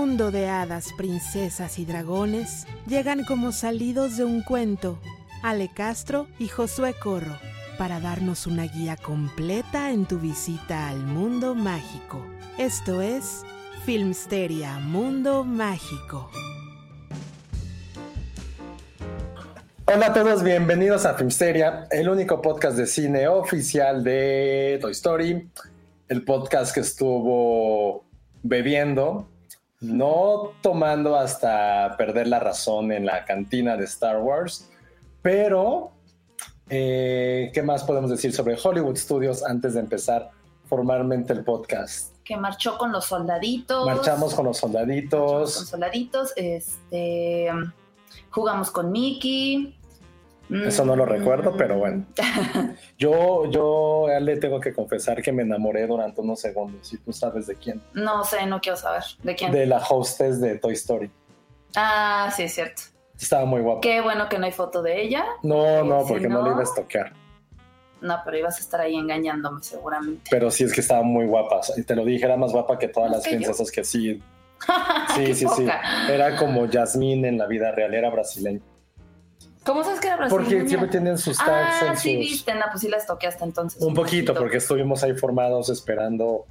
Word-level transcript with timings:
Mundo 0.00 0.30
de 0.30 0.46
hadas, 0.46 0.92
princesas 0.92 1.80
y 1.80 1.84
dragones, 1.84 2.68
llegan 2.86 3.24
como 3.24 3.50
salidos 3.50 4.16
de 4.16 4.24
un 4.24 4.42
cuento 4.42 5.00
Ale 5.42 5.70
Castro 5.74 6.28
y 6.38 6.46
Josué 6.46 6.94
Corro 6.94 7.36
para 7.78 7.98
darnos 7.98 8.46
una 8.46 8.62
guía 8.62 8.96
completa 8.96 9.90
en 9.90 10.06
tu 10.06 10.20
visita 10.20 10.88
al 10.88 10.98
mundo 10.98 11.56
mágico. 11.56 12.24
Esto 12.58 13.02
es 13.02 13.42
Filmsteria 13.86 14.78
Mundo 14.78 15.42
Mágico. 15.42 16.30
Hola 19.86 20.06
a 20.06 20.12
todos, 20.12 20.44
bienvenidos 20.44 21.06
a 21.06 21.14
Filmsteria, 21.14 21.88
el 21.90 22.08
único 22.08 22.40
podcast 22.40 22.76
de 22.76 22.86
cine 22.86 23.26
oficial 23.26 24.04
de 24.04 24.78
Toy 24.80 24.92
Story, 24.92 25.50
el 26.08 26.24
podcast 26.24 26.72
que 26.72 26.80
estuvo 26.82 28.04
bebiendo, 28.44 29.26
no 29.80 30.52
tomando 30.62 31.16
hasta 31.16 31.94
perder 31.96 32.26
la 32.28 32.40
razón 32.40 32.92
en 32.92 33.06
la 33.06 33.24
cantina 33.24 33.76
de 33.76 33.84
Star 33.84 34.18
Wars, 34.20 34.68
pero 35.22 35.92
eh, 36.68 37.50
¿qué 37.54 37.62
más 37.62 37.84
podemos 37.84 38.10
decir 38.10 38.32
sobre 38.32 38.56
Hollywood 38.62 38.96
Studios 38.96 39.44
antes 39.44 39.74
de 39.74 39.80
empezar 39.80 40.30
formalmente 40.68 41.32
el 41.32 41.44
podcast? 41.44 42.14
que 42.28 42.36
marchó 42.36 42.76
con 42.76 42.92
los 42.92 43.06
soldaditos. 43.06 43.86
Marchamos 43.86 44.34
con 44.34 44.44
los 44.44 44.60
Con 44.60 44.70
soldaditos. 44.72 45.54
soldaditos, 45.66 46.34
este, 46.36 47.48
jugamos 48.30 48.70
con 48.70 48.92
Mickey. 48.92 49.77
Eso 50.50 50.84
no 50.84 50.96
lo 50.96 51.04
Mm. 51.04 51.08
recuerdo, 51.08 51.56
pero 51.56 51.76
bueno. 51.78 52.06
Yo, 52.98 53.50
yo 53.50 54.06
le 54.20 54.36
tengo 54.38 54.60
que 54.60 54.72
confesar 54.72 55.20
que 55.22 55.30
me 55.32 55.42
enamoré 55.42 55.86
durante 55.86 56.20
unos 56.20 56.40
segundos. 56.40 56.92
Y 56.92 56.96
tú 56.98 57.12
sabes 57.12 57.46
de 57.46 57.54
quién. 57.56 57.82
No 57.94 58.24
sé, 58.24 58.46
no 58.46 58.60
quiero 58.60 58.76
saber. 58.76 59.02
¿De 59.22 59.34
quién? 59.34 59.52
De 59.52 59.66
la 59.66 59.78
hostess 59.78 60.40
de 60.40 60.58
Toy 60.58 60.72
Story. 60.74 61.10
Ah, 61.76 62.32
sí, 62.34 62.44
es 62.44 62.54
cierto. 62.54 62.82
Estaba 63.20 63.44
muy 63.44 63.60
guapa. 63.60 63.80
Qué 63.82 64.00
bueno 64.00 64.28
que 64.28 64.38
no 64.38 64.46
hay 64.46 64.52
foto 64.52 64.80
de 64.82 65.02
ella. 65.02 65.24
No, 65.42 65.84
no, 65.84 66.02
Si 66.04 66.08
porque 66.12 66.28
no, 66.28 66.38
no- 66.38 66.44
le 66.44 66.50
iba 66.50 66.60
a 66.60 66.64
estoquear. 66.64 67.12
No, 68.00 68.16
pero 68.24 68.38
ibas 68.38 68.56
a 68.58 68.60
estar 68.60 68.80
ahí 68.80 68.94
engañándome 68.94 69.60
seguramente. 69.62 70.22
Pero 70.30 70.50
sí 70.52 70.62
es 70.64 70.72
que 70.72 70.80
estaba 70.80 71.02
muy 71.02 71.26
guapa. 71.26 71.60
Y 71.76 71.82
te 71.82 71.96
lo 71.96 72.04
dije, 72.04 72.24
era 72.24 72.36
más 72.36 72.52
guapa 72.52 72.78
que 72.78 72.86
todas 72.88 73.10
las 73.10 73.24
que 73.24 73.32
yo. 73.32 73.36
princesas 73.38 73.70
que 73.70 73.84
sí. 73.84 74.22
Sí, 75.14 75.34
sí, 75.34 75.46
sí. 75.56 75.66
Era 76.10 76.36
como 76.36 76.68
Jasmine 76.70 77.28
en 77.28 77.38
la 77.38 77.46
vida 77.46 77.70
real, 77.72 77.92
era 77.94 78.08
brasileña. 78.10 78.60
¿Cómo 79.68 79.84
sabes 79.84 80.00
que 80.00 80.06
era 80.06 80.16
brasileña? 80.16 80.48
Porque 80.48 80.66
siempre 80.66 80.88
tienen 80.88 81.18
sus 81.18 81.36
tags 81.36 81.82
Ah, 81.82 81.86
en 81.88 81.96
sí, 81.98 82.14
sus. 82.14 82.20
viste, 82.20 82.54
no, 82.54 82.64
pues 82.70 82.80
sí 82.80 82.88
las 82.88 83.06
toqueaste 83.06 83.44
entonces. 83.44 83.82
Un 83.82 83.92
poquito, 83.92 84.32
porque 84.34 84.56
estuvimos 84.56 85.04
ahí 85.04 85.12
formados 85.12 85.68
esperando 85.68 86.46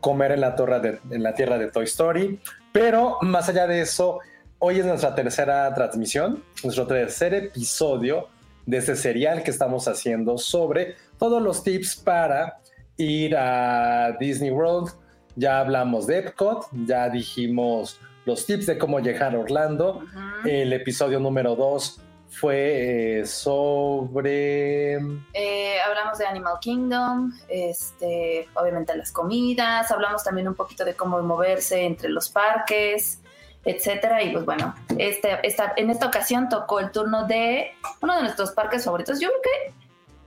comer 0.00 0.32
en 0.32 0.40
la, 0.40 0.56
torre 0.56 0.80
de, 0.80 0.98
en 1.10 1.22
la 1.22 1.32
tierra 1.32 1.58
de 1.58 1.70
Toy 1.70 1.84
Story. 1.84 2.40
Pero 2.72 3.18
más 3.22 3.48
allá 3.48 3.68
de 3.68 3.82
eso, 3.82 4.18
hoy 4.58 4.80
es 4.80 4.84
nuestra 4.84 5.14
tercera 5.14 5.72
transmisión, 5.74 6.42
nuestro 6.64 6.88
tercer 6.88 7.34
episodio 7.34 8.26
de 8.66 8.78
este 8.78 8.96
serial 8.96 9.44
que 9.44 9.52
estamos 9.52 9.86
haciendo 9.86 10.36
sobre 10.36 10.96
todos 11.20 11.40
los 11.40 11.62
tips 11.62 11.94
para 11.94 12.58
ir 12.96 13.36
a 13.36 14.16
Disney 14.18 14.50
World. 14.50 14.90
Ya 15.36 15.60
hablamos 15.60 16.08
de 16.08 16.18
Epcot, 16.18 16.66
ya 16.84 17.08
dijimos 17.10 18.00
los 18.24 18.44
tips 18.44 18.66
de 18.66 18.76
cómo 18.76 18.98
llegar 18.98 19.36
a 19.36 19.38
Orlando. 19.38 20.02
El 20.44 20.72
episodio 20.72 21.20
número 21.20 21.54
2 21.54 22.00
fue 22.38 23.20
eh, 23.20 23.26
sobre... 23.26 24.94
Eh, 25.32 25.76
hablamos 25.86 26.18
de 26.18 26.26
Animal 26.26 26.56
Kingdom, 26.60 27.32
este, 27.48 28.48
obviamente 28.54 28.96
las 28.96 29.10
comidas, 29.12 29.90
hablamos 29.90 30.22
también 30.24 30.46
un 30.48 30.54
poquito 30.54 30.84
de 30.84 30.94
cómo 30.94 31.20
moverse 31.22 31.82
entre 31.84 32.08
los 32.10 32.28
parques, 32.28 33.20
etcétera. 33.64 34.22
Y 34.22 34.32
pues 34.32 34.44
bueno, 34.44 34.74
este, 34.98 35.38
esta, 35.46 35.72
en 35.76 35.90
esta 35.90 36.06
ocasión 36.06 36.48
tocó 36.48 36.80
el 36.80 36.90
turno 36.90 37.26
de 37.26 37.72
uno 38.02 38.16
de 38.16 38.22
nuestros 38.22 38.50
parques 38.52 38.84
favoritos. 38.84 39.18
Yo 39.20 39.28
creo 39.28 39.40
que 39.42 39.74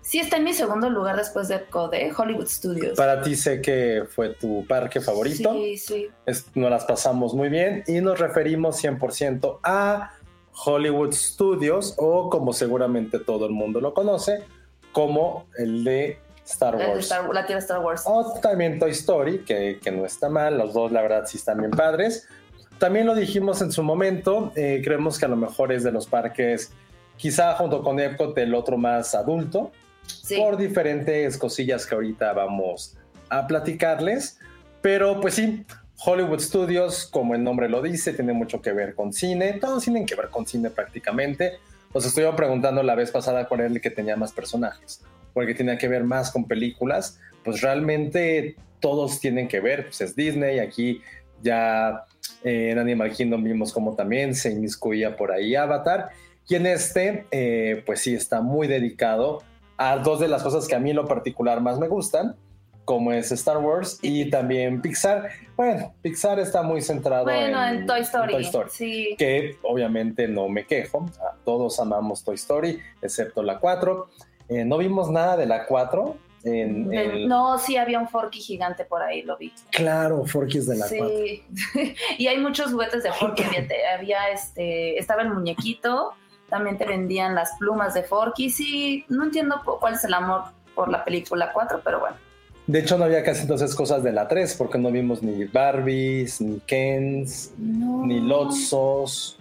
sí 0.02 0.20
está 0.20 0.38
en 0.38 0.44
mi 0.46 0.54
segundo 0.54 0.90
lugar 0.90 1.16
después 1.16 1.48
de 1.48 1.56
Epcot, 1.56 1.92
de 1.92 2.12
Hollywood 2.18 2.48
Studios. 2.48 2.98
Para 2.98 3.22
ti 3.22 3.36
sé 3.36 3.62
que 3.62 4.04
fue 4.10 4.30
tu 4.34 4.66
parque 4.68 5.00
favorito. 5.00 5.54
Sí, 5.54 5.78
sí. 5.78 6.08
Es- 6.26 6.48
nos 6.56 6.72
las 6.72 6.86
pasamos 6.86 7.34
muy 7.36 7.50
bien 7.50 7.84
y 7.88 8.02
nos 8.02 8.18
referimos 8.20 8.84
100% 8.84 9.60
a 9.64 10.12
Hollywood 10.66 11.14
Studios 11.14 11.94
o 11.98 12.30
como 12.30 12.54
seguramente 12.54 13.20
todo 13.20 13.46
el 13.46 13.52
mundo 13.54 13.80
lo 13.82 13.94
conoce, 13.94 14.44
como 14.92 15.46
el 15.58 15.84
de 15.84 16.20
Star 16.46 16.76
Wars. 16.76 17.00
Star- 17.06 17.34
la 17.34 17.46
tierra 17.46 17.60
Star 17.60 17.80
Wars. 17.80 18.04
O 18.06 18.40
también 18.42 18.80
Toy 18.80 18.92
Story, 18.92 19.40
que, 19.46 19.80
que 19.82 19.92
no 19.92 20.06
está 20.06 20.30
mal, 20.30 20.58
los 20.58 20.74
dos 20.74 20.92
la 20.92 21.02
verdad 21.02 21.24
sí 21.26 21.38
están 21.38 21.60
bien 21.60 21.72
padres. 21.72 22.28
También 22.80 23.06
lo 23.06 23.14
dijimos 23.16 23.62
en 23.62 23.72
su 23.72 23.84
momento, 23.84 24.52
eh, 24.56 24.82
creemos 24.84 25.20
que 25.20 25.26
a 25.26 25.28
lo 25.30 25.36
mejor 25.36 25.72
es 25.72 25.84
de 25.84 25.92
los 25.92 26.08
parques, 26.08 26.72
quizá 27.18 27.56
junto 27.56 27.84
con 27.84 28.00
Epcot, 28.00 28.38
el 28.38 28.56
otro 28.56 28.78
más 28.78 29.14
adulto, 29.16 29.72
Sí. 30.08 30.38
por 30.38 30.58
diferentes 30.58 31.38
cosillas 31.38 31.86
que 31.86 31.94
ahorita 31.94 32.34
vamos 32.34 32.96
a 33.30 33.46
platicarles. 33.46 34.40
Pero 34.82 35.20
pues 35.20 35.34
sí, 35.36 35.66
Hollywood 36.06 36.40
Studios, 36.40 37.08
como 37.08 37.36
el 37.36 37.44
nombre 37.44 37.68
lo 37.68 37.82
dice, 37.82 38.14
tiene 38.14 38.34
mucho 38.34 38.62
que 38.62 38.72
ver 38.72 38.96
con 38.96 39.12
cine. 39.12 39.54
Todos 39.54 39.84
tienen 39.84 40.06
que 40.06 40.16
ver 40.16 40.30
con 40.30 40.48
cine 40.48 40.70
prácticamente. 40.70 41.60
Os 41.92 42.06
estuvieron 42.06 42.36
preguntando 42.36 42.84
la 42.84 42.96
vez 42.96 43.12
pasada 43.12 43.48
cuál 43.48 43.62
era 43.62 43.70
el 43.70 43.82
que 43.82 43.90
tenía 43.90 44.16
más 44.16 44.32
personajes, 44.32 45.02
porque 45.34 45.54
tenía 45.54 45.78
que 45.78 45.88
ver 45.88 46.04
más 46.04 46.32
con 46.32 46.46
películas. 46.46 47.20
Pues 47.44 47.62
realmente 47.62 48.56
todos 48.80 49.20
tienen 49.20 49.48
que 49.48 49.60
ver, 49.60 49.86
pues 49.86 50.00
es 50.02 50.16
Disney. 50.16 50.60
Aquí 50.60 51.02
ya 51.42 52.06
eh, 52.44 52.70
en 52.72 52.80
Animal 52.80 53.12
Kingdom 53.12 53.44
vimos 53.44 53.74
como 53.74 53.96
también 53.96 54.36
se 54.36 54.52
inmiscuía 54.52 55.18
por 55.18 55.32
ahí 55.32 55.56
Avatar. 55.56 56.10
Y 56.48 56.56
en 56.56 56.66
este, 56.66 57.26
eh, 57.32 57.84
pues 57.86 58.02
sí, 58.02 58.16
está 58.16 58.42
muy 58.42 58.68
dedicado 58.68 59.44
a 59.78 59.98
dos 59.98 60.20
de 60.20 60.28
las 60.28 60.44
cosas 60.44 60.68
que 60.68 60.76
a 60.76 60.80
mí 60.80 60.92
en 60.92 60.96
lo 60.96 61.08
particular 61.08 61.62
más 61.62 61.80
me 61.80 61.88
gustan, 61.88 62.36
como 62.90 63.14
es 63.14 63.32
Star 63.32 63.58
Wars 63.60 64.00
y 64.02 64.32
también 64.32 64.82
Pixar. 64.82 65.30
Bueno, 65.56 65.94
Pixar 66.02 66.40
está 66.40 66.64
muy 66.64 66.82
centrado 66.82 67.26
Bueno, 67.26 67.64
en, 67.64 67.86
Toy 67.86 68.00
Story. 68.00 68.34
Toy 68.34 68.42
Story, 68.46 68.70
Sí. 68.72 69.16
que 69.16 69.58
obviamente 69.62 70.28
no 70.28 70.50
me 70.50 70.66
quejo, 70.66 71.06
todos 71.46 71.80
amamos 71.80 72.24
Toy 72.24 72.34
Story, 72.34 72.80
excepto 73.04 73.44
la 73.44 73.60
4. 73.60 74.10
Eh, 74.50 74.66
no 74.66 74.80
vimos 74.80 75.12
nada 75.12 75.38
de 75.38 75.46
la 75.46 75.68
4. 75.68 76.18
En, 76.44 76.88
De- 76.90 77.04
en- 77.04 77.28
No, 77.28 77.60
sí 77.60 77.78
había 77.78 78.00
un 78.00 78.08
Forky 78.08 78.40
gigante 78.40 78.86
por 78.86 79.04
ahí, 79.04 79.22
lo 79.22 79.38
vi. 79.38 79.54
Claro, 79.70 80.26
Forky 80.26 80.58
es 80.58 80.66
de 80.66 80.78
la 80.78 80.88
4. 80.90 81.08
Sí, 81.10 81.44
y 82.18 82.26
hay 82.26 82.40
muchos 82.40 82.72
juguetes 82.72 83.04
de 83.04 83.12
Forky. 83.12 83.44
Había, 83.96 84.30
este, 84.32 84.98
estaba 84.98 85.22
el 85.22 85.30
muñequito, 85.30 86.14
también 86.50 86.80
te 86.80 86.86
vendían 86.86 87.36
las 87.36 87.52
plumas 87.60 87.94
de 87.94 88.02
Forky. 88.02 88.50
Sí, 88.50 89.06
no 89.10 89.26
entiendo 89.26 89.62
cu- 89.64 89.78
cuál 89.80 89.94
es 89.94 90.04
el 90.06 90.14
amor 90.16 90.46
por 90.74 90.90
la 90.90 91.06
película 91.06 91.52
4, 91.54 91.82
pero 91.84 92.00
bueno. 92.00 92.16
De 92.70 92.80
hecho, 92.80 93.00
no 93.00 93.06
había 93.06 93.24
casi 93.24 93.42
entonces 93.42 93.74
cosas 93.74 94.04
de 94.04 94.12
la 94.12 94.28
3, 94.28 94.54
porque 94.56 94.78
no 94.78 94.92
vimos 94.92 95.24
ni 95.24 95.46
Barbies, 95.46 96.40
ni 96.40 96.60
Kens, 96.60 97.52
No. 97.58 98.06
ni 98.06 98.20
Lotzos. 98.20 99.40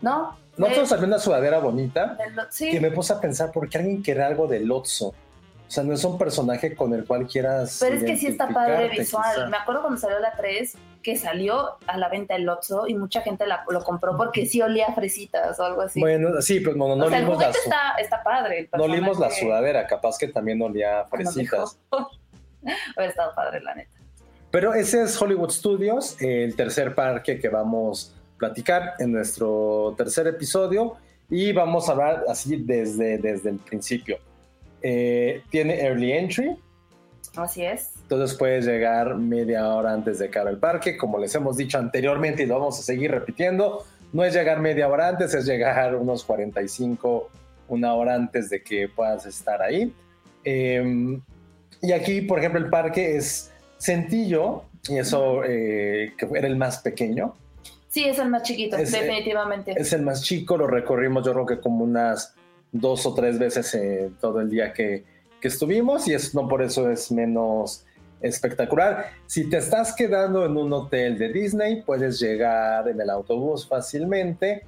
No. 0.00 0.36
Lotso 0.56 0.80
de- 0.82 0.86
salió 0.86 1.06
una 1.06 1.18
sudadera 1.18 1.58
bonita 1.58 2.16
lo- 2.34 2.44
sí. 2.50 2.70
que 2.70 2.80
me 2.80 2.92
puse 2.92 3.12
a 3.12 3.20
pensar, 3.20 3.50
¿por 3.50 3.68
qué 3.68 3.78
alguien 3.78 4.00
quiere 4.00 4.22
algo 4.22 4.46
de 4.46 4.60
Lotso? 4.60 5.08
O 5.08 5.70
sea, 5.70 5.82
no 5.82 5.92
es 5.92 6.04
un 6.04 6.18
personaje 6.18 6.76
con 6.76 6.94
el 6.94 7.04
cual 7.04 7.26
quieras. 7.26 7.78
Pero 7.80 7.96
es 7.96 8.04
que 8.04 8.16
sí 8.16 8.28
está 8.28 8.48
padre 8.48 8.88
visual. 8.90 9.24
quizá. 9.34 9.46
Me 9.48 9.56
acuerdo 9.56 9.82
cuando 9.82 9.98
salió 10.00 10.20
la 10.20 10.32
3, 10.36 10.76
que 11.02 11.16
salió 11.16 11.78
a 11.86 11.96
la 11.98 12.08
venta 12.08 12.36
el 12.36 12.48
Otso 12.48 12.86
y 12.86 12.94
mucha 12.94 13.22
gente 13.22 13.44
la- 13.46 13.64
lo 13.68 13.82
compró 13.82 14.16
porque 14.16 14.46
sí 14.46 14.62
olía 14.62 14.86
a 14.86 14.94
fresitas 14.94 15.58
o 15.58 15.64
algo 15.64 15.82
así. 15.82 15.98
Bueno, 16.00 16.40
sí, 16.42 16.60
pero 16.60 16.76
no, 16.76 16.94
no, 16.94 17.06
o 17.06 17.08
sea, 17.08 17.18
el 17.18 17.26
la, 17.28 17.50
está, 17.50 17.80
está 18.00 18.22
padre. 18.22 18.60
el 18.60 18.68
no 18.78 18.84
olimos 18.84 19.18
la 19.18 19.30
sudadera, 19.30 19.84
capaz 19.88 20.16
que 20.16 20.28
también 20.28 20.62
olía 20.62 21.00
a 21.00 21.04
fresitas. 21.06 21.76
mejor. 21.92 22.08
Hubiera 22.96 23.10
estado 23.10 23.34
padre, 23.34 23.60
la 23.60 23.74
neta. 23.74 23.90
Pero 24.50 24.72
ese 24.72 25.02
es 25.02 25.20
Hollywood 25.20 25.50
Studios, 25.50 26.16
el 26.20 26.56
tercer 26.56 26.94
parque 26.94 27.38
que 27.38 27.48
vamos 27.48 28.14
a 28.14 28.38
platicar 28.38 28.94
en 28.98 29.12
nuestro 29.12 29.94
tercer 29.96 30.26
episodio 30.26 30.96
y 31.28 31.52
vamos 31.52 31.88
a 31.88 31.92
hablar 31.92 32.24
así 32.28 32.56
desde, 32.56 33.18
desde 33.18 33.50
el 33.50 33.58
principio. 33.58 34.18
Eh, 34.80 35.42
tiene 35.50 35.80
early 35.80 36.12
entry, 36.12 36.56
Así 37.36 37.62
es. 37.64 37.90
entonces 38.02 38.36
puedes 38.38 38.64
llegar 38.64 39.16
media 39.16 39.68
hora 39.68 39.92
antes 39.92 40.18
de 40.18 40.30
cara 40.30 40.48
al 40.50 40.58
parque, 40.58 40.96
como 40.96 41.18
les 41.18 41.34
hemos 41.34 41.56
dicho 41.56 41.76
anteriormente 41.78 42.44
y 42.44 42.46
lo 42.46 42.58
vamos 42.58 42.78
a 42.78 42.82
seguir 42.82 43.10
repitiendo, 43.10 43.84
no 44.12 44.24
es 44.24 44.32
llegar 44.32 44.60
media 44.60 44.88
hora 44.88 45.08
antes, 45.08 45.34
es 45.34 45.44
llegar 45.44 45.94
unos 45.94 46.24
45, 46.24 47.28
una 47.68 47.92
hora 47.94 48.14
antes 48.14 48.48
de 48.48 48.62
que 48.62 48.88
puedas 48.88 49.26
estar 49.26 49.60
ahí. 49.60 49.92
Eh, 50.44 51.20
y 51.80 51.92
aquí, 51.92 52.20
por 52.22 52.38
ejemplo, 52.38 52.60
el 52.60 52.70
parque 52.70 53.16
es 53.16 53.52
sencillo, 53.78 54.62
y 54.88 54.98
eso 54.98 55.42
eh, 55.44 56.14
que 56.18 56.26
era 56.34 56.46
el 56.46 56.56
más 56.56 56.78
pequeño, 56.78 57.34
Sí, 57.90 58.04
es 58.04 58.18
el 58.18 58.28
más 58.28 58.42
chiquito, 58.42 58.76
Es- 58.76 58.92
definitivamente. 58.92 59.72
es 59.74 59.92
el 59.94 60.02
más 60.02 60.22
chico, 60.22 60.58
lo 60.58 60.66
recorrimos 60.66 61.24
yo 61.24 61.32
creo 61.32 61.46
que 61.46 61.58
como 61.58 61.84
unas 61.84 62.34
dos 62.70 63.06
o 63.06 63.14
tres 63.14 63.38
veces 63.38 63.74
eh, 63.74 64.10
todo 64.20 64.40
el 64.42 64.50
día 64.50 64.74
que, 64.74 65.04
que 65.40 65.48
estuvimos 65.48 66.06
y 66.06 66.12
es, 66.12 66.34
no 66.34 66.46
por 66.48 66.60
eso 66.62 66.90
es 66.90 67.10
menos 67.10 67.86
espectacular. 68.20 69.06
Si 69.26 69.48
te 69.48 69.56
estás 69.56 69.94
quedando 69.94 70.44
en 70.44 70.56
un 70.58 70.70
hotel 70.72 71.16
de 71.16 71.32
Disney, 71.32 71.82
puedes 71.82 72.20
llegar 72.20 72.88
en 72.88 73.00
el 73.00 73.08
autobús 73.08 73.66
fácilmente 73.66 74.64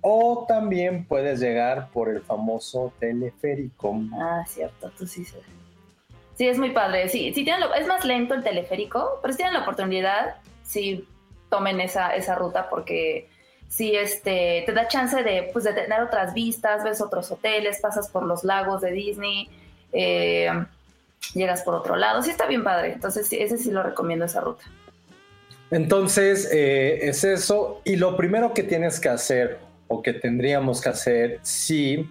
o 0.00 0.44
también 0.46 1.04
puedes 1.06 1.40
llegar 1.40 1.90
por 1.90 2.08
el 2.08 2.20
famoso 2.22 2.92
teleférico. 3.00 4.00
Ah, 4.14 4.44
cierto, 4.46 4.92
tú 4.96 5.06
sí 5.08 5.24
sabes. 5.24 5.44
Sí, 6.40 6.48
es 6.48 6.56
muy 6.56 6.70
padre. 6.70 7.06
Sí, 7.10 7.34
sí 7.34 7.44
tienen 7.44 7.60
lo- 7.60 7.74
es 7.74 7.86
más 7.86 8.02
lento 8.06 8.32
el 8.32 8.42
teleférico, 8.42 9.18
pero 9.20 9.30
si 9.30 9.36
tienen 9.36 9.52
la 9.52 9.60
oportunidad, 9.60 10.36
sí 10.64 11.06
tomen 11.50 11.82
esa, 11.82 12.16
esa 12.16 12.34
ruta 12.34 12.70
porque 12.70 13.28
sí 13.68 13.94
este, 13.94 14.62
te 14.64 14.72
da 14.72 14.88
chance 14.88 15.22
de, 15.22 15.50
pues, 15.52 15.66
de 15.66 15.74
tener 15.74 16.00
otras 16.00 16.32
vistas, 16.32 16.82
ves 16.82 17.02
otros 17.02 17.30
hoteles, 17.30 17.78
pasas 17.82 18.08
por 18.08 18.22
los 18.22 18.42
lagos 18.42 18.80
de 18.80 18.90
Disney, 18.90 19.50
eh, 19.92 20.48
llegas 21.34 21.60
por 21.60 21.74
otro 21.74 21.94
lado. 21.96 22.22
Sí 22.22 22.30
está 22.30 22.46
bien 22.46 22.64
padre. 22.64 22.94
Entonces, 22.94 23.26
sí, 23.26 23.36
ese 23.38 23.58
sí 23.58 23.70
lo 23.70 23.82
recomiendo, 23.82 24.24
esa 24.24 24.40
ruta. 24.40 24.64
Entonces, 25.70 26.48
eh, 26.50 27.00
es 27.02 27.22
eso. 27.22 27.82
Y 27.84 27.96
lo 27.96 28.16
primero 28.16 28.54
que 28.54 28.62
tienes 28.62 28.98
que 28.98 29.10
hacer 29.10 29.58
o 29.88 30.00
que 30.00 30.14
tendríamos 30.14 30.80
que 30.80 30.88
hacer 30.88 31.38
si 31.42 32.08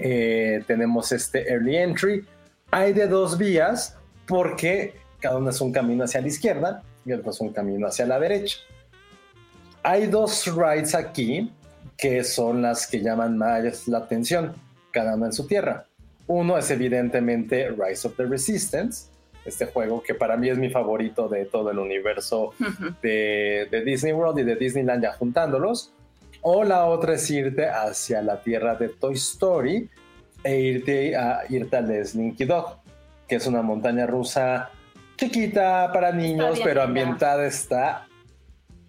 eh, 0.00 0.64
tenemos 0.66 1.12
este 1.12 1.48
early 1.48 1.76
entry, 1.76 2.26
hay 2.70 2.92
de 2.92 3.06
dos 3.06 3.38
vías 3.38 3.96
porque 4.26 4.94
cada 5.20 5.38
uno 5.38 5.50
es 5.50 5.60
un 5.60 5.72
camino 5.72 6.04
hacia 6.04 6.20
la 6.20 6.28
izquierda 6.28 6.82
y 7.04 7.12
otro 7.12 7.30
es 7.30 7.40
un 7.40 7.52
camino 7.52 7.86
hacia 7.86 8.06
la 8.06 8.20
derecha. 8.20 8.58
Hay 9.82 10.06
dos 10.06 10.46
rides 10.54 10.94
aquí 10.94 11.52
que 11.96 12.22
son 12.22 12.62
las 12.62 12.86
que 12.86 13.00
llaman 13.00 13.36
más 13.38 13.88
la 13.88 13.98
atención, 13.98 14.54
cada 14.92 15.16
uno 15.16 15.26
en 15.26 15.32
su 15.32 15.46
tierra. 15.46 15.86
Uno 16.26 16.58
es 16.58 16.70
evidentemente 16.70 17.70
Rise 17.70 18.06
of 18.06 18.16
the 18.16 18.26
Resistance, 18.26 19.08
este 19.44 19.66
juego 19.66 20.02
que 20.02 20.14
para 20.14 20.36
mí 20.36 20.50
es 20.50 20.58
mi 20.58 20.68
favorito 20.68 21.28
de 21.28 21.46
todo 21.46 21.70
el 21.70 21.78
universo 21.78 22.52
de, 23.02 23.66
de 23.70 23.82
Disney 23.82 24.12
World 24.12 24.40
y 24.40 24.44
de 24.44 24.56
Disneyland 24.56 25.02
ya 25.02 25.12
juntándolos. 25.14 25.92
O 26.42 26.62
la 26.62 26.84
otra 26.84 27.14
es 27.14 27.28
irte 27.30 27.68
hacia 27.68 28.22
la 28.22 28.42
tierra 28.42 28.74
de 28.74 28.90
Toy 28.90 29.14
Story 29.14 29.88
e 30.42 30.60
irte 30.60 31.16
a 31.16 31.42
irte 31.48 31.76
al 31.76 32.06
Slinky 32.06 32.44
Dog, 32.44 32.78
que 33.26 33.36
es 33.36 33.46
una 33.46 33.62
montaña 33.62 34.06
rusa 34.06 34.70
chiquita 35.16 35.90
para 35.92 36.12
niños, 36.12 36.60
pero 36.62 36.82
ambientada 36.82 37.44
está 37.46 38.06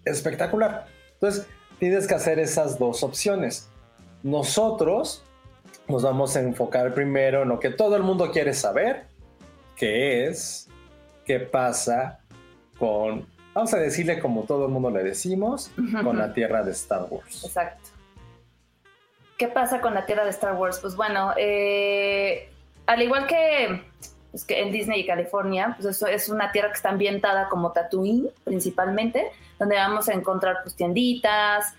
espectacular. 0.04 0.86
Entonces, 1.14 1.46
tienes 1.78 2.06
que 2.06 2.14
hacer 2.14 2.38
esas 2.38 2.78
dos 2.78 3.02
opciones. 3.02 3.68
Nosotros 4.22 5.24
nos 5.88 6.02
vamos 6.02 6.36
a 6.36 6.40
enfocar 6.40 6.94
primero 6.94 7.42
en 7.42 7.48
lo 7.48 7.58
que 7.58 7.70
todo 7.70 7.96
el 7.96 8.02
mundo 8.02 8.30
quiere 8.30 8.54
saber, 8.54 9.06
que 9.76 10.26
es 10.26 10.68
qué 11.24 11.40
pasa 11.40 12.20
con, 12.78 13.26
vamos 13.52 13.74
a 13.74 13.78
decirle 13.78 14.20
como 14.20 14.44
todo 14.44 14.66
el 14.66 14.72
mundo 14.72 14.90
le 14.90 15.02
decimos, 15.02 15.70
con 16.02 16.16
la 16.16 16.32
tierra 16.34 16.62
de 16.62 16.72
Star 16.72 17.06
Wars. 17.10 17.44
Exacto. 17.44 17.89
¿Qué 19.40 19.48
pasa 19.48 19.80
con 19.80 19.94
la 19.94 20.04
tierra 20.04 20.24
de 20.24 20.30
Star 20.32 20.52
Wars? 20.52 20.80
Pues 20.80 20.94
bueno, 20.96 21.32
eh, 21.38 22.52
al 22.84 23.00
igual 23.00 23.26
que, 23.26 23.82
pues, 24.30 24.44
que 24.44 24.60
en 24.60 24.70
Disney 24.70 25.00
y 25.00 25.06
California, 25.06 25.72
pues 25.78 25.96
eso 25.96 26.06
es 26.06 26.28
una 26.28 26.52
tierra 26.52 26.68
que 26.68 26.74
está 26.74 26.90
ambientada 26.90 27.48
como 27.48 27.72
Tatooine, 27.72 28.28
principalmente, 28.44 29.32
donde 29.58 29.76
vamos 29.76 30.10
a 30.10 30.12
encontrar 30.12 30.56
pues, 30.62 30.76
tienditas 30.76 31.72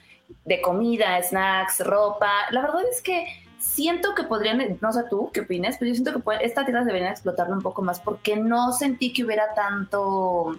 de 0.43 0.59
comida, 0.59 1.21
snacks, 1.21 1.85
ropa. 1.85 2.31
La 2.49 2.61
verdad 2.61 2.81
es 2.89 2.99
que 3.03 3.27
siento 3.59 4.15
que 4.15 4.23
podrían, 4.23 4.79
no 4.81 4.91
sé 4.91 5.03
tú 5.07 5.29
qué 5.31 5.41
opinas, 5.41 5.77
pero 5.77 5.89
yo 5.89 5.93
siento 5.93 6.13
que 6.13 6.43
esta 6.43 6.65
tierra 6.65 6.83
deberían 6.83 7.11
explotarla 7.11 7.53
un 7.53 7.61
poco 7.61 7.83
más 7.83 7.99
porque 7.99 8.37
no 8.37 8.71
sentí 8.71 9.13
que 9.13 9.23
hubiera 9.23 9.53
tanto, 9.53 10.57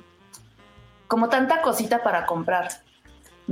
como 1.08 1.28
tanta 1.28 1.62
cosita 1.62 2.00
para 2.04 2.26
comprar. 2.26 2.68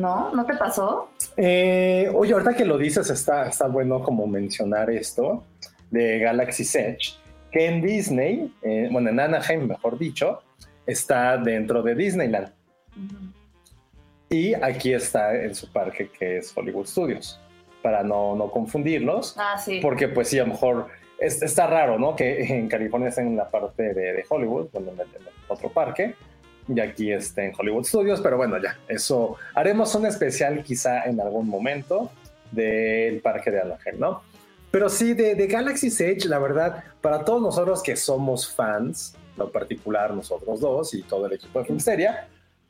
¿No? 0.01 0.35
¿No 0.35 0.47
te 0.47 0.55
pasó? 0.57 1.11
Eh, 1.37 2.11
oye, 2.15 2.33
ahorita 2.33 2.55
que 2.55 2.65
lo 2.65 2.79
dices, 2.79 3.11
está, 3.11 3.47
está 3.47 3.67
bueno 3.69 4.03
como 4.03 4.27
mencionar 4.27 4.91
esto 4.91 5.45
de 5.91 6.19
Galaxy's 6.21 6.75
Edge, 6.75 7.15
que 7.53 7.67
en 7.67 7.83
Disney, 7.83 8.55
eh, 8.63 8.89
bueno, 8.91 9.11
en 9.11 9.21
Anaheim, 9.21 9.67
mejor 9.69 9.99
dicho, 9.99 10.41
está 10.87 11.37
dentro 11.37 11.83
de 11.83 11.95
Disneyland. 11.95 12.51
Y 14.31 14.55
aquí 14.55 14.93
está 14.95 15.35
en 15.35 15.55
su 15.55 15.71
parque 15.73 16.09
que 16.17 16.39
es 16.39 16.57
Hollywood 16.57 16.87
Studios, 16.87 17.39
para 17.83 18.03
no, 18.03 18.35
no 18.37 18.51
confundirlos, 18.51 19.35
Ah, 19.39 19.59
sí. 19.59 19.81
porque 19.83 20.09
pues 20.09 20.29
sí, 20.29 20.39
a 20.39 20.45
lo 20.45 20.53
mejor 20.53 20.87
es- 21.19 21.43
está 21.43 21.67
raro, 21.67 21.99
¿no? 21.99 22.17
Que 22.17 22.43
en 22.45 22.69
California 22.69 23.09
está 23.11 23.21
en 23.23 23.37
la 23.37 23.51
parte 23.51 23.93
de, 23.93 24.13
de 24.15 24.25
Hollywood, 24.29 24.69
bueno, 24.73 24.93
en 24.93 25.01
el, 25.01 25.07
en 25.17 25.23
el 25.27 25.33
otro 25.49 25.69
parque, 25.71 26.15
y 26.75 26.81
aquí 26.81 27.13
está 27.13 27.45
en 27.45 27.53
Hollywood 27.57 27.85
Studios, 27.85 28.21
pero 28.21 28.37
bueno, 28.37 28.57
ya, 28.63 28.79
eso 28.89 29.37
haremos 29.55 29.95
un 29.95 30.07
especial 30.07 30.63
quizá 30.63 31.05
en 31.05 31.21
algún 31.21 31.49
momento 31.49 32.11
del 32.51 33.21
parque 33.21 33.51
de 33.51 33.61
Anaheim, 33.61 33.99
¿no? 33.99 34.23
Pero 34.71 34.89
sí, 34.89 35.15
de, 35.15 35.35
de 35.35 35.47
Galaxy's 35.47 36.01
Edge, 36.01 36.27
la 36.27 36.39
verdad, 36.39 36.85
para 37.01 37.25
todos 37.25 37.43
nosotros 37.43 37.83
que 37.83 37.97
somos 37.97 38.55
fans, 38.55 39.15
lo 39.37 39.51
particular 39.51 40.15
nosotros 40.15 40.61
dos 40.61 40.95
y 40.95 41.03
todo 41.03 41.27
el 41.27 41.33
equipo 41.33 41.59
de 41.59 41.65
Filmsteria, 41.65 42.29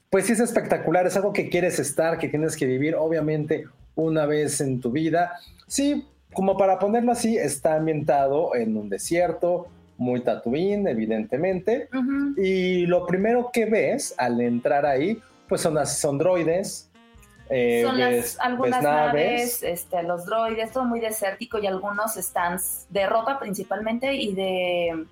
pues 0.09 0.27
sí 0.27 0.33
es 0.33 0.41
espectacular, 0.41 1.07
es 1.07 1.17
algo 1.17 1.33
que 1.33 1.49
quieres 1.49 1.79
estar, 1.79 2.19
que 2.19 2.29
tienes 2.29 2.57
que 2.57 2.67
vivir, 2.67 2.97
obviamente, 2.97 3.67
una 3.95 4.27
vez 4.27 4.61
en 4.61 4.81
tu 4.81 4.91
vida. 4.91 5.39
Sí, 5.67 6.07
como 6.33 6.57
para 6.57 6.79
ponerlo 6.79 7.13
así, 7.13 7.37
está 7.37 7.77
ambientado 7.77 8.55
en 8.55 8.77
un 8.77 8.89
desierto, 8.89 9.69
muy 10.01 10.23
Tatooine, 10.23 10.89
evidentemente. 10.89 11.89
Y 12.39 12.87
lo 12.87 13.07
primero 13.07 13.51
que 13.53 13.67
ves 13.67 14.15
al 14.17 14.41
entrar 14.41 14.87
ahí, 14.87 15.21
pues 15.47 15.61
son, 15.61 15.75
las, 15.75 15.99
son 15.99 16.17
droides. 16.17 16.91
eh, 17.51 17.83
Son 17.85 17.99
ves- 17.99 18.37
las, 18.37 18.41
algunas 18.41 18.81
ves 18.83 18.91
naves, 18.91 19.63
este, 19.63 20.03
los 20.03 20.25
droides, 20.25 20.73
todo 20.73 20.85
muy 20.85 21.01
desértico 21.01 21.59
y 21.59 21.67
algunos 21.67 22.15
stands 22.15 22.87
de 22.89 23.07
ropa 23.07 23.39
principalmente 23.39 24.15
y 24.15 24.35
de, 24.35 25.05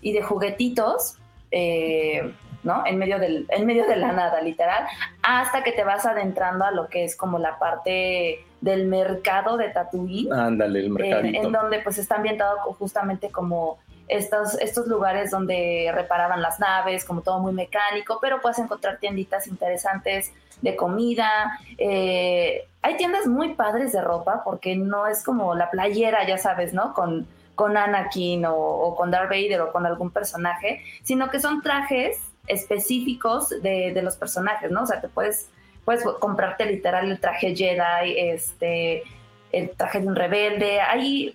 y 0.00 0.12
de 0.14 0.22
juguetitos, 0.22 1.18
eh, 1.50 2.32
¿no? 2.62 2.86
En 2.86 2.96
medio, 2.96 3.18
del, 3.18 3.46
en 3.50 3.66
medio 3.66 3.86
de 3.86 3.96
la 3.96 4.12
nada, 4.12 4.40
literal, 4.40 4.86
hasta 5.22 5.62
que 5.62 5.72
te 5.72 5.84
vas 5.84 6.06
adentrando 6.06 6.64
a 6.64 6.70
lo 6.70 6.88
que 6.88 7.04
es 7.04 7.14
como 7.14 7.38
la 7.38 7.58
parte 7.58 8.38
del 8.62 8.86
mercado 8.86 9.58
de 9.58 9.68
Tatooine. 9.68 10.32
Ándale, 10.32 10.78
el 10.78 10.86
en, 10.86 10.92
mercadito. 10.94 11.42
en 11.46 11.52
donde 11.52 11.80
pues 11.80 11.98
está 11.98 12.14
ambientado 12.14 12.56
justamente 12.78 13.28
como 13.28 13.76
estos, 14.08 14.54
estos 14.60 14.86
lugares 14.86 15.30
donde 15.30 15.90
reparaban 15.94 16.42
las 16.42 16.60
naves, 16.60 17.04
como 17.04 17.22
todo 17.22 17.38
muy 17.38 17.52
mecánico, 17.52 18.18
pero 18.20 18.40
puedes 18.40 18.58
encontrar 18.58 18.98
tienditas 18.98 19.46
interesantes 19.46 20.32
de 20.60 20.76
comida. 20.76 21.58
eh, 21.78 22.66
hay 22.82 22.96
tiendas 22.98 23.26
muy 23.26 23.54
padres 23.54 23.92
de 23.92 24.02
ropa 24.02 24.42
porque 24.44 24.76
no 24.76 25.06
es 25.06 25.24
como 25.24 25.54
la 25.54 25.70
playera, 25.70 26.26
ya 26.26 26.36
sabes, 26.36 26.74
¿no? 26.74 26.92
Con, 26.92 27.26
con 27.54 27.76
Anakin 27.76 28.44
o, 28.44 28.54
o 28.54 28.94
con 28.94 29.10
Darth 29.10 29.30
Vader 29.30 29.62
o 29.62 29.72
con 29.72 29.86
algún 29.86 30.10
personaje, 30.10 30.82
sino 31.02 31.30
que 31.30 31.40
son 31.40 31.62
trajes 31.62 32.18
específicos 32.46 33.48
de, 33.62 33.92
de 33.94 34.02
los 34.02 34.16
personajes, 34.16 34.70
¿no? 34.70 34.82
O 34.82 34.86
sea, 34.86 35.00
te 35.00 35.08
puedes, 35.08 35.48
puedes 35.84 36.04
comprarte 36.20 36.66
literal 36.66 37.10
el 37.10 37.18
traje 37.20 37.56
Jedi, 37.56 38.18
este, 38.18 39.02
el 39.50 39.70
traje 39.70 40.00
de 40.00 40.06
un 40.06 40.16
rebelde. 40.16 40.80
Hay 40.80 41.34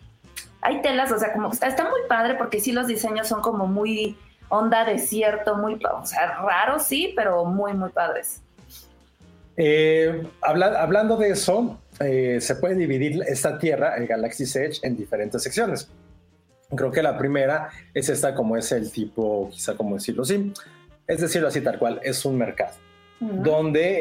hay 0.62 0.82
telas, 0.82 1.12
o 1.12 1.20
sea, 1.20 1.34
como 1.34 1.51
está, 1.51 1.68
está 1.68 1.84
muy 1.84 2.01
padre 2.08 2.36
porque 2.36 2.60
sí 2.60 2.72
los 2.72 2.88
diseños 2.88 3.28
son 3.28 3.42
como 3.42 3.68
muy 3.68 4.18
onda 4.50 4.84
desierto, 4.84 5.56
muy, 5.56 5.75
o 5.75 6.06
sea, 6.06 6.42
raros 6.42 6.84
sí, 6.84 7.13
pero 7.16 7.46
muy, 7.46 7.74
muy 7.74 7.89
padres. 7.89 8.42
Eh, 9.62 10.24
hablando 10.42 11.18
de 11.18 11.32
eso, 11.32 11.80
eh, 12.00 12.39
se 12.39 12.56
puede 12.56 12.75
dividir 12.75 13.22
esta 13.28 13.60
Tierra, 13.60 13.96
el 13.98 14.08
Galaxy 14.08 14.44
Edge, 14.44 14.80
en 14.84 14.96
diferentes 14.96 15.44
secciones. 15.44 15.89
Creo 16.75 16.92
que 16.92 17.04
la 17.04 17.18
primera 17.18 17.70
es 17.94 18.10
esta 18.10 18.34
como 18.34 18.56
es 18.56 18.72
el 18.72 18.92
tipo, 18.92 19.50
quizá 19.51 19.75
como 19.75 19.96
decirlo 19.96 20.24
así, 20.24 20.54
es 21.08 21.20
decirlo 21.20 21.48
así 21.48 21.62
tal 21.62 21.80
cual, 21.80 22.00
es 22.04 22.24
un 22.25 22.38
mercado, 22.38 22.74
donde 23.20 24.00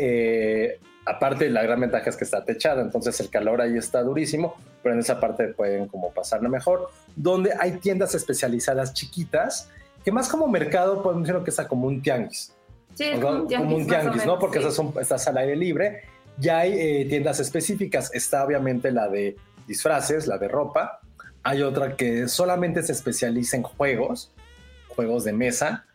eh, 0.67 0.81
aparte 1.09 1.49
la 1.49 1.63
gran 1.63 1.81
ventaja 1.81 2.11
es 2.11 2.17
que 2.17 2.25
está 2.25 2.45
techada, 2.45 2.83
entonces 2.83 3.19
el 3.21 3.31
calor 3.31 3.61
ahí 3.61 3.77
está 3.77 4.03
durísimo, 4.03 4.57
pero 4.83 4.95
en 4.95 5.01
esa 5.01 5.19
parte 5.19 5.49
pueden 5.49 5.89
como 5.89 6.13
pasarla 6.13 6.49
mejor, 6.49 6.91
donde 7.17 7.53
hay 7.59 7.79
tiendas 7.79 8.15
especializadas 8.15 8.93
chiquitas, 8.93 9.71
que 10.05 10.13
más 10.13 10.29
como 10.29 10.47
mercado 10.49 11.03
podemos 11.03 11.27
decir 11.27 11.43
que 11.43 11.51
está 11.51 11.67
como 11.67 11.87
un 11.87 12.03
tianguis. 12.03 12.53
Sí, 12.95 13.13
como 13.21 13.77
un 13.77 13.87
tianguis, 13.87 14.27
¿no? 14.27 14.39
Porque 14.39 14.59
estás 15.01 15.29
al 15.29 15.39
aire 15.39 15.57
libre. 15.57 16.03
Ya 16.37 16.59
hay 16.59 16.73
eh, 16.73 17.07
tiendas 17.09 17.41
específicas. 17.41 18.13
Está 18.13 18.45
obviamente 18.45 18.91
la 18.91 19.09
de 19.09 19.37
disfraces, 19.67 20.27
la 20.27 20.39
de 20.39 20.49
ropa, 20.49 21.01
hay 21.43 21.63
otra 21.63 21.97
que 21.97 22.29
solamente 22.29 22.83
se 22.83 22.93
especializa 22.93 23.57
en 23.57 23.63
juegos, 23.63 24.33
juegos 24.89 25.25
de 25.25 25.33
mesa. 25.33 25.87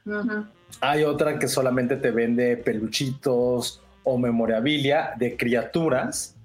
Hay 0.82 1.03
otra 1.03 1.38
que 1.38 1.48
solamente 1.48 1.98
te 1.98 2.12
vende 2.12 2.58
peluchitos 2.58 3.82
o 4.03 4.17
memorabilia 4.17 5.13
de 5.17 5.38
criaturas, 5.38 6.36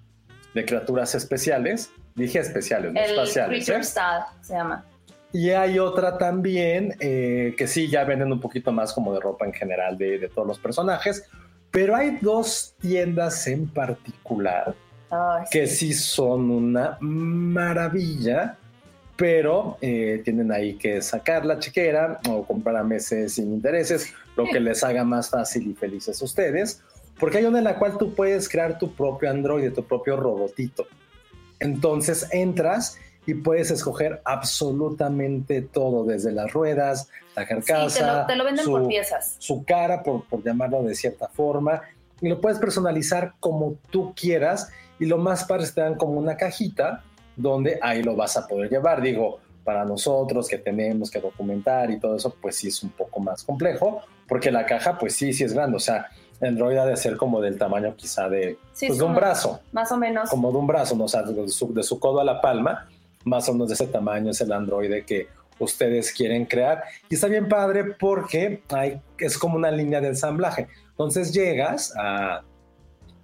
de 0.55 0.65
criaturas 0.65 1.15
especiales. 1.15 1.91
Dije 2.15 2.41
especiales, 2.41 2.93
no 2.93 3.01
espaciales. 3.01 3.69
¿eh? 3.69 3.83
se 3.83 4.55
llama. 4.55 4.85
Y 5.33 5.51
hay 5.51 5.79
otra 5.79 6.17
también 6.17 6.95
eh, 7.01 7.55
que 7.57 7.67
sí, 7.67 7.89
ya 7.89 8.05
venden 8.05 8.33
un 8.33 8.41
poquito 8.41 8.73
más 8.73 8.93
como 8.93 9.13
de 9.13 9.21
ropa 9.21 9.45
en 9.45 9.53
general 9.53 9.99
de, 9.99 10.31
todos 10.35 10.49
los 10.49 10.59
personajes. 10.59 11.25
Pero 11.71 11.95
hay 11.95 12.19
dos 12.21 12.75
tiendas 12.81 13.47
en 13.47 13.69
particular 13.69 14.75
que 15.51 15.67
sí 15.67 15.93
son 15.93 16.51
una 16.51 16.99
maravilla 17.01 18.57
pero 19.19 19.79
eh, 19.81 20.23
tienen 20.25 20.53
ahí 20.53 20.75
que 20.75 21.03
sacar 21.03 21.45
la 21.45 21.59
chequera 21.59 22.21
o 22.29 22.45
comprar 22.45 22.77
a 22.77 22.85
meses 22.85 23.35
sin 23.35 23.53
intereses, 23.53 24.15
lo 24.37 24.45
que 24.45 24.61
les 24.61 24.85
haga 24.85 25.03
más 25.03 25.29
fácil 25.29 25.69
y 25.69 25.75
felices 25.75 26.23
a 26.23 26.25
ustedes, 26.25 26.81
porque 27.19 27.39
hay 27.39 27.45
una 27.45 27.59
en 27.59 27.65
la 27.65 27.79
cual 27.79 27.99
tú 27.99 28.15
puedes 28.15 28.49
crear 28.49 28.79
tu 28.79 28.93
propio 28.93 29.31
Android, 29.31 29.73
tu 29.73 29.85
propio 29.85 30.17
robotito. 30.17 30.87
Entonces 31.61 32.29
entras 32.33 32.99
y 33.27 33.35
puedes 33.35 33.71
escoger 33.71 34.23
absolutamente 34.25 35.61
todo, 35.63 36.05
desde 36.05 36.33
las 36.33 36.53
ruedas, 36.53 37.09
la 37.37 37.47
carcasa. 37.47 38.27
te, 38.27 38.37
lo, 38.37 38.45
venden 38.45 38.65
por 38.65 38.89
piezas. 38.89 39.37
Su 39.39 39.65
cara, 39.65 40.03
por, 40.03 40.25
por 40.25 40.43
llamarlo 40.43 40.83
de 40.83 40.95
cierta 40.95 41.29
forma, 41.29 41.83
y 42.21 42.29
lo 42.29 42.41
puedes 42.41 42.59
personalizar 42.59 43.35
como 43.41 43.77
tú 43.91 44.15
quieras. 44.15 44.71
Y 44.99 45.07
lo 45.07 45.19
más 45.19 45.45
padre 45.45 45.65
es 45.65 45.75
te 45.75 45.81
dan 45.81 45.95
como 45.95 46.15
una 46.15 46.37
cajita 46.37 47.05
donde 47.37 47.79
ahí 47.83 48.03
lo 48.03 48.17
vas 48.17 48.37
a 48.37 48.47
poder 48.47 48.71
llevar. 48.71 49.01
Digo, 49.01 49.39
para 49.63 49.85
nosotros 49.85 50.49
que 50.49 50.59
tenemos 50.59 51.11
que 51.11 51.21
documentar 51.21 51.91
y 51.91 52.01
todo 52.01 52.17
eso, 52.17 52.35
pues 52.41 52.57
sí 52.57 52.69
es 52.69 52.83
un 52.83 52.91
poco 52.91 53.21
más 53.21 53.45
complejo, 53.45 54.03
porque 54.27 54.51
la 54.51 54.65
caja, 54.65 54.99
pues 54.99 55.15
sí, 55.15 55.33
sí 55.33 55.45
es 55.45 55.53
grande. 55.53 55.77
O 55.77 55.81
sea, 55.81 56.09
Android 56.41 56.77
ha 56.77 56.87
de 56.87 56.97
ser 56.97 57.17
como 57.17 57.41
del 57.41 57.59
tamaño 57.59 57.95
quizá 57.97 58.29
de, 58.29 58.59
pues, 58.79 58.99
de 58.99 59.05
un 59.05 59.15
brazo. 59.15 59.61
Más 59.73 59.91
o 59.93 59.97
menos. 59.97 60.31
Como 60.31 60.53
de 60.53 60.59
un 60.59 60.67
brazo, 60.67 60.95
¿no? 60.97 61.05
o 61.05 61.09
sea, 61.09 61.23
de 61.23 61.49
su, 61.49 61.73
de 61.75 61.83
su, 61.83 61.99
codo 61.99 62.21
a 62.21 62.25
la 62.25 62.41
palma, 62.41 62.89
más 63.25 63.49
o 63.49 63.53
menos 63.53 63.69
de 63.69 63.75
ese 63.75 63.87
tamaño 63.87 64.31
es 64.31 64.41
el 64.41 64.53
Android 64.53 65.05
que 65.05 65.29
ustedes 65.59 66.13
quieren 66.13 66.45
crear. 66.45 66.85
Y 67.09 67.15
está 67.15 67.27
bien 67.27 67.49
padre 67.49 67.85
porque 67.99 68.63
hay, 68.71 69.01
es 69.19 69.37
como 69.37 69.57
una 69.57 69.71
línea 69.71 70.01
de 70.01 70.09
ensamblaje. 70.09 70.69
Entonces 70.91 71.33
llegas 71.33 71.93
a, 71.97 72.43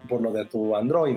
por 0.09 0.21
lo 0.21 0.33
de 0.33 0.45
tu 0.47 0.77
Android, 0.77 1.17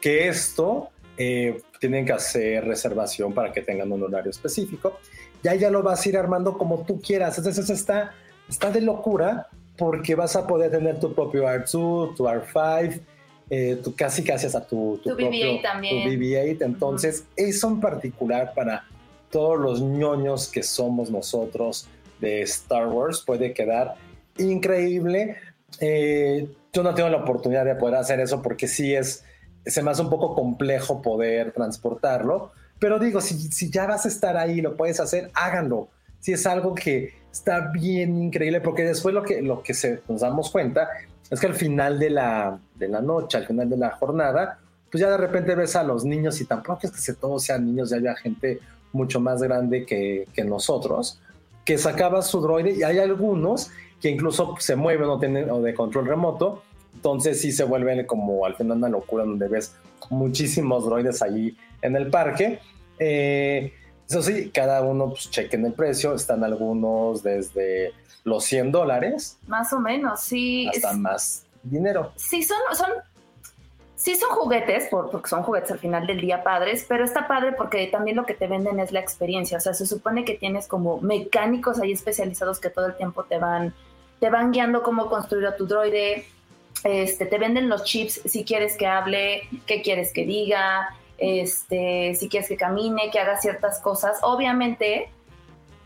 que 0.00 0.28
esto 0.28 0.90
eh, 1.16 1.62
tienen 1.80 2.04
que 2.04 2.12
hacer 2.12 2.64
reservación 2.64 3.32
para 3.32 3.52
que 3.52 3.62
tengan 3.62 3.90
un 3.92 4.02
horario 4.02 4.30
específico. 4.30 4.98
Y 5.42 5.48
ahí 5.48 5.58
ya 5.58 5.70
lo 5.70 5.82
vas 5.82 6.04
a 6.04 6.08
ir 6.08 6.16
armando 6.16 6.56
como 6.56 6.84
tú 6.84 7.00
quieras. 7.00 7.38
Entonces 7.38 7.68
está, 7.70 8.12
está 8.48 8.70
de 8.70 8.80
locura 8.80 9.48
porque 9.76 10.14
vas 10.14 10.36
a 10.36 10.46
poder 10.46 10.70
tener 10.70 11.00
tu 11.00 11.14
propio 11.14 11.44
R2, 11.44 12.14
tu 12.16 12.24
R5, 12.24 13.00
eh, 13.50 13.80
tu, 13.82 13.94
casi 13.94 14.22
casi 14.22 14.46
hasta 14.46 14.66
tu, 14.66 15.00
tu, 15.02 15.10
BB-8 15.10 15.62
también. 15.62 16.08
BB-8. 16.08 16.64
Entonces, 16.64 17.24
eso 17.36 17.68
en 17.68 17.80
particular 17.80 18.52
para 18.54 18.84
todos 19.30 19.58
los 19.58 19.82
ñoños 19.82 20.48
que 20.48 20.62
somos 20.62 21.10
nosotros 21.10 21.88
de 22.20 22.42
Star 22.42 22.86
Wars 22.86 23.22
puede 23.26 23.52
quedar 23.52 23.96
increíble. 24.38 25.36
Eh, 25.80 26.48
yo 26.72 26.82
no 26.82 26.94
tengo 26.94 27.08
la 27.08 27.18
oportunidad 27.18 27.64
de 27.64 27.74
poder 27.74 27.96
hacer 27.96 28.20
eso 28.20 28.40
porque 28.42 28.68
sí 28.68 28.94
es 28.94 29.24
se 29.66 29.82
me 29.82 29.90
hace 29.90 30.02
un 30.02 30.10
poco 30.10 30.34
complejo 30.34 31.00
poder 31.00 31.52
transportarlo, 31.52 32.52
pero 32.78 32.98
digo, 32.98 33.20
si, 33.20 33.34
si 33.50 33.70
ya 33.70 33.86
vas 33.86 34.04
a 34.04 34.08
estar 34.08 34.36
ahí, 34.36 34.60
lo 34.60 34.76
puedes 34.76 35.00
hacer, 35.00 35.30
háganlo. 35.34 35.88
Si 36.20 36.32
es 36.32 36.46
algo 36.46 36.74
que 36.74 37.14
está 37.34 37.72
bien 37.72 38.22
increíble, 38.22 38.60
porque 38.60 38.84
después 38.84 39.14
lo 39.14 39.22
que, 39.22 39.42
lo 39.42 39.62
que 39.62 39.74
se, 39.74 40.00
nos 40.08 40.20
damos 40.20 40.50
cuenta 40.50 40.88
es 41.28 41.40
que 41.40 41.46
al 41.46 41.54
final 41.54 41.98
de 41.98 42.10
la, 42.10 42.58
de 42.76 42.88
la 42.88 43.00
noche, 43.00 43.38
al 43.38 43.46
final 43.46 43.68
de 43.68 43.76
la 43.76 43.90
jornada, 43.90 44.58
pues 44.90 45.00
ya 45.00 45.10
de 45.10 45.16
repente 45.16 45.54
ves 45.54 45.74
a 45.74 45.82
los 45.82 46.04
niños 46.04 46.40
y 46.40 46.44
tampoco 46.44 46.80
es 46.84 46.92
que 46.92 46.98
se, 46.98 47.14
todos 47.14 47.42
sean 47.42 47.66
niños, 47.66 47.90
ya 47.90 47.96
haya 47.96 48.14
gente 48.14 48.60
mucho 48.92 49.18
más 49.18 49.42
grande 49.42 49.84
que, 49.84 50.28
que 50.32 50.44
nosotros, 50.44 51.18
que 51.64 51.76
sacaba 51.78 52.22
su 52.22 52.40
droide 52.40 52.72
y 52.72 52.82
hay 52.84 52.98
algunos 52.98 53.70
que 54.00 54.10
incluso 54.10 54.54
se 54.60 54.76
mueven 54.76 55.08
o, 55.08 55.18
tienen, 55.18 55.50
o 55.50 55.60
de 55.60 55.74
control 55.74 56.06
remoto 56.06 56.62
entonces 57.04 57.40
sí 57.40 57.52
se 57.52 57.64
vuelve 57.64 58.06
como 58.06 58.46
al 58.46 58.54
final 58.54 58.78
una 58.78 58.88
locura 58.88 59.24
donde 59.24 59.46
ves 59.48 59.74
muchísimos 60.08 60.86
droides 60.86 61.20
ahí 61.20 61.54
en 61.82 61.96
el 61.96 62.08
parque. 62.08 62.60
Eh, 62.98 63.72
eso 64.08 64.22
sí, 64.22 64.50
cada 64.50 64.82
uno 64.82 65.10
pues 65.10 65.30
chequen 65.30 65.64
el 65.64 65.72
precio, 65.72 66.14
están 66.14 66.44
algunos 66.44 67.22
desde 67.22 67.92
los 68.24 68.44
100 68.44 68.72
dólares. 68.72 69.38
Más 69.46 69.72
o 69.72 69.80
menos, 69.80 70.20
sí. 70.20 70.68
Hasta 70.68 70.92
más 70.94 71.44
dinero. 71.62 72.12
Sí, 72.16 72.42
son, 72.42 72.58
son, 72.74 72.90
sí 73.96 74.14
son 74.16 74.30
juguetes, 74.30 74.88
porque 74.90 75.28
son 75.28 75.42
juguetes 75.42 75.70
al 75.70 75.78
final 75.78 76.06
del 76.06 76.20
día 76.20 76.42
padres, 76.42 76.84
pero 76.88 77.04
está 77.04 77.26
padre 77.26 77.52
porque 77.52 77.86
también 77.86 78.16
lo 78.16 78.26
que 78.26 78.34
te 78.34 78.46
venden 78.46 78.80
es 78.80 78.92
la 78.92 79.00
experiencia. 79.00 79.58
O 79.58 79.60
sea, 79.60 79.74
se 79.74 79.86
supone 79.86 80.24
que 80.24 80.34
tienes 80.34 80.66
como 80.66 81.00
mecánicos 81.00 81.80
ahí 81.80 81.92
especializados 81.92 82.60
que 82.60 82.70
todo 82.70 82.86
el 82.86 82.96
tiempo 82.96 83.24
te 83.24 83.38
van, 83.38 83.74
te 84.20 84.30
van 84.30 84.52
guiando 84.52 84.82
cómo 84.82 85.08
construir 85.08 85.46
a 85.46 85.56
tu 85.56 85.66
droide, 85.66 86.26
este, 86.82 87.24
te 87.26 87.38
venden 87.38 87.68
los 87.68 87.84
chips 87.84 88.20
si 88.24 88.44
quieres 88.44 88.76
que 88.76 88.86
hable, 88.86 89.48
qué 89.66 89.80
quieres 89.80 90.12
que 90.12 90.26
diga, 90.26 90.94
este, 91.18 92.14
si 92.14 92.28
quieres 92.28 92.48
que 92.48 92.56
camine, 92.56 93.10
que 93.10 93.18
haga 93.18 93.36
ciertas 93.38 93.80
cosas. 93.80 94.18
Obviamente, 94.22 95.10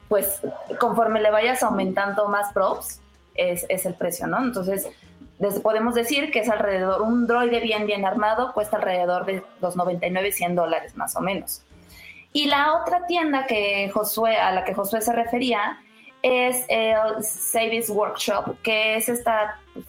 pues 0.08 0.40
conforme 0.78 1.20
le 1.20 1.30
vayas 1.30 1.62
aumentando 1.62 2.28
más 2.28 2.52
props, 2.52 3.00
es, 3.34 3.86
el 3.86 3.94
precio, 3.94 4.26
¿no? 4.26 4.38
Entonces, 4.38 4.88
podemos 5.62 5.94
decir 5.94 6.32
que 6.32 6.40
es 6.40 6.48
alrededor, 6.48 7.02
un 7.02 7.26
droide 7.26 7.60
bien, 7.60 7.86
bien 7.86 8.04
armado 8.04 8.52
cuesta 8.52 8.76
alrededor 8.76 9.24
de 9.26 9.42
los 9.60 9.76
99, 9.76 10.32
100 10.32 10.54
dólares 10.56 10.96
más 10.96 11.14
o 11.14 11.20
menos. 11.20 11.62
Y 12.32 12.46
la 12.46 12.74
otra 12.74 13.06
tienda 13.06 13.46
que 13.46 13.90
Josué, 13.94 14.36
a 14.36 14.52
la 14.52 14.64
que 14.64 14.74
Josué 14.74 15.00
se 15.00 15.12
refería 15.12 15.78
es 16.22 16.64
el 16.68 17.22
Savis 17.22 17.88
Workshop, 17.90 18.60
que 18.62 18.96
es 18.96 19.08
este 19.08 19.30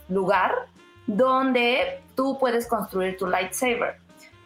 lugar 0.07 0.67
donde 1.07 2.01
tú 2.15 2.37
puedes 2.39 2.67
construir 2.67 3.17
tu 3.17 3.25
lightsaber. 3.25 3.97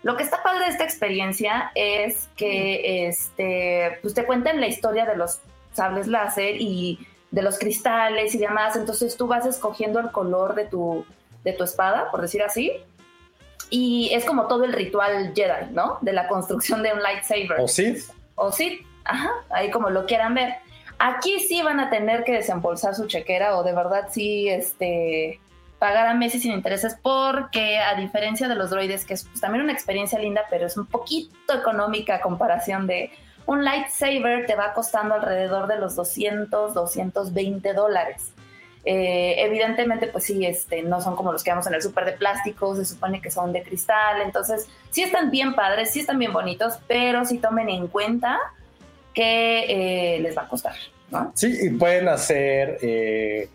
Lo 0.03 0.17
que 0.17 0.23
está 0.23 0.43
padre 0.43 0.65
de 0.65 0.71
esta 0.71 0.83
experiencia 0.83 1.71
es 1.75 2.29
que 2.35 3.07
este, 3.07 3.99
pues 4.01 4.13
te 4.13 4.25
cuentan 4.25 4.59
la 4.59 4.67
historia 4.67 5.05
de 5.05 5.15
los 5.15 5.39
sables 5.73 6.07
láser 6.07 6.57
y 6.59 7.07
de 7.31 7.41
los 7.41 7.57
cristales 7.57 8.35
y 8.35 8.37
demás. 8.37 8.75
Entonces 8.75 9.15
tú 9.15 9.27
vas 9.27 9.45
escogiendo 9.45 9.99
el 9.99 10.11
color 10.11 10.55
de 10.55 10.65
tu, 10.65 11.05
de 11.43 11.53
tu 11.53 11.63
espada, 11.63 12.11
por 12.11 12.21
decir 12.21 12.43
así. 12.43 12.73
Y 13.69 14.11
es 14.13 14.25
como 14.25 14.47
todo 14.47 14.65
el 14.65 14.73
ritual 14.73 15.33
Jedi, 15.33 15.71
¿no? 15.71 15.97
De 16.01 16.11
la 16.11 16.27
construcción 16.27 16.83
de 16.83 16.93
un 16.93 17.01
lightsaber. 17.01 17.59
O 17.59 17.67
Sith. 17.67 18.03
O 18.35 18.51
Sith, 18.51 18.85
ajá, 19.05 19.31
ahí 19.49 19.71
como 19.71 19.89
lo 19.89 20.05
quieran 20.05 20.35
ver. 20.35 20.55
Aquí 20.99 21.39
sí 21.39 21.61
van 21.63 21.79
a 21.79 21.89
tener 21.89 22.23
que 22.23 22.33
desembolsar 22.33 22.93
su 22.93 23.07
chequera 23.07 23.57
o 23.57 23.63
de 23.63 23.73
verdad 23.73 24.09
sí, 24.11 24.49
este, 24.49 25.39
pagar 25.83 26.07
a 26.07 26.13
meses 26.13 26.43
sin 26.43 26.53
intereses 26.53 26.95
porque 27.01 27.77
a 27.77 27.95
diferencia 27.95 28.47
de 28.47 28.55
los 28.55 28.69
droides, 28.69 29.03
que 29.03 29.15
es 29.15 29.25
pues, 29.25 29.41
también 29.41 29.65
una 29.65 29.73
experiencia 29.73 30.17
linda, 30.17 30.43
pero 30.49 30.65
es 30.65 30.77
un 30.77 30.85
poquito 30.85 31.53
económica 31.53 32.15
a 32.15 32.21
comparación 32.21 32.87
de 32.87 33.11
un 33.47 33.65
lightsaber, 33.65 34.45
te 34.45 34.55
va 34.55 34.71
costando 34.71 35.15
alrededor 35.15 35.67
de 35.67 35.77
los 35.79 35.97
200, 35.97 36.73
220 36.73 37.73
dólares. 37.73 38.31
Eh, 38.85 39.35
evidentemente, 39.39 40.07
pues 40.07 40.23
sí, 40.23 40.45
este, 40.45 40.83
no 40.83 41.01
son 41.01 41.17
como 41.17 41.33
los 41.33 41.43
que 41.43 41.51
vemos 41.51 41.67
en 41.67 41.73
el 41.73 41.81
súper 41.81 42.05
de 42.05 42.13
plástico, 42.13 42.77
se 42.77 42.85
supone 42.85 43.19
que 43.19 43.29
son 43.29 43.51
de 43.51 43.61
cristal, 43.61 44.21
entonces 44.21 44.69
sí 44.89 45.03
están 45.03 45.31
bien 45.31 45.53
padres, 45.53 45.91
sí 45.91 45.99
están 45.99 46.17
bien 46.17 46.31
bonitos, 46.31 46.75
pero 46.87 47.25
sí 47.25 47.39
tomen 47.39 47.67
en 47.67 47.87
cuenta 47.87 48.39
que 49.13 50.15
eh, 50.15 50.19
les 50.21 50.37
va 50.37 50.43
a 50.43 50.47
costar, 50.47 50.75
¿no? 51.11 51.33
Sí, 51.35 51.53
y 51.61 51.71
pueden 51.71 52.07
hacer 52.07 52.77
eh, 52.81 53.49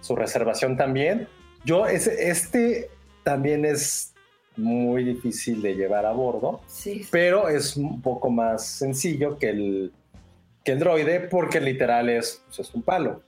su 0.00 0.14
reservación 0.14 0.76
también. 0.76 1.26
Yo, 1.64 1.86
ese, 1.86 2.28
este 2.30 2.90
también 3.22 3.64
es 3.64 4.12
muy 4.56 5.04
difícil 5.04 5.62
de 5.62 5.74
llevar 5.74 6.06
a 6.06 6.12
bordo, 6.12 6.60
Sí. 6.66 7.06
pero 7.10 7.48
es 7.48 7.76
un 7.76 8.00
poco 8.02 8.30
más 8.30 8.66
sencillo 8.66 9.38
que 9.38 9.48
el, 9.50 9.92
que 10.62 10.72
el 10.72 10.78
droide 10.78 11.20
porque 11.20 11.60
literal 11.60 12.08
es, 12.08 12.42
pues, 12.46 12.60
es 12.60 12.74
un 12.74 12.82
palo. 12.82 13.22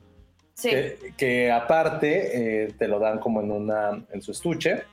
Sí. 0.54 0.70
Que, 0.70 1.12
que 1.16 1.50
aparte 1.52 2.64
eh, 2.64 2.72
te 2.78 2.88
lo 2.88 2.98
dan 2.98 3.18
como 3.18 3.40
en, 3.42 3.50
una, 3.50 4.02
en 4.10 4.22
su 4.22 4.30
estuche 4.32 4.84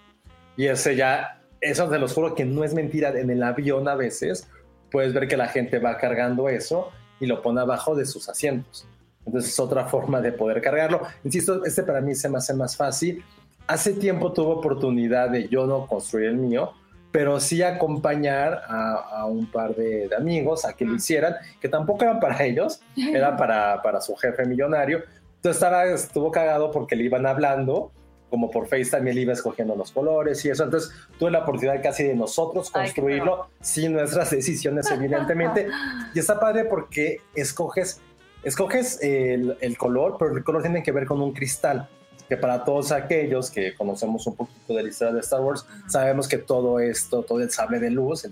y 0.57 0.65
ese 0.67 0.95
ya, 0.95 1.41
eso 1.61 1.87
te 1.89 1.99
los 1.99 2.13
juro 2.13 2.35
que 2.35 2.43
no 2.45 2.63
es 2.63 2.73
mentira, 2.73 3.17
en 3.17 3.29
el 3.29 3.41
avión 3.43 3.87
a 3.87 3.95
veces 3.95 4.49
puedes 4.91 5.13
ver 5.13 5.27
que 5.27 5.37
la 5.37 5.47
gente 5.47 5.79
va 5.79 5.97
cargando 5.97 6.49
eso 6.49 6.91
y 7.19 7.27
lo 7.27 7.41
pone 7.41 7.61
abajo 7.61 7.95
de 7.95 8.05
sus 8.05 8.27
asientos. 8.27 8.85
Entonces 9.25 9.51
es 9.51 9.59
otra 9.59 9.85
forma 9.85 10.21
de 10.21 10.31
poder 10.31 10.61
cargarlo. 10.61 11.01
Insisto, 11.23 11.63
este 11.65 11.83
para 11.83 12.01
mí 12.01 12.15
se 12.15 12.29
me 12.29 12.37
hace 12.37 12.53
más 12.53 12.75
fácil. 12.75 13.23
Hace 13.67 13.93
tiempo 13.93 14.33
tuve 14.33 14.51
oportunidad 14.51 15.29
de 15.29 15.47
yo 15.47 15.65
no 15.65 15.87
construir 15.87 16.27
el 16.27 16.37
mío, 16.37 16.73
pero 17.11 17.39
sí 17.39 17.61
acompañar 17.63 18.63
a, 18.67 18.95
a 18.95 19.25
un 19.25 19.49
par 19.49 19.75
de, 19.75 20.09
de 20.09 20.15
amigos 20.15 20.65
a 20.65 20.73
que 20.73 20.83
lo 20.83 20.95
hicieran, 20.95 21.35
que 21.61 21.69
tampoco 21.69 22.03
eran 22.03 22.19
para 22.19 22.43
ellos, 22.43 22.81
era 22.97 23.37
para, 23.37 23.81
para 23.81 24.01
su 24.01 24.15
jefe 24.15 24.45
millonario. 24.45 25.03
Entonces 25.35 25.61
estaba, 25.61 25.85
estuvo 25.85 26.31
cagado 26.31 26.71
porque 26.71 26.95
le 26.95 27.03
iban 27.03 27.25
hablando, 27.25 27.91
como 28.33 28.49
por 28.49 28.65
FaceTime 28.65 29.11
él 29.11 29.19
iba 29.19 29.33
escogiendo 29.33 29.75
los 29.75 29.91
colores 29.91 30.43
y 30.43 30.49
eso. 30.49 30.63
Entonces 30.63 30.91
tuve 31.19 31.29
la 31.29 31.39
oportunidad 31.43 31.83
casi 31.83 32.03
de 32.03 32.15
nosotros 32.15 32.71
Ay, 32.73 32.85
construirlo 32.85 33.49
sin 33.61 33.93
nuestras 33.93 34.31
decisiones, 34.31 34.89
evidentemente. 34.89 35.67
y 36.15 36.19
está 36.19 36.39
padre 36.39 36.65
porque 36.65 37.21
escoges, 37.35 38.01
escoges 38.43 39.01
el, 39.01 39.57
el 39.61 39.77
color, 39.77 40.17
pero 40.19 40.35
el 40.35 40.43
color 40.43 40.61
tiene 40.61 40.83
que 40.83 40.91
ver 40.91 41.05
con 41.05 41.21
un 41.21 41.33
cristal. 41.33 41.89
Que 42.29 42.37
para 42.37 42.63
todos 42.63 42.91
aquellos 42.91 43.51
que 43.51 43.75
conocemos 43.75 44.25
un 44.27 44.35
poquito 44.35 44.73
de 44.73 44.83
la 44.83 44.89
historia 44.89 45.13
de 45.13 45.19
Star 45.19 45.41
Wars, 45.41 45.65
sabemos 45.87 46.27
que 46.27 46.37
todo 46.37 46.79
esto, 46.79 47.23
todo 47.23 47.41
el 47.41 47.51
sable 47.51 47.79
de 47.79 47.89
luz, 47.89 48.23
el, 48.23 48.31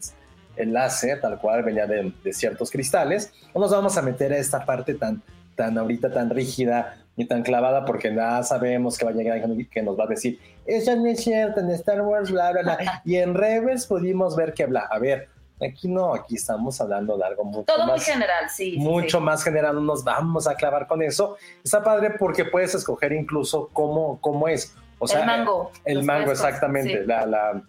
el 0.56 0.74
láser, 0.74 1.20
tal 1.20 1.40
cual, 1.40 1.64
venía 1.64 1.86
de, 1.86 2.14
de 2.24 2.34
ciertos 2.34 2.72
cristales. 2.72 3.34
No 3.54 3.62
nos 3.62 3.72
vamos 3.72 3.98
a 3.98 4.02
meter 4.02 4.32
a 4.32 4.38
esta 4.38 4.66
parte 4.66 4.94
tan, 4.94 5.22
tan 5.56 5.78
ahorita 5.78 6.12
tan 6.12 6.30
rígida 6.30 6.98
ni 7.18 7.26
tan 7.26 7.44
clavada 7.44 7.86
porque 7.86 8.12
nada 8.12 8.44
sabemos 8.44 8.98
que 8.98 9.06
va 9.06 9.12
a 9.12 9.14
llegar 9.14 9.38
alguien 9.38 9.68
que 9.70 9.82
nos 9.82 10.00
va 10.00 10.06
a 10.06 10.08
decir 10.08 10.40
eso 10.66 10.96
no 10.96 11.06
es 11.08 11.22
cierto 11.22 11.60
en 11.60 11.70
Star 11.72 12.02
Wars 12.02 12.32
bla 12.32 12.52
bla 12.52 12.62
bla 12.62 13.02
y 13.06 13.18
en 13.18 13.34
Rebels 13.34 13.86
pudimos 13.86 14.36
ver 14.36 14.54
que 14.54 14.66
bla 14.66 14.88
a 14.90 15.00
ver 15.00 15.28
aquí 15.66 15.88
no 15.88 16.14
aquí 16.14 16.36
estamos 16.36 16.80
hablando 16.82 17.18
de 17.18 17.26
algo 17.26 17.44
mucho 17.44 17.66
Todo 17.66 17.86
muy 17.86 17.94
más 17.94 18.06
general, 18.06 18.50
sí. 18.50 18.78
mucho 18.78 19.18
sí. 19.20 19.24
más 19.24 19.44
general 19.44 19.76
no 19.76 19.82
nos 19.82 20.04
vamos 20.04 20.48
a 20.48 20.56
clavar 20.56 20.88
con 20.88 21.02
eso 21.02 21.38
está 21.64 21.84
padre 21.84 22.16
porque 22.18 22.46
puedes 22.46 22.76
escoger 22.76 23.12
incluso 23.14 23.70
cómo 23.74 24.20
cómo 24.22 24.48
es 24.48 24.76
o 25.00 25.08
sea 25.08 25.22
el 25.22 25.26
mango. 25.26 25.72
el 25.86 26.04
mango 26.04 26.28
frescos, 26.28 26.46
exactamente 26.46 27.02
sí. 27.02 27.06
la 27.06 27.26
la 27.26 27.64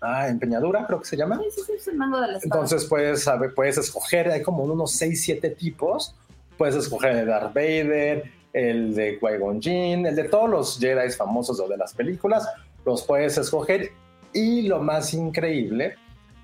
ah, 0.00 0.28
empeñadura 0.28 0.86
creo 0.86 1.00
que 1.00 1.06
se 1.06 1.16
llama 1.16 1.40
Sí, 1.50 1.62
sí, 1.66 1.72
es 1.72 1.88
el 1.88 1.96
mango 1.96 2.20
de 2.20 2.28
la 2.28 2.38
espada. 2.38 2.62
entonces 2.62 2.88
puedes 2.88 3.22
saber, 3.22 3.54
puedes 3.54 3.78
escoger, 3.78 4.30
hay 4.30 4.42
como 4.42 4.62
unos 4.62 4.92
6, 4.92 5.24
7 5.24 5.50
tipos. 5.50 6.14
Puedes 6.56 6.74
escoger 6.74 7.10
el 7.10 7.16
de 7.18 7.24
Darth 7.26 7.54
Vader, 7.54 8.32
el 8.52 8.94
de 8.94 9.20
Qui-Gon 9.20 9.62
Jinn, 9.62 10.06
el 10.06 10.16
de 10.16 10.24
todos 10.24 10.50
los 10.50 10.78
Jedi 10.78 11.10
famosos 11.10 11.60
o 11.60 11.68
de 11.68 11.76
las 11.76 11.94
películas, 11.94 12.48
los 12.84 13.04
puedes 13.04 13.38
escoger. 13.38 13.92
Y 14.32 14.62
lo 14.62 14.80
más 14.80 15.14
increíble 15.14 15.96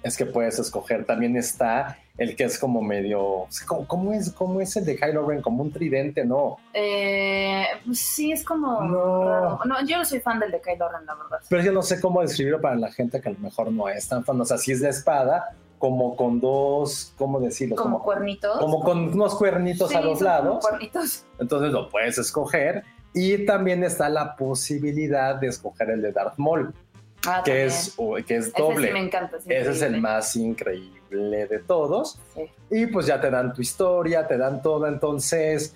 es 0.05 0.17
que 0.17 0.27
puedes 0.27 0.59
escoger, 0.59 1.05
también 1.07 1.37
está 1.37 1.99
el 2.19 2.37
que 2.37 2.45
es 2.45 2.59
como 2.59 2.81
medio, 2.83 3.47
¿cómo, 3.67 3.89
cómo 3.89 4.13
es, 4.13 4.31
cómo 4.31 4.61
es 4.61 4.77
el 4.77 4.85
de 4.85 4.97
Kylo 4.97 5.27
Ren? 5.27 5.41
Como 5.43 5.63
un 5.63 5.73
tridente, 5.73 6.25
¿no? 6.25 6.59
Eh, 6.73 7.65
pues 7.85 7.99
sí, 7.99 8.31
es 8.31 8.45
como. 8.45 8.83
No. 8.83 9.25
raro. 9.29 9.61
No, 9.65 9.85
yo 9.85 9.99
no 9.99 10.05
soy 10.05 10.21
fan 10.21 10.39
del 10.39 10.53
de 10.53 10.61
Kylo 10.61 10.89
Ren, 10.91 11.07
la 11.07 11.15
verdad. 11.15 11.39
Pero 11.49 11.63
yo 11.63 11.73
no 11.73 11.83
sé 11.83 12.01
cómo 12.01 12.21
describirlo 12.21 12.61
para 12.61 12.77
la 12.77 12.93
gente 12.93 13.21
que 13.21 13.31
a 13.31 13.33
lo 13.33 13.39
mejor 13.39 13.73
no 13.73 13.89
es 13.89 14.07
tan 14.07 14.25
fan. 14.25 14.41
O 14.41 14.45
sea, 14.45 14.59
si 14.59 14.71
es 14.71 14.81
la 14.81 14.91
espada, 14.91 15.57
como 15.79 16.15
con 16.15 16.39
dos, 16.39 17.15
¿cómo 17.17 17.41
decirlo? 17.41 17.75
Como, 17.75 17.95
Como, 17.95 18.05
cuernitos. 18.05 18.59
como 18.59 18.81
con 18.81 19.09
unos 19.13 19.35
cuernitos 19.35 19.91
Sí, 19.91 19.97
a 19.97 20.01
los 20.03 20.21
lados. 20.21 20.65
Cuernitos. 20.65 21.25
Entonces 21.41 21.73
lo 21.73 21.89
puedes 21.89 22.19
escoger. 22.19 22.85
Y 23.17 23.47
también 23.47 23.85
está 23.85 24.09
la 24.09 24.37
posibilidad 24.37 25.37
de 25.37 25.47
escoger 25.47 25.91
el 25.91 26.03
de 26.03 26.11
Darth 26.13 26.37
Maul, 26.37 26.75
Ah, 27.27 27.43
que 27.45 27.67
es, 27.67 27.97
que 28.27 28.37
es 28.37 28.47
Ese 28.49 28.63
doble. 28.63 28.89
sí 28.89 28.93
me 28.93 29.01
encanta. 29.01 29.37
es 29.37 29.45
Ese 29.47 29.71
es 29.71 29.83
el 29.83 30.01
más 30.01 30.35
increíble 30.37 31.47
de 31.47 31.59
todos. 31.61 32.19
Sí. 32.35 32.51
Y 32.71 32.87
pues 32.87 33.07
ya 33.07 33.21
te 33.21 33.31
dan 33.31 33.53
tu 33.55 33.63
historia, 33.63 34.27
te 34.27 34.37
dan 34.37 34.63
todo. 34.63 34.87
Entonces, 34.87 35.75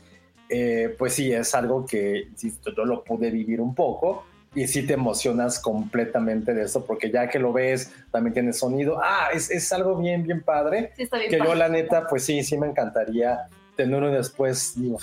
eh, 0.49 0.95
pues 0.99 1.15
sí, 1.15 1.33
es 1.33 1.55
algo 1.55 1.87
que 1.87 2.29
yo 2.77 2.85
lo 2.85 3.05
pude 3.05 3.31
vivir 3.31 3.61
un 3.61 3.75
poco. 3.75 4.25
Y 4.55 4.67
sí 4.67 4.87
te 4.87 4.95
emocionas 4.95 5.59
completamente 5.61 6.55
de 6.55 6.65
eso, 6.65 6.85
porque 6.87 7.11
ya 7.11 7.29
que 7.29 7.39
lo 7.39 7.53
ves, 7.53 7.93
también 8.11 8.33
tiene 8.33 8.53
sonido. 8.55 8.99
Ah, 9.03 9.29
es, 9.33 9.51
es 9.51 9.71
algo 9.73 9.97
bien, 9.97 10.23
bien 10.23 10.43
padre. 10.43 10.93
Sí, 10.97 11.03
está 11.03 11.19
bien. 11.19 11.31
Que 11.31 11.39
yo, 11.39 11.55
la 11.55 11.69
neta, 11.69 12.07
pues 12.09 12.25
sí, 12.25 12.43
sí 12.43 12.57
me 12.57 12.67
encantaría 12.67 13.47
tenerlo 13.77 14.11
después. 14.11 14.73
Digo, 14.77 14.99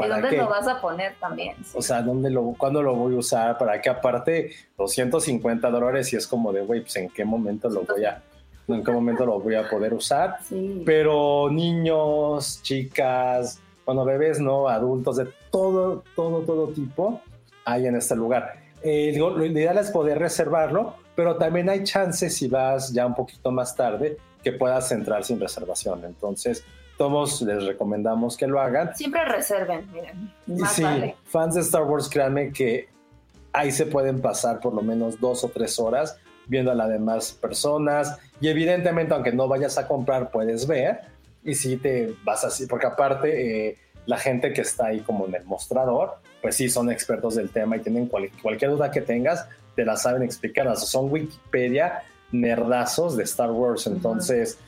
ay, 0.00 0.06
¿Y 0.06 0.10
¿para 0.10 0.20
dónde 0.20 0.36
qué? 0.36 0.42
lo 0.42 0.48
vas 0.48 0.68
a 0.68 0.80
poner 0.80 1.14
también? 1.20 1.56
Sí. 1.64 1.72
O 1.74 1.82
sea, 1.82 2.02
¿dónde 2.02 2.30
lo, 2.30 2.54
¿cuándo 2.56 2.82
lo 2.82 2.94
voy 2.94 3.14
a 3.14 3.18
usar? 3.18 3.58
¿Para 3.58 3.80
qué? 3.80 3.90
Aparte, 3.90 4.50
250 4.78 5.70
dólares 5.70 6.12
y 6.12 6.16
es 6.16 6.26
como 6.26 6.52
de, 6.52 6.62
güey, 6.62 6.80
pues 6.82 6.96
en 6.96 7.08
qué 7.10 7.24
momento 7.24 7.68
lo 7.68 7.82
voy 7.82 8.04
a, 8.04 8.22
en 8.68 8.84
qué 8.84 8.90
momento 8.92 9.26
lo 9.26 9.40
voy 9.40 9.54
a 9.54 9.68
poder 9.68 9.94
usar. 9.94 10.38
Sí. 10.48 10.82
Pero 10.84 11.48
niños, 11.50 12.60
chicas, 12.62 13.60
bueno, 13.86 14.04
bebés, 14.04 14.40
no, 14.40 14.68
adultos, 14.68 15.16
de 15.16 15.28
todo, 15.50 16.04
todo, 16.14 16.40
todo 16.40 16.68
tipo 16.68 17.20
hay 17.64 17.86
en 17.86 17.96
este 17.96 18.16
lugar. 18.16 18.54
Eh, 18.82 19.10
digo, 19.12 19.30
lo 19.30 19.44
ideal 19.44 19.78
es 19.78 19.90
poder 19.90 20.18
reservarlo, 20.18 20.94
pero 21.14 21.36
también 21.36 21.68
hay 21.68 21.84
chances 21.84 22.36
si 22.36 22.48
vas 22.48 22.92
ya 22.92 23.06
un 23.06 23.14
poquito 23.14 23.50
más 23.50 23.76
tarde 23.76 24.16
que 24.42 24.52
puedas 24.52 24.90
entrar 24.92 25.24
sin 25.24 25.38
reservación. 25.38 26.04
Entonces, 26.04 26.64
todos 27.00 27.40
les 27.40 27.64
recomendamos 27.64 28.36
que 28.36 28.46
lo 28.46 28.60
hagan. 28.60 28.94
Siempre 28.94 29.24
reserven, 29.24 29.90
miren. 29.90 30.30
Más 30.46 30.74
sí, 30.74 30.82
vale. 30.82 31.16
fans 31.24 31.54
de 31.54 31.62
Star 31.62 31.84
Wars, 31.84 32.10
créanme 32.10 32.52
que 32.52 32.90
ahí 33.54 33.72
se 33.72 33.86
pueden 33.86 34.20
pasar 34.20 34.60
por 34.60 34.74
lo 34.74 34.82
menos 34.82 35.18
dos 35.18 35.42
o 35.42 35.48
tres 35.48 35.78
horas 35.78 36.18
viendo 36.46 36.70
a 36.70 36.74
las 36.74 36.90
demás 36.90 37.32
personas. 37.32 38.18
Y 38.38 38.48
evidentemente, 38.48 39.14
aunque 39.14 39.32
no 39.32 39.48
vayas 39.48 39.78
a 39.78 39.88
comprar, 39.88 40.30
puedes 40.30 40.66
ver. 40.66 41.00
Y 41.42 41.54
si 41.54 41.78
te 41.78 42.14
vas 42.22 42.44
así, 42.44 42.66
porque 42.66 42.86
aparte, 42.86 43.68
eh, 43.70 43.78
la 44.04 44.18
gente 44.18 44.52
que 44.52 44.60
está 44.60 44.88
ahí 44.88 45.00
como 45.00 45.26
en 45.26 45.34
el 45.36 45.44
mostrador, 45.46 46.16
pues 46.42 46.56
sí, 46.56 46.68
son 46.68 46.90
expertos 46.90 47.34
del 47.34 47.48
tema 47.48 47.78
y 47.78 47.80
tienen 47.80 48.08
cual- 48.08 48.28
cualquier 48.42 48.72
duda 48.72 48.90
que 48.90 49.00
tengas, 49.00 49.46
te 49.74 49.86
la 49.86 49.96
saben 49.96 50.22
explicar. 50.22 50.68
O 50.68 50.76
sea, 50.76 50.86
son 50.86 51.10
Wikipedia 51.10 52.02
nerdazos 52.30 53.16
de 53.16 53.24
Star 53.24 53.50
Wars. 53.52 53.86
Entonces, 53.86 54.58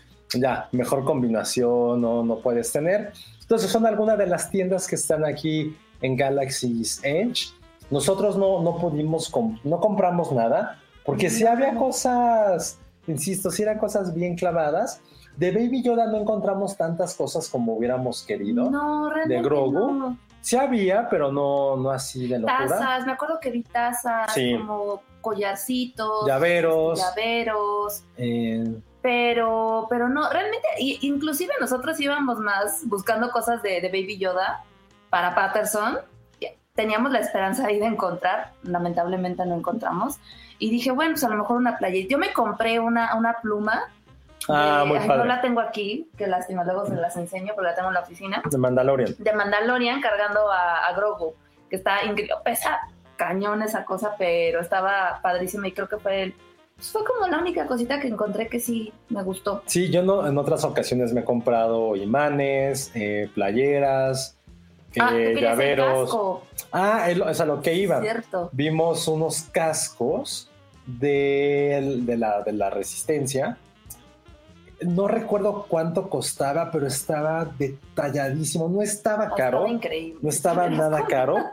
ya, 0.41 0.69
mejor 0.73 1.05
combinación 1.05 2.01
no, 2.01 2.23
no 2.25 2.37
puedes 2.39 2.71
tener. 2.73 3.13
Entonces, 3.41 3.71
son 3.71 3.87
algunas 3.87 4.17
de 4.19 4.27
las 4.27 4.51
tiendas 4.51 4.87
que 4.87 4.95
están 4.97 5.25
aquí 5.25 5.77
en 6.01 6.17
Galaxy's 6.17 7.01
Edge. 7.05 7.49
Nosotros 7.91 8.37
no, 8.37 8.63
no 8.63 8.77
pudimos, 8.79 9.29
com- 9.29 9.59
no 9.65 9.79
compramos 9.81 10.33
nada, 10.33 10.79
porque 11.05 11.29
sí 11.29 11.47
había 11.47 11.75
cosas, 11.75 12.79
insisto, 13.07 13.51
sí 13.51 13.63
eran 13.63 13.79
cosas 13.79 14.15
bien 14.15 14.37
clavadas. 14.37 15.01
De 15.37 15.51
Baby 15.51 15.83
Yoda 15.83 16.07
no 16.07 16.19
encontramos 16.19 16.77
tantas 16.77 17.15
cosas 17.15 17.49
como 17.49 17.75
hubiéramos 17.75 18.23
querido. 18.23 18.71
No, 18.71 19.11
realmente 19.11 19.43
Grogu? 19.43 19.93
no. 19.93 20.17
Sí 20.41 20.57
había, 20.57 21.09
pero 21.09 21.31
no, 21.31 21.77
no 21.77 21.91
así 21.91 22.27
de 22.27 22.39
locura. 22.41 22.67
Tazas, 22.67 23.07
me 23.07 23.13
acuerdo 23.13 23.39
que 23.41 23.51
vi 23.51 23.63
tazas, 23.63 24.33
Sí. 24.35 24.57
como 24.59 25.03
collarcitos, 25.21 26.27
Llaveros. 26.27 26.99
llaveros, 26.99 28.05
Eh, 28.17 28.65
pero, 29.03 29.87
pero 29.91 30.09
no, 30.09 30.31
realmente, 30.31 30.67
inclusive 30.79 31.53
nosotros 31.61 31.99
íbamos 32.01 32.39
más 32.39 32.83
buscando 32.87 33.31
cosas 33.31 33.63
de, 33.63 33.81
de 33.81 33.89
Baby 33.89 34.19
Yoda 34.19 34.63
para 35.11 35.35
Patterson, 35.35 35.99
teníamos 36.75 37.13
la 37.13 37.19
esperanza 37.19 37.67
ahí 37.67 37.79
de 37.79 37.87
encontrar, 37.87 38.53
lamentablemente 38.63 39.45
no 39.45 39.57
encontramos, 39.57 40.19
y 40.59 40.71
dije, 40.71 40.91
bueno, 40.91 41.13
pues 41.13 41.25
a 41.25 41.29
lo 41.29 41.37
mejor 41.37 41.57
una 41.59 41.77
playera, 41.77 42.09
yo 42.09 42.19
me 42.19 42.33
compré 42.33 42.79
una, 42.81 43.15
una 43.17 43.35
pluma, 43.43 43.91
ah, 44.49 44.79
de- 44.81 44.85
muy 44.87 44.99
padre. 45.01 45.19
no 45.19 45.25
la 45.25 45.41
tengo 45.43 45.61
aquí, 45.61 46.09
que 46.17 46.27
lástima, 46.29 46.65
luego 46.65 46.87
se 46.87 46.95
las 46.95 47.17
enseño, 47.17 47.53
pero 47.57 47.69
la 47.69 47.75
tengo 47.75 47.89
en 47.89 47.95
la 47.95 48.01
oficina, 48.01 48.43
De 48.49 48.57
Mandalorian. 48.57 49.15
de 49.19 49.33
Mandalorian 49.35 50.01
cargando 50.01 50.51
a, 50.51 50.87
a 50.87 50.93
Grogu, 50.95 51.35
que 51.69 51.77
está 51.77 52.05
increíble, 52.05 52.35
pesa 52.45 52.79
cañón 53.17 53.63
esa 53.63 53.85
cosa, 53.85 54.15
pero 54.17 54.61
estaba 54.61 55.19
padrísima 55.23 55.69
y 55.69 55.73
creo 55.73 55.89
que 55.89 55.99
fue 55.99 56.23
el, 56.23 56.35
pues 56.83 56.91
fue 56.91 57.05
como 57.05 57.29
la 57.29 57.39
única 57.39 57.65
cosita 57.69 58.01
que 58.01 58.09
encontré 58.09 58.49
que 58.49 58.59
sí 58.59 58.93
me 59.09 59.23
gustó. 59.23 59.63
Sí, 59.67 59.89
yo 59.89 60.03
no, 60.03 60.27
en 60.27 60.37
otras 60.37 60.65
ocasiones 60.65 61.13
me 61.13 61.21
he 61.21 61.25
comprado 61.25 61.95
imanes, 61.95 62.91
eh, 62.97 63.31
playeras, 63.37 64.37
ah, 64.99 65.11
eh, 65.15 65.31
el 65.31 65.41
llaveros. 65.41 66.11
Ah, 66.73 67.09
es, 67.09 67.17
lo- 67.17 67.29
es 67.29 67.41
a 67.41 67.45
lo 67.47 67.63
que 67.63 67.75
iba. 67.75 68.01
cierto. 68.01 68.51
Vimos 68.53 69.07
unos 69.07 69.43
cascos 69.53 70.51
de, 70.85 72.01
de 72.03 72.17
la, 72.17 72.43
de 72.43 72.53
la 72.53 72.69
resistencia. 72.71 73.59
No 74.87 75.09
recuerdo 75.09 75.67
cuánto 75.69 76.09
costaba, 76.09 76.71
pero 76.71 76.87
estaba 76.87 77.45
detalladísimo. 77.59 78.69
No 78.69 78.83
estaba 78.83 79.35
caro. 79.35 79.67
increíble. 79.67 80.19
No 80.23 80.29
estaba 80.29 80.69
nada 80.69 81.05
caro. 81.07 81.37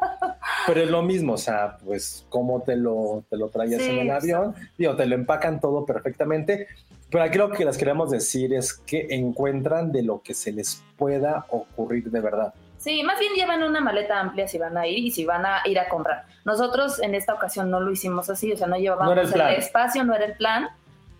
Pero 0.68 0.82
es 0.82 0.90
lo 0.90 1.02
mismo, 1.02 1.34
o 1.34 1.38
sea, 1.38 1.78
pues 1.84 2.26
cómo 2.30 2.62
te 2.62 2.76
lo, 2.76 3.24
te 3.30 3.38
lo 3.38 3.50
traías 3.50 3.82
Sí, 3.82 3.90
en 3.90 4.00
el 4.00 4.12
avión. 4.12 4.54
Digo, 4.78 4.96
te 4.96 5.06
lo 5.06 5.16
empacan 5.16 5.60
todo 5.60 5.86
perfectamente. 5.86 6.68
Pero 7.10 7.24
aquí 7.24 7.38
lo 7.38 7.50
que 7.50 7.66
les 7.66 7.78
queremos 7.78 8.12
decir 8.12 8.54
es 8.54 8.74
que 8.74 9.08
encuentran 9.10 9.92
de 9.92 10.04
lo 10.04 10.22
que 10.22 10.34
se 10.34 10.52
les 10.52 10.84
pueda 10.98 11.46
ocurrir 11.50 12.12
de 12.12 12.20
verdad. 12.20 12.54
Sí, 12.78 13.04
más 13.04 13.20
bien 13.20 13.34
llevan 13.34 13.64
una 13.64 13.82
maleta 13.82 14.20
amplia 14.20 14.48
si 14.48 14.58
van 14.58 14.78
a 14.78 14.88
ir 14.88 15.00
y 15.00 15.12
si 15.12 15.26
van 15.26 15.46
a 15.46 15.62
ir 15.66 15.80
a 15.80 15.90
comprar. 15.90 16.26
Nosotros 16.46 17.02
en 17.02 17.16
esta 17.16 17.34
ocasión 17.34 17.70
no 17.70 17.80
lo 17.80 17.92
hicimos 17.92 18.30
así, 18.30 18.54
o 18.54 18.58
sea, 18.58 18.68
no 18.68 18.78
llevábamos 18.78 19.16
No 19.16 19.22
el 19.22 19.56
espacio, 19.56 20.04
no 20.04 20.16
era 20.16 20.26
el 20.26 20.34
plan, 20.34 20.70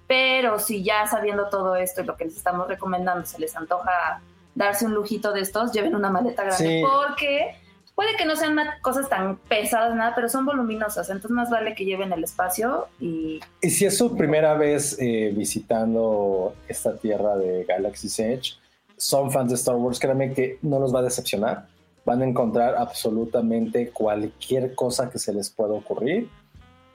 pero 0.10 0.58
si 0.58 0.84
ya 0.84 1.06
sabiendo 1.06 1.50
todo 1.50 1.76
esto 1.76 2.02
y 2.02 2.06
lo 2.06 2.18
que 2.18 2.26
les 2.26 2.36
estamos 2.36 2.68
recomendando, 2.68 3.24
se 3.28 3.38
les 3.38 3.56
antoja 3.56 4.24
darse 4.56 4.88
un 4.88 4.96
lujito 4.96 5.32
de 5.32 5.42
estos, 5.42 5.72
lleven 5.72 5.94
una 5.94 6.10
maleta 6.10 6.44
grande 6.46 6.66
Sí. 6.66 6.82
porque 6.82 7.56
puede 7.94 8.16
que 8.18 8.26
no 8.26 8.36
sean 8.36 8.58
cosas 8.82 9.08
tan 9.08 9.38
pesadas, 9.38 9.94
nada, 9.96 10.16
pero 10.16 10.28
son 10.28 10.48
voluminosas, 10.48 11.12
entonces 11.12 11.30
más 11.30 11.52
vale 11.52 11.76
que 11.76 11.86
lleven 11.86 12.12
el 12.12 12.24
espacio 12.24 12.88
y 13.00 13.40
Y 13.62 13.70
si 13.70 13.86
es 13.86 14.00
su 14.00 14.18
primera 14.18 14.56
vez 14.56 14.98
eh, 15.00 15.32
visitando 15.36 16.56
esta 16.68 16.98
tierra 16.98 17.38
de 17.38 17.66
Galaxy's 17.66 18.18
Edge, 18.18 18.54
son 18.98 19.30
fans 19.30 19.50
de 19.50 19.56
Star 19.56 19.76
Wars, 19.76 20.00
créanme 20.00 20.34
que 20.34 20.58
no 20.64 20.80
los 20.80 20.94
va 20.94 21.00
a 21.00 21.04
decepcionar. 21.04 21.68
Van 22.04 22.24
a 22.24 22.26
encontrar 22.26 22.76
absolutamente 22.78 23.92
cualquier 23.92 24.74
cosa 24.74 25.12
que 25.12 25.20
se 25.20 25.34
les 25.34 25.52
pueda 25.52 25.74
ocurrir. 25.74 26.28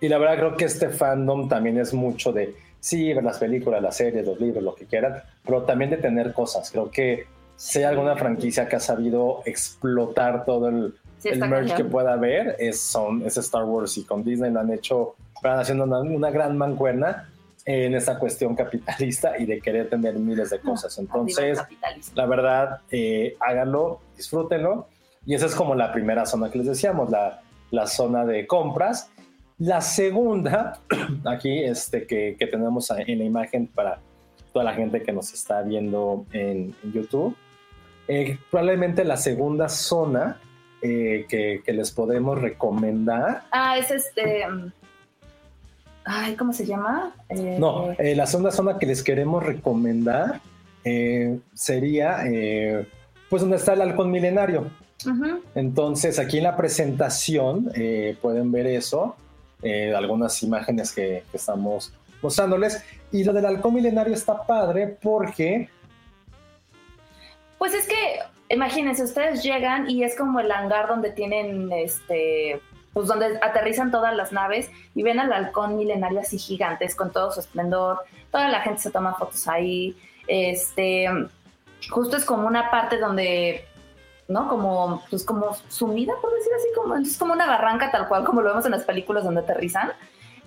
Y 0.00 0.09
la 0.09 0.18
verdad 0.18 0.37
creo 0.37 0.57
que 0.57 0.64
este 0.64 0.88
fandom 0.88 1.48
también 1.48 1.79
es 1.79 1.94
mucho 1.94 2.33
de, 2.33 2.57
sí, 2.84 3.14
ver 3.14 3.24
las 3.24 3.38
películas, 3.38 3.80
las 3.80 3.96
series, 3.96 4.26
los 4.26 4.38
libros, 4.38 4.62
lo 4.62 4.74
que 4.74 4.84
quieran, 4.84 5.22
pero 5.42 5.62
también 5.62 5.90
de 5.90 5.96
tener 5.96 6.34
cosas. 6.34 6.70
Creo 6.70 6.90
que 6.90 7.26
si 7.56 7.78
hay 7.78 7.84
alguna 7.84 8.14
franquicia 8.14 8.68
que 8.68 8.76
ha 8.76 8.80
sabido 8.80 9.40
explotar 9.46 10.44
todo 10.44 10.68
el, 10.68 10.94
sí 11.18 11.30
el 11.30 11.38
merch 11.48 11.74
que 11.76 11.84
pueda 11.84 12.12
haber 12.12 12.56
es, 12.58 12.78
son, 12.78 13.24
es 13.24 13.38
Star 13.38 13.64
Wars 13.64 13.96
y 13.96 14.04
con 14.04 14.22
Disney 14.22 14.50
lo 14.50 14.60
han 14.60 14.70
hecho, 14.70 15.14
van 15.42 15.60
haciendo 15.60 15.84
una, 15.84 16.00
una 16.00 16.30
gran 16.30 16.58
mancuerna 16.58 17.30
en 17.64 17.94
esta 17.94 18.18
cuestión 18.18 18.54
capitalista 18.54 19.38
y 19.38 19.46
de 19.46 19.62
querer 19.62 19.88
tener 19.88 20.16
miles 20.16 20.50
de 20.50 20.60
cosas. 20.60 20.98
Entonces, 20.98 21.58
la 22.14 22.26
verdad, 22.26 22.80
eh, 22.90 23.34
háganlo, 23.40 24.00
disfrútenlo. 24.14 24.88
Y 25.24 25.34
esa 25.34 25.46
es 25.46 25.54
como 25.54 25.74
la 25.74 25.90
primera 25.90 26.26
zona 26.26 26.50
que 26.50 26.58
les 26.58 26.66
decíamos, 26.66 27.08
la, 27.08 27.40
la 27.70 27.86
zona 27.86 28.26
de 28.26 28.46
compras. 28.46 29.10
La 29.58 29.80
segunda, 29.80 30.78
aquí 31.24 31.62
este, 31.62 32.06
que, 32.06 32.36
que 32.38 32.46
tenemos 32.46 32.90
en 32.90 33.18
la 33.18 33.24
imagen 33.24 33.66
para 33.68 34.00
toda 34.52 34.64
la 34.64 34.74
gente 34.74 35.02
que 35.02 35.12
nos 35.12 35.32
está 35.32 35.62
viendo 35.62 36.26
en, 36.32 36.74
en 36.82 36.92
YouTube, 36.92 37.36
eh, 38.08 38.38
probablemente 38.50 39.04
la 39.04 39.16
segunda 39.16 39.68
zona 39.68 40.38
eh, 40.82 41.24
que, 41.28 41.62
que 41.64 41.72
les 41.72 41.90
podemos 41.90 42.40
recomendar. 42.40 43.42
Ah, 43.50 43.78
es 43.78 43.90
este. 43.90 44.44
Ay, 46.04 46.36
¿cómo 46.36 46.52
se 46.52 46.66
llama? 46.66 47.14
Eh, 47.30 47.56
No, 47.58 47.92
eh, 47.92 48.14
la 48.14 48.26
segunda 48.26 48.50
zona 48.50 48.78
que 48.78 48.84
les 48.86 49.02
queremos 49.02 49.42
recomendar 49.42 50.40
eh, 50.84 51.38
sería 51.54 52.26
eh, 52.26 52.86
pues 53.30 53.40
donde 53.40 53.56
está 53.56 53.72
el 53.72 53.80
halcón 53.80 54.10
milenario. 54.10 54.70
ujú. 55.06 55.40
Entonces 55.54 56.18
aquí 56.18 56.38
en 56.38 56.44
la 56.44 56.56
presentación 56.56 57.70
eh, 57.74 58.18
pueden 58.20 58.52
ver 58.52 58.66
eso, 58.66 59.16
eh, 59.64 59.94
algunas 59.94 60.40
imágenes 60.42 60.92
que, 60.92 61.24
que 61.31 61.37
estamos 61.37 61.92
mostrándoles. 62.22 62.85
Y 63.11 63.24
lo 63.24 63.33
del 63.33 63.46
halcón 63.46 63.74
milenario 63.74 64.14
está 64.14 64.46
padre 64.46 64.96
porque 65.03 65.68
Pues 67.59 67.74
es 67.74 67.87
que, 67.87 68.18
imagínense, 68.48 69.03
ustedes 69.03 69.42
llegan 69.42 69.88
y 69.88 70.05
es 70.05 70.16
como 70.16 70.40
el 70.40 70.50
hangar 70.50 70.88
donde 70.88 71.11
tienen, 71.11 71.72
este, 71.72 72.61
pues 72.92 73.09
donde 73.09 73.38
aterrizan 73.42 73.90
todas 73.90 74.14
las 74.14 74.33
naves 74.33 74.70
y 74.94 75.03
ven 75.03 75.18
al 75.18 75.33
halcón 75.33 75.77
milenario 75.77 76.20
así 76.20 76.38
gigantes 76.38 76.94
con 76.94 77.11
todo 77.12 77.33
su 77.33 77.40
esplendor. 77.40 78.00
Toda 78.31 78.48
la 78.48 78.61
gente 78.61 78.83
se 78.83 78.90
toma 78.90 79.14
fotos 79.14 79.46
ahí. 79.48 79.96
Este, 80.27 81.09
justo 81.90 82.16
es 82.16 82.24
como 82.24 82.46
una 82.46 82.70
parte 82.70 82.98
donde, 82.98 83.66
¿no? 84.28 84.48
Como, 84.48 85.02
pues 85.10 85.24
como 85.24 85.56
sumida, 85.68 86.14
por 86.20 86.32
decir 86.34 86.52
así, 86.56 86.68
como, 86.74 86.96
es 86.96 87.16
como 87.16 87.32
una 87.32 87.46
barranca 87.46 87.90
tal 87.90 88.08
cual, 88.08 88.24
como 88.24 88.42
lo 88.42 88.50
vemos 88.50 88.64
en 88.64 88.72
las 88.72 88.84
películas 88.84 89.24
donde 89.24 89.40
aterrizan. 89.40 89.92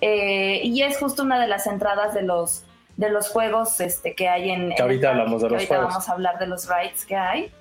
Eh, 0.02 0.62
y 0.64 0.82
es 0.84 0.98
justo 0.98 1.24
una 1.24 1.40
de 1.40 1.48
las 1.48 1.66
entradas 1.68 2.14
de 2.14 2.22
los 2.22 2.64
de 2.98 3.12
los 3.12 3.30
juegos 3.30 3.80
este, 3.80 4.16
que 4.16 4.28
hay 4.28 4.50
en... 4.50 4.70
Que 4.70 4.76
en 4.76 4.82
ahorita 4.82 5.08
parque, 5.08 5.22
hablamos 5.22 5.42
de 5.44 5.50
los 5.50 5.54
ahorita 5.54 5.76
juegos. 5.76 5.94
vamos 5.94 6.10
a 6.10 6.12
hablar 6.14 6.40
de 6.40 6.48
los 6.48 6.68
rides 6.68 7.06
que 7.06 7.16
hay. 7.16 7.52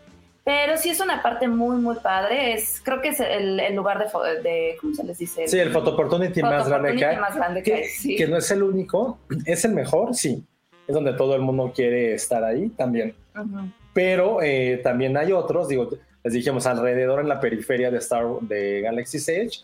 Pero 0.44 0.78
sí 0.78 0.88
es 0.88 1.00
una 1.00 1.22
parte 1.22 1.46
muy, 1.46 1.76
muy 1.76 1.96
padre. 1.96 2.54
Es, 2.54 2.80
creo 2.82 3.02
que 3.02 3.08
es 3.08 3.20
el, 3.20 3.60
el 3.60 3.74
lugar 3.74 3.98
de, 3.98 4.42
de, 4.42 4.76
¿cómo 4.80 4.94
se 4.94 5.04
les 5.04 5.18
dice? 5.18 5.46
sí, 5.46 5.58
el 5.58 5.72
Photo 5.72 5.90
Opportunity 5.90 6.40
más 6.40 6.68
grande 6.68 6.94
que 6.96 7.04
Opportunity 7.04 7.04
hay, 7.04 7.20
más 7.20 7.36
grande 7.36 7.62
que 7.62 7.70
que, 7.70 7.76
hay, 7.76 7.84
sí. 7.84 8.16
que 8.16 8.26
no 8.26 8.38
es 8.38 8.50
el 8.50 8.62
único, 8.62 9.18
es 9.44 9.64
el 9.66 9.72
mejor, 9.72 10.14
sí. 10.14 10.42
Es 10.88 10.94
donde 10.94 11.12
todo 11.12 11.34
el 11.34 11.42
mundo 11.42 11.72
quiere 11.74 12.14
estar 12.14 12.42
ahí 12.42 12.68
también. 12.70 13.14
Ujú. 13.34 13.70
pero 13.92 14.40
eh, 14.40 14.80
también 14.82 15.14
hay 15.18 15.32
otros, 15.32 15.68
digo, 15.68 15.90
les 16.26 16.32
dijimos 16.32 16.66
alrededor 16.66 17.20
en 17.20 17.28
la 17.28 17.38
periferia 17.38 17.88
de 17.88 17.98
Star 17.98 18.26
de 18.40 18.80
Galaxy's 18.80 19.28
Edge, 19.28 19.60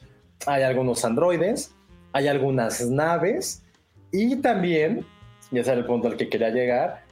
hay 0.47 0.63
algunos 0.63 1.05
androides, 1.05 1.75
hay 2.13 2.29
algunas 2.29 2.89
naves 2.89 3.65
y 4.13 4.37
también, 4.37 5.05
y 5.51 5.59
ese 5.59 5.73
era 5.73 5.81
el 5.81 5.87
punto 5.87 6.07
al 6.07 6.17
que 6.17 6.29
quería 6.29 6.51
llegar, 6.51 7.03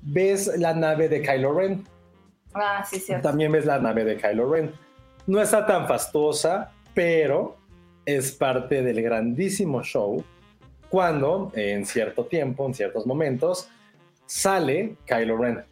ves 0.00 0.46
la 0.58 0.74
nave 0.74 1.08
de 1.08 1.22
Kylo 1.22 1.52
Ren, 1.52 1.84
Ah, 2.54 2.84
sí, 2.88 3.00
cierto. 3.00 3.28
también 3.28 3.50
ves 3.50 3.66
la 3.66 3.80
nave 3.80 4.04
de 4.04 4.16
Kylo 4.16 4.48
Ren. 4.48 4.70
No 5.26 5.42
está 5.42 5.66
tan 5.66 5.88
fastuosa, 5.88 6.70
pero 6.94 7.56
es 8.06 8.30
parte 8.30 8.80
del 8.82 9.02
grandísimo 9.02 9.82
show 9.82 10.22
cuando 10.88 11.50
en 11.56 11.84
cierto 11.84 12.26
tiempo, 12.26 12.64
en 12.64 12.74
ciertos 12.74 13.08
momentos, 13.08 13.68
sale 14.26 14.94
Kylo 15.04 15.36
Ren. 15.36 15.64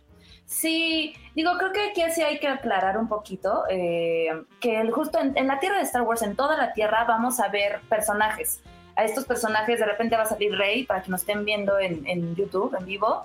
Sí, 0.49 1.15
digo, 1.35 1.53
creo 1.59 1.73
que 1.73 1.91
aquí 1.91 2.01
sí 2.15 2.23
hay 2.23 2.39
que 2.39 2.49
aclarar 2.49 2.97
un 2.97 3.07
poquito 3.07 3.65
eh, 3.69 4.29
que 4.61 4.81
el- 4.81 4.91
justo 4.93 5.19
en, 5.21 5.47
la 5.47 5.61
tierra 5.61 5.77
de 5.77 5.83
Star 5.83 6.03
Wars, 6.03 6.23
en 6.23 6.35
toda 6.37 6.57
la 6.57 6.73
tierra, 6.73 7.05
vamos 7.07 7.39
a 7.39 7.49
ver 7.49 7.81
personajes. 7.91 8.61
A 8.97 9.05
estos 9.05 9.27
personajes 9.27 9.79
de 9.79 9.85
repente 9.85 10.17
va 10.17 10.23
a 10.23 10.27
salir 10.27 10.57
Rey, 10.57 10.85
para 10.85 11.03
que 11.03 11.11
nos 11.11 11.21
estén 11.21 11.45
viendo 11.45 11.79
en, 11.79 12.05
en 12.07 12.35
YouTube, 12.35 12.75
en 12.81 12.87
vivo. 12.87 13.25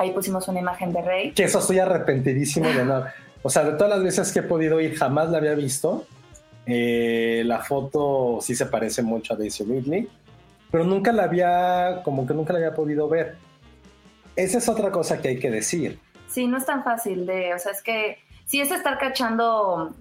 Ahí 0.00 0.10
pusimos 0.10 0.48
una 0.48 0.58
imagen 0.58 0.92
de 0.92 1.02
Rey. 1.02 1.30
que 1.32 1.44
eso 1.44 1.60
estoy 1.60 1.78
arrepentidísimo 1.78 2.68
de 2.68 2.84
no. 2.84 3.04
O 3.42 3.48
sea, 3.48 3.62
de 3.64 3.72
todas 3.72 3.88
las 3.90 4.02
veces 4.02 4.32
que 4.32 4.40
he 4.40 4.42
podido 4.42 4.80
ir, 4.80 4.96
jamás 4.96 5.30
la 5.30 5.38
había 5.38 5.54
visto. 5.54 6.04
Eh, 6.66 7.42
la 7.46 7.60
foto 7.60 8.38
sí 8.42 8.56
se 8.56 8.66
parece 8.66 9.02
mucho 9.02 9.34
a 9.34 9.36
Daisy 9.36 9.64
Ridley, 9.64 10.08
pero 10.70 10.84
nunca 10.84 11.12
la 11.12 11.22
había, 11.24 12.02
como 12.04 12.26
que 12.26 12.34
nunca 12.34 12.52
la 12.52 12.58
había 12.58 12.74
podido 12.74 13.08
ver. 13.08 13.36
Esa 14.36 14.58
es 14.58 14.68
otra 14.68 14.90
cosa 14.90 15.22
que 15.22 15.28
hay 15.28 15.38
que 15.38 15.50
decir. 15.50 15.98
Sí, 16.30 16.46
no 16.46 16.56
es 16.58 16.66
tan 16.66 16.84
fácil 16.84 17.26
de, 17.26 17.54
o 17.54 17.58
sea, 17.58 17.72
es 17.72 17.82
que 17.82 18.18
sí 18.46 18.60
es 18.60 18.70
estar 18.70 18.98
cachando 18.98 19.92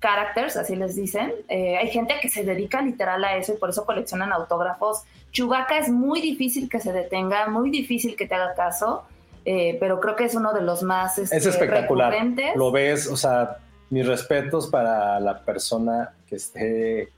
characters, 0.00 0.56
así 0.56 0.76
les 0.76 0.94
dicen. 0.94 1.32
Eh, 1.48 1.76
hay 1.76 1.88
gente 1.88 2.14
que 2.20 2.28
se 2.28 2.44
dedica 2.44 2.82
literal 2.82 3.24
a 3.24 3.36
eso 3.36 3.54
y 3.54 3.56
por 3.56 3.70
eso 3.70 3.84
coleccionan 3.84 4.32
autógrafos. 4.32 5.02
Chewbacca 5.32 5.78
es 5.78 5.88
muy 5.88 6.20
difícil 6.20 6.68
que 6.68 6.80
se 6.80 6.92
detenga, 6.92 7.48
muy 7.48 7.70
difícil 7.70 8.16
que 8.16 8.26
te 8.26 8.34
haga 8.34 8.54
caso, 8.54 9.04
eh, 9.44 9.76
pero 9.80 10.00
creo 10.00 10.16
que 10.16 10.24
es 10.24 10.34
uno 10.34 10.52
de 10.52 10.62
los 10.62 10.82
más 10.82 11.18
este, 11.18 11.36
Es 11.36 11.46
espectacular. 11.46 12.12
recurrentes. 12.12 12.56
Lo 12.56 12.70
ves, 12.70 13.08
o 13.08 13.16
sea, 13.16 13.58
mis 13.90 14.06
respetos 14.06 14.68
para 14.68 15.18
la 15.20 15.40
persona 15.40 16.12
que 16.28 16.36
esté 16.36 17.08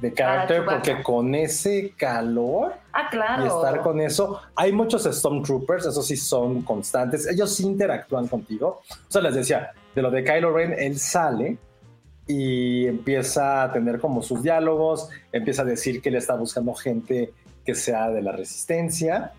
de 0.00 0.12
carácter, 0.12 0.58
Chewbacca. 0.58 0.82
porque 0.82 1.02
con 1.02 1.34
ese 1.34 1.92
calor 1.96 2.74
Ah, 2.92 3.08
claro. 3.10 3.44
y 3.44 3.48
estar 3.48 3.82
con 3.82 4.00
eso. 4.00 4.40
Hay 4.54 4.72
muchos 4.72 5.04
Stormtroopers, 5.04 5.86
eso 5.86 6.02
sí 6.02 6.16
son 6.16 6.62
constantes, 6.62 7.26
ellos 7.26 7.54
sí 7.54 7.64
interactúan 7.64 8.26
contigo. 8.28 8.80
O 8.90 9.10
sea, 9.10 9.22
les 9.22 9.34
decía, 9.34 9.72
de 9.94 10.02
lo 10.02 10.10
de 10.10 10.24
Kylo 10.24 10.52
Ren, 10.52 10.74
él 10.78 10.98
sale 10.98 11.58
y 12.26 12.86
empieza 12.86 13.62
a 13.62 13.72
tener 13.72 14.00
como 14.00 14.22
sus 14.22 14.42
diálogos, 14.42 15.08
empieza 15.32 15.62
a 15.62 15.64
decir 15.64 16.02
que 16.02 16.08
él 16.08 16.16
está 16.16 16.34
buscando 16.34 16.74
gente 16.74 17.32
que 17.64 17.74
sea 17.74 18.10
de 18.10 18.22
la 18.22 18.32
resistencia, 18.32 19.32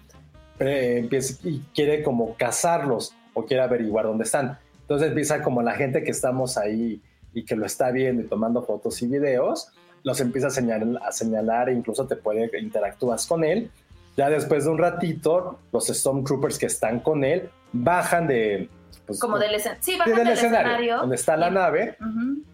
eh, 0.60 0.98
empieza, 1.00 1.36
y 1.48 1.60
quiere 1.76 2.02
como 2.04 2.36
cazarlos 2.36 3.14
o 3.34 3.46
quiere 3.46 3.64
averiguar 3.64 4.06
dónde 4.06 4.24
están. 4.24 4.58
Entonces 4.82 5.10
empieza 5.10 5.42
como 5.44 5.62
la 5.62 5.74
gente 5.74 6.04
que 6.04 6.12
estamos 6.12 6.58
ahí 6.58 7.02
y 7.34 7.44
que 7.46 7.56
lo 7.56 7.66
está 7.66 7.92
viendo 7.92 8.22
y 8.24 8.26
tomando 8.28 8.64
fotos 8.64 9.02
y 9.02 9.08
videos, 9.08 9.70
los 10.08 10.22
empieza 10.22 10.48
a 10.48 10.50
señalar, 10.52 11.02
a 11.06 11.12
señalar 11.12 11.68
e 11.70 11.74
incluso 11.74 12.08
te 12.08 12.16
puede 12.16 12.50
interactúas 12.60 13.28
con 13.28 13.44
él. 13.44 13.70
Ya 14.16 14.30
después 14.30 14.64
de 14.64 14.72
un 14.72 14.78
ratito, 14.78 15.60
los 15.74 15.88
Stormtroopers 15.88 16.58
que 16.58 16.66
están 16.68 17.02
con 17.02 17.24
él 17.26 17.50
bajan 17.74 18.26
de... 18.26 18.70
pues, 19.06 19.20
Como 19.20 19.38
del, 19.38 19.54
escen- 19.54 19.78
sí, 19.82 19.92
de- 19.92 19.98
bajan 20.00 20.16
del 20.16 20.24
del 20.26 20.34
escenario, 20.34 20.68
escenario. 20.72 20.98
donde 21.00 21.16
está 21.18 21.36
la 21.38 21.50
y- 21.50 21.54
nave, 21.54 21.98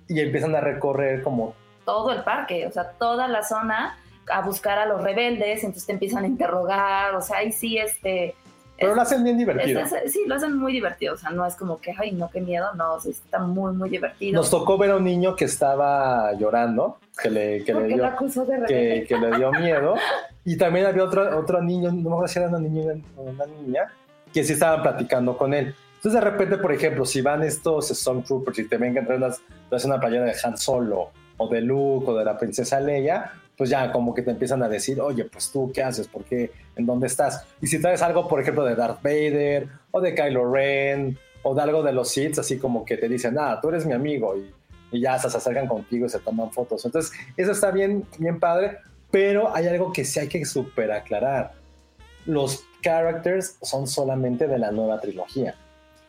y 0.07 0.19
empiezan 0.19 0.55
a 0.55 0.61
recorrer 0.61 1.21
como... 1.21 1.53
todo 1.85 2.11
el 2.11 2.23
parque, 2.23 2.65
o 2.67 2.71
sea, 2.71 2.91
toda 2.93 3.27
la 3.27 3.43
zona 3.43 3.97
a 4.31 4.41
buscar 4.41 4.79
a 4.79 4.85
los 4.85 5.03
rebeldes, 5.03 5.63
entonces 5.63 5.85
te 5.85 5.93
empiezan 5.93 6.23
a 6.23 6.27
interrogar, 6.27 7.13
o 7.15 7.21
sea, 7.21 7.37
ahí 7.37 7.51
sí 7.51 7.77
este 7.77 8.35
Pero 8.83 8.95
lo 8.95 9.01
hacen 9.01 9.23
bien 9.23 9.37
divertido. 9.37 9.79
Es- 9.81 9.91
es- 9.91 10.11
sí, 10.13 10.23
lo 10.27 10.35
hacen 10.35 10.57
muy 10.57 10.73
divertido. 10.73 11.13
O 11.13 11.17
sea, 11.17 11.29
no 11.31 11.45
es 11.45 11.55
como 11.55 11.79
que, 11.79 11.93
ay, 11.97 12.11
no, 12.11 12.29
qué 12.29 12.41
miedo. 12.41 12.73
No, 12.75 12.97
está 12.97 13.39
muy, 13.39 13.73
muy 13.73 13.89
divertido. 13.89 14.35
Nos 14.35 14.49
tocó 14.49 14.77
ver 14.77 14.91
a 14.91 14.97
un 14.97 15.03
niño 15.03 15.35
que 15.35 15.45
estaba 15.45 16.33
llorando, 16.33 16.97
que 17.21 17.29
le, 17.29 17.63
que 17.63 17.73
le 17.73 17.79
Porque 17.79 17.93
dio 17.95 18.03
que, 18.67 19.17
le 19.17 19.37
dio 19.37 19.51
miedo. 19.51 19.95
Y 20.45 20.57
también 20.57 20.85
había 20.85 21.05
otro, 21.05 21.39
otro 21.39 21.61
niño, 21.61 21.89
no 21.89 22.01
me 22.01 22.09
acuerdo 22.09 22.27
si 22.27 22.37
era 22.39 22.49
una 22.49 22.59
niña 22.59 22.93
una 23.15 23.45
niña, 23.45 23.83
que 24.33 24.43
sí 24.43 24.51
estaban 24.51 24.81
platicando 24.81 25.37
con 25.37 25.53
él. 25.53 25.73
Entonces, 25.95 26.21
de 26.21 26.29
repente, 26.29 26.57
por 26.57 26.73
ejemplo, 26.73 27.05
si 27.05 27.21
van 27.21 27.43
estos 27.43 27.87
Stormtroopers 27.87 28.59
y 28.59 28.67
te 28.67 28.75
ven 28.75 28.93
que 28.93 29.01
traes 29.03 29.85
una 29.85 30.01
playera 30.01 30.25
de 30.25 30.35
Han 30.43 30.57
Solo, 30.57 31.11
o 31.37 31.47
de 31.47 31.61
Luke, 31.61 32.11
o 32.11 32.15
de 32.17 32.25
la 32.25 32.37
princesa 32.37 32.81
Leia, 32.81 33.31
pues 33.57 33.69
ya 33.69 33.91
como 33.91 34.13
que 34.13 34.21
te 34.21 34.31
empiezan 34.31 34.63
a 34.63 34.69
decir, 34.69 34.99
oye, 34.99 35.25
pues 35.25 35.51
tú, 35.51 35.71
¿qué 35.73 35.83
haces? 35.83 36.07
¿Por 36.07 36.23
qué? 36.23 36.51
¿En 36.75 36.85
dónde 36.85 37.07
estás? 37.07 37.45
Y 37.61 37.67
si 37.67 37.81
traes 37.81 38.01
algo, 38.01 38.27
por 38.27 38.41
ejemplo, 38.41 38.65
de 38.65 38.75
Darth 38.75 39.01
Vader, 39.03 39.67
o 39.91 40.01
de 40.01 40.15
Kylo 40.15 40.51
Ren, 40.51 41.17
o 41.43 41.53
de 41.53 41.61
algo 41.61 41.83
de 41.83 41.93
los 41.93 42.09
Sith, 42.09 42.39
así 42.39 42.57
como 42.57 42.83
que 42.83 42.97
te 42.97 43.07
dicen, 43.07 43.37
ah, 43.37 43.59
tú 43.61 43.69
eres 43.69 43.85
mi 43.85 43.93
amigo, 43.93 44.35
y, 44.37 44.51
ya 44.99 45.17
se 45.17 45.25
acercan 45.25 45.67
contigo 45.67 46.05
y 46.05 46.09
se 46.09 46.19
toman 46.19 46.51
fotos. 46.51 46.85
Entonces, 46.85 47.11
eso 47.35 47.51
está 47.51 47.71
bien, 47.71 48.05
bien 48.19 48.39
padre, 48.39 48.77
pero 49.09 49.53
hay 49.55 49.65
algo 49.65 49.91
que 49.91 50.05
sí 50.05 50.19
hay 50.19 50.27
que 50.27 50.45
super 50.45 50.91
aclarar. 50.91 51.53
Los 52.27 52.63
characters 52.81 53.57
son 53.63 53.87
solamente 53.87 54.47
de 54.47 54.59
la 54.59 54.71
nueva 54.71 55.01
trilogía. 55.01 55.55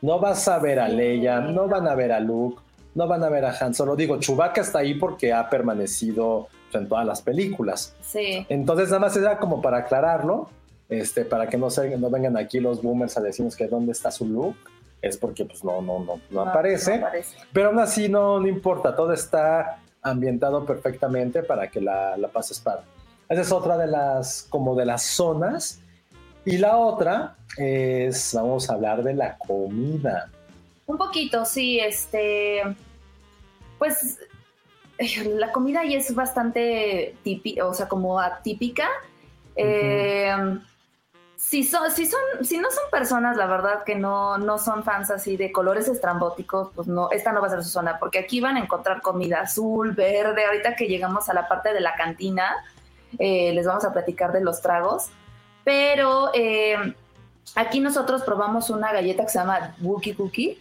No 0.03 0.21
vas 0.21 0.47
a 0.49 0.59
ver 0.59 0.81
a 0.81 0.89
Leia, 0.89 1.41
no 1.41 1.67
van 1.67 1.89
a 1.89 1.95
ver 1.95 2.13
a 2.13 2.21
Luke, 2.21 2.61
no 2.95 3.07
van 3.07 3.25
a 3.25 3.31
ver 3.31 3.47
a 3.47 3.57
Han 3.59 3.75
Solo. 3.75 3.97
Digo, 3.97 4.19
Chewbacca 4.19 4.61
está 4.61 4.81
ahí 4.81 4.95
porque 4.95 5.33
ha 5.33 5.49
permanecido 5.49 6.49
en 6.79 6.89
todas 6.89 7.07
las 7.07 7.23
películas. 7.23 7.95
Sí. 8.03 8.47
Entonces, 8.49 8.89
nada 8.89 9.01
más 9.01 9.17
era 9.17 9.39
como 9.39 9.63
para 9.63 9.79
aclararlo, 9.79 10.49
este, 10.89 11.25
para 11.25 11.49
que 11.49 11.57
no, 11.57 11.71
se, 11.71 11.97
no 11.97 12.11
vengan 12.11 12.37
aquí 12.37 12.61
los 12.61 12.83
boomers 12.83 13.17
a 13.17 13.21
decirnos 13.21 13.57
que 13.57 13.67
dónde 13.67 13.93
está 13.93 14.11
su 14.11 14.27
Luke. 14.27 14.59
Es 15.03 15.19
porque 15.19 15.45
pues 15.45 15.63
no, 15.63 15.83
no, 15.83 15.99
no, 15.99 16.21
no, 16.31 16.41
aparece. 16.41 16.99
no 16.99 17.07
aparece. 17.07 17.37
Pero 17.53 17.69
aún 17.69 17.79
así 17.79 18.09
no, 18.09 18.41
no 18.41 18.47
importa, 18.47 18.97
todo 18.97 19.13
está 19.13 19.83
ambientado 20.01 20.65
perfectamente 20.65 21.43
para 21.43 21.71
que 21.71 21.81
la, 21.81 22.17
la 22.17 22.29
pases 22.29 22.59
padre. 22.59 22.85
Esa 23.29 23.43
es 23.43 23.53
otra 23.53 23.77
de 23.77 23.87
las, 23.87 24.47
como 24.49 24.75
de 24.75 24.87
las 24.87 25.03
zonas. 25.03 25.81
Y 26.45 26.59
la 26.59 26.77
otra 26.77 27.37
es, 27.57 28.33
vamos 28.35 28.69
a 28.69 28.75
hablar 28.75 29.03
de 29.03 29.15
la 29.15 29.39
comida. 29.39 30.31
Un 30.87 30.99
poquito, 30.99 31.45
sí, 31.45 31.81
este. 31.81 32.63
Pues 33.79 34.19
la 35.27 35.53
comida 35.53 35.81
ahí 35.81 35.95
es 35.95 36.15
bastante 36.15 37.17
típica, 37.23 37.67
o 37.67 37.75
sea, 37.75 37.89
como 37.89 38.21
atípica. 38.21 38.89
Eh, 39.57 40.35
si, 41.37 41.65
son, 41.65 41.91
si, 41.91 42.07
son, 42.07 42.21
si 42.43 42.59
no 42.59 42.71
son 42.71 42.85
personas, 42.91 43.37
la 43.37 43.47
verdad, 43.47 43.85
que 43.85 43.95
no, 43.95 44.39
no 44.39 44.59
son 44.59 44.85
fans 44.85 45.11
así 45.11 45.37
de 45.37 45.53
colores 45.53 45.89
estrambóticos, 45.89 46.71
pues 46.75 46.89
no, 46.89 47.11
esta 47.11 47.33
no 47.33 47.41
va 47.41 47.49
a 47.49 47.51
ser 47.51 47.65
su 47.65 47.71
zona, 47.71 47.99
porque 47.99 48.19
aquí 48.19 48.41
van 48.41 48.57
a 48.57 48.61
encontrar 48.61 49.01
comida 49.03 49.41
azul, 49.41 49.93
verde. 49.93 50.45
Ahorita 50.45 50.77
que 50.77 50.87
llegamos 50.87 51.29
a 51.29 51.35
la 51.35 51.49
parte 51.49 51.73
de 51.73 51.81
la 51.81 51.95
cantina, 51.95 52.55
eh, 53.19 53.53
les 53.53 53.67
vamos 53.67 53.85
a 53.85 53.93
platicar 53.93 54.33
de 54.33 54.43
los 54.43 54.61
tragos. 54.61 55.11
Pero 55.65 56.31
eh, 56.35 56.77
aquí 57.55 57.81
nosotros 57.81 58.23
probamos 58.23 58.71
una 58.71 58.93
galleta 58.93 59.25
que 59.25 59.31
se 59.31 59.39
llama 59.39 59.75
Wookie 59.81 60.15
Cookie 60.15 60.61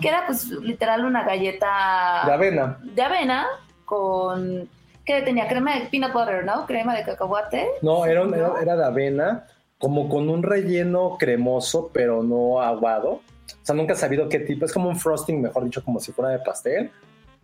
que 0.00 0.08
era 0.08 0.24
pues 0.26 0.46
literal 0.46 1.04
una 1.04 1.24
galleta 1.24 2.22
De 2.26 2.32
avena. 2.32 2.78
de 2.82 3.02
avena 3.02 3.46
con 3.88 4.68
que 5.04 5.22
tenía 5.22 5.48
crema 5.48 5.74
de 5.78 5.86
peanut 5.86 6.12
butter, 6.12 6.44
¿no? 6.44 6.66
Crema 6.66 6.94
de 6.94 7.02
cacahuate. 7.02 7.66
No, 7.80 8.04
era, 8.04 8.22
un- 8.22 8.34
era, 8.34 8.52
era 8.60 8.76
de 8.76 8.84
avena, 8.84 9.46
como 9.78 10.08
con 10.10 10.28
un 10.28 10.42
relleno 10.42 11.16
cremoso, 11.18 11.90
pero 11.92 12.22
no 12.22 12.60
aguado. 12.60 13.10
O 13.12 13.22
sea, 13.62 13.74
nunca 13.74 13.94
he 13.94 13.96
sabido 13.96 14.28
qué 14.28 14.40
tipo. 14.40 14.66
Es 14.66 14.72
como 14.72 14.90
un 14.90 14.96
frosting, 14.96 15.40
mejor 15.40 15.64
dicho, 15.64 15.82
como 15.82 15.98
si 15.98 16.12
fuera 16.12 16.30
de 16.32 16.40
pastel. 16.40 16.90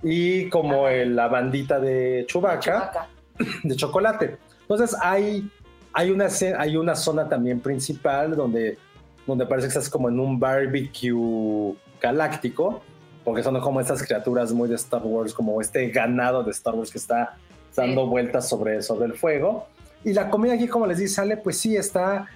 Y 0.03 0.51
como 0.51 0.87
el- 0.89 1.17
la 1.17 1.29
bandita 1.29 1.81
de. 1.81 2.27
Chewbacca. 2.29 3.09
de 3.65 3.75
chocolate. 3.77 4.37
Entonces 4.61 4.95
hay, 5.01 5.51
hay, 5.95 6.11
una, 6.11 6.27
hay 6.59 6.77
una 6.77 6.95
zona 6.95 7.29
también 7.29 7.61
principal 7.61 8.37
donde, 8.37 8.77
donde 9.27 9.47
parece 9.47 9.67
que 9.69 9.71
estás 9.79 9.89
como 9.89 10.09
en 10.11 10.21
un 10.21 10.39
barbecue 10.39 11.75
galáctico, 12.01 12.83
porque 13.25 13.43
son 13.43 13.59
como 13.61 13.81
estas 13.81 14.03
criaturas 14.03 14.53
muy 14.53 14.69
de 14.69 14.75
Star 14.77 15.03
Wars, 15.03 15.33
como 15.33 15.61
este 15.61 15.89
ganado 15.91 16.43
de 16.43 16.51
Star 16.51 16.75
Wars 16.75 16.91
que 16.91 16.99
está 16.99 17.37
dando 17.75 18.03
Sí. 18.05 18.09
vueltas 18.11 18.49
sobre, 18.49 18.83
sobre 18.83 19.07
el 19.07 19.15
fuego. 19.15 19.67
Y 20.05 20.13
la 20.13 20.29
comida 20.31 20.53
aquí, 20.55 20.69
como 20.69 20.87
les 20.87 20.99
dice, 20.99 21.15
sale, 21.15 21.37
pues 21.39 21.59
sí, 21.59 21.77
está, 21.77 22.27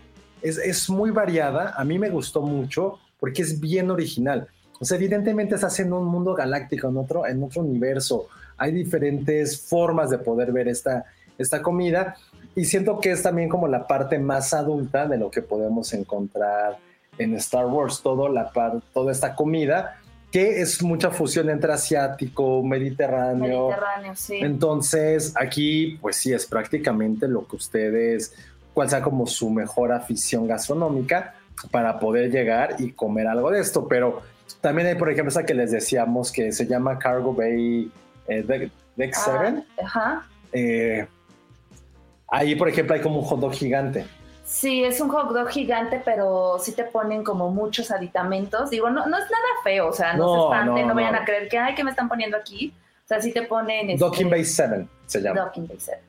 es, 0.42 0.56
es 0.58 0.88
muy 0.88 1.10
variada. 1.10 1.74
A 1.76 1.84
mí 1.84 1.98
me 1.98 2.08
gustó 2.08 2.40
mucho 2.42 2.98
porque 3.20 3.42
es 3.42 3.60
bien 3.60 3.90
original. 3.90 4.48
O 4.80 4.84
sea, 4.84 4.96
evidentemente 4.96 5.54
estás 5.56 5.78
en 5.80 5.92
un 5.92 6.06
mundo 6.06 6.34
galáctico, 6.34 6.88
en 6.88 6.96
otro, 6.96 7.26
en 7.26 7.42
otro 7.42 7.62
universo. 7.62 8.28
Hay 8.56 8.72
diferentes 8.72 9.60
formas 9.60 10.08
de 10.10 10.18
poder 10.18 10.52
ver 10.52 10.68
esta, 10.68 11.04
esta 11.36 11.60
comida. 11.62 12.16
Y 12.54 12.64
siento 12.64 12.98
que 12.98 13.10
es 13.12 13.22
también 13.22 13.48
como 13.48 13.68
la 13.68 13.86
parte 13.86 14.18
más 14.18 14.54
adulta 14.54 15.06
de 15.06 15.18
lo 15.18 15.30
que 15.30 15.42
podemos 15.42 15.92
encontrar 15.92 16.78
en 17.18 17.34
Star 17.34 17.66
Wars. 17.66 18.00
Todo 18.02 18.28
la 18.28 18.50
par- 18.52 18.80
toda 18.94 19.12
esta 19.12 19.34
comida, 19.36 19.97
que 20.30 20.60
es 20.60 20.82
mucha 20.82 21.10
fusión 21.10 21.48
entre 21.48 21.72
asiático, 21.72 22.62
mediterráneo. 22.62 23.68
Mediterráneo, 23.68 24.12
sí. 24.14 24.36
Entonces, 24.40 25.32
aquí, 25.36 25.98
pues 26.00 26.16
sí, 26.16 26.32
es 26.32 26.46
prácticamente 26.46 27.26
lo 27.28 27.46
que 27.46 27.56
ustedes, 27.56 28.34
cuál 28.74 28.90
sea 28.90 29.00
como 29.00 29.26
su 29.26 29.48
mejor 29.50 29.92
afición 29.92 30.46
gastronómica 30.46 31.34
para 31.70 31.98
poder 31.98 32.30
llegar 32.30 32.76
y 32.78 32.92
comer 32.92 33.26
algo 33.26 33.50
de 33.50 33.60
esto. 33.60 33.88
Pero 33.88 34.22
también 34.60 34.88
hay, 34.88 34.94
por 34.96 35.10
ejemplo, 35.10 35.30
esa 35.30 35.46
que 35.46 35.54
les 35.54 35.70
decíamos 35.70 36.30
que 36.30 36.52
se 36.52 36.66
llama 36.66 36.98
Cargo 36.98 37.32
Bay 37.32 37.90
eh, 38.28 38.42
Deck, 38.42 38.70
Deck 38.96 39.14
Ah, 39.16 39.40
7. 39.40 39.64
Ajá. 39.82 40.26
Eh, 40.52 41.06
ahí, 42.28 42.54
por 42.54 42.68
ejemplo, 42.68 42.94
hay 42.94 43.00
como 43.00 43.20
un 43.20 43.24
hot 43.24 43.40
dog 43.40 43.52
gigante. 43.54 44.04
Sí, 44.48 44.82
es 44.82 44.98
un 45.02 45.10
hot 45.10 45.30
dog 45.34 45.50
gigante, 45.50 46.00
pero 46.02 46.56
sí 46.58 46.72
te 46.72 46.84
ponen 46.84 47.22
como 47.22 47.50
muchos 47.50 47.90
aditamentos. 47.90 48.70
Digo, 48.70 48.88
no, 48.88 49.04
no 49.06 49.18
es 49.18 49.24
nada 49.24 49.44
feo, 49.62 49.88
o 49.88 49.92
sea, 49.92 50.14
no, 50.14 50.24
No, 50.24 50.32
se 50.32 50.38
espanten, 50.38 50.82
no, 50.86 50.88
no, 50.88 50.94
vayan 50.94 51.14
a 51.16 51.24
creer 51.24 51.48
que, 51.50 51.58
ay, 51.58 51.74
¿qué 51.74 51.84
me 51.84 51.90
están 51.90 52.08
poniendo 52.08 52.36
aquí? 52.38 52.72
O 53.04 53.08
sea, 53.08 53.20
sí 53.20 53.30
te 53.32 53.42
ponen... 53.42 53.90
este, 53.90 54.02
Docking 54.02 54.30
Bay 54.30 54.44
7 54.46 54.86
se 55.06 55.20
llama. 55.20 55.40
Docking 55.42 55.66
Bay 55.68 55.78
Seven. 55.78 56.00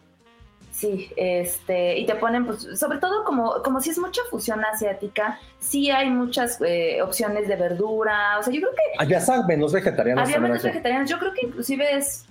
Sí, 0.71 1.11
este, 1.17 1.97
y 1.97 2.05
te 2.05 2.15
ponen, 2.15 2.45
pues, 2.45 2.65
sobre 2.79 2.99
todo 2.99 3.25
como, 3.25 3.61
como 3.61 3.81
si 3.81 3.89
es 3.89 3.97
mucha 3.99 4.21
fusión 4.31 4.63
asiática, 4.63 5.37
sí 5.59 5.91
hay 5.91 6.09
muchas 6.09 6.57
eh, 6.61 7.01
opciones 7.01 7.49
de 7.49 7.57
verdura, 7.57 8.39
o 8.39 8.43
sea, 8.43 8.53
yo 8.53 8.61
creo 8.61 8.71
que 8.71 9.03
Había 9.03 9.17
hasta 9.17 9.45
menús 9.45 9.73
vegetarianos 9.73 10.23
había 10.23 10.37
aquí. 10.55 10.63
vegetarianos, 10.67 11.09
yo 11.09 11.19
creo 11.19 11.33
que 11.33 11.45
inclusive 11.47 11.97
es, 11.97 12.23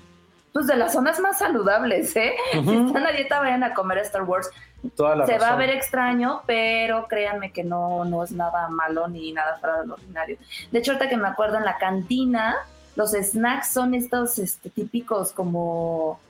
pues, 0.54 0.66
de 0.66 0.76
las 0.76 0.94
zonas 0.94 1.20
más 1.20 1.36
saludables, 1.38 2.16
¿eh? 2.16 2.32
Si 2.52 2.58
Ujú, 2.60 2.86
están 2.86 3.06
a 3.06 3.12
dieta, 3.12 3.38
vayan 3.40 3.62
a 3.64 3.74
comer 3.74 3.98
Star 3.98 4.22
Wars. 4.22 4.48
Toda 4.96 5.16
la 5.16 5.26
Se 5.26 5.38
va 5.38 5.48
a 5.48 5.56
ver 5.56 5.70
extraño, 5.70 6.42
pero 6.46 7.06
créanme 7.08 7.52
que 7.52 7.64
no, 7.64 8.04
no 8.04 8.22
es 8.24 8.32
nada 8.32 8.68
malo 8.68 9.08
ni 9.08 9.32
nada 9.32 9.58
fuera 9.58 9.80
de 9.80 9.86
lo 9.86 9.94
ordinario. 9.94 10.38
De 10.70 10.78
hecho, 10.78 10.92
ahorita 10.92 11.08
que 11.08 11.16
me 11.16 11.28
acuerdo 11.28 11.56
en 11.58 11.64
la 11.64 11.78
cantina, 11.78 12.56
los 12.96 13.12
snacks 13.12 13.68
son 13.68 13.94
estos 13.94 14.38
este, 14.38 14.70
típicos 14.70 15.32
como... 15.32 16.20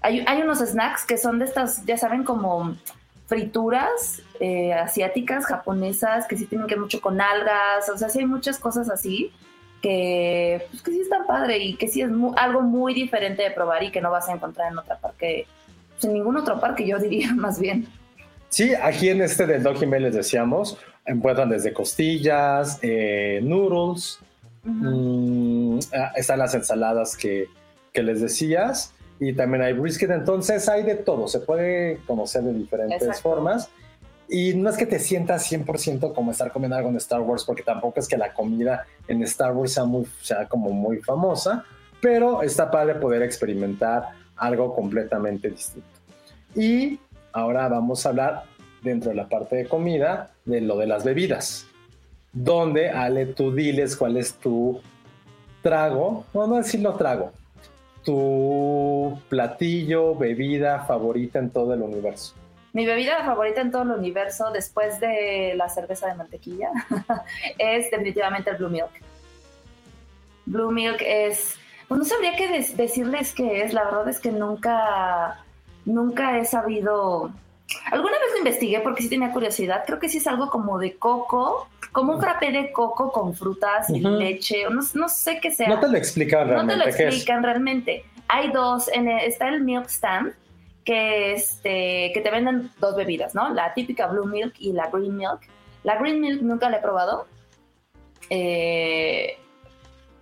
Hay, 0.00 0.24
hay 0.28 0.42
unos 0.42 0.58
snacks 0.60 1.04
que 1.04 1.18
son 1.18 1.38
de 1.40 1.44
estas, 1.46 1.84
ya 1.84 1.96
saben, 1.98 2.22
como 2.22 2.76
frituras 3.26 4.22
eh, 4.40 4.72
asiáticas, 4.72 5.44
japonesas, 5.44 6.26
que 6.26 6.36
sí 6.36 6.46
tienen 6.46 6.66
que 6.66 6.74
ver 6.76 6.82
mucho 6.82 7.00
con 7.00 7.20
algas, 7.20 7.88
o 7.92 7.98
sea, 7.98 8.08
sí 8.08 8.20
hay 8.20 8.26
muchas 8.26 8.58
cosas 8.58 8.88
así 8.90 9.32
que, 9.82 10.66
pues, 10.70 10.82
que 10.82 10.90
sí 10.92 11.00
están 11.00 11.26
padre 11.26 11.58
y 11.58 11.76
que 11.76 11.88
sí 11.88 12.00
es 12.00 12.10
mu- 12.10 12.34
algo 12.36 12.62
muy 12.62 12.94
diferente 12.94 13.42
de 13.42 13.50
probar 13.50 13.82
y 13.82 13.90
que 13.90 14.00
no 14.00 14.10
vas 14.10 14.28
a 14.28 14.32
encontrar 14.32 14.72
en 14.72 14.78
otra 14.78 14.96
pues, 14.96 15.14
en 16.02 16.12
ningún 16.12 16.36
otro 16.36 16.60
parque 16.60 16.86
yo 16.86 16.98
diría 16.98 17.34
más 17.36 17.60
bien. 17.60 17.86
Sí, 18.48 18.72
aquí 18.74 19.10
en 19.10 19.20
este 19.20 19.46
del 19.46 19.62
Bay 19.62 20.00
les 20.00 20.14
decíamos, 20.14 20.78
encuentran 21.04 21.50
desde 21.50 21.72
costillas, 21.72 22.78
eh, 22.82 23.40
noodles, 23.42 24.20
mm, 24.64 25.78
ah, 25.92 26.12
están 26.16 26.38
las 26.38 26.54
ensaladas 26.54 27.14
que, 27.14 27.46
que 27.92 28.02
les 28.02 28.22
decías, 28.22 28.94
y 29.20 29.32
también 29.32 29.62
hay 29.62 29.72
brisket, 29.72 30.10
entonces 30.10 30.68
hay 30.68 30.82
de 30.82 30.94
todo, 30.94 31.28
se 31.28 31.40
puede 31.40 31.98
conocer 32.06 32.42
de 32.42 32.54
diferentes 32.54 33.02
Exacto. 33.02 33.22
formas. 33.22 33.68
Y 34.30 34.54
no 34.54 34.68
es 34.68 34.76
que 34.76 34.84
te 34.84 34.98
sientas 34.98 35.50
100% 35.50 36.14
como 36.14 36.30
estar 36.30 36.52
comiendo 36.52 36.76
algo 36.76 36.90
en 36.90 36.96
Star 36.96 37.20
Wars, 37.22 37.44
porque 37.44 37.62
tampoco 37.62 37.98
es 37.98 38.06
que 38.06 38.18
la 38.18 38.34
comida 38.34 38.84
en 39.08 39.22
Star 39.22 39.52
Wars 39.52 39.72
sea, 39.72 39.84
muy, 39.84 40.06
sea 40.20 40.46
como 40.46 40.70
muy 40.70 40.98
famosa, 40.98 41.64
pero 42.00 42.42
está 42.42 42.70
padre 42.70 42.96
poder 42.96 43.22
experimentar 43.22 44.10
algo 44.38 44.74
completamente 44.74 45.50
distinto. 45.50 45.88
Y 46.54 46.98
ahora 47.32 47.68
vamos 47.68 48.04
a 48.04 48.10
hablar 48.10 48.44
dentro 48.82 49.10
de 49.10 49.16
la 49.16 49.28
parte 49.28 49.56
de 49.56 49.66
comida 49.66 50.30
de 50.44 50.60
lo 50.60 50.76
de 50.76 50.86
las 50.86 51.04
bebidas. 51.04 51.66
Donde, 52.32 52.90
Ale, 52.90 53.26
tú 53.26 53.54
diles 53.54 53.96
cuál 53.96 54.16
es 54.16 54.34
tu 54.34 54.80
trago, 55.62 56.24
no, 56.32 56.46
no 56.46 56.56
decirlo 56.56 56.94
trago, 56.94 57.32
tu 58.04 59.18
platillo, 59.28 60.14
bebida 60.14 60.84
favorita 60.84 61.38
en 61.38 61.50
todo 61.50 61.74
el 61.74 61.82
universo. 61.82 62.34
Mi 62.72 62.86
bebida 62.86 63.24
favorita 63.24 63.60
en 63.60 63.70
todo 63.70 63.82
el 63.82 63.90
universo, 63.90 64.50
después 64.52 65.00
de 65.00 65.54
la 65.56 65.68
cerveza 65.68 66.06
de 66.06 66.14
mantequilla, 66.14 66.70
es 67.58 67.90
definitivamente 67.90 68.50
el 68.50 68.56
Blue 68.56 68.70
Milk. 68.70 68.90
Blue 70.46 70.70
Milk 70.70 71.02
es, 71.04 71.57
pues 71.88 71.98
no 71.98 72.04
sabría 72.04 72.36
qué 72.36 72.48
decirles 72.76 73.32
qué 73.32 73.62
es, 73.62 73.72
la 73.72 73.84
verdad 73.84 74.08
es 74.08 74.20
que 74.20 74.30
nunca, 74.30 75.42
nunca 75.86 76.38
he 76.38 76.44
sabido, 76.44 77.32
alguna 77.90 78.12
vez 78.12 78.28
lo 78.32 78.38
investigué 78.38 78.80
porque 78.80 79.02
sí 79.02 79.08
tenía 79.08 79.32
curiosidad, 79.32 79.84
creo 79.86 79.98
que 79.98 80.10
sí 80.10 80.18
es 80.18 80.26
algo 80.26 80.50
como 80.50 80.78
de 80.78 80.96
coco, 80.96 81.66
como 81.92 82.14
un 82.14 82.20
frappé 82.20 82.52
de 82.52 82.70
coco 82.72 83.10
con 83.10 83.34
frutas 83.34 83.88
y 83.88 84.00
leche, 84.00 84.64
no, 84.70 84.82
no, 84.94 85.08
sé 85.08 85.40
qué 85.40 85.50
sea. 85.50 85.68
No 85.68 85.80
te 85.80 85.88
lo 85.88 85.96
explican 85.96 86.46
realmente. 86.46 86.76
No 86.76 86.84
te 86.84 86.90
lo 86.90 87.06
explican 87.06 87.42
realmente. 87.42 88.04
Hay 88.28 88.52
dos, 88.52 88.88
en 88.92 89.08
está 89.08 89.48
el 89.48 89.62
Milk 89.62 89.86
Stand, 89.88 90.34
que, 90.84 91.32
este, 91.32 92.12
que 92.12 92.20
te 92.22 92.30
venden 92.30 92.70
dos 92.78 92.94
bebidas, 92.94 93.34
¿no? 93.34 93.52
La 93.52 93.72
típica 93.72 94.06
Blue 94.06 94.26
Milk 94.26 94.54
y 94.58 94.72
la 94.72 94.88
Green 94.90 95.16
Milk. 95.16 95.40
La 95.82 95.96
Green 95.96 96.20
Milk 96.20 96.42
nunca 96.42 96.68
la 96.68 96.76
he 96.76 96.80
probado. 96.80 97.26
Eh, 98.28 99.38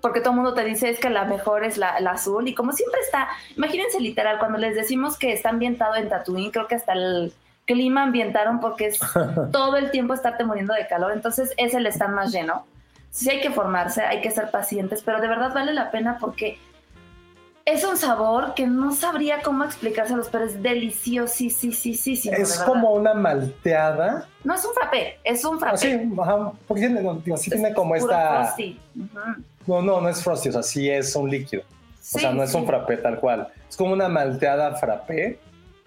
porque 0.06 0.20
todo 0.20 0.34
el 0.34 0.36
mundo 0.36 0.54
te 0.54 0.62
dice 0.62 0.88
es 0.88 1.00
que 1.00 1.10
la 1.10 1.24
mejor 1.24 1.64
es 1.64 1.78
la, 1.78 1.96
azul 1.96 2.46
y 2.46 2.54
como 2.54 2.70
siempre 2.70 3.00
está, 3.00 3.26
imagínense 3.56 3.98
literal, 3.98 4.38
cuando 4.38 4.56
les 4.56 4.76
decimos 4.76 5.18
que 5.18 5.32
está 5.32 5.48
ambientado 5.48 5.96
en 5.96 6.08
Tatooine, 6.08 6.52
creo 6.52 6.68
que 6.68 6.76
hasta 6.76 6.92
el 6.92 7.34
clima 7.64 8.04
ambientaron 8.04 8.60
porque 8.60 8.86
es 8.86 9.00
todo 9.52 9.76
el 9.76 9.90
tiempo 9.90 10.14
estarte 10.14 10.44
muriendo 10.44 10.74
de 10.74 10.86
calor, 10.86 11.10
entonces 11.10 11.52
es 11.56 11.74
el 11.74 11.88
stand 11.88 12.14
más 12.14 12.30
lleno. 12.30 12.66
Sí 13.10 13.28
hay 13.30 13.40
que 13.40 13.50
formarse, 13.50 14.00
hay 14.00 14.20
que 14.20 14.30
ser 14.30 14.52
pacientes, 14.52 15.02
pero 15.02 15.20
de 15.20 15.26
verdad 15.26 15.52
vale 15.52 15.74
la 15.74 15.90
pena 15.90 16.18
porque 16.20 16.56
es 17.64 17.82
un 17.82 17.96
sabor 17.96 18.54
que 18.54 18.68
no 18.68 18.92
sabría 18.92 19.42
cómo 19.42 19.64
explicárselos, 19.64 20.28
pero 20.28 20.44
es 20.44 20.62
deliciosísimo. 20.62 22.36
Es 22.36 22.60
como 22.60 22.92
una 22.92 23.12
malteada. 23.12 24.28
No 24.44 24.54
es 24.54 24.64
un 24.64 24.72
frappé, 24.72 25.18
es 25.24 25.44
un 25.44 25.58
frappé. 25.58 25.78
sí, 25.78 26.12
ajá, 26.16 26.52
porque 26.68 26.86
tiene, 26.86 27.36
sí 27.36 27.50
tiene 27.50 27.74
como 27.74 27.96
esta... 27.96 28.54
No, 29.66 29.82
no, 29.82 30.00
no 30.00 30.08
es 30.08 30.22
frosty, 30.22 30.50
o 30.50 30.52
sea, 30.52 30.62
sí 30.62 30.88
es 30.88 31.14
un 31.16 31.30
líquido. 31.30 31.62
o 31.62 32.18
sea, 32.18 32.32
no 32.32 32.42
es 32.42 32.54
un 32.54 32.66
frappé 32.66 32.98
tal 32.98 33.18
cual. 33.18 33.48
Es 33.68 33.76
como 33.76 33.92
una 33.92 34.08
malteada 34.08 34.74
frappé 34.76 35.38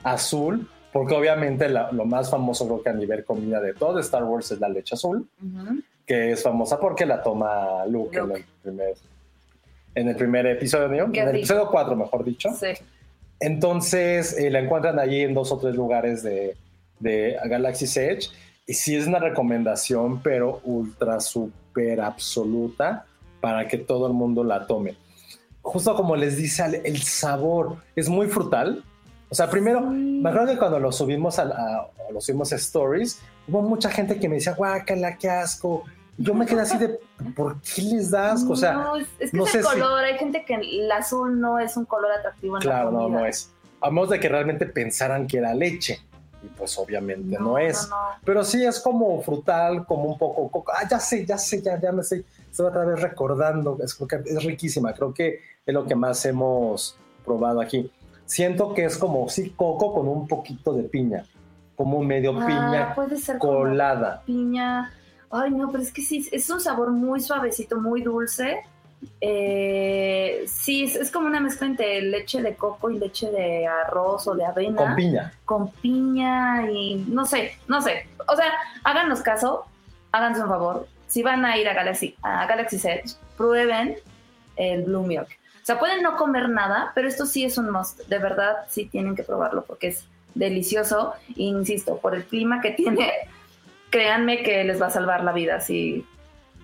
azul, 0.04 0.70
porque 0.92 1.16
obviamente 1.16 1.70
lo 1.70 2.06
más 2.06 2.30
famoso 2.30 2.66
creo 2.66 2.84
que 2.84 2.90
a 2.90 2.94
nivel 2.94 3.24
comida 3.24 3.62
de 3.62 3.74
todo 3.74 4.00
Star 4.00 4.24
Wars 4.24 4.52
es 4.52 4.60
la 4.60 4.70
leche 4.70 4.96
azul, 4.96 5.28
que 6.06 6.32
es 6.32 6.44
famosa 6.44 6.80
porque 6.80 7.06
la 7.06 7.22
toma 7.22 7.86
Luke, 7.86 8.18
en 8.18 8.32
el 8.32 8.46
primer 8.62 8.96
en 9.96 10.08
el 10.08 10.16
primer 10.16 10.46
episodio, 10.46 11.06
en 11.06 11.16
el 11.16 11.36
episodio 11.36 11.68
4, 11.70 11.96
mejor 11.96 12.24
dicho. 12.24 12.50
Sí. 12.58 12.68
Entonces 13.40 14.38
eh, 14.38 14.50
la 14.50 14.60
encuentran 14.60 15.00
allí 15.00 15.22
en 15.22 15.34
dos 15.34 15.52
o 15.52 15.58
tres 15.58 15.76
lugares 15.76 16.24
de, 16.24 16.56
de 17.00 17.38
Galaxy's 17.46 17.98
Edge. 17.98 18.30
Y 18.68 18.74
sí 18.74 18.96
es 18.96 19.08
una 19.08 19.20
recomendación, 19.20 20.22
pero 20.22 20.62
ultra, 20.64 21.20
super 21.20 22.02
absoluta 22.02 23.06
para 23.42 23.68
que 23.68 23.78
todo 23.78 24.08
el 24.08 24.14
mundo 24.14 24.44
la 24.44 24.68
tome. 24.68 24.98
Justo 25.62 25.96
como 25.96 26.16
les 26.16 26.38
dice, 26.38 26.82
el 26.84 27.02
sabor 27.02 27.78
es 27.96 28.10
muy 28.10 28.28
frutal. 28.28 28.84
O 29.30 29.36
sea, 29.36 29.50
primero, 29.50 29.82
me 29.82 30.28
acuerdo 30.30 30.54
que 30.54 30.58
cuando 30.58 30.80
lo 30.80 30.92
subimos 30.92 31.38
a, 31.38 31.90
lo 32.12 32.20
subimos 32.20 32.52
a 32.52 32.56
Stories, 32.56 33.22
hubo 33.48 33.62
mucha 33.62 33.90
gente 33.92 34.20
que 34.20 34.28
me 34.28 34.36
decía, 34.36 34.54
guácala, 34.54 35.18
qué 35.18 35.30
asco. 35.30 35.84
Yo 36.18 36.34
me 36.34 36.46
quedé 36.46 36.62
así 36.62 36.78
de, 36.78 37.00
¿por 37.36 37.62
qué 37.62 37.82
les 37.82 38.12
das? 38.12 38.44
O 38.50 38.56
sea, 38.56 38.74
no, 38.74 38.96
es, 38.96 39.08
que 39.32 39.38
es 39.38 39.56
el 39.56 39.64
color. 39.64 40.04
Hay 40.04 40.18
gente 40.18 40.44
que 40.44 40.56
el 40.56 40.92
azul 40.92 41.40
no 41.40 41.60
es 41.60 41.78
un 41.78 41.86
color 41.86 42.12
atractivo 42.12 42.58
en 42.58 42.62
claro, 42.62 42.92
la 42.92 42.98
comida. 42.98 43.10
no, 43.10 43.20
no 43.20 43.26
es. 43.26 43.52
A 43.82 43.90
menos 43.90 44.10
de 44.10 44.20
que 44.20 44.28
realmente 44.28 44.66
pensaran 44.66 45.28
que 45.28 45.38
era 45.38 45.54
leche. 45.54 46.02
Y 46.42 46.48
pues 46.48 46.78
obviamente 46.78 47.38
no, 47.38 47.58
es. 47.58 47.90
Pero 48.24 48.44
sí 48.44 48.66
es 48.66 48.80
como 48.80 49.22
frutal, 49.22 49.86
como 49.86 50.06
un 50.06 50.18
poco. 50.18 50.64
Ah, 50.72 50.88
ya 50.90 51.00
sé, 51.00 51.26
ya 51.26 51.38
sé, 51.38 51.62
ya, 51.62 51.80
ya 51.80 51.92
me 51.92 52.04
sé. 52.04 52.24
Estoy 52.50 52.68
otra 52.68 52.86
vez 52.86 53.02
recordando. 53.02 53.78
Es, 53.82 53.98
es 54.26 54.44
riquísima. 54.44 54.94
Creo 54.94 55.14
que 55.14 55.40
es 55.66 55.74
lo 55.74 55.86
que 55.86 55.96
más 55.96 56.26
hemos 56.26 56.98
probado 57.26 57.62
aquí. 57.62 57.92
Siento 58.26 58.74
que 58.74 58.86
es 58.86 58.98
como, 58.98 59.28
sí, 59.30 59.54
coco 59.56 59.94
con 59.94 60.08
un 60.08 60.28
poquito 60.28 60.74
de 60.74 60.84
piña. 60.84 61.26
Como 61.76 62.02
medio 62.04 62.38
ah, 62.38 62.46
piña 62.46 62.96
puede 62.96 63.18
ser 63.18 63.38
colada. 63.38 64.22
piña 64.26 64.92
Ay, 65.32 65.52
no, 65.52 65.72
pero 65.72 65.84
es 65.84 65.92
que 65.92 66.02
sí, 66.02 66.28
es 66.32 66.50
un 66.50 66.60
sabor 66.60 66.92
muy 66.92 67.22
suavecito, 67.22 67.80
muy 67.80 68.02
dulce. 68.02 68.64
Eh, 69.22 70.44
sí, 70.48 70.84
es, 70.84 71.12
como 71.12 71.28
una 71.28 71.40
mezcla 71.40 71.68
entre 71.68 72.02
leche 72.02 72.42
de 72.42 72.56
coco 72.56 72.90
y 72.90 72.98
leche 72.98 73.32
de 73.32 73.68
arroz 73.68 74.28
o 74.28 74.36
de 74.36 74.46
avena. 74.46 74.76
Con 74.76 74.96
piña. 74.96 75.34
Con 75.46 75.72
piña 75.72 76.70
y 76.72 77.06
no 77.08 77.26
sé, 77.26 77.52
no 77.68 77.82
sé. 77.82 78.08
O 78.28 78.36
sea, 78.36 78.52
háganos 78.84 79.22
caso, 79.22 79.66
háganse 80.12 80.42
un 80.42 80.50
favor. 80.50 80.88
Si 81.10 81.22
van 81.22 81.44
a 81.44 81.58
ir 81.58 81.68
a 81.68 81.74
Galaxy, 81.74 82.16
a 82.22 82.46
Galaxy 82.46 82.78
Edge, 82.78 83.16
prueben 83.36 83.98
el 84.56 84.84
Blue 84.84 85.04
Milk. 85.04 85.28
O 85.62 85.66
sea, 85.66 85.78
pueden 85.78 86.02
no 86.02 86.16
comer 86.16 86.50
nada, 86.50 86.92
pero 86.96 87.08
esto 87.08 87.26
sí 87.26 87.44
es 87.44 87.58
un 87.58 87.70
must. 87.72 88.08
De 88.08 88.20
verdad, 88.20 88.58
sí 88.70 88.86
tienen 88.86 89.16
que 89.16 89.24
probarlo 89.24 89.66
porque 89.66 89.90
es 89.90 90.06
delicioso. 90.36 91.14
insisto, 91.36 91.98
por 91.98 92.16
el 92.16 92.24
clima 92.24 92.62
que 92.62 92.72
tiene, 92.78 93.12
créanme 93.90 94.44
que 94.44 94.64
les 94.64 94.82
va 94.82 94.88
a 94.88 94.92
salvar 94.92 95.24
la 95.24 95.34
vida, 95.34 95.60
sí, 95.60 96.06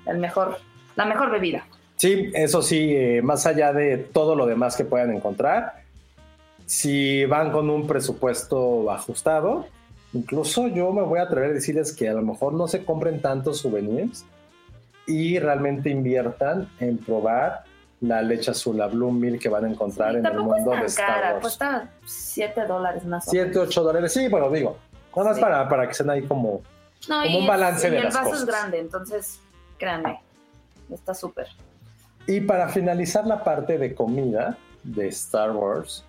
el 0.06 0.20
mejor, 0.20 0.60
la 0.96 1.06
mejor 1.06 1.32
bebida. 1.32 1.66
Sí, 1.96 2.32
eso 2.34 2.62
sí, 2.62 2.94
eh, 2.96 3.22
más 3.22 3.46
allá 3.46 3.74
de 3.74 3.98
todo 3.98 4.36
lo 4.36 4.46
demás 4.46 4.76
que 4.76 4.86
puedan 4.86 5.12
encontrar, 5.16 5.82
si 6.66 7.26
van 7.26 7.52
con 7.52 7.70
un 7.70 7.88
presupuesto 7.88 8.92
ajustado, 8.92 9.68
incluso 10.14 10.68
yo 10.68 10.92
me 10.92 11.02
voy 11.02 11.20
a 11.20 11.24
atrever 11.24 11.52
a 11.52 11.54
decirles 11.54 11.94
que 11.94 12.10
a 12.10 12.14
lo 12.14 12.22
mejor 12.22 12.54
no 12.54 12.68
se 12.68 12.84
compren 12.84 13.22
tantos 13.22 13.60
souvenirs 13.60 14.26
y 15.08 15.40
realmente 15.40 15.90
inviertan 15.90 16.70
en 16.80 16.98
probar 16.98 17.64
la 18.02 18.22
leche 18.22 18.52
azul, 18.52 18.78
la 18.78 18.88
Blue 18.88 19.12
Milk 19.12 19.42
que 19.42 19.50
van 19.50 19.66
a 19.66 19.70
encontrar 19.70 20.16
en 20.16 20.26
el 20.26 20.40
mundo 20.40 20.72
de 20.72 20.86
Star 20.86 21.08
cara, 21.08 21.32
Wars. 21.32 21.42
Cuesta 21.42 21.90
7 22.06 22.66
dólares 22.66 23.06
más. 23.06 23.26
7, 23.26 23.58
8 23.58 23.84
dólares, 23.84 24.14
sí, 24.14 24.28
bueno, 24.28 24.50
digo, 24.50 24.78
nada 25.16 25.30
más 25.30 25.40
para, 25.40 25.70
para 25.70 25.86
que 25.86 25.92
estén 25.92 26.10
ahí 26.10 26.24
como 26.24 26.62
como 27.08 27.40
un 27.40 27.48
balance 27.48 27.90
de 27.90 27.98
y 27.98 28.00
el 28.00 28.06
vaso 28.06 28.34
es 28.34 28.46
grande, 28.46 28.80
entonces 28.80 29.40
créanme, 29.78 30.22
está 30.90 31.14
súper. 31.14 31.48
Y 32.28 32.42
para 32.42 32.70
finalizar 32.70 33.28
la 33.28 33.44
parte 33.44 33.78
de 33.78 33.94
comida 33.94 34.58
de 34.84 35.08
Star 35.10 35.52
Wars, 35.52 36.04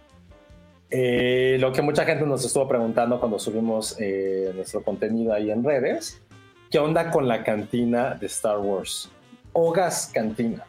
eh, 0.91 1.57
lo 1.61 1.73
que 1.73 1.83
mucha 1.83 2.05
gente 2.05 2.25
nos 2.27 2.45
estuvo 2.45 2.69
preguntando 2.69 3.19
cuando 3.19 3.39
subimos 3.39 3.97
eh, 3.99 4.53
nuestro 4.55 4.83
contenido 4.83 5.33
ahí 5.33 5.51
en 5.51 5.65
redes, 5.65 6.23
¿qué 6.71 6.79
onda 6.79 7.11
con 7.11 7.27
la 7.27 7.43
cantina 7.43 8.15
de 8.15 8.27
Star 8.27 8.59
Wars? 8.59 9.11
Ogas 9.53 10.11
Cantina. 10.13 10.65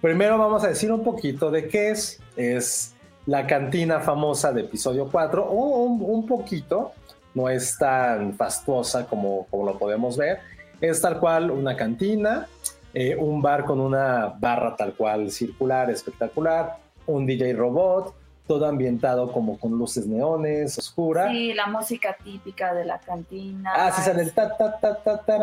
Primero 0.00 0.38
vamos 0.38 0.64
a 0.64 0.68
decir 0.68 0.90
un 0.90 1.04
poquito 1.04 1.50
de 1.50 1.68
qué 1.68 1.90
es. 1.90 2.20
Es 2.36 2.94
la 3.26 3.46
cantina 3.46 4.00
famosa 4.00 4.52
de 4.52 4.62
episodio 4.62 5.08
4, 5.10 5.44
o 5.44 5.84
un 5.84 6.26
poquito 6.26 6.92
no 7.34 7.48
es 7.48 7.76
tan 7.78 8.34
fastuosa 8.34 9.06
como, 9.06 9.46
como 9.50 9.66
lo 9.66 9.78
podemos 9.78 10.16
ver. 10.16 10.40
Es 10.80 11.00
tal 11.00 11.20
cual 11.20 11.50
una 11.50 11.76
cantina, 11.76 12.48
eh, 12.94 13.16
un 13.16 13.40
bar 13.40 13.64
con 13.64 13.80
una 13.80 14.34
barra 14.38 14.74
tal 14.76 14.94
cual 14.94 15.30
circular, 15.30 15.90
espectacular, 15.90 16.78
un 17.06 17.26
DJ 17.26 17.52
robot, 17.54 18.14
todo 18.46 18.66
ambientado 18.66 19.32
como 19.32 19.58
con 19.58 19.72
luces 19.72 20.06
neones, 20.06 20.78
oscura. 20.78 21.30
Sí, 21.30 21.54
la 21.54 21.66
música 21.66 22.16
típica 22.22 22.74
de 22.74 22.84
la 22.84 22.98
cantina. 22.98 23.72
Ah, 23.74 23.92
sí, 23.92 24.02
sale 24.02 24.22
el 24.22 24.32
ta 24.32 24.56
ta 24.56 24.78
ta 24.80 25.02
ta 25.02 25.24
ta 25.24 25.38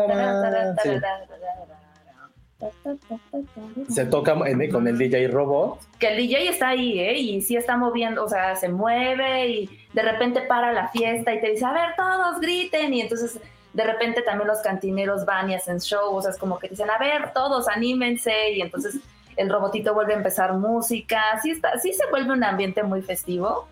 se 3.88 4.04
toca 4.06 4.34
con 4.70 4.86
el 4.86 4.98
DJ 4.98 5.28
robot. 5.28 5.80
Que 5.98 6.08
el 6.08 6.16
DJ 6.18 6.48
está 6.50 6.68
ahí, 6.68 7.00
¿eh? 7.00 7.18
Y 7.18 7.40
sí 7.40 7.56
está 7.56 7.76
moviendo, 7.76 8.24
o 8.24 8.28
sea, 8.28 8.54
se 8.56 8.68
mueve 8.68 9.48
y 9.48 9.70
de 9.94 10.02
repente 10.02 10.42
para 10.42 10.72
la 10.72 10.88
fiesta 10.88 11.32
y 11.32 11.40
te 11.40 11.50
dice, 11.50 11.64
a 11.64 11.72
ver, 11.72 11.94
todos 11.96 12.40
griten. 12.40 12.92
Y 12.92 13.00
entonces 13.00 13.40
de 13.72 13.84
repente 13.84 14.22
también 14.22 14.48
los 14.48 14.58
cantineros 14.58 15.24
van 15.24 15.50
y 15.50 15.54
hacen 15.54 15.80
show, 15.80 16.14
o 16.14 16.20
sea, 16.20 16.32
es 16.32 16.38
como 16.38 16.58
que 16.58 16.68
dicen, 16.68 16.90
a 16.90 16.98
ver, 16.98 17.32
todos 17.32 17.66
anímense. 17.68 18.52
Y 18.52 18.60
entonces 18.60 18.96
el 19.36 19.48
robotito 19.48 19.94
vuelve 19.94 20.14
a 20.14 20.16
empezar 20.16 20.52
música. 20.54 21.22
Sí, 21.42 21.50
está, 21.50 21.78
sí 21.78 21.92
se 21.92 22.08
vuelve 22.10 22.32
un 22.32 22.44
ambiente 22.44 22.82
muy 22.82 23.02
festivo. 23.02 23.68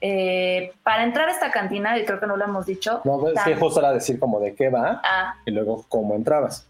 Eh, 0.00 0.72
para 0.82 1.04
entrar 1.04 1.28
a 1.28 1.32
esta 1.32 1.52
cantina, 1.52 1.96
y 1.96 2.04
creo 2.04 2.18
que 2.18 2.26
no 2.26 2.36
lo 2.36 2.44
hemos 2.44 2.66
dicho. 2.66 3.00
No, 3.04 3.28
es 3.28 3.40
que 3.44 3.54
justo 3.54 3.78
era 3.78 3.92
decir 3.92 4.18
como 4.18 4.40
de 4.40 4.54
qué 4.54 4.68
va 4.68 5.00
ah. 5.04 5.36
y 5.46 5.52
luego 5.52 5.84
cómo 5.88 6.14
entrabas 6.14 6.66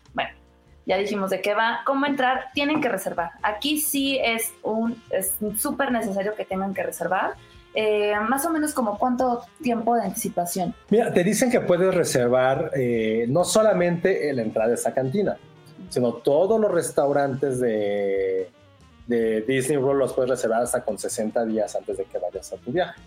ya 0.86 0.96
dijimos 0.96 1.30
de 1.30 1.40
qué 1.40 1.54
va, 1.54 1.80
cómo 1.86 2.06
entrar, 2.06 2.46
tienen 2.54 2.80
que 2.80 2.88
reservar. 2.88 3.30
Aquí 3.42 3.78
sí 3.78 4.18
es 4.22 4.52
un 4.62 5.00
es 5.10 5.34
súper 5.56 5.92
necesario 5.92 6.34
que 6.34 6.44
tengan 6.44 6.74
que 6.74 6.82
reservar. 6.82 7.34
Eh, 7.74 8.12
más 8.28 8.44
o 8.44 8.50
menos 8.50 8.74
como 8.74 8.98
cuánto 8.98 9.46
tiempo 9.62 9.94
de 9.94 10.02
anticipación. 10.02 10.74
Mira, 10.90 11.12
te 11.12 11.24
dicen 11.24 11.50
que 11.50 11.60
puedes 11.60 11.94
reservar 11.94 12.70
eh, 12.76 13.24
no 13.28 13.44
solamente 13.44 14.30
la 14.34 14.42
entrada 14.42 14.68
de 14.68 14.74
esa 14.74 14.92
cantina, 14.92 15.38
sino 15.92 16.14
todos 16.14 16.58
los 16.58 16.70
restaurantes 16.72 17.60
de, 17.60 18.48
de 19.06 19.42
Disney 19.42 19.76
World 19.76 19.98
los 20.00 20.14
puedes 20.14 20.30
reservar 20.30 20.62
hasta 20.62 20.82
con 20.82 20.98
60 20.98 21.44
días 21.44 21.76
antes 21.76 21.98
de 21.98 22.04
que 22.04 22.16
vayas 22.18 22.50
a 22.50 22.56
tu 22.56 22.72
viaje. 22.72 22.98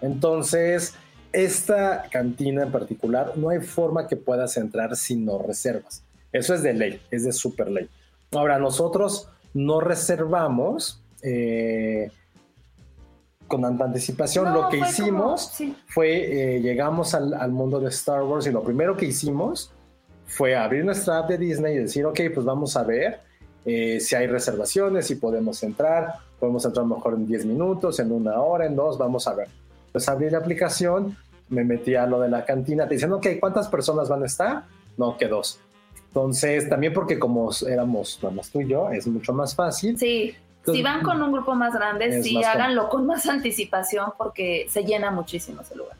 Entonces, 0.00 0.94
esta 1.32 2.04
cantina 2.12 2.62
en 2.62 2.70
particular 2.70 3.32
no 3.36 3.48
hay 3.48 3.58
forma 3.60 4.06
que 4.06 4.14
puedas 4.14 4.56
entrar 4.56 4.94
si 4.94 5.16
no 5.16 5.38
reservas. 5.38 6.04
Eso 6.32 6.54
es 6.54 6.62
de 6.62 6.74
ley, 6.74 7.00
es 7.10 7.24
de 7.24 7.32
super 7.32 7.68
ley. 7.68 7.88
Ahora, 8.30 8.56
nosotros 8.60 9.28
no 9.52 9.80
reservamos 9.80 11.02
eh, 11.22 12.08
con 13.48 13.64
anticipación. 13.64 14.44
No, 14.44 14.62
lo 14.62 14.68
que 14.68 14.78
hicimos 14.78 15.42
como- 15.42 15.54
sí. 15.56 15.76
fue, 15.88 16.56
eh, 16.56 16.60
llegamos 16.60 17.14
al, 17.14 17.34
al 17.34 17.50
mundo 17.50 17.80
de 17.80 17.88
Star 17.88 18.22
Wars 18.22 18.46
y 18.46 18.52
lo 18.52 18.62
primero 18.62 18.96
que 18.96 19.06
hicimos 19.06 19.72
fue 20.32 20.56
abrir 20.56 20.82
nuestra 20.82 21.18
app 21.18 21.28
de 21.28 21.36
Disney 21.36 21.74
y 21.74 21.78
decir, 21.80 22.06
ok, 22.06 22.18
pues 22.32 22.46
vamos 22.46 22.74
a 22.76 22.82
ver 22.82 23.20
eh, 23.66 24.00
si 24.00 24.16
hay 24.16 24.26
reservaciones, 24.26 25.06
si 25.06 25.16
podemos 25.16 25.62
entrar, 25.62 26.14
podemos 26.40 26.64
entrar 26.64 26.86
mejor 26.86 27.14
en 27.14 27.26
10 27.26 27.44
minutos, 27.44 28.00
en 28.00 28.10
una 28.10 28.40
hora, 28.40 28.64
en 28.64 28.74
dos, 28.74 28.96
vamos 28.96 29.28
a 29.28 29.34
ver. 29.34 29.48
Pues 29.92 30.08
abrí 30.08 30.30
la 30.30 30.38
aplicación, 30.38 31.18
me 31.50 31.64
metí 31.64 31.94
a 31.94 32.06
lo 32.06 32.18
de 32.18 32.30
la 32.30 32.46
cantina, 32.46 32.88
te 32.88 32.94
dicen, 32.94 33.12
ok, 33.12 33.26
¿cuántas 33.38 33.68
personas 33.68 34.08
van 34.08 34.22
a 34.22 34.26
estar? 34.26 34.64
No, 34.96 35.18
que 35.18 35.28
dos. 35.28 35.60
Entonces, 36.08 36.66
también 36.66 36.94
porque 36.94 37.18
como 37.18 37.50
éramos 37.68 38.18
nada 38.22 38.34
más 38.34 38.50
tú 38.50 38.62
y 38.62 38.68
yo, 38.68 38.90
es 38.90 39.06
mucho 39.06 39.34
más 39.34 39.54
fácil. 39.54 39.98
Sí, 39.98 40.34
Entonces, 40.60 40.76
si 40.76 40.82
van 40.82 41.02
con 41.02 41.20
un 41.20 41.30
grupo 41.30 41.54
más 41.54 41.74
grande, 41.74 42.22
sí 42.22 42.36
más 42.36 42.46
háganlo 42.46 42.88
con 42.88 43.06
más 43.06 43.26
anticipación 43.28 44.12
porque 44.16 44.66
se 44.70 44.82
llena 44.82 45.10
muchísimo 45.10 45.60
ese 45.60 45.76
lugar. 45.76 45.96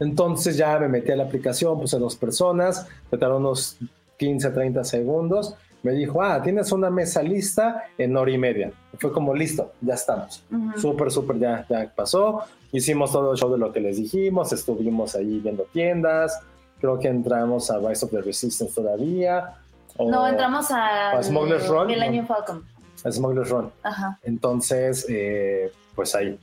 Entonces 0.00 0.56
ya 0.56 0.78
me 0.78 0.88
metí 0.88 1.10
a 1.10 1.16
la 1.16 1.24
aplicación, 1.24 1.78
puse 1.80 1.98
dos 1.98 2.16
personas, 2.16 2.86
me 3.10 3.18
tardó 3.18 3.38
unos 3.38 3.76
15, 4.18 4.50
30 4.50 4.84
segundos. 4.84 5.54
Me 5.82 5.92
dijo, 5.92 6.22
ah, 6.22 6.42
tienes 6.42 6.72
una 6.72 6.90
mesa 6.90 7.22
lista 7.22 7.84
en 7.96 8.16
hora 8.16 8.30
y 8.32 8.38
media. 8.38 8.72
Fue 8.98 9.12
como, 9.12 9.32
listo, 9.34 9.72
ya 9.80 9.94
estamos. 9.94 10.42
Ujú. 10.50 10.78
Súper, 10.78 11.10
súper, 11.10 11.38
ya, 11.38 11.64
ya 11.68 11.92
pasó. 11.94 12.42
Hicimos 12.72 13.12
todo 13.12 13.32
el 13.32 13.38
show 13.38 13.50
de 13.52 13.58
lo 13.58 13.72
que 13.72 13.80
les 13.80 13.96
dijimos, 13.96 14.52
estuvimos 14.52 15.14
ahí 15.14 15.38
viendo 15.38 15.64
tiendas. 15.72 16.40
Creo 16.80 16.98
que 16.98 17.08
entramos 17.08 17.70
a 17.70 17.78
Rise 17.78 18.04
of 18.04 18.10
the 18.10 18.20
Resistance 18.20 18.74
todavía. 18.74 19.54
o 19.96 20.10
No, 20.10 20.26
entramos 20.26 20.70
a 20.70 21.12
a 21.12 21.22
Smuggler's 21.22 21.68
Run, 21.68 21.86
Millennium 21.86 22.26
Falcon. 22.26 22.64
a 23.04 23.10
Smuggler's 23.12 23.48
Run. 23.50 23.70
Ajá. 23.84 24.18
Entonces, 24.22 25.06
eh, 25.08 25.70
pues 25.94 26.14
ahí. 26.14 26.38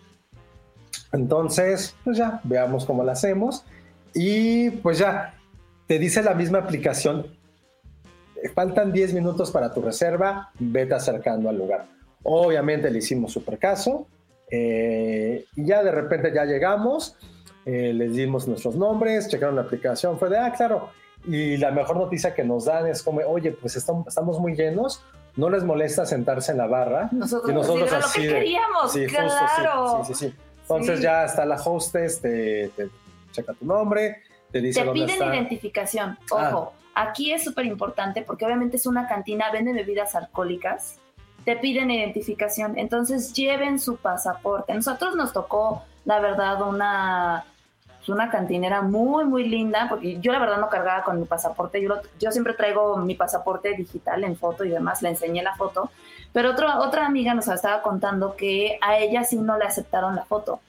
Entonces, 1.15 1.95
pues 2.03 2.17
ya, 2.17 2.39
veamos 2.43 2.85
cómo 2.85 3.03
lo 3.03 3.11
hacemos. 3.11 3.63
Y 4.13 4.69
pues 4.69 4.97
ya, 4.99 5.33
te 5.87 5.97
dice 5.99 6.21
la 6.21 6.33
misma 6.33 6.59
aplicación, 6.59 7.27
faltan 8.53 8.91
10 8.91 9.13
minutos 9.13 9.51
para 9.51 9.73
tu 9.73 9.81
reserva, 9.81 10.51
vete 10.59 10.93
acercando 10.93 11.49
al 11.49 11.57
lugar. 11.57 11.85
Obviamente 12.23 12.89
le 12.91 12.99
hicimos 12.99 13.31
super 13.31 13.57
caso. 13.57 14.07
eh, 14.51 15.45
y 15.55 15.65
ya 15.65 15.83
de 15.83 15.91
repente 15.91 16.31
ya 16.33 16.45
llegamos, 16.45 17.15
eh, 17.65 17.91
les 17.93 18.13
dimos 18.15 18.47
nuestros 18.47 18.75
nombres, 18.75 19.27
checaron 19.27 19.55
la 19.55 19.63
aplicación, 19.63 20.19
fue 20.19 20.29
de, 20.29 20.37
ah, 20.37 20.53
claro. 20.55 20.89
Y 21.27 21.57
la 21.57 21.71
mejor 21.71 21.97
noticia 21.97 22.35
que 22.35 22.43
nos 22.43 22.65
dan 22.65 22.85
es 22.85 23.01
como, 23.01 23.21
oye, 23.21 23.51
pues 23.53 23.75
estamos, 23.75 24.39
muy 24.39 24.55
llenos, 24.55 25.03
no 25.35 25.49
les 25.49 25.63
molesta 25.63 26.05
sentarse 26.05 26.51
en 26.51 26.59
la 26.59 26.67
barra. 26.67 27.09
Nosotros, 27.11 27.49
Y 27.49 27.53
nosotros 27.55 27.91
así 27.91 28.19
lo 28.19 28.21
que 28.21 28.27
de- 28.27 28.39
queríamos, 28.39 28.91
Sí, 28.93 29.05
justo, 29.07 29.23
sí, 29.29 29.61
claro. 29.61 30.03
sí, 30.05 30.13
sí, 30.13 30.27
sí. 30.29 30.35
Entonces 30.69 30.97
Sí. 30.97 31.03
ya 31.03 31.25
está 31.25 31.45
la 31.45 31.55
hostess, 31.55 32.19
te, 32.21 32.69
te 32.75 32.89
checa 33.31 33.53
tu 33.53 33.65
nombre, 33.65 34.23
te 34.51 34.61
dice 34.61 34.79
Te 34.79 34.85
dónde 34.85 35.05
piden 35.05 35.21
está. 35.21 35.35
identificación. 35.35 36.17
Ah. 36.35 36.49
Ojo, 36.53 36.73
aquí 36.95 37.31
es 37.31 37.43
súper 37.43 37.65
importante 37.65 38.21
porque 38.23 38.45
obviamente 38.45 38.77
es 38.77 38.85
una 38.85 39.07
cantina, 39.07 39.51
venden 39.51 39.75
bebidas 39.75 40.15
alcohólicas. 40.15 40.99
Te 41.43 41.55
piden 41.57 41.91
identificación. 41.91 42.77
Entonces 42.77 43.31
lleven 43.33 43.79
su 43.79 43.97
pasaporte. 43.97 44.73
Nosotros 44.73 45.15
nos 45.15 45.31
tocó, 45.31 45.83
la 46.05 46.19
verdad, 46.19 46.61
una, 46.67 47.45
pues, 48.05 48.15
una 48.15 48.29
cantinera 48.29 48.81
muy, 48.81 49.25
muy 49.25 49.47
linda 49.47 49.87
porque 49.89 50.19
yo 50.19 50.31
la 50.31 50.39
verdad 50.39 50.59
no 50.59 50.69
cargaba 50.69 51.03
con 51.03 51.19
mi 51.19 51.25
pasaporte. 51.25 51.81
Yo, 51.81 51.95
yo 52.19 52.31
siempre 52.31 52.53
traigo 52.53 52.97
mi 52.97 53.15
pasaporte 53.15 53.73
digital 53.75 54.23
en 54.23 54.35
foto 54.35 54.63
y 54.63 54.69
demás. 54.69 55.01
Le 55.01 55.09
enseñé 55.09 55.41
la 55.41 55.55
foto. 55.55 55.89
Pero 56.31 56.51
otro, 56.51 56.67
otra 56.79 57.05
amiga 57.05 57.33
nos 57.33 57.47
estaba 57.47 57.81
contando 57.81 58.35
que 58.35 58.77
a 58.81 58.97
ella 58.97 59.23
sí 59.23 59.37
no 59.37 59.57
le 59.57 59.65
aceptaron 59.65 60.15
la 60.15 60.25
foto. 60.25 60.59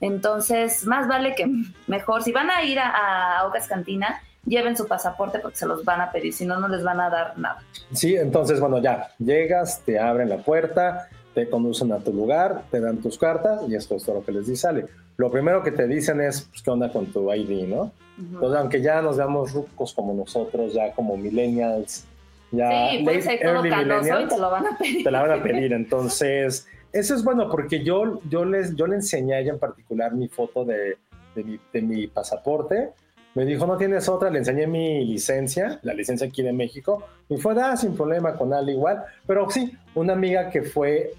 Entonces, 0.00 0.86
más 0.86 1.08
vale 1.08 1.34
que 1.34 1.50
mejor, 1.86 2.22
si 2.22 2.30
van 2.30 2.50
a 2.50 2.62
ir 2.62 2.78
a, 2.78 3.38
a 3.38 3.46
Ocas 3.46 3.66
Cantina, 3.66 4.20
lleven 4.44 4.76
su 4.76 4.86
pasaporte 4.86 5.38
porque 5.38 5.56
se 5.56 5.66
los 5.66 5.84
van 5.84 6.00
a 6.00 6.12
pedir, 6.12 6.32
si 6.32 6.44
no, 6.44 6.60
no 6.60 6.68
les 6.68 6.82
van 6.82 7.00
a 7.00 7.08
dar 7.08 7.38
nada. 7.38 7.62
Sí, 7.92 8.14
entonces, 8.14 8.60
bueno, 8.60 8.78
ya, 8.78 9.08
llegas, 9.18 9.80
te 9.80 9.98
abren 9.98 10.28
la 10.28 10.38
puerta, 10.38 11.08
te 11.34 11.48
conducen 11.48 11.90
a 11.92 11.98
tu 11.98 12.12
lugar, 12.12 12.64
te 12.70 12.80
dan 12.80 12.98
tus 12.98 13.18
cartas 13.18 13.62
y 13.66 13.74
esto 13.74 13.96
es 13.96 14.04
todo 14.04 14.16
lo 14.16 14.24
que 14.24 14.32
les 14.32 14.46
dice 14.46 14.62
sale. 14.62 14.86
Lo 15.16 15.30
primero 15.30 15.62
que 15.62 15.70
te 15.70 15.86
dicen 15.86 16.20
es, 16.20 16.42
pues, 16.42 16.62
¿qué 16.62 16.70
onda 16.70 16.90
con 16.90 17.06
tu 17.06 17.32
ID, 17.32 17.68
no? 17.68 17.92
Entonces, 18.18 18.58
aunque 18.58 18.80
ya 18.80 19.02
nos 19.02 19.16
veamos 19.16 19.52
rucos 19.52 19.92
como 19.92 20.14
nosotros, 20.14 20.72
ya 20.72 20.92
como 20.92 21.16
millennials, 21.16 22.06
ya 22.52 22.90
sí, 22.90 23.02
puede 23.02 23.22
ser 23.22 23.40
todo 23.40 23.66
y 23.66 23.70
millennials, 23.70 24.28
te 24.28 24.38
lo 24.38 24.50
van 24.50 24.66
a 24.66 24.78
pedir. 24.78 25.04
te 25.04 25.10
la 25.10 25.22
van 25.22 25.40
a 25.40 25.42
pedir. 25.42 25.72
Entonces, 25.72 26.66
eso 26.92 27.14
es 27.14 27.24
bueno 27.24 27.50
porque 27.50 27.82
yo, 27.82 28.20
yo, 28.28 28.44
les, 28.44 28.76
yo 28.76 28.86
le 28.86 28.96
enseñé 28.96 29.34
a 29.34 29.40
ella 29.40 29.52
en 29.52 29.58
particular 29.58 30.14
mi 30.14 30.28
foto 30.28 30.64
de, 30.64 30.96
de, 31.34 31.44
mi, 31.44 31.58
de 31.72 31.82
mi 31.82 32.06
pasaporte. 32.06 32.90
Me 33.34 33.44
dijo, 33.44 33.66
no 33.66 33.76
tienes 33.76 34.08
otra, 34.08 34.30
le 34.30 34.38
enseñé 34.38 34.68
mi 34.68 35.04
licencia, 35.04 35.80
la 35.82 35.92
licencia 35.92 36.28
aquí 36.28 36.42
de 36.42 36.52
México, 36.52 37.02
y 37.28 37.36
fue, 37.36 37.60
ah, 37.60 37.76
sin 37.76 37.96
problema 37.96 38.34
con 38.36 38.54
Ale 38.54 38.72
igual. 38.72 39.02
Pero 39.26 39.50
sí, 39.50 39.72
una 39.96 40.12
amiga 40.12 40.50
que 40.50 40.62
fue, 40.62 41.14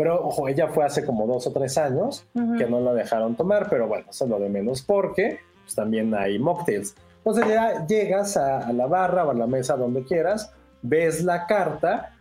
pero 0.00 0.28
ojo, 0.28 0.48
ella 0.48 0.68
fue 0.68 0.82
hace 0.82 1.04
como 1.04 1.26
dos 1.26 1.46
o 1.46 1.52
tres 1.52 1.76
años, 1.76 2.24
que 2.32 2.64
no 2.64 2.80
la 2.80 2.94
dejaron 2.94 3.36
tomar, 3.36 3.68
pero 3.68 3.86
bueno, 3.86 4.06
eso 4.08 4.24
es 4.24 4.30
lo 4.30 4.40
de 4.40 4.48
menos 4.48 4.80
porque 4.80 5.40
pues, 5.62 5.74
también 5.74 6.14
hay 6.14 6.38
mocktails. 6.38 6.94
Entonces 7.18 7.46
ya 7.46 7.86
llegas 7.86 8.38
a, 8.38 8.60
a 8.60 8.72
la 8.72 8.86
barra 8.86 9.26
o 9.26 9.30
a 9.30 9.34
la 9.34 9.46
mesa 9.46 9.76
donde 9.76 10.02
quieras, 10.04 10.54
ves 10.80 11.22
la 11.22 11.46
carta 11.46 12.16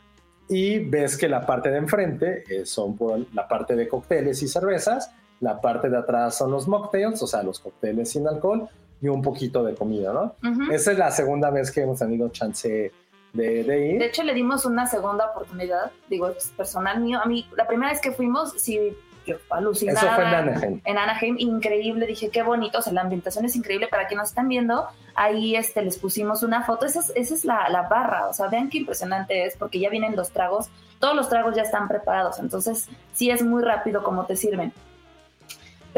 y 0.49 0.79
ves 0.79 1.15
que 1.17 1.29
la 1.29 1.45
parte 1.45 1.71
de 1.71 1.77
enfrente 1.77 2.43
eh, 2.49 2.65
son 2.65 2.97
por 2.97 3.17
la 3.33 3.47
parte 3.47 3.77
de 3.77 3.87
cócteles 3.87 4.43
y 4.43 4.49
cervezas, 4.49 5.13
la 5.39 5.61
parte 5.61 5.89
de 5.89 5.99
atrás 5.99 6.35
son 6.35 6.51
los 6.51 6.67
mocktails, 6.67 7.23
o 7.23 7.27
sea, 7.27 7.43
los 7.43 7.61
cócteles 7.61 8.09
sin 8.09 8.27
alcohol 8.27 8.67
y 9.01 9.07
un 9.07 9.21
poquito 9.21 9.63
de 9.63 9.73
comida, 9.73 10.11
¿no? 10.11 10.35
Esa 10.69 10.91
es 10.91 10.97
la 10.97 11.11
segunda 11.11 11.49
vez 11.49 11.71
que 11.71 11.83
hemos 11.83 11.99
tenido 11.99 12.27
chance 12.27 12.91
de, 13.33 13.63
de 13.63 13.87
ir. 13.87 13.99
De 13.99 14.07
hecho, 14.07 14.23
le 14.23 14.33
dimos 14.33 14.65
una 14.65 14.87
segunda 14.87 15.31
oportunidad, 15.31 15.91
digo, 16.09 16.29
es 16.29 16.51
personal 16.55 16.99
mío. 16.99 17.19
A 17.23 17.25
mí, 17.25 17.47
la 17.55 17.67
primera 17.67 17.91
vez 17.91 18.01
que 18.01 18.11
fuimos, 18.11 18.53
sí, 18.53 18.95
yo 19.25 19.37
alucinada. 19.49 19.99
Eso 19.99 20.15
fue 20.15 20.23
en 20.23 20.33
Anaheim. 20.33 20.81
En 20.85 20.97
Anaheim, 20.97 21.35
increíble, 21.37 22.05
dije, 22.05 22.29
qué 22.29 22.41
bonito, 22.41 22.79
o 22.79 22.81
sea, 22.81 22.93
la 22.93 23.01
ambientación 23.01 23.45
es 23.45 23.55
increíble. 23.55 23.87
Para 23.87 24.07
quienes 24.07 24.23
nos 24.23 24.29
están 24.29 24.47
viendo, 24.47 24.87
ahí 25.15 25.55
este, 25.55 25.81
les 25.81 25.97
pusimos 25.97 26.43
una 26.43 26.63
foto, 26.63 26.85
esa 26.85 26.99
es, 27.01 27.11
esa 27.15 27.33
es 27.33 27.45
la, 27.45 27.69
la 27.69 27.83
barra, 27.83 28.27
o 28.27 28.33
sea, 28.33 28.47
vean 28.47 28.69
qué 28.69 28.79
impresionante 28.79 29.45
es, 29.45 29.57
porque 29.57 29.79
ya 29.79 29.89
vienen 29.89 30.15
los 30.15 30.31
tragos, 30.31 30.69
todos 30.99 31.15
los 31.15 31.29
tragos 31.29 31.55
ya 31.55 31.63
están 31.63 31.87
preparados, 31.87 32.39
entonces 32.39 32.87
sí 33.13 33.29
es 33.29 33.43
muy 33.43 33.61
rápido 33.61 34.03
como 34.03 34.25
te 34.25 34.35
sirven. 34.35 34.73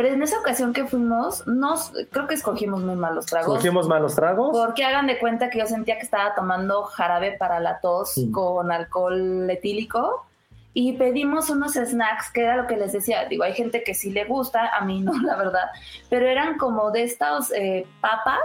Pero 0.01 0.15
en 0.15 0.23
esa 0.23 0.39
ocasión 0.39 0.73
que 0.73 0.85
fuimos, 0.85 1.45
nos, 1.45 1.91
creo 2.11 2.25
que 2.25 2.33
escogimos 2.33 2.81
muy 2.81 2.95
mal 2.95 3.13
los 3.13 3.27
tragos. 3.27 3.55
Cogimos 3.57 3.87
malos 3.87 4.15
tragos. 4.15 4.49
Porque 4.51 4.83
hagan 4.83 5.05
de 5.05 5.19
cuenta 5.19 5.49
que 5.51 5.59
yo 5.59 5.67
sentía 5.67 5.97
que 5.97 6.01
estaba 6.03 6.33
tomando 6.33 6.81
jarabe 6.83 7.33
para 7.33 7.59
la 7.59 7.79
tos 7.81 8.13
Sí. 8.15 8.31
con 8.31 8.71
alcohol 8.71 9.47
etílico 9.47 10.25
y 10.73 10.93
pedimos 10.93 11.49
unos 11.51 11.73
snacks, 11.73 12.31
que 12.31 12.41
era 12.41 12.55
lo 12.55 12.65
que 12.65 12.77
les 12.77 12.93
decía. 12.93 13.25
Digo, 13.25 13.43
hay 13.43 13.53
gente 13.53 13.83
que 13.83 13.93
sí 13.93 14.09
le 14.09 14.25
gusta, 14.25 14.69
a 14.75 14.83
mí 14.85 15.01
no, 15.01 15.11
la 15.21 15.35
verdad, 15.35 15.69
pero 16.09 16.27
eran 16.27 16.57
como 16.57 16.89
de 16.89 17.03
estas 17.03 17.51
eh, 17.51 17.85
papas. 18.01 18.39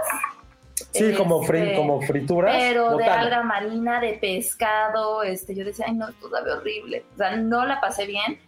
Sí, 0.91 1.11
como, 1.15 1.41
fri- 1.43 1.63
este, 1.63 1.75
como 1.75 2.01
frituras. 2.01 2.55
Pero 2.55 2.89
de 2.89 2.93
botana. 2.95 3.19
alga 3.21 3.41
marina, 3.41 3.99
de 3.99 4.13
pescado, 4.13 5.23
este, 5.23 5.55
yo 5.55 5.65
decía, 5.65 5.85
ay 5.87 5.95
no, 5.95 6.07
esto 6.09 6.29
sabe 6.29 6.51
horrible. 6.51 7.03
O 7.15 7.17
sea, 7.17 7.35
no 7.35 7.65
la 7.65 7.81
pasé 7.81 8.05
bien. 8.05 8.39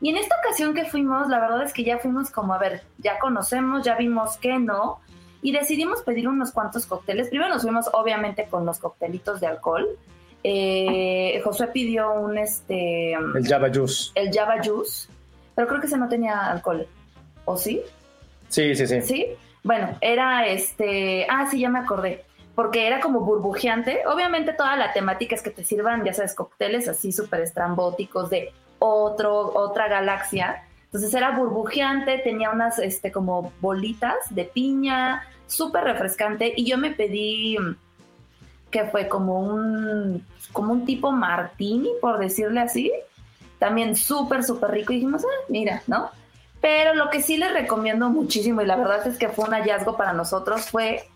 Y 0.00 0.10
en 0.10 0.16
esta 0.16 0.36
ocasión 0.38 0.74
que 0.74 0.84
fuimos, 0.84 1.28
la 1.28 1.40
verdad 1.40 1.62
es 1.62 1.72
que 1.72 1.82
ya 1.82 1.98
fuimos 1.98 2.30
como, 2.30 2.54
a 2.54 2.58
ver, 2.58 2.82
ya 2.98 3.18
conocemos, 3.18 3.84
ya 3.84 3.96
vimos 3.96 4.36
que 4.36 4.58
no, 4.58 5.00
y 5.42 5.52
decidimos 5.52 6.02
pedir 6.02 6.28
unos 6.28 6.52
cuantos 6.52 6.86
cócteles. 6.86 7.28
Primero 7.28 7.52
nos 7.52 7.62
fuimos, 7.62 7.88
obviamente, 7.92 8.46
con 8.48 8.64
los 8.64 8.78
coctelitos 8.78 9.40
de 9.40 9.46
alcohol. 9.48 9.86
Eh, 10.44 11.40
Josué 11.44 11.68
pidió 11.68 12.12
un, 12.12 12.38
este, 12.38 13.12
El 13.12 13.46
Java 13.46 13.68
Juice. 13.72 14.12
el 14.14 14.32
Java 14.32 14.56
Juice, 14.62 15.08
pero 15.54 15.66
creo 15.66 15.80
que 15.80 15.86
ese 15.86 15.98
no 15.98 16.08
tenía 16.08 16.46
alcohol. 16.46 16.86
¿O 17.44 17.56
sí? 17.56 17.82
Sí, 18.48 18.74
sí, 18.74 18.86
sí. 18.86 19.02
¿Sí? 19.02 19.26
Bueno, 19.64 19.96
era 20.00 20.46
este. 20.46 21.26
Ah, 21.28 21.48
sí, 21.50 21.60
ya 21.60 21.70
me 21.70 21.80
acordé. 21.80 22.24
Porque 22.54 22.86
era 22.86 23.00
como 23.00 23.20
burbujeante. 23.20 24.02
Obviamente, 24.06 24.52
toda 24.52 24.76
la 24.76 24.92
temática 24.92 25.34
es 25.34 25.42
que 25.42 25.50
te 25.50 25.64
sirvan, 25.64 26.04
ya 26.04 26.12
sabes, 26.12 26.34
cócteles 26.34 26.88
así 26.88 27.12
súper 27.12 27.40
estrambóticos 27.40 28.30
de 28.30 28.52
otro, 28.78 29.52
otra 29.54 29.88
galaxia. 29.88 30.64
Entonces 30.86 31.12
era 31.12 31.32
burbujeante, 31.32 32.18
tenía 32.18 32.50
unas 32.50 32.78
este, 32.78 33.12
como 33.12 33.52
bolitas 33.60 34.16
de 34.30 34.44
piña, 34.44 35.26
súper 35.46 35.84
refrescante. 35.84 36.52
Y 36.56 36.64
yo 36.64 36.78
me 36.78 36.90
pedí 36.90 37.56
que 38.70 38.84
fue 38.84 39.08
como 39.08 39.40
un, 39.40 40.24
como 40.52 40.72
un 40.72 40.84
tipo 40.84 41.12
martini, 41.12 41.90
por 42.00 42.18
decirle 42.18 42.60
así. 42.60 42.92
También 43.58 43.96
súper, 43.96 44.44
súper 44.44 44.70
rico. 44.70 44.92
Y 44.92 44.96
dijimos, 44.96 45.24
ah, 45.24 45.44
mira, 45.48 45.82
¿no? 45.86 46.10
Pero 46.60 46.94
lo 46.94 47.10
que 47.10 47.22
sí 47.22 47.36
les 47.36 47.52
recomiendo 47.52 48.08
muchísimo, 48.10 48.62
y 48.62 48.66
la 48.66 48.76
verdad 48.76 49.06
es 49.06 49.16
que 49.16 49.28
fue 49.28 49.44
un 49.44 49.52
hallazgo 49.52 49.96
para 49.96 50.12
nosotros, 50.12 50.68
fue 50.68 51.08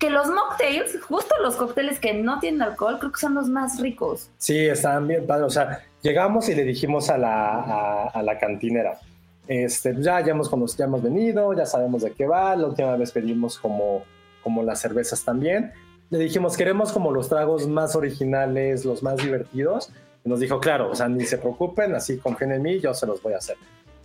que 0.00 0.10
los 0.10 0.26
mocktails, 0.28 0.98
justo 1.02 1.34
los 1.42 1.56
cócteles 1.56 2.00
que 2.00 2.14
no 2.14 2.40
tienen 2.40 2.62
alcohol, 2.62 2.98
creo 2.98 3.12
que 3.12 3.20
son 3.20 3.34
los 3.34 3.48
más 3.48 3.78
ricos. 3.80 4.30
Sí, 4.38 4.56
estaban 4.66 5.06
bien 5.06 5.26
padres. 5.26 5.46
O 5.46 5.50
sea, 5.50 5.84
llegamos 6.02 6.48
y 6.48 6.54
le 6.54 6.64
dijimos 6.64 7.10
a 7.10 7.18
la, 7.18 8.04
a, 8.06 8.22
la 8.22 8.38
cantinera, 8.38 8.98
este, 9.46 9.94
ya, 10.00 10.20
ya, 10.24 10.32
hemos, 10.32 10.76
ya 10.76 10.86
hemos 10.86 11.02
venido, 11.02 11.52
ya 11.52 11.66
sabemos 11.66 12.02
de 12.02 12.12
qué 12.12 12.26
va, 12.26 12.56
la 12.56 12.68
última 12.68 12.96
vez 12.96 13.12
pedimos 13.12 13.58
como, 13.58 14.02
como 14.42 14.62
las 14.62 14.80
cervezas 14.80 15.22
también. 15.22 15.72
Le 16.08 16.18
dijimos, 16.18 16.56
queremos 16.56 16.92
como 16.92 17.12
los 17.12 17.28
tragos 17.28 17.68
más 17.68 17.94
originales, 17.94 18.86
los 18.86 19.02
más 19.02 19.18
divertidos. 19.18 19.92
Y 20.24 20.28
nos 20.30 20.40
dijo, 20.40 20.60
claro, 20.60 20.90
o 20.90 20.94
sea, 20.94 21.08
ni 21.08 21.24
se 21.24 21.36
preocupen, 21.36 21.94
así 21.94 22.16
confíen 22.16 22.52
en 22.52 22.62
mí, 22.62 22.80
yo 22.80 22.94
se 22.94 23.06
los 23.06 23.22
voy 23.22 23.34
a 23.34 23.36
hacer. 23.36 23.56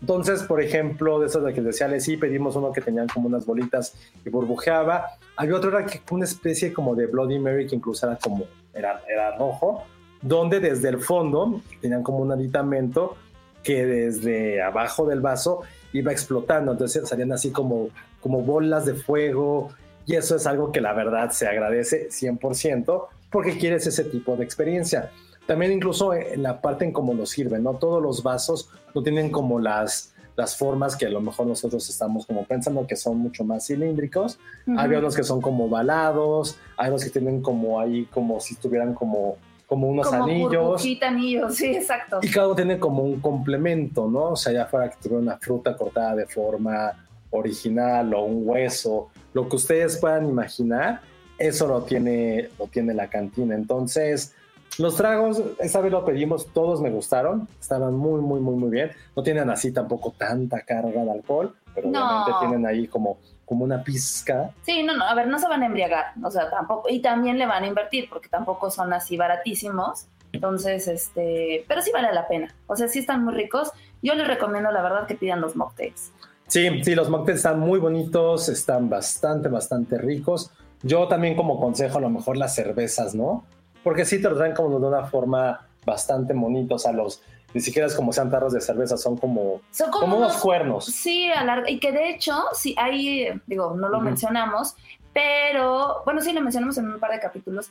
Entonces, 0.01 0.43
por 0.43 0.61
ejemplo, 0.61 1.19
de 1.19 1.27
esos 1.27 1.43
de 1.43 1.53
que 1.53 1.61
decía, 1.61 1.99
sí, 1.99 2.17
pedimos 2.17 2.55
uno 2.55 2.71
que 2.71 2.81
tenían 2.81 3.07
como 3.07 3.27
unas 3.27 3.45
bolitas 3.45 3.93
y 4.23 4.29
burbujeaba. 4.29 5.17
Había 5.35 5.55
otro 5.55 5.69
era 5.69 5.85
que 5.85 6.01
una 6.11 6.25
especie 6.25 6.73
como 6.73 6.95
de 6.95 7.07
Bloody 7.07 7.39
Mary 7.39 7.67
que 7.67 7.75
incluso 7.75 8.07
era 8.07 8.17
como, 8.17 8.45
era, 8.73 9.01
era 9.07 9.35
rojo, 9.37 9.83
donde 10.21 10.59
desde 10.59 10.89
el 10.89 10.99
fondo 10.99 11.61
tenían 11.81 12.03
como 12.03 12.19
un 12.19 12.31
aditamento 12.31 13.15
que 13.63 13.85
desde 13.85 14.61
abajo 14.61 15.05
del 15.07 15.21
vaso 15.21 15.61
iba 15.91 16.11
explotando. 16.11 16.73
Entonces 16.73 17.07
salían 17.07 17.31
así 17.31 17.51
como, 17.51 17.89
como 18.21 18.41
bolas 18.41 18.85
de 18.85 18.93
fuego. 18.93 19.69
Y 20.05 20.15
eso 20.15 20.35
es 20.35 20.45
algo 20.45 20.71
que 20.71 20.81
la 20.81 20.93
verdad 20.93 21.31
se 21.31 21.47
agradece 21.47 22.09
100% 22.09 23.07
porque 23.31 23.57
quieres 23.57 23.87
ese 23.87 24.03
tipo 24.03 24.35
de 24.35 24.43
experiencia. 24.43 25.11
También 25.45 25.71
incluso 25.71 26.13
en 26.13 26.43
la 26.43 26.61
parte 26.61 26.85
en 26.85 26.91
cómo 26.91 27.13
lo 27.13 27.25
sirven, 27.25 27.63
¿no? 27.63 27.75
Todos 27.75 28.01
los 28.01 28.23
vasos 28.23 28.69
no 28.93 29.03
tienen 29.03 29.29
como 29.31 29.59
las, 29.59 30.13
las 30.35 30.57
formas 30.57 30.95
que 30.95 31.05
a 31.05 31.09
lo 31.09 31.21
mejor 31.21 31.47
nosotros 31.47 31.87
estamos 31.89 32.25
como 32.25 32.45
pensando 32.45 32.85
que 32.87 32.95
son 32.95 33.17
mucho 33.17 33.43
más 33.43 33.67
cilíndricos. 33.67 34.39
Hay 34.77 34.93
otros 34.93 35.15
que 35.15 35.23
son 35.23 35.41
como 35.41 35.69
balados, 35.69 36.57
hay 36.77 36.87
otros 36.87 37.03
que 37.03 37.09
tienen 37.11 37.41
como 37.41 37.79
ahí 37.79 38.05
como 38.05 38.39
si 38.39 38.55
tuvieran 38.55 38.93
como 38.93 39.37
como 39.67 39.87
unos 39.89 40.07
como 40.07 40.23
anillos. 40.23 40.85
anillos, 41.01 41.55
sí, 41.55 41.75
exacto. 41.75 42.19
Y 42.21 42.29
cada 42.29 42.47
uno 42.47 42.55
tiene 42.55 42.77
como 42.77 43.03
un 43.03 43.19
complemento, 43.19 44.07
¿no? 44.07 44.31
O 44.31 44.35
sea, 44.35 44.53
ya 44.53 44.65
fuera 44.65 44.89
que 44.89 44.97
tuviera 45.01 45.21
una 45.23 45.37
fruta 45.37 45.75
cortada 45.75 46.15
de 46.15 46.27
forma 46.27 46.91
original 47.31 48.13
o 48.13 48.23
un 48.23 48.47
hueso, 48.47 49.09
lo 49.33 49.49
que 49.49 49.55
ustedes 49.55 49.97
puedan 49.97 50.29
imaginar, 50.29 51.01
eso 51.37 51.67
lo 51.67 51.81
tiene, 51.81 52.49
lo 52.57 52.67
tiene 52.67 52.93
la 52.93 53.09
cantina. 53.09 53.55
Entonces, 53.55 54.33
los 54.77 54.95
tragos, 54.95 55.41
esta 55.59 55.81
vez 55.81 55.91
lo 55.91 56.03
pedimos, 56.03 56.47
todos 56.47 56.81
me 56.81 56.89
gustaron, 56.89 57.47
estaban 57.59 57.95
muy, 57.95 58.21
muy, 58.21 58.39
muy, 58.39 58.55
muy 58.55 58.69
bien. 58.69 58.91
No 59.15 59.23
tienen 59.23 59.49
así 59.49 59.71
tampoco 59.71 60.13
tanta 60.17 60.61
carga 60.61 61.03
de 61.03 61.11
alcohol, 61.11 61.55
pero 61.73 61.89
obviamente 61.89 62.31
tienen 62.39 62.65
ahí 62.65 62.87
como, 62.87 63.17
como 63.45 63.63
una 63.63 63.83
pizca. 63.83 64.51
Sí, 64.63 64.83
no, 64.83 64.95
no, 64.95 65.05
a 65.05 65.13
ver, 65.15 65.27
no 65.27 65.39
se 65.39 65.47
van 65.47 65.63
a 65.63 65.67
embriagar, 65.67 66.13
o 66.23 66.29
sea, 66.29 66.49
tampoco, 66.49 66.89
y 66.89 67.01
también 67.01 67.37
le 67.37 67.45
van 67.45 67.63
a 67.63 67.67
invertir, 67.67 68.09
porque 68.09 68.29
tampoco 68.29 68.69
son 68.69 68.93
así 68.93 69.17
baratísimos. 69.17 70.07
Entonces, 70.33 70.89
este, 70.89 71.63
pero 71.67 71.81
sí 71.81 71.91
vale 71.93 72.11
la 72.11 72.27
pena. 72.27 72.53
O 72.67 72.75
sea, 72.75 72.89
sí 72.89 72.99
están 72.99 73.23
muy 73.23 73.33
ricos. 73.33 73.71
Yo 74.01 74.15
les 74.15 74.27
recomiendo, 74.27 74.69
la 74.69 74.81
verdad, 74.81 75.07
que 75.07 75.15
pidan 75.15 75.39
los 75.39 75.55
mocktails. 75.55 76.11
Sí, 76.47 76.83
sí, 76.83 76.93
los 76.93 77.09
mocktails 77.09 77.37
están 77.37 77.59
muy 77.59 77.79
bonitos, 77.79 78.49
están 78.49 78.89
bastante, 78.89 79.47
bastante 79.47 79.97
ricos. 79.97 80.51
Yo 80.83 81.07
también 81.07 81.35
como 81.35 81.59
consejo, 81.59 81.97
a 81.99 82.01
lo 82.01 82.09
mejor 82.09 82.35
las 82.35 82.53
cervezas, 82.53 83.15
¿no? 83.15 83.45
Porque 83.85 84.03
sí 84.03 84.19
te 84.19 84.27
lo 84.27 84.35
traen 84.35 84.55
como 84.55 84.79
de 84.79 84.87
una 84.87 85.03
forma 85.03 85.67
bastante 85.85 86.33
bonita, 86.33 86.73
o 86.73 86.79
sea, 86.79 86.91
los, 86.91 87.21
ni 87.53 87.61
siquiera 87.61 87.87
es 87.87 87.93
como 87.93 88.11
sean 88.11 88.31
tarros 88.31 88.51
de 88.51 88.59
cerveza, 88.59 88.97
son 88.97 89.15
como, 89.15 89.61
son 89.69 89.91
como, 89.91 90.17
unos, 90.17 90.37
cuernos. 90.37 90.85
Sí, 90.85 91.29
y 91.67 91.79
que 91.79 91.91
de 91.91 92.09
hecho, 92.09 92.33
sí, 92.53 92.73
hay, 92.79 93.39
digo, 93.45 93.75
no 93.75 93.87
lo 93.89 94.01
mencionamos, 94.01 94.75
pero, 95.13 96.01
bueno, 96.03 96.19
sí 96.21 96.33
lo 96.33 96.41
mencionamos 96.41 96.79
en 96.79 96.93
un 96.93 96.99
par 96.99 97.11
de 97.11 97.19
capítulos, 97.19 97.69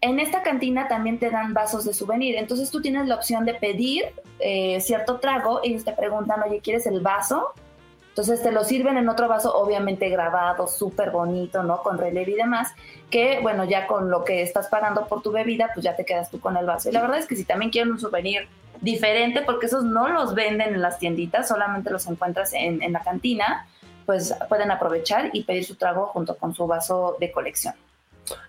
en 0.00 0.18
esta 0.18 0.42
cantina 0.42 0.88
también 0.88 1.18
te 1.18 1.28
dan 1.28 1.52
vasos 1.52 1.84
de 1.84 1.92
souvenir, 1.92 2.36
entonces 2.36 2.70
tú 2.70 2.80
tienes 2.80 3.06
la 3.06 3.16
opción 3.16 3.44
de 3.44 3.52
pedir 3.52 4.06
eh, 4.38 4.80
cierto 4.80 5.20
trago, 5.20 5.60
ellos 5.62 5.84
te 5.84 5.92
preguntan, 5.92 6.42
oye, 6.42 6.60
¿quieres 6.60 6.86
el 6.86 7.02
vaso? 7.02 7.52
Entonces 8.10 8.42
te 8.42 8.52
lo 8.52 8.64
sirven 8.64 8.98
en 8.98 9.08
otro 9.08 9.28
vaso, 9.28 9.56
obviamente 9.56 10.08
grabado, 10.08 10.66
súper 10.66 11.10
bonito, 11.10 11.62
¿no? 11.62 11.82
Con 11.82 11.96
relieve 11.96 12.32
y 12.32 12.34
demás, 12.34 12.72
que 13.08 13.40
bueno, 13.40 13.64
ya 13.64 13.86
con 13.86 14.10
lo 14.10 14.24
que 14.24 14.42
estás 14.42 14.68
pagando 14.68 15.06
por 15.06 15.22
tu 15.22 15.32
bebida, 15.32 15.70
pues 15.72 15.84
ya 15.84 15.96
te 15.96 16.04
quedas 16.04 16.30
tú 16.30 16.40
con 16.40 16.56
el 16.56 16.66
vaso. 16.66 16.88
Y 16.88 16.92
la 16.92 17.00
verdad 17.00 17.18
es 17.18 17.26
que 17.26 17.36
si 17.36 17.44
también 17.44 17.70
quieren 17.70 17.92
un 17.92 18.00
souvenir 18.00 18.48
diferente, 18.80 19.42
porque 19.42 19.66
esos 19.66 19.84
no 19.84 20.08
los 20.08 20.34
venden 20.34 20.74
en 20.74 20.82
las 20.82 20.98
tienditas, 20.98 21.48
solamente 21.48 21.90
los 21.90 22.06
encuentras 22.06 22.52
en, 22.52 22.82
en 22.82 22.92
la 22.92 23.00
cantina, 23.00 23.66
pues 24.06 24.34
pueden 24.48 24.70
aprovechar 24.70 25.30
y 25.32 25.44
pedir 25.44 25.64
su 25.64 25.76
trago 25.76 26.06
junto 26.06 26.36
con 26.36 26.52
su 26.54 26.66
vaso 26.66 27.16
de 27.20 27.30
colección. 27.30 27.74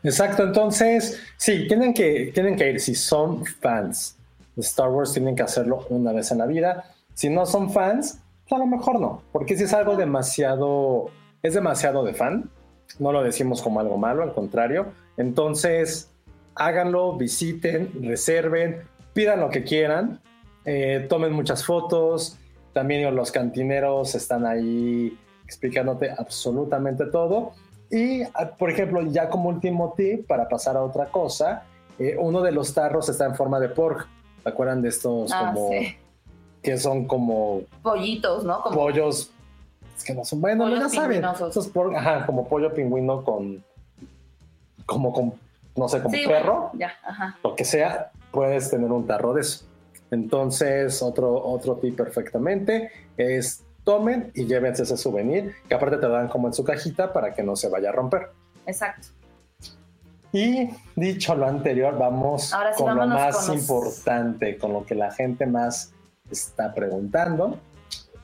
Exacto, 0.03 0.43
entonces, 0.43 1.22
sí, 1.38 1.68
tienen 1.68 1.93
que, 1.93 2.32
tienen 2.34 2.55
que 2.55 2.72
ir, 2.72 2.80
si 2.80 2.95
son 2.95 3.45
fans 3.45 4.18
de 4.55 4.62
Star 4.62 4.89
Wars, 4.89 5.14
tienen 5.14 5.36
que 5.36 5.43
hacerlo 5.43 5.86
una 5.89 6.12
vez 6.14 6.32
en 6.32 6.39
la 6.39 6.45
vida. 6.45 6.86
Si 7.14 7.30
no 7.30 7.45
son 7.45 7.72
fans, 7.72 8.20
a 8.55 8.59
lo 8.59 8.67
mejor 8.67 8.99
no, 8.99 9.21
porque 9.31 9.57
si 9.57 9.63
es 9.63 9.73
algo 9.73 9.95
demasiado, 9.95 11.09
es 11.41 11.53
demasiado 11.53 12.03
de 12.03 12.13
fan, 12.13 12.49
no 12.99 13.11
lo 13.11 13.23
decimos 13.23 13.61
como 13.61 13.79
algo 13.79 13.97
malo, 13.97 14.23
al 14.23 14.33
contrario. 14.33 14.87
Entonces, 15.17 16.11
háganlo, 16.55 17.17
visiten, 17.17 17.91
reserven, 18.01 18.81
pidan 19.13 19.39
lo 19.39 19.49
que 19.49 19.63
quieran, 19.63 20.19
eh, 20.65 21.05
tomen 21.09 21.33
muchas 21.33 21.65
fotos, 21.65 22.37
también 22.73 23.15
los 23.15 23.31
cantineros 23.31 24.15
están 24.15 24.45
ahí 24.45 25.17
explicándote 25.45 26.11
absolutamente 26.11 27.05
todo. 27.05 27.51
Y, 27.89 28.23
ah, 28.23 28.55
por 28.57 28.69
ejemplo, 28.69 29.01
ya 29.01 29.29
como 29.29 29.49
último 29.49 29.93
tip, 29.97 30.25
para 30.27 30.47
pasar 30.47 30.77
a 30.77 30.83
otra 30.83 31.07
cosa, 31.07 31.63
eh, 31.99 32.15
uno 32.17 32.41
de 32.41 32.53
los 32.53 32.73
tarros 32.73 33.09
está 33.09 33.25
en 33.25 33.35
forma 33.35 33.59
de 33.59 33.69
pork. 33.69 34.07
¿Se 34.43 34.49
acuerdan 34.49 34.81
de 34.81 34.89
estos 34.89 35.31
ah, 35.33 35.51
como 35.53 35.69
que 36.62 36.78
son 36.78 37.05
como 37.05 37.62
pollitos, 37.82 38.43
¿no? 38.43 38.62
Como 38.62 38.76
pollos 38.76 39.32
es 39.97 40.03
que 40.03 40.14
no 40.14 40.26
son 40.26 40.41
bueno, 40.41 40.70
no 40.70 40.89
saben. 40.89 41.24
por, 41.74 41.95
ajá, 41.95 42.26
como 42.26 42.47
pollo 42.47 42.74
pingüino 42.74 43.24
con 43.24 43.64
como 44.86 45.14
con 45.14 45.34
no 45.76 45.88
sé, 45.88 46.01
como 46.01 46.18
perro, 46.28 46.72
ya, 46.74 46.91
ajá. 47.03 47.38
lo 47.43 47.55
que 47.55 47.64
sea, 47.64 48.12
puedes 48.32 48.70
tener 48.70 48.91
un 48.91 49.07
tarro 49.07 49.34
de 49.34 49.41
eso. 49.41 49.66
Entonces, 50.12 51.01
otro 51.01 51.34
otro 51.34 51.78
tip 51.78 51.95
perfectamente 51.95 52.91
es 53.16 53.64
tomen 53.84 54.32
y 54.36 54.45
llévense 54.45 54.84
ese 54.84 54.97
souvenir, 54.97 55.55
que 55.68 55.76
aparte 55.76 55.97
te 55.97 56.07
dan 56.07 56.28
como 56.28 56.47
en 56.47 56.53
su 56.53 56.64
cajita 56.64 57.14
para 57.14 57.34
que 57.34 57.41
no 57.41 57.55
se 57.55 57.70
vaya 57.70 57.89
a 57.89 57.91
romper. 57.93 58.30
Exacto. 58.66 59.07
Y 60.34 60.70
dicho 60.95 61.36
lo 61.36 61.47
anterior, 61.47 61.97
vamos 61.97 62.53
con 62.78 62.95
lo 62.95 63.07
más 63.07 63.49
importante, 63.49 64.57
con 64.57 64.74
lo 64.74 64.86
que 64.86 64.95
la 64.95 65.12
gente 65.12 65.45
más 65.45 65.93
está 66.32 66.73
preguntando, 66.73 67.59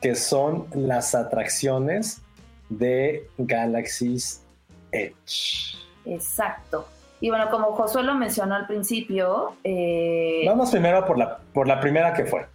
que 0.01 0.15
son 0.15 0.67
las 0.73 1.15
atracciones 1.15 2.21
de 2.69 3.27
Galaxy's 3.37 4.43
Edge. 4.91 5.77
Exacto. 6.05 6.87
Y 7.19 7.29
bueno, 7.29 7.49
como 7.49 7.73
Josué 7.73 8.03
lo 8.03 8.15
mencionó 8.15 8.55
al 8.55 8.67
principio... 8.67 9.55
Eh, 9.63 10.43
Vamos 10.45 10.69
primero 10.69 11.05
por 11.05 11.17
la, 11.17 11.39
por 11.53 11.67
la 11.67 11.79
primera 11.79 12.13
que 12.13 12.25
fue, 12.25 12.45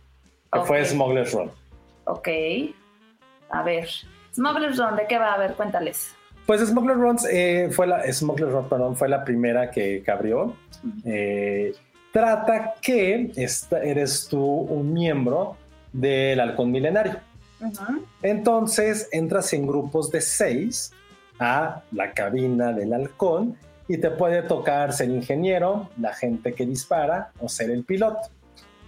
que 0.52 0.60
fue 0.60 0.84
Smuggler's 0.84 1.32
Run. 1.32 1.50
Ok. 2.04 2.28
A 3.50 3.62
ver, 3.62 3.88
Smuggler's 4.32 4.78
Run, 4.78 4.96
¿de 4.96 5.06
qué 5.06 5.18
va? 5.18 5.34
A 5.34 5.38
ver, 5.38 5.54
cuéntales. 5.54 6.14
Pues 6.46 6.60
Smuggler's 6.60 7.00
Run 7.00 7.16
eh, 7.30 7.70
fue 7.72 7.86
la 7.86 8.10
Smuggler's 8.12 8.52
Run, 8.52 8.68
perdón, 8.68 8.96
fue 8.96 9.08
la 9.08 9.24
primera 9.24 9.70
que, 9.70 10.02
abrió 10.06 10.54
trata 12.12 12.74
que 12.80 13.32
eres 13.36 14.26
tú 14.28 14.40
un 14.40 14.92
miembro 14.92 15.56
del 15.92 16.40
halcón 16.40 16.70
milenario. 16.70 17.16
Entonces 18.22 19.08
entras 19.12 19.52
en 19.52 19.66
grupos 19.66 20.10
de 20.10 20.20
seis 20.20 20.92
a 21.38 21.82
la 21.92 22.12
cabina 22.12 22.72
del 22.72 22.92
halcón 22.92 23.56
y 23.88 23.98
te 23.98 24.10
puede 24.10 24.42
tocar 24.42 24.92
ser 24.92 25.10
ingeniero, 25.10 25.88
la 25.98 26.14
gente 26.14 26.54
que 26.54 26.66
dispara 26.66 27.32
o 27.40 27.48
ser 27.48 27.70
el 27.70 27.84
piloto. 27.84 28.20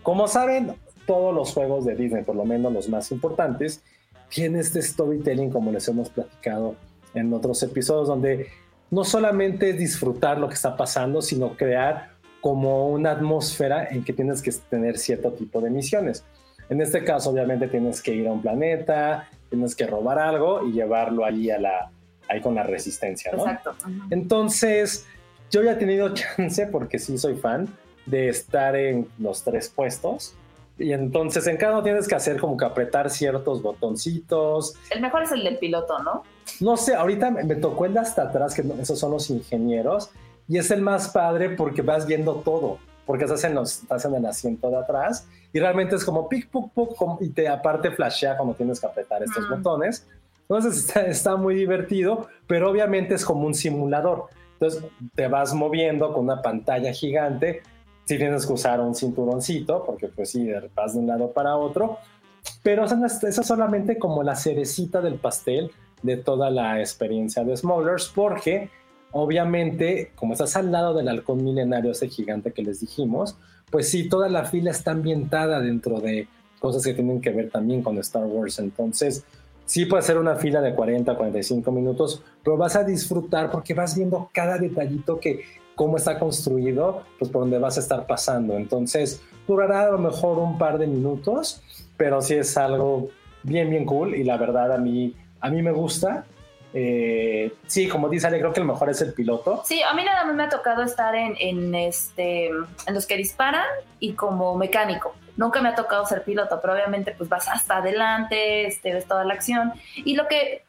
Como 0.02 0.28
saben, 0.28 0.74
todos 1.06 1.34
los 1.34 1.52
juegos 1.52 1.84
de 1.84 1.94
Disney, 1.94 2.24
por 2.24 2.36
lo 2.36 2.44
menos 2.44 2.72
los 2.72 2.88
más 2.88 3.10
importantes, 3.10 3.82
tienen 4.28 4.60
este 4.60 4.82
storytelling 4.82 5.50
como 5.50 5.70
les 5.70 5.86
hemos 5.88 6.10
platicado 6.10 6.76
en 7.14 7.32
otros 7.32 7.62
episodios, 7.62 8.08
donde 8.08 8.48
no 8.90 9.04
solamente 9.04 9.70
es 9.70 9.78
disfrutar 9.78 10.38
lo 10.38 10.48
que 10.48 10.54
está 10.54 10.76
pasando, 10.76 11.22
sino 11.22 11.56
crear 11.56 12.13
como 12.44 12.88
una 12.88 13.12
atmósfera 13.12 13.88
en 13.88 14.04
que 14.04 14.12
tienes 14.12 14.42
que 14.42 14.52
tener 14.68 14.98
cierto 14.98 15.32
tipo 15.32 15.62
de 15.62 15.70
misiones. 15.70 16.26
En 16.68 16.82
este 16.82 17.02
caso, 17.02 17.30
obviamente, 17.30 17.68
tienes 17.68 18.02
que 18.02 18.12
ir 18.12 18.28
a 18.28 18.32
un 18.32 18.42
planeta, 18.42 19.30
tienes 19.48 19.74
que 19.74 19.86
robar 19.86 20.18
algo 20.18 20.62
y 20.62 20.72
llevarlo 20.72 21.24
ahí 21.24 21.50
a 21.50 21.58
la, 21.58 21.90
ahí 22.28 22.42
con 22.42 22.54
la 22.54 22.62
resistencia, 22.62 23.32
¿no? 23.32 23.46
Exacto. 23.46 23.74
Entonces, 24.10 25.06
yo 25.50 25.62
ya 25.62 25.72
he 25.72 25.76
tenido 25.76 26.12
chance, 26.14 26.66
porque 26.66 26.98
sí 26.98 27.16
soy 27.16 27.36
fan, 27.36 27.66
de 28.04 28.28
estar 28.28 28.76
en 28.76 29.08
los 29.18 29.42
tres 29.42 29.70
puestos. 29.70 30.34
Y 30.76 30.92
entonces 30.92 31.46
en 31.46 31.56
cada 31.56 31.72
uno 31.72 31.82
tienes 31.82 32.06
que 32.06 32.14
hacer 32.14 32.38
como 32.38 32.58
que 32.58 32.66
apretar 32.66 33.08
ciertos 33.08 33.62
botoncitos. 33.62 34.74
El 34.90 35.00
mejor 35.00 35.22
es 35.22 35.32
el 35.32 35.44
del 35.44 35.56
piloto, 35.56 35.98
¿no? 36.02 36.24
No 36.60 36.76
sé, 36.76 36.94
ahorita 36.94 37.30
me 37.30 37.54
tocó 37.54 37.86
el 37.86 37.94
de 37.94 38.00
hasta 38.00 38.24
atrás, 38.24 38.54
que 38.54 38.62
esos 38.82 38.98
son 38.98 39.12
los 39.12 39.30
ingenieros, 39.30 40.10
y 40.48 40.58
es 40.58 40.70
el 40.70 40.82
más 40.82 41.08
padre 41.08 41.50
porque 41.50 41.82
vas 41.82 42.06
viendo 42.06 42.36
todo, 42.36 42.78
porque 43.06 43.24
estás 43.24 43.44
en, 43.44 43.54
los, 43.54 43.82
estás 43.82 44.04
en 44.04 44.14
el 44.14 44.26
asiento 44.26 44.70
de 44.70 44.78
atrás 44.78 45.26
y 45.52 45.60
realmente 45.60 45.96
es 45.96 46.04
como 46.04 46.28
pic, 46.28 46.48
puc, 46.50 46.72
puc, 46.72 47.22
y 47.22 47.30
te 47.30 47.48
aparte 47.48 47.90
flashea 47.90 48.36
cuando 48.36 48.54
tienes 48.54 48.80
que 48.80 48.86
apretar 48.86 49.22
estos 49.22 49.48
botones. 49.48 50.06
Entonces 50.42 50.76
está, 50.76 51.06
está 51.06 51.36
muy 51.36 51.54
divertido, 51.54 52.28
pero 52.46 52.70
obviamente 52.70 53.14
es 53.14 53.24
como 53.24 53.46
un 53.46 53.54
simulador. 53.54 54.26
Entonces 54.54 54.84
te 55.14 55.28
vas 55.28 55.54
moviendo 55.54 56.12
con 56.12 56.24
una 56.24 56.42
pantalla 56.42 56.92
gigante 56.92 57.62
si 58.04 58.18
tienes 58.18 58.46
que 58.46 58.52
usar 58.52 58.80
un 58.80 58.94
cinturoncito, 58.94 59.84
porque 59.84 60.08
pues 60.08 60.30
sí, 60.30 60.50
vas 60.74 60.92
de 60.92 61.00
un 61.00 61.06
lado 61.06 61.32
para 61.32 61.56
otro, 61.56 61.98
pero 62.62 62.84
eso 62.84 62.96
es 63.26 63.36
solamente 63.36 63.98
como 63.98 64.22
la 64.22 64.36
cerecita 64.36 65.00
del 65.00 65.14
pastel 65.14 65.70
de 66.02 66.18
toda 66.18 66.50
la 66.50 66.80
experiencia 66.80 67.44
de 67.44 67.56
Smugglers, 67.56 68.12
porque 68.14 68.70
obviamente, 69.14 70.10
como 70.16 70.32
estás 70.32 70.56
al 70.56 70.72
lado 70.72 70.92
del 70.92 71.08
halcón 71.08 71.42
milenario, 71.42 71.92
ese 71.92 72.08
gigante 72.08 72.52
que 72.52 72.62
les 72.62 72.80
dijimos, 72.80 73.36
pues 73.70 73.88
sí, 73.88 74.08
toda 74.08 74.28
la 74.28 74.44
fila 74.44 74.72
está 74.72 74.90
ambientada 74.90 75.60
dentro 75.60 76.00
de 76.00 76.28
cosas 76.58 76.82
que 76.84 76.94
tienen 76.94 77.20
que 77.20 77.30
ver 77.30 77.48
también 77.50 77.82
con 77.82 77.96
Star 77.98 78.24
Wars, 78.24 78.58
entonces 78.58 79.24
sí 79.66 79.86
puede 79.86 80.02
ser 80.02 80.18
una 80.18 80.34
fila 80.34 80.60
de 80.60 80.74
40, 80.74 81.16
45 81.16 81.70
minutos, 81.70 82.22
pero 82.42 82.56
vas 82.56 82.74
a 82.74 82.82
disfrutar 82.82 83.50
porque 83.50 83.72
vas 83.72 83.96
viendo 83.96 84.30
cada 84.32 84.58
detallito 84.58 85.20
que 85.20 85.42
cómo 85.76 85.96
está 85.96 86.18
construido, 86.18 87.02
pues 87.18 87.30
por 87.30 87.42
donde 87.42 87.58
vas 87.58 87.76
a 87.76 87.80
estar 87.80 88.06
pasando. 88.06 88.56
Entonces, 88.56 89.22
durará 89.46 89.86
a 89.86 89.90
lo 89.92 89.98
mejor 89.98 90.38
un 90.38 90.58
par 90.58 90.78
de 90.78 90.86
minutos, 90.86 91.62
pero 91.96 92.20
sí 92.20 92.34
es 92.34 92.56
algo 92.56 93.10
bien, 93.44 93.70
bien 93.70 93.84
cool 93.84 94.14
y 94.14 94.24
la 94.24 94.36
verdad 94.36 94.72
a 94.72 94.78
mí, 94.78 95.14
a 95.40 95.50
mí 95.50 95.62
me 95.62 95.72
gusta. 95.72 96.24
Eh, 96.76 97.54
sí, 97.68 97.88
como 97.88 98.08
dice 98.08 98.26
Ale, 98.26 98.40
creo 98.40 98.52
que 98.52 98.58
el 98.58 98.66
mejor 98.66 98.90
es 98.90 99.00
el 99.00 99.14
piloto. 99.14 99.62
Sí, 99.64 99.80
a 99.82 99.94
mí 99.94 100.04
nada 100.04 100.24
más 100.24 100.34
me 100.34 100.42
ha 100.42 100.48
tocado 100.48 100.82
estar 100.82 101.14
en, 101.14 101.36
en, 101.38 101.72
este, 101.74 102.48
en 102.48 102.94
los 102.94 103.06
que 103.06 103.16
disparan 103.16 103.64
y 104.00 104.14
como 104.14 104.56
mecánico. 104.56 105.14
Nunca 105.36 105.62
me 105.62 105.68
ha 105.68 105.74
tocado 105.76 106.04
ser 106.04 106.24
piloto, 106.24 106.58
pero 106.60 106.74
obviamente 106.74 107.14
pues 107.16 107.28
vas 107.28 107.48
hasta 107.48 107.76
adelante, 107.76 108.66
este, 108.66 108.92
ves 108.92 109.06
toda 109.06 109.24
la 109.24 109.34
acción. 109.34 109.72
Y 109.96 110.16
lo 110.16 110.26
que 110.26 110.64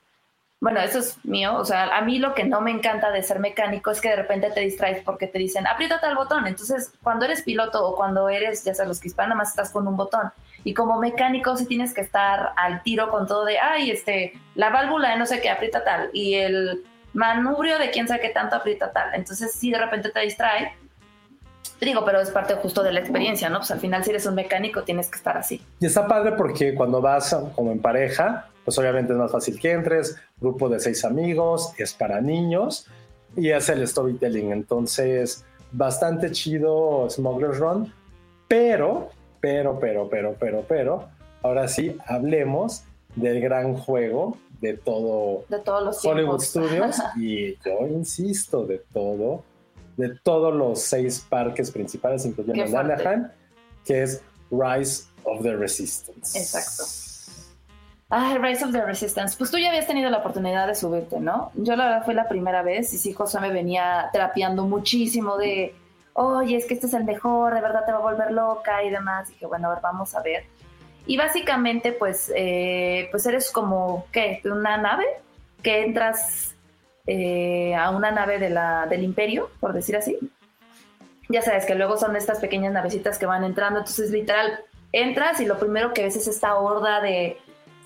bueno, 0.61 0.79
eso 0.79 0.97
es 0.97 1.23
mío, 1.23 1.55
o 1.57 1.63
sea, 1.65 1.95
a 1.95 2.01
mí 2.01 2.17
lo 2.17 2.33
que 2.33 2.43
no 2.43 2.59
me 2.59 2.71
encanta 2.71 3.11
de 3.11 3.21
ser 3.21 3.39
mecánico 3.39 3.91
es 3.91 4.01
que 4.01 4.09
de 4.09 4.15
repente 4.15 4.49
te 4.49 4.61
distraes 4.61 5.03
porque 5.03 5.27
te 5.27 5.37
dicen, 5.37 5.67
aprieta 5.67 5.99
tal 5.99 6.15
botón, 6.15 6.47
entonces 6.47 6.91
cuando 7.03 7.25
eres 7.25 7.43
piloto 7.43 7.85
o 7.85 7.95
cuando 7.95 8.29
eres, 8.29 8.63
ya 8.63 8.73
sabes, 8.73 8.87
los 8.87 8.99
que 8.99 9.09
nada 9.15 9.35
más 9.35 9.49
estás 9.49 9.69
con 9.69 9.87
un 9.87 9.95
botón, 9.95 10.31
y 10.65 10.73
como 10.73 10.99
mecánico 10.99 11.55
sí 11.55 11.65
tienes 11.65 11.93
que 11.93 12.01
estar 12.01 12.51
al 12.57 12.83
tiro 12.83 13.09
con 13.09 13.25
todo 13.27 13.45
de, 13.45 13.59
ay, 13.59 13.91
este, 13.91 14.33
la 14.55 14.71
válvula 14.71 15.11
de 15.11 15.17
no 15.17 15.25
sé 15.25 15.39
qué 15.39 15.49
aprieta 15.49 15.85
tal, 15.85 16.09
y 16.11 16.33
el 16.33 16.83
manubrio 17.13 17.77
de 17.79 17.91
quién 17.91 18.09
sabe 18.09 18.19
qué 18.19 18.29
tanto 18.29 18.57
aprieta 18.57 18.91
tal, 18.91 19.13
entonces 19.13 19.53
sí 19.53 19.71
de 19.71 19.77
repente 19.77 20.09
te 20.09 20.19
distrae, 20.19 20.73
digo, 21.79 22.03
pero 22.03 22.19
es 22.19 22.31
parte 22.31 22.55
justo 22.55 22.83
de 22.83 22.91
la 22.91 22.99
experiencia, 22.99 23.47
¿no? 23.49 23.59
Pues 23.59 23.71
al 23.71 23.79
final 23.79 24.03
si 24.03 24.09
eres 24.09 24.25
un 24.25 24.35
mecánico 24.35 24.83
tienes 24.83 25.09
que 25.09 25.17
estar 25.17 25.37
así. 25.37 25.61
Y 25.79 25.85
está 25.85 26.07
padre 26.07 26.31
porque 26.31 26.73
cuando 26.73 26.99
vas 26.99 27.35
como 27.55 27.71
en 27.71 27.79
pareja, 27.79 28.49
pues 28.63 28.77
obviamente 28.79 29.13
es 29.13 29.19
más 29.19 29.31
fácil 29.31 29.59
que 29.59 29.71
entres, 29.71 30.17
grupo 30.41 30.67
de 30.67 30.79
seis 30.79 31.05
amigos, 31.05 31.73
es 31.77 31.93
para 31.93 32.21
niños 32.21 32.87
y 33.37 33.51
es 33.51 33.69
el 33.69 33.87
storytelling. 33.87 34.51
Entonces, 34.51 35.45
bastante 35.71 36.31
chido 36.31 37.07
Smuggler's 37.09 37.59
Run, 37.59 37.93
pero, 38.47 39.11
pero, 39.45 39.79
pero, 39.79 40.09
pero, 40.09 40.35
pero, 40.39 40.65
pero, 40.67 41.09
ahora 41.43 41.67
sí, 41.67 41.95
hablemos 42.07 42.83
del 43.15 43.39
gran 43.41 43.75
juego 43.75 44.39
de 44.59 44.75
todo 44.75 45.45
de 45.49 45.59
todos 45.59 45.83
los 45.83 46.03
Hollywood 46.03 46.41
Studios 46.41 46.97
y 47.15 47.55
yo 47.63 47.85
insisto, 47.87 48.65
de 48.65 48.81
todo, 48.91 49.43
de 49.97 50.17
todos 50.23 50.51
los 50.51 50.81
seis 50.81 51.23
parques 51.29 51.69
principales, 51.69 52.25
incluyendo 52.25 52.75
Anaheim, 52.75 53.27
que 53.85 54.01
es 54.01 54.23
Rise 54.49 55.03
of 55.25 55.43
the 55.43 55.55
Resistance. 55.55 56.39
Exacto. 56.39 56.85
Ah, 58.09 58.39
Rise 58.41 58.65
of 58.65 58.71
the 58.71 58.83
Resistance. 58.83 59.35
Pues 59.37 59.51
tú 59.51 59.59
ya 59.59 59.69
habías 59.69 59.85
tenido 59.85 60.09
la 60.09 60.17
oportunidad 60.17 60.65
de 60.65 60.73
subirte, 60.73 61.19
¿no? 61.19 61.51
Yo 61.53 61.75
la 61.75 61.85
verdad 61.85 62.05
fue 62.05 62.15
la 62.15 62.27
primera 62.27 62.63
vez 62.63 62.91
y 62.95 62.97
sí, 62.97 63.13
José 63.13 63.39
me 63.39 63.51
venía 63.51 64.09
terapiando 64.11 64.65
muchísimo 64.65 65.37
de, 65.37 65.75
oye, 66.15 66.57
es 66.57 66.65
que 66.65 66.73
este 66.73 66.87
es 66.87 66.93
el 66.93 67.03
mejor, 67.03 67.53
de 67.53 67.61
verdad 67.61 67.85
te 67.85 67.91
va 67.91 67.99
a 67.99 68.01
volver 68.01 68.31
loca 68.31 68.83
y 68.83 68.89
demás. 68.89 69.29
Dije, 69.29 69.45
bueno, 69.45 69.69
a 69.69 69.75
ver, 69.75 69.81
vamos 69.81 70.15
a 70.15 70.21
ver. 70.21 70.45
Y 71.05 71.17
básicamente, 71.17 71.91
pues, 71.91 72.31
eh, 72.35 73.07
pues 73.11 73.25
eres 73.25 73.51
como, 73.51 74.07
¿qué? 74.11 74.41
Una 74.45 74.77
nave 74.77 75.05
que 75.61 75.83
entras 75.83 76.55
eh, 77.05 77.75
a 77.75 77.91
una 77.91 78.11
nave 78.11 78.39
del 78.39 79.03
imperio, 79.03 79.51
por 79.59 79.73
decir 79.73 79.95
así. 79.95 80.17
Ya 81.29 81.41
sabes 81.41 81.65
que 81.65 81.75
luego 81.75 81.97
son 81.97 82.15
estas 82.15 82.39
pequeñas 82.39 82.73
navecitas 82.73 83.17
que 83.17 83.25
van 83.25 83.43
entrando, 83.43 83.79
entonces 83.79 84.11
literal 84.11 84.59
entras 84.91 85.39
y 85.39 85.45
lo 85.45 85.59
primero 85.59 85.93
que 85.93 86.03
ves 86.03 86.15
es 86.15 86.27
esta 86.27 86.55
horda 86.55 87.01
de 87.01 87.37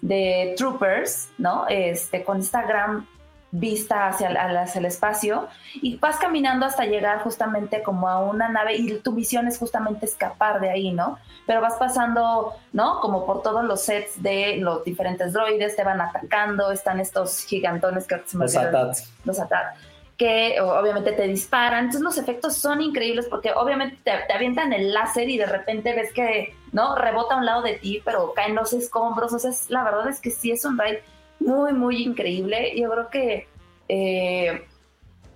de 0.01 0.53
troopers, 0.57 1.29
¿no? 1.37 1.65
Este, 1.67 2.23
con 2.23 2.39
esta 2.39 2.63
gran 2.63 3.07
vista 3.51 4.07
hacia, 4.07 4.29
el 4.29 4.85
espacio 4.85 5.47
y 5.75 5.97
vas 5.97 6.17
caminando 6.17 6.65
hasta 6.65 6.85
llegar 6.85 7.21
justamente 7.23 7.81
como 7.81 8.07
a 8.07 8.19
una 8.19 8.49
nave 8.49 8.75
y 8.75 8.99
tu 8.99 9.11
misión 9.11 9.47
es 9.47 9.57
justamente 9.57 10.05
escapar 10.05 10.59
de 10.59 10.69
ahí, 10.69 10.91
¿no? 10.91 11.17
Pero 11.47 11.61
vas 11.61 11.75
pasando, 11.75 12.53
¿no? 12.73 12.99
Como 12.99 13.25
por 13.25 13.41
todos 13.41 13.63
los 13.63 13.81
sets 13.81 14.21
de 14.21 14.57
los 14.57 14.83
diferentes 14.83 15.33
droides, 15.33 15.75
te 15.75 15.83
van 15.83 15.99
atacando, 15.99 16.71
están 16.71 16.99
estos 16.99 17.45
gigantones 17.45 18.05
que 18.05 18.21
se 18.25 18.37
me 18.37 18.45
Los 18.45 18.55
atats. 18.55 19.11
Los 19.25 19.39
atats 19.39 19.79
que 20.19 20.59
obviamente 20.59 21.13
te 21.13 21.23
disparan. 21.27 21.85
Entonces 21.85 22.01
los 22.01 22.17
efectos 22.17 22.57
son 22.57 22.81
increíbles 22.81 23.27
porque 23.29 23.53
obviamente 23.53 23.97
te, 24.03 24.33
avientan 24.33 24.73
el 24.73 24.93
láser 24.93 25.29
y 25.29 25.37
de 25.37 25.45
repente 25.45 25.95
ves 25.95 26.11
que, 26.11 26.53
¿no? 26.73 26.95
Rebota 26.95 27.35
a 27.35 27.37
un 27.37 27.45
lado 27.45 27.61
de 27.61 27.75
ti, 27.75 28.01
pero 28.03 28.33
caen 28.33 28.53
los 28.53 28.73
escombros. 28.73 29.31
O 29.31 29.39
sea, 29.39 29.51
la 29.69 29.81
verdad 29.85 30.09
es 30.09 30.19
que 30.19 30.29
sí 30.29 30.51
es 30.51 30.65
un 30.65 30.77
ride 30.77 31.01
muy, 31.39 31.73
muy 31.73 32.03
increíble. 32.03 32.73
Yo 32.75 32.89
creo 32.91 33.09
que... 33.09 33.47
Eh, 33.87 34.65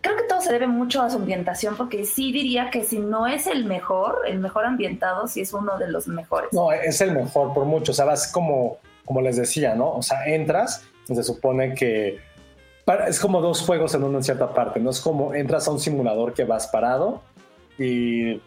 creo 0.02 0.18
que 0.18 0.24
todo 0.24 0.42
se 0.42 0.52
debe 0.52 0.68
mucho 0.68 1.02
a 1.02 1.10
su 1.10 1.18
ambientación, 1.18 1.76
porque 1.78 2.06
sí 2.06 2.32
diría 2.32 2.70
que 2.70 2.84
si 2.84 3.00
no 3.00 3.26
es 3.26 3.48
el 3.48 3.66
mejor, 3.66 4.20
el 4.28 4.40
mejor 4.40 4.66
ambientado, 4.66 5.28
sí 5.28 5.42
es 5.42 5.54
uno 5.54 5.78
de 5.78 5.88
los 5.88 6.08
mejores. 6.08 6.50
No, 6.52 6.72
es 6.72 7.00
el 7.02 7.14
mejor 7.14 7.54
por 7.54 7.66
mucho. 7.66 7.94
O 7.94 7.96
sea, 7.96 8.06
vas 8.06 8.32
como, 8.32 8.78
como 9.06 9.22
les 9.22 9.38
decía, 9.38 9.76
¿no? 9.76 9.94
O 9.94 10.02
sea, 10.04 10.26
entras 10.26 10.86
y 11.08 11.16
se 11.16 11.24
supone 11.24 11.74
que 11.74 12.20
es 13.08 13.20
como 13.20 13.42
dos 13.42 13.62
juegos 13.62 13.96
en 13.96 14.04
una 14.04 14.22
cierta 14.22 14.54
parte, 14.54 14.80
no 14.80 14.90
es 14.90 15.00
como 15.00 15.34
entras 15.34 15.68
a 15.68 15.72
un 15.72 15.80
simulador 15.80 16.34
que 16.34 16.44
vas 16.44 16.68
parado 16.68 17.22
y 17.80 18.42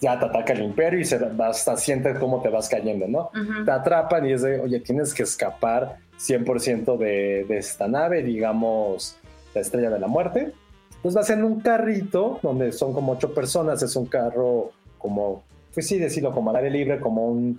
ya 0.00 0.18
te 0.18 0.26
ataca 0.26 0.52
el 0.52 0.62
imperio 0.62 1.00
y 1.00 1.04
se 1.04 1.18
vas, 1.18 1.64
sientes 1.76 2.18
cómo 2.18 2.42
te 2.42 2.48
vas 2.48 2.68
cayendo, 2.68 3.06
¿no? 3.06 3.30
Te 3.64 3.70
atrapan 3.70 4.26
y 4.26 4.32
es 4.32 4.42
de, 4.42 4.60
oye, 4.60 4.80
tienes 4.80 5.14
que 5.14 5.22
escapar 5.22 5.98
100% 6.18 6.96
de, 6.96 7.44
de 7.48 7.58
esta 7.58 7.88
nave, 7.88 8.22
digamos, 8.22 9.16
la 9.54 9.60
estrella 9.60 9.90
de 9.90 9.98
la 9.98 10.06
muerte. 10.06 10.52
Entonces 10.96 11.14
vas 11.14 11.30
en 11.30 11.44
un 11.44 11.60
carrito 11.60 12.40
donde 12.42 12.72
son 12.72 12.92
como 12.92 13.12
ocho 13.12 13.32
personas, 13.34 13.82
es 13.82 13.94
un 13.96 14.06
carro 14.06 14.72
como, 14.98 15.44
pues 15.72 15.86
sí, 15.86 15.98
decirlo, 15.98 16.32
como 16.32 16.50
al 16.50 16.56
aire 16.56 16.70
libre, 16.70 17.00
como 17.00 17.26
un, 17.26 17.58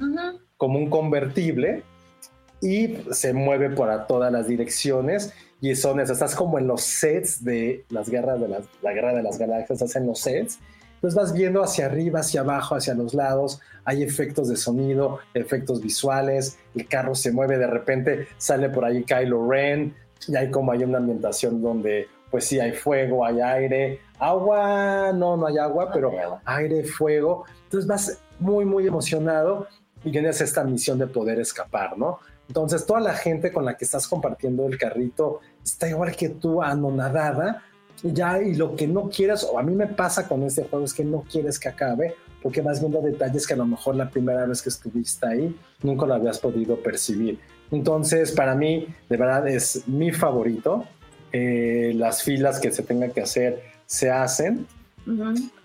como 0.58 0.80
un 0.80 0.90
convertible 0.90 1.84
y 2.62 2.98
se 3.12 3.34
mueve 3.34 3.70
por 3.70 4.08
todas 4.08 4.32
las 4.32 4.48
direcciones 4.48 5.34
y 5.62 5.76
son 5.76 6.00
esas, 6.00 6.18
estás 6.18 6.36
como 6.36 6.60
en 6.60 6.68
los 6.68 6.82
sets 6.82 7.44
de 7.44 7.86
las 7.90 8.10
guerras 8.10 8.40
de 8.40 8.48
las, 8.48 8.66
la 8.82 8.94
guerra 8.94 9.14
de 9.14 9.24
las 9.24 9.38
galaxias, 9.38 9.82
estás 9.82 9.96
en 9.96 10.08
los 10.08 10.20
sets, 10.20 10.60
entonces 10.98 11.16
vas 11.16 11.34
viendo 11.34 11.64
hacia 11.64 11.86
arriba, 11.86 12.22
hacia 12.22 12.42
abajo, 12.42 12.76
hacia 12.76 12.96
los 12.96 13.14
lados, 13.14 13.62
hay 13.86 14.04
efectos 14.04 14.50
de 14.50 14.58
sonido, 14.58 15.20
efectos 15.34 15.82
visuales, 15.82 16.58
el 16.76 16.88
carro 16.88 17.14
se 17.14 17.32
mueve, 17.32 17.58
de 17.58 17.68
repente 17.68 18.28
sale 18.38 18.70
por 18.70 18.84
ahí 18.84 19.04
Kylo 19.04 19.50
Ren, 19.50 19.96
y 20.28 20.36
hay 20.36 20.50
como 20.50 20.72
hay 20.72 20.84
una 20.84 20.98
ambientación 20.98 21.62
donde 21.62 22.08
pues 22.32 22.46
sí 22.46 22.60
hay 22.60 22.74
fuego, 22.74 23.26
hay 23.26 23.40
aire, 23.40 24.02
agua, 24.20 25.14
no, 25.14 25.38
no 25.38 25.48
hay 25.48 25.58
agua, 25.58 25.92
pero 25.94 26.12
aire, 26.44 26.84
fuego, 26.84 27.46
entonces 27.64 27.88
vas 27.88 28.20
muy, 28.40 28.66
muy 28.66 28.88
emocionado 28.88 29.68
y 30.04 30.12
tienes 30.12 30.42
esta 30.42 30.64
misión 30.64 30.98
de 30.98 31.08
poder 31.08 31.40
escapar, 31.40 31.98
¿no? 31.98 32.20
Entonces, 32.48 32.86
toda 32.86 33.00
la 33.00 33.14
gente 33.14 33.52
con 33.52 33.66
la 33.66 33.76
que 33.76 33.86
estás 33.86 34.08
compartiendo 34.08 34.66
el 34.68 34.78
carrito 34.78 35.42
está 35.64 35.90
igual 35.90 36.16
que 36.16 36.30
tú, 36.30 36.62
anonadada. 36.62 37.64
Y 38.04 38.14
ya, 38.14 38.42
y 38.42 38.56
lo 38.56 38.76
que 38.76 38.88
no 38.88 39.10
quieres, 39.10 39.44
o 39.44 39.58
a 39.58 39.64
mí 39.64 39.74
me 39.74 39.88
pasa 39.88 40.28
con 40.28 40.44
este 40.44 40.64
juego, 40.64 40.86
es 40.86 40.94
que 40.94 41.04
no 41.04 41.24
quieres 41.30 41.60
que 41.60 41.70
acabe, 41.70 42.14
porque 42.44 42.62
vas 42.62 42.80
viendo 42.80 43.02
detalles 43.02 43.48
que 43.48 43.54
a 43.54 43.58
lo 43.58 43.66
mejor 43.66 43.96
la 43.96 44.10
primera 44.10 44.46
vez 44.46 44.62
que 44.62 44.70
estuviste 44.70 45.26
ahí 45.28 45.56
nunca 45.82 46.06
lo 46.06 46.14
habías 46.14 46.38
podido 46.40 46.78
percibir. 46.78 47.40
Entonces, 47.72 48.32
para 48.32 48.56
mí, 48.56 48.88
de 49.10 49.18
verdad, 49.18 49.48
es 49.48 49.88
mi 49.88 50.12
favorito. 50.12 50.86
Eh, 51.34 51.92
las 51.96 52.24
filas 52.24 52.60
que 52.60 52.72
se 52.72 52.84
tengan 52.84 53.12
que 53.12 53.22
hacer 53.22 53.62
se 53.86 54.10
hacen. 54.12 54.66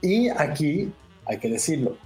Y 0.01 0.28
aquí, 0.28 0.93
hay 1.26 1.39
que 1.39 1.49
decirlo, 1.49 1.97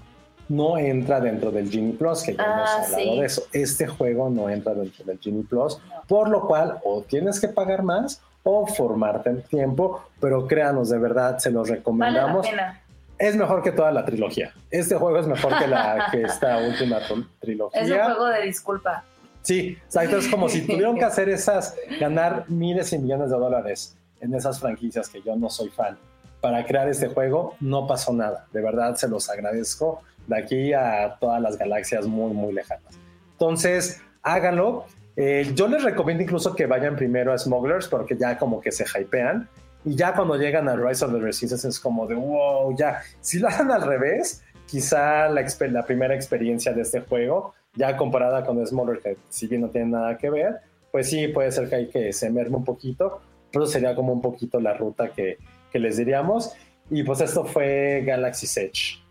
no 0.49 0.79
entra 0.79 1.21
dentro 1.21 1.51
del 1.51 1.71
Genie 1.71 1.93
Plus, 1.95 2.23
que 2.23 2.35
ya 2.35 2.43
Ah, 2.43 2.55
hemos 2.57 2.71
hablado 2.95 3.13
sí. 3.15 3.21
de 3.21 3.27
eso. 3.27 3.43
Este 3.53 3.87
juego 3.87 4.31
no 4.31 4.49
entra 4.51 4.75
dentro 4.75 5.05
del 5.05 5.19
Genie 5.19 5.45
Plus, 5.45 5.79
por 6.09 6.29
lo 6.29 6.47
cual 6.47 6.79
o 6.85 7.03
tienes 7.03 7.41
que 7.41 7.49
pagar 7.49 7.83
más 7.83 8.21
o 8.49 8.65
formarte 8.65 9.29
en 9.31 9.43
tiempo, 9.43 10.05
pero 10.21 10.47
créanos, 10.47 10.89
de 10.89 10.99
verdad, 10.99 11.37
se 11.39 11.51
los 11.51 11.63
Vale 11.69 11.71
la 11.73 11.77
recomendamos. 11.79 12.47
pena. 12.49 12.81
es 13.19 13.35
mejor 13.35 13.61
que 13.61 13.73
toda 13.73 13.91
la 13.91 14.05
trilogía. 14.05 14.53
Este 14.71 14.95
juego 14.95 15.19
es 15.19 15.27
mejor 15.27 15.59
que, 15.59 15.67
la, 15.67 16.07
que 16.13 16.23
esta 16.23 16.59
última 16.59 17.01
tr- 17.01 17.27
trilogía. 17.41 17.81
Es 17.83 17.91
un 17.91 17.99
juego 17.99 18.27
de 18.27 18.43
disculpa. 18.43 19.03
Sí, 19.43 19.77
exacto. 19.85 20.19
Es 20.19 20.29
como 20.29 20.49
si 20.49 20.61
tuvieron 20.67 20.97
que 20.97 21.05
hacer 21.05 21.29
esas, 21.29 21.75
ganar 21.99 22.45
miles 22.49 22.93
y 22.93 22.99
millones 22.99 23.31
de 23.31 23.37
dólares 23.37 23.97
en 24.21 24.33
esas 24.33 24.61
franquicias 24.61 25.09
que 25.09 25.21
yo 25.23 25.35
no 25.35 25.51
soy 25.51 25.69
fan. 25.71 25.99
Para 26.41 26.65
crear 26.65 26.89
este 26.89 27.09
juego 27.09 27.57
no 27.59 27.89
pasó 27.89 28.13
nada. 28.13 28.47
De 28.53 28.61
verdad 28.63 28.95
se 28.95 29.09
los 29.09 29.29
agradezco 29.29 30.03
de 30.29 30.39
aquí 30.39 30.73
a 30.73 31.17
todas 31.19 31.41
las 31.43 31.59
galaxias 31.59 32.07
muy, 32.07 32.33
muy 32.33 32.53
lejanas. 32.53 32.97
Entonces, 33.33 34.01
háganlo. 34.23 34.85
Eh, 35.17 35.51
yo 35.55 35.67
les 35.67 35.83
recomiendo 35.83 36.23
incluso 36.23 36.55
que 36.55 36.67
vayan 36.67 36.95
primero 36.95 37.33
a 37.33 37.39
Smugglers 37.39 37.89
porque 37.89 38.17
ya 38.17 38.37
como 38.39 38.61
que 38.61 38.71
se 38.71 38.85
hypean. 38.85 39.49
Y 39.85 39.95
ya 39.95 40.15
cuando 40.15 40.37
llegan 40.37 40.69
a 40.69 40.77
Rise 40.77 41.05
of 41.05 41.13
the 41.13 41.21
Resistance 41.21 41.67
es 41.69 41.81
como 41.81 42.07
de 42.07 42.15
wow, 42.15 42.77
ya. 42.77 43.01
Si 43.21 43.39
lo 43.39 43.49
hacen 43.49 43.71
al 43.71 43.83
revés, 43.83 44.43
quizá 44.67 45.29
la, 45.29 45.45
la 45.71 45.87
primera 45.87 46.15
experiencia 46.15 46.73
de 46.73 46.83
este 46.83 47.01
juego, 47.01 47.55
ya 47.75 47.97
comparada 47.97 48.45
con 48.45 48.65
Smaller, 48.67 48.99
que 49.01 49.17
si 49.29 49.47
bien 49.47 49.63
no 49.63 49.69
tiene 49.69 49.93
nada 49.93 50.19
que 50.19 50.29
ver, 50.29 50.57
pues 50.91 51.09
sí, 51.09 51.29
puede 51.29 51.53
ser 51.53 51.69
que 51.69 51.75
hay 51.77 51.89
que 51.89 52.13
se 52.13 52.31
merme 52.31 52.57
un 52.57 52.65
poquito, 52.65 53.21
pero 53.53 53.67
sería 53.67 53.95
como 53.95 54.13
un 54.13 54.21
poquito 54.21 54.61
la 54.61 54.75
ruta 54.75 55.11
que, 55.11 55.39
que 55.71 55.79
les 55.79 55.97
diríamos. 55.97 56.53
Y 56.91 57.03
pues 57.03 57.21
esto 57.21 57.45
fue 57.45 58.03
Galaxy 58.05 58.47
Edge. 58.61 59.06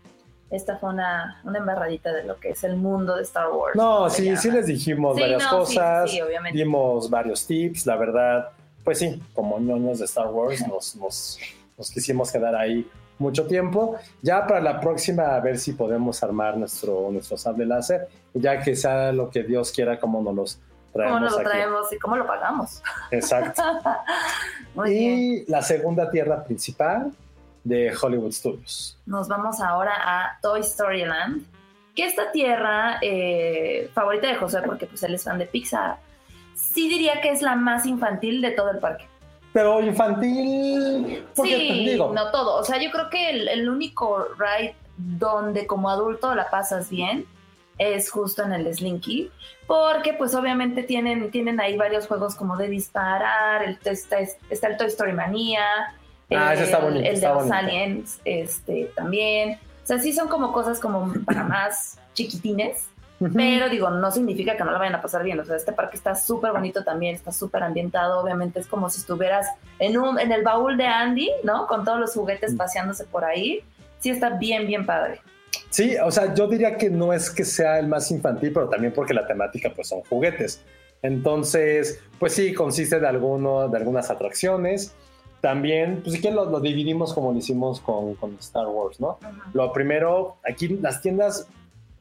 Esta 0.50 0.76
fue 0.78 0.90
una, 0.90 1.40
una 1.44 1.58
embarradita 1.58 2.12
de 2.12 2.24
lo 2.24 2.38
que 2.38 2.50
es 2.50 2.62
el 2.64 2.76
mundo 2.76 3.16
de 3.16 3.22
Star 3.22 3.50
Wars. 3.50 3.74
No, 3.74 4.08
sí, 4.08 4.26
llama. 4.26 4.36
sí 4.36 4.50
les 4.50 4.66
dijimos 4.66 5.16
Sí, 5.16 5.22
varias 5.22 5.42
no, 5.42 5.48
sí, 5.48 5.74
cosas, 5.74 6.10
sí, 6.10 6.20
obviamente. 6.20 6.56
dimos 6.56 7.10
varios 7.10 7.46
tips, 7.46 7.86
la 7.86 7.96
verdad, 7.96 8.50
pues 8.84 8.98
sí, 9.00 9.20
como 9.34 9.58
ñoños 9.58 9.98
de 9.98 10.04
Star 10.04 10.28
Wars 10.28 10.66
nos, 10.68 10.94
nos, 10.96 11.38
nos 11.76 11.90
quisimos 11.90 12.30
quedar 12.30 12.54
ahí 12.54 12.88
mucho 13.18 13.46
tiempo. 13.46 13.96
Ya 14.22 14.46
para 14.46 14.60
la 14.60 14.80
próxima 14.80 15.34
a 15.34 15.40
ver 15.40 15.58
si 15.58 15.72
podemos 15.72 16.22
armar 16.22 16.56
nuestro, 16.56 17.08
nuestro 17.10 17.36
sable 17.36 17.66
láser, 17.66 18.08
ya 18.34 18.60
que 18.60 18.76
sea 18.76 19.12
lo 19.12 19.30
que 19.30 19.42
Dios 19.42 19.72
quiera, 19.72 19.98
como 19.98 20.22
nos 20.22 20.34
los 20.34 20.60
traemos 20.92 21.16
¿Cómo 21.18 21.24
nos 21.24 21.36
lo 21.36 21.50
traemos 21.50 21.92
y 21.92 21.98
cómo 21.98 22.16
lo 22.16 22.26
pagamos? 22.26 22.82
Exacto. 23.10 23.62
Muy 24.74 24.90
bien. 24.90 25.18
y 25.18 25.44
la 25.50 25.62
segunda 25.62 26.10
tierra 26.10 26.44
principal 26.44 27.12
de 27.66 27.92
Hollywood 28.00 28.32
Studios. 28.32 28.96
Nos 29.06 29.26
vamos 29.26 29.60
ahora 29.60 29.92
a 29.96 30.38
Toy 30.40 30.60
Story 30.60 31.04
Land, 31.04 31.44
que 31.96 32.06
esta 32.06 32.30
tierra 32.30 32.98
eh, 33.02 33.90
favorita 33.92 34.28
de 34.28 34.36
José, 34.36 34.62
porque 34.64 34.86
pues 34.86 35.02
él 35.02 35.14
es 35.14 35.24
fan 35.24 35.38
de 35.38 35.46
Pixar, 35.46 35.96
sí 36.54 36.88
diría 36.88 37.20
que 37.20 37.30
es 37.30 37.42
la 37.42 37.56
más 37.56 37.84
infantil 37.84 38.40
de 38.40 38.52
todo 38.52 38.70
el 38.70 38.78
parque. 38.78 39.08
Pero 39.52 39.80
infantil, 39.80 41.24
porque 41.34 41.50
te 41.50 41.58
Sí, 41.58 41.88
digo, 41.90 42.12
no 42.14 42.30
todo. 42.30 42.56
O 42.56 42.64
sea, 42.64 42.80
yo 42.80 42.90
creo 42.90 43.10
que 43.10 43.30
el, 43.30 43.48
el 43.48 43.68
único 43.68 44.28
ride 44.38 44.76
donde 44.96 45.66
como 45.66 45.90
adulto 45.90 46.34
la 46.34 46.48
pasas 46.50 46.88
bien 46.90 47.26
es 47.78 48.10
justo 48.10 48.42
en 48.42 48.52
el 48.52 48.72
Slinky, 48.72 49.30
porque 49.66 50.12
pues 50.12 50.34
obviamente 50.34 50.82
tienen, 50.82 51.30
tienen 51.30 51.60
ahí 51.60 51.76
varios 51.76 52.06
juegos 52.06 52.36
como 52.36 52.56
de 52.56 52.68
disparar, 52.68 53.64
el, 53.64 53.78
está, 53.84 54.18
está 54.20 54.68
el 54.68 54.76
Toy 54.76 54.86
Story 54.86 55.12
Manía, 55.12 55.64
Ah, 56.30 56.54
ese 56.54 56.64
está 56.64 56.78
bonito, 56.78 57.06
el, 57.06 57.14
está 57.14 57.28
de 57.28 57.34
los 57.34 57.44
bonito. 57.44 57.56
aliens 57.56 58.20
este, 58.24 58.90
también. 58.96 59.58
O 59.84 59.86
sea, 59.86 59.98
sí 59.98 60.12
son 60.12 60.28
como 60.28 60.52
cosas 60.52 60.80
como 60.80 61.12
para 61.24 61.44
más 61.44 61.98
chiquitines, 62.14 62.84
pero 63.34 63.68
digo, 63.68 63.88
no 63.88 64.10
significa 64.10 64.56
que 64.56 64.64
no 64.64 64.72
la 64.72 64.78
vayan 64.78 64.96
a 64.96 65.00
pasar 65.00 65.22
bien. 65.22 65.38
O 65.38 65.44
sea, 65.44 65.56
este 65.56 65.72
parque 65.72 65.96
está 65.96 66.14
súper 66.14 66.52
bonito 66.52 66.84
también, 66.84 67.14
está 67.14 67.32
súper 67.32 67.62
ambientado. 67.62 68.20
Obviamente 68.20 68.60
es 68.60 68.66
como 68.66 68.90
si 68.90 69.00
estuvieras 69.00 69.46
en, 69.78 69.96
un, 69.96 70.18
en 70.18 70.32
el 70.32 70.42
baúl 70.42 70.76
de 70.76 70.86
Andy, 70.86 71.30
¿no? 71.44 71.66
Con 71.66 71.84
todos 71.84 72.00
los 72.00 72.12
juguetes 72.12 72.54
paseándose 72.54 73.04
por 73.04 73.24
ahí. 73.24 73.62
Sí, 74.00 74.10
está 74.10 74.30
bien, 74.30 74.66
bien 74.66 74.84
padre. 74.84 75.20
Sí, 75.70 75.96
o 76.02 76.10
sea, 76.10 76.34
yo 76.34 76.46
diría 76.46 76.76
que 76.76 76.90
no 76.90 77.12
es 77.12 77.30
que 77.30 77.44
sea 77.44 77.78
el 77.78 77.88
más 77.88 78.10
infantil, 78.10 78.52
pero 78.52 78.68
también 78.68 78.92
porque 78.92 79.14
la 79.14 79.26
temática 79.26 79.72
pues 79.74 79.88
son 79.88 80.02
juguetes. 80.02 80.62
Entonces, 81.02 82.00
pues 82.18 82.34
sí, 82.34 82.52
consiste 82.52 82.98
de, 82.98 83.06
alguno, 83.06 83.68
de 83.68 83.78
algunas 83.78 84.10
atracciones. 84.10 84.94
También, 85.40 86.00
pues 86.02 86.14
si 86.14 86.20
quieren 86.20 86.36
lo, 86.36 86.46
lo 86.46 86.60
dividimos 86.60 87.12
como 87.14 87.32
lo 87.32 87.38
hicimos 87.38 87.80
con, 87.80 88.14
con 88.14 88.34
Star 88.40 88.66
Wars, 88.66 88.98
¿no? 89.00 89.18
Lo 89.52 89.72
primero, 89.72 90.36
aquí 90.48 90.68
las 90.68 91.00
tiendas 91.02 91.46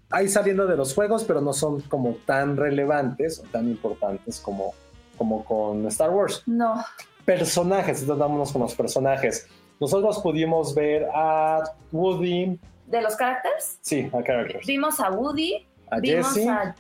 hay 0.09 0.27
saliendo 0.29 0.65
de 0.67 0.77
los 0.77 0.93
juegos, 0.93 1.23
pero 1.23 1.41
no 1.41 1.51
son 1.53 1.81
como 1.81 2.15
tan 2.25 2.57
relevantes 2.57 3.39
o 3.39 3.43
tan 3.51 3.67
importantes 3.67 4.39
como, 4.39 4.73
como 5.17 5.43
con 5.43 5.85
Star 5.87 6.09
Wars. 6.11 6.43
No, 6.45 6.83
Personajes, 7.25 8.01
entonces 8.01 8.19
vámonos 8.19 8.51
con 8.51 8.61
los 8.61 8.75
personajes. 8.75 9.47
Nosotros 9.79 10.19
pudimos 10.19 10.73
ver 10.75 11.07
a 11.13 11.63
Woody, 11.91 12.59
de 12.87 13.01
los 13.01 13.17
characters, 13.17 13.79
sí, 13.81 14.09
a 14.13 14.23
Characters, 14.23 14.65
vimos 14.65 14.99
a 14.99 15.09
Woody, 15.11 15.67
a 15.89 15.99
vimos 15.99 16.33
Jesse, 16.33 16.47
a... 16.47 16.75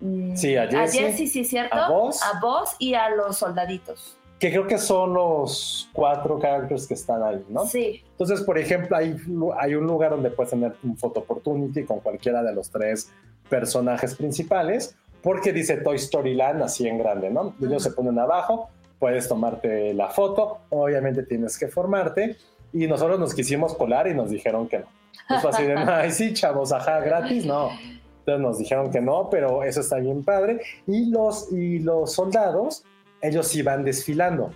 mm, 0.00 0.36
Sí, 0.36 0.56
a 0.56 0.66
Jessie, 0.68 1.28
sí, 1.28 1.44
cierto. 1.44 1.76
a 1.76 1.88
Buzz. 1.88 2.20
A 2.22 2.40
Buzz 2.40 2.74
y 2.78 2.94
a 2.94 3.08
los 3.10 3.38
soldaditos. 3.38 4.18
Que 4.44 4.50
creo 4.50 4.66
que 4.66 4.76
son 4.76 5.14
los 5.14 5.88
cuatro 5.94 6.38
characters 6.38 6.86
que 6.86 6.92
están 6.92 7.22
ahí, 7.22 7.42
¿no? 7.48 7.64
Sí, 7.64 8.04
Entonces, 8.10 8.42
por 8.42 8.58
ejemplo, 8.58 8.94
hay, 8.94 9.16
hay 9.58 9.74
un 9.74 9.86
lugar 9.86 10.10
donde 10.10 10.28
puedes 10.30 10.50
tener 10.50 10.74
un 10.82 10.98
photo 10.98 11.20
opportunity 11.20 11.84
con 11.84 12.00
cualquiera 12.00 12.42
de 12.42 12.54
los 12.54 12.68
tres 12.70 13.10
personajes 13.48 14.14
principales, 14.14 14.96
porque 15.22 15.50
dice 15.50 15.78
Toy 15.78 15.96
Story 15.96 16.34
Land 16.34 16.62
así 16.62 16.86
en 16.86 16.98
grande, 16.98 17.30
¿no? 17.30 17.54
Ellos 17.58 17.84
se 17.84 17.92
ponen 17.92 18.18
abajo, 18.18 18.68
puedes 18.98 19.26
tomarte 19.30 19.94
la 19.94 20.10
foto, 20.10 20.58
obviamente 20.68 21.22
tienes 21.22 21.58
que 21.58 21.68
formarte, 21.68 22.36
y 22.70 22.86
nosotros 22.86 23.18
nos 23.18 23.32
quisimos 23.32 23.74
colar 23.74 24.08
y 24.08 24.14
nos 24.14 24.28
dijeron 24.28 24.68
que 24.68 24.80
no. 24.80 24.86
Pues 25.26 25.42
así 25.42 25.62
de, 25.62 25.72
ay, 25.78 26.10
sí, 26.10 26.34
chavos, 26.34 26.70
ajá, 26.70 27.00
gratis, 27.00 27.46
no. 27.46 27.70
Entonces 28.18 28.42
nos 28.42 28.58
dijeron 28.58 28.90
que 28.90 29.00
no, 29.00 29.30
pero 29.30 29.64
eso 29.64 29.80
está 29.80 29.96
bien 29.96 30.22
padre. 30.22 30.60
Y 30.86 31.06
los, 31.06 31.50
y 31.50 31.78
los 31.78 32.12
soldados, 32.12 32.84
ellos 33.24 33.54
iban 33.54 33.84
desfilando. 33.84 34.52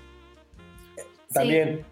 También, 1.33 1.85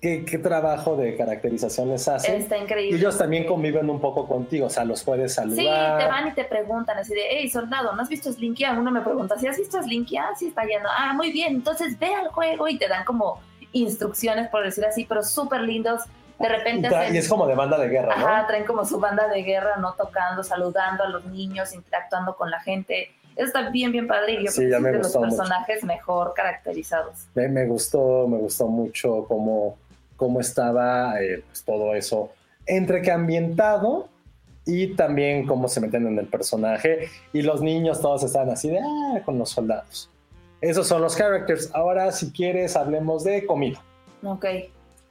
¿qué, 0.00 0.24
qué 0.24 0.38
trabajo 0.38 0.96
de 0.96 1.16
caracterización 1.16 1.90
les 1.90 2.06
hacen? 2.08 2.36
está 2.40 2.56
Y 2.56 2.62
increíble. 2.62 2.98
ellos 2.98 3.18
también 3.18 3.44
conviven 3.46 3.88
un 3.90 4.00
poco 4.00 4.26
contigo, 4.26 4.66
o 4.66 4.70
sea, 4.70 4.84
los 4.84 5.02
puedes 5.02 5.32
Sí, 5.32 5.36
saludar. 5.36 5.98
te 5.98 6.06
van 6.06 6.28
y 6.28 6.32
te 6.32 6.44
preguntan 6.44 6.98
así 6.98 7.14
de, 7.14 7.20
hey, 7.30 7.50
soldado, 7.50 7.94
¿no 7.94 8.02
has 8.02 8.08
visto 8.08 8.32
Slinky? 8.32 8.64
Uno 8.64 8.90
me 8.90 9.00
pregunta, 9.02 9.38
¿sí 9.38 9.46
has 9.46 9.58
visto 9.58 9.82
Slinky? 9.82 10.16
Ah, 10.16 10.30
sí, 10.38 10.48
está 10.48 10.64
yendo. 10.64 10.88
Ah, 10.90 11.12
muy 11.14 11.30
bien, 11.32 11.54
entonces 11.54 11.98
ve 11.98 12.14
al 12.14 12.28
juego 12.28 12.68
y 12.68 12.78
te 12.78 12.88
dan 12.88 13.04
como 13.04 13.40
instrucciones, 13.72 14.48
por 14.48 14.64
decir 14.64 14.84
así, 14.84 15.04
pero 15.04 15.22
súper 15.22 15.60
lindos. 15.62 16.02
De 16.38 16.48
repente 16.48 16.86
hacen- 16.86 17.14
y 17.14 17.18
es 17.18 17.28
como 17.28 17.46
de 17.48 17.54
banda 17.56 17.76
de 17.78 17.88
guerra, 17.88 18.16
¿no? 18.16 18.26
Ajá, 18.26 18.46
traen 18.46 18.64
como 18.64 18.84
su 18.86 19.00
banda 19.00 19.26
de 19.26 19.42
guerra, 19.42 19.76
¿no? 19.78 19.94
Tocando, 19.94 20.44
saludando 20.44 21.02
a 21.02 21.08
los 21.08 21.24
niños, 21.26 21.74
interactuando 21.74 22.36
con 22.36 22.48
la 22.50 22.60
gente. 22.60 23.10
Está 23.38 23.70
bien, 23.70 23.92
bien 23.92 24.06
padre 24.06 24.34
y 24.34 24.44
yo 24.44 24.50
Sí, 24.50 24.66
creo 24.66 24.70
que 24.70 24.76
es 24.76 24.82
de 24.92 24.98
los 24.98 25.06
mucho. 25.08 25.20
personajes 25.20 25.84
mejor 25.84 26.34
caracterizados. 26.34 27.28
Me, 27.34 27.48
me 27.48 27.66
gustó, 27.66 28.26
me 28.28 28.36
gustó 28.38 28.66
mucho 28.68 29.24
cómo, 29.28 29.78
cómo 30.16 30.40
estaba 30.40 31.22
eh, 31.22 31.42
pues, 31.46 31.62
todo 31.64 31.94
eso 31.94 32.30
entre 32.66 33.00
que 33.00 33.10
ambientado 33.10 34.08
y 34.66 34.88
también 34.94 35.46
cómo 35.46 35.68
se 35.68 35.80
meten 35.80 36.06
en 36.06 36.18
el 36.18 36.26
personaje 36.26 37.08
y 37.32 37.40
los 37.40 37.62
niños 37.62 38.02
todos 38.02 38.22
están 38.24 38.50
así 38.50 38.68
de 38.68 38.80
ah, 38.80 39.20
con 39.24 39.38
los 39.38 39.48
soldados. 39.50 40.10
Esos 40.60 40.86
son 40.88 41.00
los 41.00 41.16
characters. 41.16 41.70
Ahora, 41.72 42.12
si 42.12 42.30
quieres, 42.32 42.76
hablemos 42.76 43.24
de 43.24 43.46
comida. 43.46 43.80
Ok. 44.22 44.44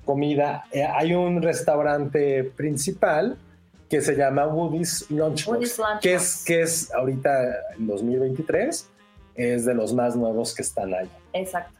Comida. 0.05 0.65
Eh, 0.71 0.83
hay 0.83 1.13
un 1.13 1.41
restaurante 1.41 2.43
principal 2.43 3.37
que 3.89 4.01
se 4.01 4.15
llama 4.15 4.47
Woody's 4.47 5.05
Lunchbox, 5.09 5.47
Woody's 5.47 5.77
Lunchbox. 5.77 6.01
que 6.01 6.13
es 6.15 6.43
que 6.45 6.61
es 6.61 6.93
ahorita 6.93 7.29
en 7.77 7.87
2023 7.87 8.89
es 9.35 9.65
de 9.65 9.73
los 9.73 9.93
más 9.93 10.15
nuevos 10.15 10.53
que 10.55 10.61
están 10.63 10.93
ahí. 10.93 11.09
Exacto. 11.33 11.79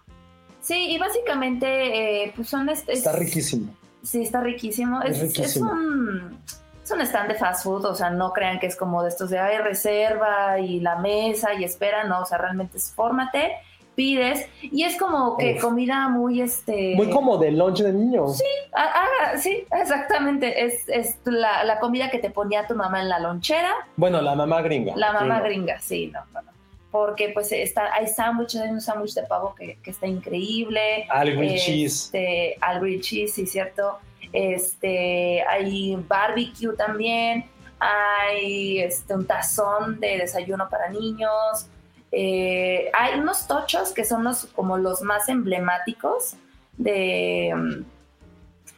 Sí, 0.62 0.92
y 0.92 0.98
básicamente, 1.00 2.24
eh, 2.26 2.34
pues 2.36 2.50
son... 2.50 2.70
est- 2.70 2.88
Está 2.90 3.12
es- 3.14 3.20
riquísimo. 3.20 3.74
Sí, 4.04 4.22
está 4.24 4.42
riquísimo. 4.42 5.02
Es 5.02 5.18
Es, 5.18 5.24
es 5.24 5.38
riquísimo. 5.38 5.72
un, 5.72 6.40
es 6.84 6.92
un 6.92 7.02
stand 7.02 7.30
de 7.30 7.36
fast 7.36 7.64
food, 7.64 7.86
o 7.86 7.96
sea, 7.96 8.10
no 8.10 8.32
crean 8.32 8.60
que 8.60 8.68
es 8.68 8.76
como 8.76 9.02
de 9.04 9.10
estos 9.10 9.30
de, 9.30 9.40
ay, 9.40 9.58
reserva 9.58 10.60
y 10.60 10.80
la 10.80 10.98
mesa 11.00 11.54
y 11.56 11.64
espera, 11.64 12.04
no, 12.06 12.22
o 12.22 12.26
sea, 12.26 12.38
realmente 12.38 12.78
es 12.78 12.92
fórmate, 12.94 13.52
pides, 13.98 14.48
y 14.62 14.84
es 14.84 14.96
como 14.98 15.36
que 15.38 15.56
Uf. 15.56 15.62
comida 15.62 16.08
muy, 16.08 16.40
este... 16.42 16.94
Muy 16.96 17.10
como 17.10 17.38
de 17.40 17.50
lunch 17.52 17.80
de 17.82 17.92
niños. 17.94 18.40
Ah, 18.74 18.92
ah, 18.94 19.38
sí, 19.38 19.66
exactamente, 19.72 20.64
es, 20.66 20.88
es 20.88 21.18
la, 21.26 21.64
la 21.64 21.80
comida 21.80 22.12
que 22.12 22.20
te 22.20 22.30
ponía 22.30 22.68
tu 22.68 22.76
mamá 22.76 23.02
en 23.02 23.10
la 23.10 23.18
lonchera, 23.20 23.74
Bueno, 23.96 24.22
la 24.22 24.36
mamá 24.36 24.62
gringa. 24.62 24.94
la 24.96 25.12
mamá 25.14 25.40
Gringo. 25.42 25.66
gringa, 25.66 25.82
sí, 25.82 26.08
no, 26.14 26.20
no, 26.32 26.44
no. 26.44 26.52
Porque 26.92 27.30
pues 27.34 27.52
está, 27.52 27.92
hay 27.94 28.08
sándwiches, 28.08 28.62
hay 28.62 28.70
un 28.70 28.82
sándwich 28.82 29.14
de 29.16 29.24
pavo 29.24 29.56
que, 29.56 29.78
que 29.84 29.90
está 29.92 30.06
increíble. 30.08 31.06
Al 31.10 31.36
grilled 31.36 31.58
cheese. 31.60 32.06
Este, 32.06 32.56
al 32.62 32.80
cheese, 33.02 33.34
sí, 33.34 33.46
cierto. 33.48 33.98
Este, 34.32 35.44
hay 35.50 35.96
barbecue 36.08 36.74
también. 36.78 37.46
hay 37.80 38.80
este, 38.80 39.14
un 39.16 39.26
tazón 39.28 40.00
de 40.00 40.18
desayuno 40.20 40.68
para 40.70 40.90
niños, 40.90 41.68
eh, 42.12 42.90
hay 42.94 43.20
unos 43.20 43.48
tochos 43.48 43.92
que 43.92 44.06
son 44.06 44.24
los 44.24 44.46
como 44.48 44.78
los 44.78 45.02
más 45.02 45.30
emblemáticos 45.30 46.36
de 46.78 47.84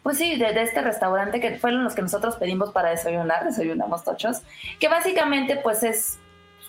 pues 0.04 0.18
sí, 0.18 0.38
de, 0.38 0.50
este 0.62 0.82
restaurante 0.82 1.40
que 1.40 1.58
fueron 1.58 1.84
los 1.84 1.94
que 1.94 2.02
nosotros 2.02 2.36
pedimos 2.38 2.72
para 2.72 2.90
desayunar, 2.90 3.44
desayunamos 3.44 4.04
tochos, 4.04 4.42
que 4.80 4.88
básicamente 4.88 5.58
pues 5.58 5.84
es 5.84 6.18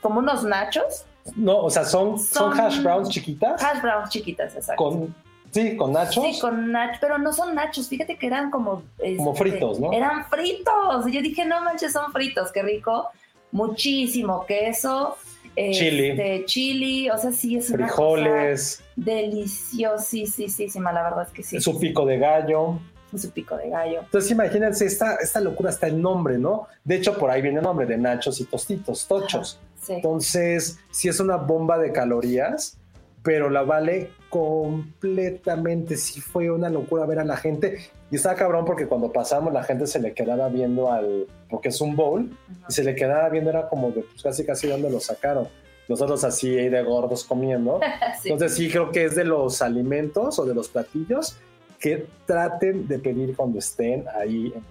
como 0.03 0.19
unos 0.19 0.45
nachos. 0.45 1.05
No, 1.37 1.59
o 1.59 1.71
sea, 1.71 1.85
son, 1.85 2.19
son, 2.19 2.59
hash 2.59 2.83
browns 2.83 3.09
chiquitas. 3.09 3.63
Hash 3.63 3.81
browns 3.81 4.11
chiquitas, 4.11 4.55
exacto. 4.57 4.83
Con, 4.83 5.15
sí, 5.53 5.77
con 5.77 5.93
nachos. 5.93 6.25
Sí, 6.25 6.41
con 6.41 6.73
nachos, 6.73 6.99
pero 7.01 7.19
no 7.19 7.33
son 7.33 7.55
nachos, 7.55 7.89
fíjate 7.89 8.19
que 8.19 8.27
eran 8.27 8.51
como... 8.51 8.83
como 9.17 9.33
este, 9.33 9.45
fritos, 9.45 9.79
¿no? 9.79 9.93
Eran 9.93 10.25
fritos. 10.27 11.07
Y 11.07 11.13
yo 11.13 11.23
dije, 11.23 11.45
no 11.45 11.63
manches, 11.63 11.93
son 11.93 12.13
fritos, 12.13 12.51
qué 12.53 12.63
rico. 12.63 13.09
Muchísimo 13.53 14.45
queso. 14.47 15.17
Chili. 15.57 16.11
Este, 16.11 16.45
chili, 16.47 17.11
o 17.11 17.19
sea, 17.19 17.33
sí 17.33 17.57
es 17.57 17.71
una 17.71 17.87
Frijoles. 17.87 18.83
deliciosísima, 18.97 20.93
la 20.93 21.03
verdad 21.03 21.27
es 21.27 21.33
que 21.33 21.43
sí. 21.43 21.61
Su 21.61 21.79
pico 21.79 22.07
de 22.07 22.19
gallo 22.19 22.79
su 23.19 23.31
pico 23.31 23.57
de 23.57 23.71
gallo. 23.71 24.01
Entonces 24.03 24.31
imagínense, 24.31 24.87
esta, 24.87 25.17
esta 25.17 25.41
locura 25.41 25.71
está 25.71 25.87
el 25.87 26.01
nombre, 26.01 26.39
¿no? 26.39 26.69
De 26.85 26.97
hecho, 26.97 27.19
por 27.19 27.31
ahí 27.31 27.43
viene 27.43 27.59
el 27.59 27.65
nombre 27.65 27.87
de 27.87 27.99
nachos 27.99 28.41
y 28.41 28.45
tostitos, 28.45 29.07
tochos. 29.07 29.61
Entonces, 29.89 30.79
sí 30.91 31.09
es 31.09 31.19
una 31.21 31.37
bomba 31.37 31.79
de 31.79 31.91
calorías, 31.93 32.79
pero 33.23 33.51
la 33.51 33.63
vale 33.63 34.11
completamente. 34.31 35.97
Sí 35.97 36.21
fue 36.21 36.51
una 36.51 36.71
locura 36.71 37.05
ver 37.05 37.19
a 37.19 37.25
la 37.25 37.37
gente. 37.37 37.91
Y 38.11 38.17
está 38.17 38.35
cabrón 38.35 38.65
porque 38.65 38.87
cuando 38.87 39.13
pasamos 39.13 39.53
la 39.53 39.63
gente 39.63 39.87
se 39.87 40.01
le 40.01 40.15
quedaba 40.15 40.49
viendo 40.49 40.91
al, 40.91 41.27
porque 41.49 41.69
es 41.69 41.81
un 41.81 41.95
bowl, 41.95 42.31
y 42.69 42.73
se 42.73 42.83
le 42.83 42.95
quedaba 42.95 43.29
viendo, 43.29 43.51
era 43.51 43.69
como 43.69 43.91
de 43.91 44.03
pues, 44.03 44.23
casi 44.23 44.47
casi 44.47 44.69
donde 44.69 44.91
lo 44.91 45.01
sacaron. 45.01 45.49
Nosotros 45.89 46.23
así 46.25 46.51
de 46.51 46.83
gordos 46.83 47.25
comiendo. 47.25 47.81
Entonces 48.25 48.57
sí 48.57 48.71
creo 48.71 48.91
que 48.91 49.05
es 49.05 49.17
de 49.17 49.25
los 49.25 49.61
alimentos 49.61 50.39
o 50.39 50.45
de 50.45 50.55
los 50.55 50.69
platillos 50.69 51.37
que 51.81 52.07
traten 52.27 52.87
de 52.87 52.99
pedir 52.99 53.35
cuando 53.35 53.59
estén 53.59 54.05
ahí 54.19 54.53
en 54.55 54.63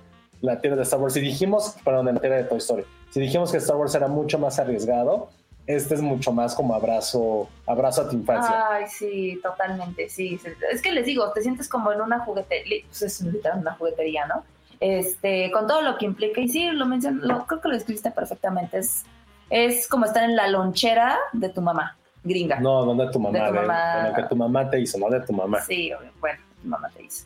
la 0.41 0.61
tierra 0.61 0.77
de 0.77 0.83
Star 0.83 0.99
Wars. 0.99 1.13
Si 1.13 1.19
dijimos, 1.19 1.75
perdón, 1.83 2.07
en 2.07 2.15
la 2.15 2.21
tierra 2.21 2.37
de 2.37 2.43
Toy 2.43 2.59
Story, 2.59 2.83
si 3.09 3.19
dijimos 3.19 3.51
que 3.51 3.57
Star 3.57 3.75
Wars 3.75 3.93
era 3.95 4.07
mucho 4.07 4.37
más 4.37 4.59
arriesgado, 4.59 5.29
este 5.69 5.93
es 5.93 6.01
mucho 6.01 6.31
más 6.31 6.55
como 6.55 6.73
abrazo, 6.73 7.47
abrazo 7.67 8.01
a 8.01 8.09
tu 8.09 8.15
infancia. 8.15 8.65
Ay, 8.71 8.85
sí, 8.87 9.39
totalmente, 9.43 10.09
sí. 10.09 10.39
Es 10.71 10.81
que 10.81 10.91
les 10.91 11.05
digo, 11.05 11.31
te 11.31 11.43
sientes 11.43 11.69
como 11.69 11.91
en 11.91 12.01
una 12.01 12.19
juguetería, 12.19 12.83
pues 12.87 13.03
es 13.03 13.21
una 13.21 13.73
juguetería, 13.73 14.25
¿no? 14.25 14.43
Este, 14.79 15.51
con 15.51 15.67
todo 15.67 15.83
lo 15.83 15.97
que 15.99 16.05
implica, 16.05 16.41
y 16.41 16.49
sí, 16.49 16.71
lo 16.71 16.87
menciono, 16.87 17.45
creo 17.45 17.61
que 17.61 17.67
lo 17.67 17.75
describiste 17.75 18.09
perfectamente, 18.09 18.79
es, 18.79 19.03
es 19.51 19.87
como 19.87 20.05
estar 20.05 20.23
en 20.23 20.35
la 20.35 20.47
lonchera 20.47 21.19
de 21.33 21.49
tu 21.49 21.61
mamá, 21.61 21.95
gringa. 22.23 22.59
No, 22.59 22.83
no 22.83 23.05
de 23.05 23.11
tu 23.11 23.19
mamá, 23.19 23.37
de, 23.37 23.47
tu 23.47 23.53
mamá. 23.53 23.95
de 23.95 24.09
lo 24.09 24.15
que 24.15 24.23
tu 24.23 24.35
mamá 24.35 24.69
te 24.71 24.79
hizo, 24.79 24.97
no 24.97 25.07
de 25.09 25.19
tu 25.21 25.33
mamá. 25.33 25.61
Sí, 25.61 25.91
bueno 26.19 26.39
mamá 26.63 26.89
te 26.89 27.03
hizo. 27.03 27.25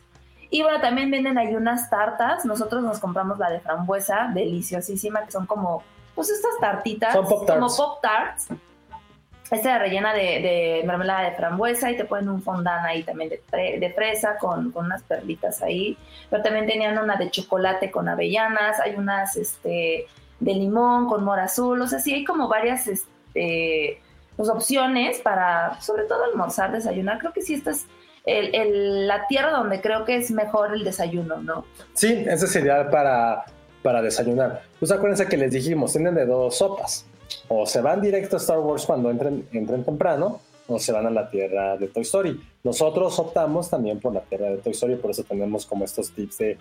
Y 0.50 0.62
bueno, 0.62 0.80
también 0.80 1.10
venden 1.10 1.38
ahí 1.38 1.54
unas 1.56 1.90
tartas. 1.90 2.44
Nosotros 2.44 2.82
nos 2.82 2.98
compramos 2.98 3.38
la 3.38 3.50
de 3.50 3.60
frambuesa, 3.60 4.30
deliciosísima, 4.32 5.24
que 5.24 5.32
son 5.32 5.46
como, 5.46 5.82
pues 6.14 6.30
estas 6.30 6.58
tartitas. 6.60 7.12
Son 7.12 7.26
pop 7.26 7.46
tarts. 7.46 7.60
Como 7.60 7.76
pop 7.76 8.00
tarts. 8.02 8.48
Esta 9.50 9.78
rellena 9.78 10.14
de, 10.14 10.20
de, 10.20 10.82
mermelada 10.86 11.28
de 11.28 11.36
frambuesa 11.36 11.90
y 11.90 11.96
te 11.96 12.06
ponen 12.06 12.30
un 12.30 12.42
fondant 12.42 12.84
ahí 12.86 13.02
también 13.02 13.30
de, 13.30 13.78
de 13.78 13.92
fresa 13.92 14.36
con, 14.38 14.72
con, 14.72 14.86
unas 14.86 15.02
perlitas 15.02 15.62
ahí. 15.62 15.98
Pero 16.30 16.42
también 16.42 16.66
tenían 16.66 16.98
una 16.98 17.16
de 17.16 17.30
chocolate 17.30 17.90
con 17.90 18.08
avellanas, 18.08 18.80
hay 18.80 18.94
unas 18.94 19.36
este, 19.36 20.06
de 20.40 20.54
limón 20.54 21.08
con 21.08 21.24
mora 21.24 21.44
azul. 21.44 21.80
O 21.80 21.86
sea, 21.86 21.98
sí 21.98 22.14
hay 22.14 22.24
como 22.24 22.48
varias 22.48 22.86
este, 22.86 24.00
pues, 24.34 24.48
opciones 24.48 25.20
para, 25.20 25.80
sobre 25.80 26.04
todo 26.04 26.24
almorzar, 26.24 26.72
desayunar. 26.72 27.18
Creo 27.18 27.32
que 27.32 27.42
sí 27.42 27.54
estas 27.54 27.86
el, 28.24 29.06
la 29.06 29.26
tierra 29.26 29.50
donde 29.50 29.80
creo 29.80 30.04
que 30.04 30.16
es 30.16 30.30
mejor 30.30 30.74
el 30.74 30.84
desayuno, 30.84 31.42
¿no? 31.42 31.66
Sí, 31.92 32.24
ese 32.26 32.46
es 32.46 32.56
ideal 32.56 32.88
para, 32.90 33.44
para 33.84 34.00
desayunar. 34.00 34.62
Pues 34.80 34.90
acuérdense 34.90 35.26
que 35.26 35.36
les 35.36 35.52
dijimos, 35.52 35.92
tienen 35.92 36.14
de 36.14 36.24
dos 36.24 36.56
sopas. 36.56 37.04
O 37.48 37.66
se 37.66 37.82
van 37.82 38.00
directo 38.00 38.36
a 38.36 38.38
Star 38.38 38.58
Wars 38.58 38.86
cuando 38.86 39.10
entren, 39.10 39.46
entren 39.52 39.84
temprano, 39.84 40.40
o 40.66 40.78
se 40.78 40.90
van 40.90 41.06
a 41.06 41.10
la 41.10 41.28
tierra 41.28 41.76
de 41.76 41.88
Toy 41.88 42.02
Story. 42.02 42.40
Nosotros 42.62 43.18
optamos 43.18 43.68
también 43.68 44.00
por 44.00 44.14
la 44.14 44.22
tierra 44.22 44.48
de 44.48 44.56
Toy 44.56 44.72
Story, 44.72 44.96
por 44.96 45.10
eso 45.10 45.22
tenemos 45.22 45.66
como 45.66 45.84
estos 45.84 46.10
tips 46.12 46.38
de, 46.38 46.58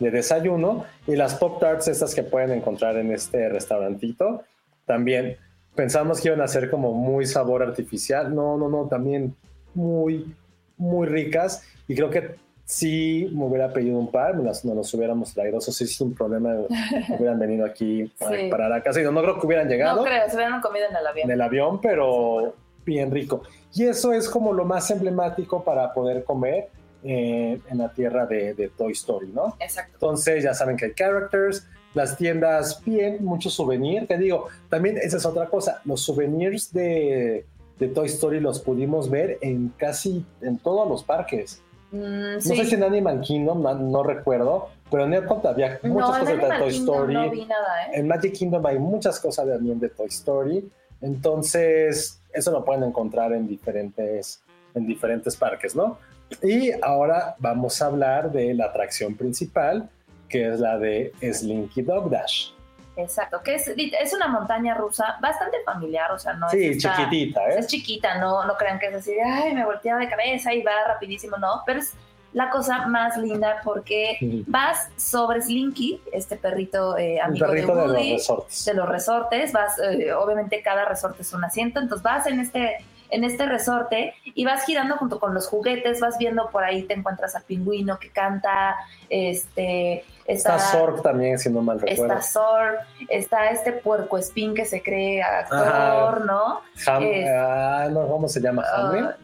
de 0.00 0.10
desayuno. 0.10 0.84
Y 1.06 1.14
las 1.14 1.36
Pop 1.36 1.60
Tarts, 1.60 1.86
estas 1.86 2.12
que 2.12 2.24
pueden 2.24 2.50
encontrar 2.50 2.96
en 2.96 3.12
este 3.12 3.48
restaurantito, 3.48 4.42
también 4.84 5.36
pensamos 5.76 6.20
que 6.20 6.26
iban 6.26 6.40
a 6.40 6.48
ser 6.48 6.70
como 6.70 6.92
muy 6.92 7.24
sabor 7.24 7.62
artificial. 7.62 8.34
No, 8.34 8.58
no, 8.58 8.68
no, 8.68 8.88
también 8.88 9.36
muy, 9.74 10.34
muy 10.76 11.06
ricas 11.06 11.62
y 11.86 11.94
creo 11.94 12.10
que 12.10 12.34
si 12.68 13.30
me 13.32 13.46
hubiera 13.46 13.72
pedido 13.72 13.98
un 13.98 14.10
par, 14.10 14.36
nos, 14.36 14.62
no 14.62 14.74
nos 14.74 14.92
hubiéramos 14.92 15.32
traído, 15.32 15.56
eso 15.56 15.72
sí 15.72 15.86
sin 15.86 16.14
problema, 16.14 16.54
hubieran 17.18 17.38
venido 17.38 17.64
aquí 17.64 18.12
para 18.18 18.50
parar 18.50 18.72
a 18.74 18.82
casa 18.82 19.00
y 19.00 19.04
no, 19.04 19.22
creo 19.22 19.40
que 19.40 19.46
hubieran 19.46 19.66
llegado. 19.66 19.96
No 19.96 20.04
creo, 20.04 20.28
se 20.28 20.36
hubieran 20.36 20.60
comido 20.60 20.84
en 20.90 20.94
el 20.94 21.06
avión. 21.06 21.30
En 21.30 21.30
el 21.30 21.40
avión, 21.40 21.80
pero 21.80 22.54
bien 22.84 23.10
rico. 23.10 23.42
Y 23.72 23.84
eso 23.84 24.12
es 24.12 24.28
como 24.28 24.52
lo 24.52 24.66
más 24.66 24.90
emblemático 24.90 25.64
para 25.64 25.94
poder 25.94 26.24
comer 26.24 26.68
eh, 27.02 27.58
en 27.70 27.78
la 27.78 27.88
tierra 27.90 28.26
de, 28.26 28.70
Toy 28.76 28.92
Story, 28.92 29.28
¿no? 29.28 29.56
Exacto. 29.60 29.92
Entonces 29.94 30.44
ya 30.44 30.52
saben 30.52 30.76
que 30.76 30.84
hay 30.84 30.92
characters, 30.92 31.66
las 31.94 32.18
tiendas 32.18 32.84
bien, 32.84 33.24
muchos 33.24 33.54
souvenirs, 33.54 34.06
te 34.06 34.18
digo, 34.18 34.48
también 34.68 34.98
esa 34.98 35.16
es 35.16 35.24
otra 35.24 35.48
cosa, 35.48 35.80
los 35.86 36.02
souvenirs 36.02 36.70
de 36.74 37.46
de 37.78 37.88
Toy 37.88 38.06
Story 38.06 38.40
los 38.40 38.60
pudimos 38.60 39.08
ver 39.08 39.38
en 39.40 39.72
casi 39.76 40.24
en 40.40 40.58
todos 40.58 40.88
los 40.88 41.04
parques. 41.04 41.62
Mm, 41.90 42.34
no 42.34 42.40
sé 42.40 42.64
si 42.64 42.74
en 42.74 42.82
Animal 42.82 43.20
Kingdom, 43.20 43.62
no, 43.90 44.02
recuerdo, 44.02 44.68
pero 44.90 45.04
en 45.04 45.14
Epcot 45.14 45.44
había 45.46 45.78
muchas 45.82 46.18
cosas 46.18 46.36
de 46.36 46.58
Toy 46.58 46.76
Story. 46.76 47.14
No 47.14 47.30
vi 47.30 47.44
nada, 47.46 47.86
¿eh? 47.86 47.90
En 47.94 48.08
Magic 48.08 48.34
Kingdom 48.34 48.64
hay 48.66 48.78
muchas 48.78 49.18
cosas 49.18 49.46
también 49.46 49.80
de 49.80 49.88
Toy 49.88 50.08
Story. 50.08 50.70
Entonces, 51.00 52.20
eso 52.32 52.50
lo 52.50 52.64
pueden 52.64 52.84
encontrar 52.84 53.32
en 53.32 53.46
diferentes, 53.46 54.42
en 54.74 54.86
diferentes 54.86 55.36
parques, 55.36 55.74
¿no? 55.74 55.98
Y 56.42 56.72
ahora 56.82 57.36
vamos 57.38 57.80
a 57.80 57.86
hablar 57.86 58.30
de 58.32 58.52
la 58.52 58.66
atracción 58.66 59.14
principal, 59.14 59.88
que 60.28 60.52
es 60.52 60.60
la 60.60 60.78
de 60.78 61.12
Slinky 61.22 61.82
Dog 61.82 62.10
Dash. 62.10 62.50
Exacto, 62.98 63.40
que 63.44 63.54
es, 63.54 63.68
es 63.68 64.12
una 64.12 64.26
montaña 64.26 64.74
rusa 64.74 65.18
bastante 65.20 65.58
familiar, 65.64 66.10
o 66.10 66.18
sea, 66.18 66.32
no 66.32 66.50
sí, 66.50 66.66
es 66.66 66.78
chiquitita, 66.78 67.48
¿eh? 67.48 67.58
Es 67.58 67.68
chiquita, 67.68 68.18
no, 68.18 68.44
no 68.44 68.56
crean 68.56 68.80
que 68.80 68.88
es 68.88 68.94
así 68.96 69.14
de, 69.14 69.22
ay, 69.22 69.54
me 69.54 69.64
volteaba 69.64 70.00
de 70.00 70.08
cabeza 70.08 70.52
y 70.52 70.62
va 70.62 70.72
rapidísimo, 70.84 71.36
no, 71.36 71.62
pero 71.64 71.78
es 71.78 71.94
la 72.32 72.50
cosa 72.50 72.88
más 72.88 73.16
linda 73.16 73.60
porque 73.62 74.42
vas 74.48 74.90
sobre 74.96 75.40
Slinky, 75.40 76.02
este 76.12 76.36
perrito 76.36 76.98
eh, 76.98 77.20
amigo 77.20 77.46
de, 77.46 77.64
Woody, 77.64 77.76
de, 77.76 77.86
los 77.86 77.92
resortes. 77.94 78.64
de 78.64 78.74
los 78.74 78.88
resortes, 78.88 79.52
vas, 79.52 79.78
eh, 79.78 80.12
obviamente 80.12 80.60
cada 80.60 80.84
resorte 80.84 81.22
es 81.22 81.32
un 81.32 81.44
asiento, 81.44 81.78
entonces 81.78 82.02
vas 82.02 82.26
en 82.26 82.40
este 82.40 82.78
en 83.10 83.24
este 83.24 83.46
resorte 83.46 84.14
y 84.24 84.44
vas 84.44 84.64
girando 84.64 84.96
junto 84.96 85.18
con 85.18 85.34
los 85.34 85.46
juguetes, 85.46 86.00
vas 86.00 86.18
viendo 86.18 86.50
por 86.50 86.64
ahí 86.64 86.82
te 86.82 86.94
encuentras 86.94 87.34
al 87.34 87.42
pingüino 87.42 87.98
que 87.98 88.10
canta, 88.10 88.76
este 89.08 90.04
está, 90.26 90.56
está 90.56 90.58
Zork 90.58 91.02
también, 91.02 91.38
si 91.38 91.50
no 91.50 91.62
mal 91.62 91.80
recuerdo. 91.80 92.14
Está 92.14 92.22
Zork, 92.22 92.80
está 93.08 93.50
este 93.50 93.72
puerco 93.72 94.18
espín 94.18 94.54
que 94.54 94.64
se 94.64 94.82
cree 94.82 95.22
actor, 95.22 96.24
¿no? 96.24 96.60
ah, 96.86 97.88
no, 97.90 98.06
¿cómo 98.06 98.28
se 98.28 98.40
llama? 98.40 98.64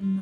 Uh, 0.01 0.21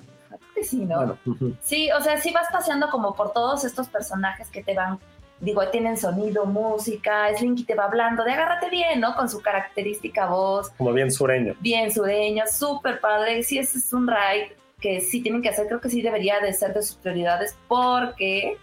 sí, 0.62 0.84
¿no? 0.84 1.18
Sí, 1.60 1.90
o 1.92 2.00
sea, 2.00 2.20
sí 2.20 2.32
vas 2.32 2.48
paseando 2.52 2.88
como 2.90 3.14
por 3.14 3.32
todos 3.32 3.64
estos 3.64 3.88
personajes 3.88 4.48
que 4.50 4.62
te 4.62 4.74
van 4.74 4.98
digo, 5.42 5.66
tienen 5.68 5.96
sonido, 5.96 6.46
música, 6.46 7.28
Slinky 7.36 7.64
te 7.64 7.74
va 7.74 7.84
hablando 7.84 8.24
de 8.24 8.32
agárrate 8.32 8.70
bien, 8.70 9.00
¿no? 9.00 9.14
Con 9.16 9.28
su 9.28 9.42
característica 9.42 10.26
voz. 10.26 10.70
Como 10.70 10.92
bien 10.92 11.10
sureño. 11.10 11.54
Bien 11.60 11.92
sureño, 11.92 12.44
súper 12.46 13.00
padre. 13.00 13.42
Sí, 13.42 13.58
ese 13.58 13.78
es 13.78 13.92
un 13.92 14.06
ride 14.06 14.56
que 14.80 15.00
sí 15.00 15.20
tienen 15.20 15.42
que 15.42 15.48
hacer, 15.48 15.66
creo 15.66 15.80
que 15.80 15.90
sí 15.90 16.00
debería 16.00 16.40
de 16.40 16.52
ser 16.52 16.72
de 16.74 16.82
sus 16.82 16.96
prioridades 16.96 17.56
porque, 17.68 18.56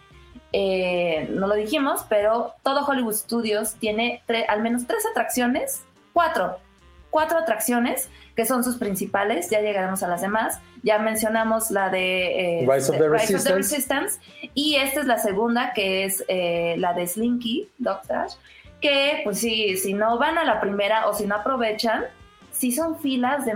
eh, 0.52 1.28
no 1.32 1.48
lo 1.48 1.56
dijimos, 1.56 2.06
pero 2.10 2.54
todo 2.64 2.86
Hollywood 2.86 3.14
Studios 3.14 3.76
tiene 3.76 4.22
al 4.48 4.62
menos 4.62 4.88
tres 4.88 5.06
atracciones, 5.06 5.84
cuatro, 6.14 6.58
cuatro 7.10 7.38
atracciones 7.38 8.10
que 8.40 8.46
son 8.46 8.64
sus 8.64 8.78
principales, 8.78 9.50
ya 9.50 9.60
llegaremos 9.60 10.02
a 10.02 10.08
las 10.08 10.22
demás. 10.22 10.62
Ya 10.82 10.98
mencionamos 10.98 11.72
la 11.72 11.90
de 11.90 12.62
eh, 12.62 12.68
Rise, 12.74 12.90
of 12.90 12.98
the, 12.98 13.10
Resistance. 13.54 14.18
y 14.54 14.76
esta 14.76 15.02
es 15.02 15.08
la 15.08 15.18
segunda, 15.18 15.74
que 15.74 16.06
es 16.06 16.24
eh, 16.30 16.76
la 16.78 16.94
de 16.94 17.06
Slinky, 17.06 17.68
Dog 17.80 18.00
que 18.80 19.20
pues 19.26 19.40
sí, 19.40 19.76
si 19.76 19.94
no 19.94 20.18
van 20.18 20.38
a 20.38 20.46
la 20.46 20.62
primera 20.62 21.10
o 21.10 21.14
si 21.14 21.28
no 21.28 21.36
aprovechan, 21.36 22.06
sí 22.54 22.72
son 22.72 22.98
filas 23.00 23.46
de 23.46 23.52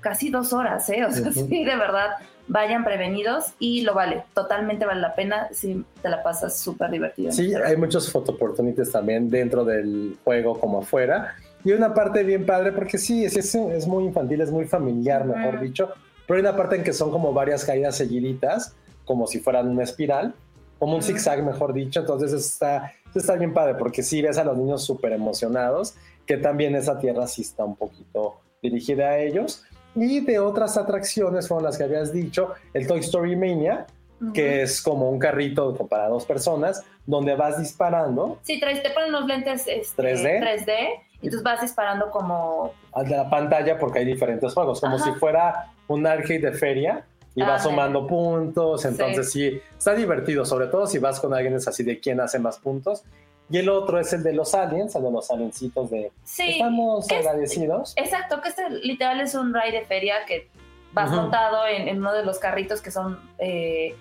casi 0.00 0.30
dos 0.30 0.54
horas, 0.54 0.88
¿eh? 0.88 1.04
O 1.04 1.12
sea, 1.12 1.30
sí, 1.30 1.62
de 1.62 1.76
verdad, 1.76 2.12
vayan 2.48 2.82
prevenidos 2.82 3.52
y 3.58 3.82
lo 3.82 3.92
vale, 3.92 4.24
totalmente 4.32 4.86
vale 4.86 5.02
la 5.02 5.14
pena 5.14 5.48
si 5.52 5.84
te 6.00 6.08
la 6.08 6.22
pasas 6.22 6.58
súper 6.58 6.90
divertido. 6.90 7.30
Sí, 7.30 7.54
hay 7.54 7.76
muchos 7.76 8.10
photo 8.10 8.32
opportunities 8.32 8.90
también 8.90 9.28
dentro 9.28 9.66
del 9.66 10.16
juego 10.24 10.58
como 10.58 10.78
afuera. 10.78 11.34
Y 11.64 11.72
una 11.72 11.94
parte 11.94 12.22
bien 12.22 12.44
padre, 12.44 12.72
porque 12.72 12.98
sí, 12.98 13.24
es, 13.24 13.36
es, 13.36 13.54
es 13.54 13.86
muy 13.86 14.04
infantil, 14.04 14.42
es 14.42 14.50
muy 14.50 14.66
familiar, 14.66 15.24
mejor 15.24 15.60
dicho. 15.60 15.88
Pero 16.26 16.36
hay 16.36 16.40
una 16.42 16.56
parte 16.56 16.76
en 16.76 16.84
que 16.84 16.92
son 16.92 17.10
como 17.10 17.32
varias 17.32 17.64
caídas 17.64 17.96
seguiditas, 17.96 18.76
como 19.04 19.26
si 19.26 19.40
fueran 19.40 19.68
una 19.68 19.82
espiral, 19.82 20.34
como 20.78 20.96
un 20.96 21.02
zigzag, 21.02 21.42
mejor 21.42 21.72
dicho. 21.72 22.00
Entonces 22.00 22.32
está, 22.32 22.92
está 23.14 23.34
bien 23.36 23.54
padre, 23.54 23.74
porque 23.76 24.02
sí 24.02 24.20
ves 24.20 24.36
a 24.36 24.44
los 24.44 24.56
niños 24.58 24.84
súper 24.84 25.12
emocionados, 25.12 25.94
que 26.26 26.36
también 26.36 26.74
esa 26.74 26.98
tierra 26.98 27.26
sí 27.26 27.42
está 27.42 27.64
un 27.64 27.76
poquito 27.76 28.40
dirigida 28.62 29.10
a 29.10 29.18
ellos. 29.18 29.64
Y 29.94 30.20
de 30.20 30.38
otras 30.38 30.76
atracciones 30.76 31.48
fueron 31.48 31.64
las 31.64 31.78
que 31.78 31.84
habías 31.84 32.12
dicho, 32.12 32.52
el 32.72 32.86
Toy 32.86 33.00
Story 33.00 33.36
Mania, 33.36 33.86
que 34.32 34.62
es 34.62 34.80
como 34.80 35.10
un 35.10 35.18
carrito 35.18 35.74
para 35.86 36.08
dos 36.08 36.24
personas, 36.24 36.82
donde 37.06 37.34
vas 37.34 37.58
disparando. 37.58 38.38
Sí, 38.42 38.58
traes, 38.58 38.82
te 38.82 38.90
ponen 38.90 39.10
unos 39.10 39.26
lentes 39.26 39.64
este, 39.66 40.02
3D. 40.02 40.40
3D 40.40 40.88
y 41.24 41.30
tú 41.30 41.42
vas 41.42 41.60
disparando 41.60 42.10
como... 42.10 42.72
A 42.92 43.02
la 43.02 43.28
pantalla 43.30 43.78
porque 43.78 44.00
hay 44.00 44.04
diferentes 44.04 44.52
juegos, 44.52 44.80
como 44.80 44.96
Ajá. 44.96 45.04
si 45.04 45.12
fuera 45.18 45.72
un 45.88 46.06
arcade 46.06 46.38
de 46.40 46.52
feria 46.52 47.04
y 47.34 47.42
vas 47.42 47.62
sumando 47.64 48.06
puntos, 48.06 48.84
entonces 48.84 49.32
sí. 49.32 49.60
está 49.76 49.94
divertido, 49.94 50.44
sobre 50.44 50.66
todo 50.68 50.86
si 50.86 50.98
vas 50.98 51.18
con 51.18 51.34
alguien 51.34 51.54
es 51.54 51.66
así 51.66 51.82
de 51.82 51.98
quién 51.98 52.20
hace 52.20 52.38
más 52.38 52.58
puntos. 52.58 53.02
Y 53.50 53.58
el 53.58 53.68
otro 53.68 53.98
es 53.98 54.12
el 54.12 54.22
de 54.22 54.32
los 54.32 54.54
aliens, 54.54 54.94
el 54.94 55.02
de 55.02 55.10
los 55.10 55.30
aliencitos 55.30 55.90
de 55.90 56.12
Sí, 56.24 56.52
estamos 56.52 57.10
es- 57.10 57.18
agradecidos. 57.26 57.92
Exacto, 57.96 58.40
que 58.40 58.48
este 58.50 58.70
literal 58.70 59.20
es 59.20 59.34
un 59.34 59.52
ride 59.54 59.80
de 59.80 59.84
feria 59.86 60.24
que 60.26 60.48
vas 60.92 61.10
montado 61.10 61.66
en, 61.66 61.88
en 61.88 61.98
uno 61.98 62.12
de 62.12 62.24
los 62.24 62.38
carritos 62.38 62.80
que 62.80 62.90
son 62.90 63.18
eh, 63.38 63.96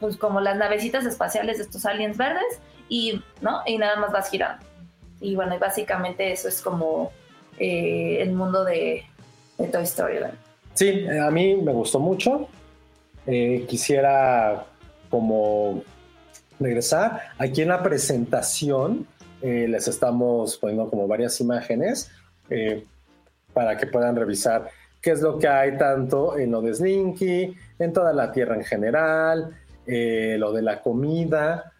pues 0.00 0.16
como 0.16 0.40
las 0.40 0.56
navecitas 0.56 1.06
espaciales 1.06 1.58
de 1.58 1.64
estos 1.64 1.86
aliens 1.86 2.16
verdes 2.16 2.60
y 2.88 3.22
no 3.40 3.60
y 3.64 3.78
nada 3.78 3.96
más 3.96 4.12
vas 4.12 4.28
girando. 4.28 4.64
Y 5.20 5.34
bueno, 5.34 5.54
y 5.54 5.58
básicamente 5.58 6.32
eso 6.32 6.48
es 6.48 6.60
como 6.60 7.12
eh, 7.58 8.18
el 8.20 8.32
mundo 8.32 8.64
de, 8.64 9.04
Toy 9.72 9.84
Story. 9.84 10.18
Sí, 10.74 10.88
eh, 10.88 11.18
a 11.18 11.30
mí 11.30 11.56
me 11.56 11.72
gustó 11.72 11.98
mucho. 11.98 12.48
Eh, 13.26 13.64
quisiera 13.68 14.66
como 15.08 15.82
regresar. 16.60 17.22
Aquí 17.38 17.62
en 17.62 17.68
la 17.68 17.82
presentación 17.82 19.06
les 19.42 19.86
estamos 19.86 20.56
poniendo 20.56 20.90
como 20.90 21.06
varias 21.06 21.40
imágenes 21.40 22.10
para 23.52 23.76
que 23.76 23.86
puedan 23.86 24.16
revisar 24.16 24.68
qué 25.00 25.12
es 25.12 25.20
lo 25.20 25.38
que 25.38 25.46
hay 25.46 25.76
tanto 25.78 26.36
en 26.36 26.50
lo 26.50 26.62
de 26.62 26.74
Slinky, 26.74 27.54
en 27.78 27.92
toda 27.92 28.12
la 28.12 28.32
tierra 28.32 28.56
en 28.56 28.64
general, 28.64 29.54
lo 29.86 30.52
de 30.52 30.62
la 30.62 30.80
comida. 30.80 31.72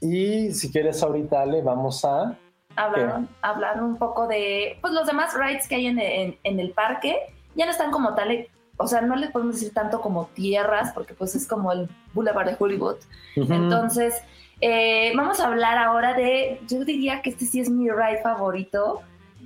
Y 0.00 0.52
si 0.52 0.70
quieres 0.70 1.02
ahorita 1.02 1.46
le 1.46 1.62
vamos 1.62 2.04
a... 2.04 2.36
Hablar, 2.76 3.20
hablar 3.42 3.82
un 3.82 3.96
poco 3.96 4.26
de 4.26 4.78
pues 4.80 4.92
los 4.92 5.06
demás 5.06 5.32
rides 5.38 5.68
que 5.68 5.76
hay 5.76 5.86
en, 5.86 5.98
en- 5.98 6.36
en 6.42 6.60
el 6.60 6.70
parque. 6.70 7.16
Ya 7.54 7.64
no 7.66 7.70
están 7.70 7.90
como 7.92 8.14
tal, 8.14 8.30
eh, 8.32 8.48
o 8.76 8.86
sea, 8.88 9.00
no 9.00 9.14
le 9.16 9.28
podemos 9.28 9.54
decir 9.54 9.72
tanto 9.72 10.00
como 10.00 10.26
tierras, 10.34 10.92
porque 10.92 11.14
pues 11.14 11.34
es 11.36 11.46
como 11.46 11.70
el 11.72 11.88
Boulevard 12.14 12.46
de 12.50 12.56
Hollywood. 12.58 12.96
Entonces, 13.36 14.14
eh, 14.60 15.12
vamos 15.16 15.38
a 15.40 15.46
hablar 15.46 15.78
ahora 15.78 16.14
de, 16.14 16.60
yo 16.68 16.84
diría 16.84 17.22
que 17.22 17.30
este 17.30 17.44
sí 17.44 17.60
es 17.60 17.70
mi 17.70 17.88
ride 17.90 18.20
favorito. 18.22 19.02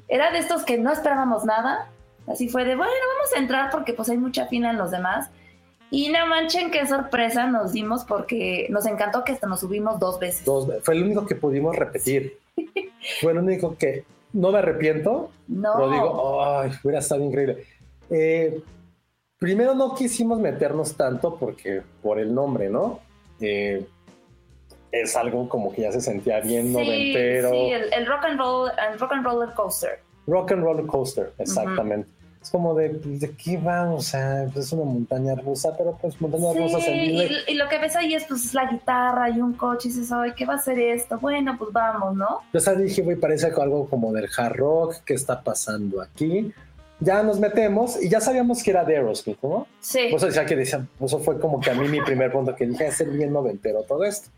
Era 0.08 0.30
de 0.30 0.38
estos 0.38 0.64
que 0.64 0.78
no 0.78 0.90
esperábamos 0.92 1.44
nada. 1.44 1.88
Así 2.26 2.48
fue 2.48 2.64
de, 2.64 2.76
bueno, 2.76 2.90
vamos 3.16 3.34
a 3.34 3.38
entrar 3.38 3.70
porque 3.70 3.92
pues 3.92 4.08
hay 4.08 4.16
mucha 4.18 4.46
fila 4.46 4.70
en 4.70 4.78
los 4.78 4.90
demás. 4.90 5.30
Y 5.90 6.10
no 6.10 6.26
manchen 6.26 6.70
qué 6.70 6.86
sorpresa 6.86 7.46
nos 7.46 7.72
dimos 7.72 8.04
porque 8.04 8.66
nos 8.70 8.84
encantó 8.86 9.24
que 9.24 9.32
hasta 9.32 9.46
nos 9.46 9.60
subimos 9.60 9.98
dos 9.98 10.18
veces. 10.18 10.44
Dos- 10.44 10.68
fue 10.82 10.94
el 10.94 11.02
único 11.02 11.26
que 11.26 11.34
pudimos 11.34 11.76
repetir. 11.76 12.38
Fue 13.20 13.32
el 13.32 13.38
único 13.38 13.76
que 13.76 14.04
no 14.32 14.50
me 14.52 14.58
arrepiento, 14.58 15.30
No. 15.48 15.72
pero 15.76 15.90
digo, 15.90 16.44
ay, 16.44 16.70
hubiera 16.82 16.98
estado 17.00 17.22
increíble. 17.24 17.64
Eh, 18.10 18.60
primero 19.38 19.74
no 19.74 19.94
quisimos 19.94 20.38
meternos 20.40 20.94
tanto 20.94 21.36
porque 21.36 21.82
por 22.02 22.18
el 22.18 22.34
nombre, 22.34 22.68
¿no? 22.68 23.00
Eh, 23.40 23.86
es 24.90 25.16
algo 25.16 25.48
como 25.48 25.72
que 25.72 25.82
ya 25.82 25.92
se 25.92 26.00
sentía 26.00 26.40
bien 26.40 26.68
sí, 26.68 26.72
noventero. 26.72 27.50
Sí, 27.50 27.70
el, 27.72 27.92
el 27.92 28.06
rock 28.06 28.24
and 28.24 28.38
roll, 28.38 28.70
el 28.92 28.98
rock 28.98 29.12
and 29.12 29.24
roller 29.24 29.54
coaster. 29.54 30.00
Rock 30.26 30.52
and 30.52 30.62
roller 30.62 30.86
coaster, 30.86 31.32
exactamente. 31.38 32.10
Es 32.40 32.50
como 32.50 32.74
de, 32.74 32.90
pues, 32.90 33.20
¿de 33.20 33.30
qué 33.32 33.56
va? 33.56 33.90
O 33.92 34.00
sea, 34.00 34.46
pues, 34.52 34.66
es 34.66 34.72
una 34.72 34.84
montaña 34.84 35.34
rusa, 35.34 35.76
pero 35.76 35.98
pues 36.00 36.20
montañas 36.20 36.52
Sí, 36.52 36.58
rusas 36.60 36.86
en 36.88 37.00
Disney. 37.00 37.30
y, 37.48 37.52
y 37.52 37.54
lo 37.56 37.68
que 37.68 37.78
ves 37.78 37.96
ahí 37.96 38.14
es 38.14 38.24
pues 38.24 38.54
la 38.54 38.70
guitarra 38.70 39.28
y 39.30 39.40
un 39.40 39.54
coche 39.54 39.88
y 39.88 39.92
dices, 39.92 40.12
ay, 40.12 40.32
¿qué 40.36 40.46
va 40.46 40.54
a 40.54 40.58
ser 40.58 40.78
esto? 40.78 41.18
Bueno, 41.18 41.56
pues 41.58 41.72
vamos, 41.72 42.14
¿no? 42.14 42.40
Yo 42.52 42.58
hasta 42.58 42.74
dije, 42.74 43.02
güey, 43.02 43.16
parece 43.16 43.46
algo 43.48 43.88
como 43.88 44.12
del 44.12 44.28
hard 44.36 44.56
rock, 44.56 44.94
¿qué 45.04 45.14
está 45.14 45.42
pasando 45.42 46.00
aquí? 46.00 46.52
Ya 47.00 47.22
nos 47.22 47.38
metemos 47.38 48.02
y 48.02 48.08
ya 48.08 48.20
sabíamos 48.20 48.62
que 48.62 48.70
era 48.70 48.84
de 48.84 48.96
Aerosmith, 48.96 49.38
¿no? 49.42 49.66
Sí. 49.80 50.06
Por 50.10 50.18
eso 50.18 50.26
decía 50.26 50.46
que 50.46 50.56
decían, 50.56 50.88
eso 51.00 51.18
fue 51.20 51.38
como 51.38 51.60
que 51.60 51.70
a 51.70 51.74
mí 51.74 51.86
mi 51.88 52.00
primer 52.00 52.32
punto 52.32 52.54
que 52.56 52.66
dije, 52.66 52.86
es 52.86 53.00
el 53.00 53.10
bien 53.10 53.32
noventero 53.32 53.82
todo 53.82 54.04
esto. 54.04 54.30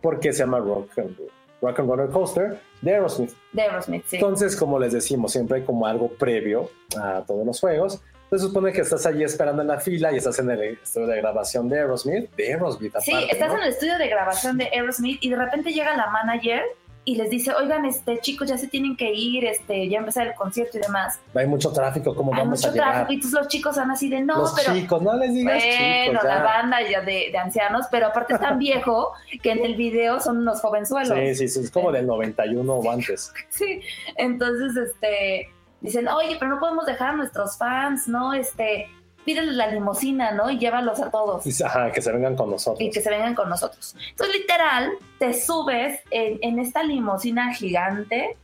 Porque 0.00 0.32
se 0.32 0.38
llama 0.40 0.58
Rock 0.58 0.98
and, 0.98 1.16
rock 1.60 1.80
and 1.80 1.88
Roller 1.88 2.08
Coaster 2.10 2.60
de 2.80 2.94
Aerosmith. 2.94 3.32
de 3.52 3.62
Aerosmith, 3.62 4.04
sí. 4.06 4.16
Entonces, 4.16 4.56
como 4.56 4.78
les 4.78 4.92
decimos, 4.92 5.32
siempre 5.32 5.58
hay 5.58 5.64
como 5.64 5.86
algo 5.86 6.08
previo 6.08 6.70
a 7.00 7.22
todos 7.26 7.44
los 7.46 7.58
juegos. 7.60 8.00
Entonces 8.24 8.48
supone 8.48 8.72
que 8.72 8.82
estás 8.82 9.06
allí 9.06 9.24
esperando 9.24 9.62
en 9.62 9.68
la 9.68 9.80
fila 9.80 10.12
y 10.12 10.16
estás 10.18 10.38
en 10.38 10.50
el 10.50 10.60
estudio 10.60 11.06
de 11.06 11.16
grabación 11.16 11.66
de 11.68 11.78
Aerosmith, 11.78 12.30
de 12.36 12.52
Aerosmith 12.52 12.94
Sí, 13.00 13.10
aparte, 13.12 13.32
estás 13.32 13.48
¿no? 13.48 13.56
en 13.56 13.62
el 13.62 13.68
estudio 13.70 13.96
de 13.98 14.08
grabación 14.08 14.58
de 14.58 14.64
Aerosmith 14.66 15.18
y 15.22 15.30
de 15.30 15.36
repente 15.36 15.72
llega 15.72 15.96
la 15.96 16.08
manager 16.08 16.62
y 17.08 17.14
les 17.14 17.30
dice, 17.30 17.54
oigan, 17.54 17.86
este, 17.86 18.18
chicos, 18.18 18.50
ya 18.50 18.58
se 18.58 18.68
tienen 18.68 18.94
que 18.94 19.10
ir, 19.10 19.46
este, 19.46 19.88
ya 19.88 20.00
empezar 20.00 20.26
el 20.26 20.34
concierto 20.34 20.76
y 20.76 20.82
demás. 20.82 21.18
Hay 21.34 21.46
mucho 21.46 21.72
tráfico, 21.72 22.14
¿cómo 22.14 22.34
Hay 22.34 22.40
vamos 22.40 22.58
mucho 22.58 22.68
a 22.68 22.72
llegar? 22.72 22.90
tráfico 22.90 23.12
y 23.12 23.14
entonces 23.14 23.40
los 23.40 23.48
chicos 23.48 23.76
van 23.76 23.90
así 23.90 24.10
de, 24.10 24.20
no, 24.20 24.40
los 24.40 24.52
pero... 24.52 24.74
chicos, 24.74 25.00
no 25.00 25.16
les 25.16 25.32
digas 25.32 25.54
Bueno, 25.64 26.20
chicos, 26.20 26.24
la 26.24 26.42
banda 26.42 26.78
ya 26.86 27.00
de, 27.00 27.30
de 27.32 27.38
ancianos, 27.38 27.86
pero 27.90 28.08
aparte 28.08 28.34
es 28.34 28.40
tan 28.40 28.58
viejo 28.58 29.12
que 29.42 29.52
en 29.52 29.64
el 29.64 29.74
video 29.76 30.20
son 30.20 30.36
unos 30.36 30.60
jovenzuelos. 30.60 31.18
Sí, 31.18 31.34
sí, 31.34 31.48
sí, 31.48 31.60
es 31.60 31.70
como 31.70 31.92
del 31.92 32.06
91 32.06 32.70
o 32.74 32.90
antes. 32.90 33.32
Sí, 33.48 33.80
entonces, 34.16 34.76
este, 34.76 35.48
dicen, 35.80 36.08
oye, 36.08 36.36
pero 36.38 36.50
no 36.50 36.60
podemos 36.60 36.84
dejar 36.84 37.14
a 37.14 37.16
nuestros 37.16 37.56
fans, 37.56 38.06
¿no? 38.06 38.34
Este, 38.34 38.86
pídeles 39.28 39.56
la 39.56 39.66
limusina, 39.66 40.30
¿no? 40.30 40.50
Y 40.50 40.58
llévalos 40.58 41.02
a 41.02 41.10
todos. 41.10 41.44
Ajá, 41.60 41.92
que 41.92 42.00
se 42.00 42.10
vengan 42.10 42.34
con 42.34 42.48
nosotros. 42.48 42.80
Y 42.80 42.90
que 42.90 43.02
se 43.02 43.10
vengan 43.10 43.34
con 43.34 43.50
nosotros. 43.50 43.94
Entonces, 44.08 44.36
literal, 44.36 44.92
te 45.18 45.34
subes 45.34 46.00
en, 46.10 46.38
en 46.40 46.58
esta 46.58 46.82
limusina 46.82 47.52
gigante 47.52 48.38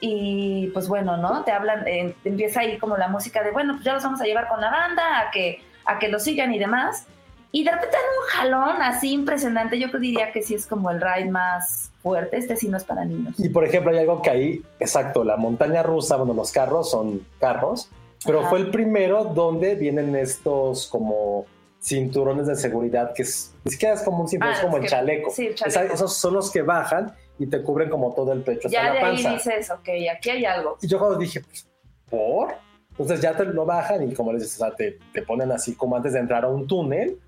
y, 0.00 0.66
pues 0.74 0.88
bueno, 0.88 1.16
¿no? 1.16 1.44
Te 1.44 1.52
hablan, 1.52 1.86
eh, 1.86 2.16
empieza 2.24 2.58
ahí 2.58 2.76
como 2.78 2.96
la 2.96 3.06
música 3.06 3.44
de, 3.44 3.52
bueno, 3.52 3.74
pues 3.74 3.84
ya 3.84 3.92
los 3.92 4.02
vamos 4.02 4.20
a 4.20 4.24
llevar 4.24 4.48
con 4.48 4.60
la 4.60 4.72
banda 4.72 5.20
a 5.20 5.30
que, 5.30 5.62
a 5.84 6.00
que 6.00 6.08
los 6.08 6.24
sigan 6.24 6.52
y 6.52 6.58
demás. 6.58 7.06
Y 7.52 7.62
de 7.62 7.70
repente 7.70 7.96
un 7.96 8.28
jalón 8.30 8.82
así 8.82 9.12
impresionante. 9.12 9.78
Yo 9.78 9.96
diría 9.96 10.32
que 10.32 10.42
sí 10.42 10.56
es 10.56 10.66
como 10.66 10.90
el 10.90 11.00
ride 11.00 11.30
más 11.30 11.92
fuerte. 12.02 12.36
Este 12.36 12.56
sí 12.56 12.66
no 12.66 12.78
es 12.78 12.82
para 12.84 13.04
niños. 13.04 13.36
Y 13.38 13.48
por 13.48 13.64
ejemplo, 13.64 13.92
hay 13.92 13.98
algo 13.98 14.22
que 14.22 14.30
ahí, 14.30 14.62
exacto, 14.80 15.22
la 15.22 15.36
montaña 15.36 15.84
rusa, 15.84 16.16
bueno, 16.16 16.34
los 16.34 16.50
carros 16.50 16.90
son 16.90 17.24
carros, 17.38 17.88
pero 18.24 18.40
Ajá. 18.40 18.50
fue 18.50 18.58
el 18.60 18.70
primero 18.70 19.24
donde 19.24 19.74
vienen 19.74 20.14
estos 20.16 20.86
como 20.88 21.46
cinturones 21.82 22.46
de 22.46 22.56
seguridad, 22.56 23.12
que 23.14 23.22
es, 23.22 23.54
ni 23.64 23.72
siquiera 23.72 23.94
es 23.94 24.02
como 24.02 24.20
un 24.22 24.28
cinturón, 24.28 24.52
Ah, 24.54 24.56
es 24.58 24.62
como 24.64 24.76
el 24.76 24.82
que- 24.82 24.88
chaleco. 24.88 25.30
sí, 25.30 25.46
el 25.46 25.54
chaleco. 25.54 25.94
esos 25.94 26.14
son 26.16 26.34
los 26.34 26.50
que 26.50 26.60
bajan 26.62 27.14
y 27.38 27.46
te 27.46 27.62
cubren 27.62 27.88
como 27.88 28.12
todo 28.12 28.32
el 28.32 28.42
pecho 28.42 28.68
hasta 28.68 28.78
Ya 28.82 28.84
la 28.88 28.92
de 28.92 28.98
ahí 28.98 29.22
panza. 29.24 29.32
dices, 29.52 29.70
ok, 29.70 29.88
aquí 30.14 30.30
hay 30.30 30.44
algo. 30.44 30.76
Y 30.82 30.86
yo 30.88 30.98
cuando 30.98 31.16
dije, 31.18 31.40
pues, 31.40 31.66
¿por? 32.10 32.54
Entonces 32.90 33.20
ya 33.22 33.34
te 33.34 33.46
lo 33.46 33.64
bajan 33.64 34.02
y 34.10 34.12
como 34.14 34.30
les 34.32 34.42
dices, 34.42 34.60
o 34.60 34.66
sea, 34.66 34.76
te, 34.76 34.98
te 35.14 35.22
ponen 35.22 35.50
así 35.52 35.74
como 35.74 35.96
antes 35.96 36.12
de 36.12 36.18
entrar 36.18 36.44
a 36.44 36.48
un 36.48 36.66
túnel 36.66 37.18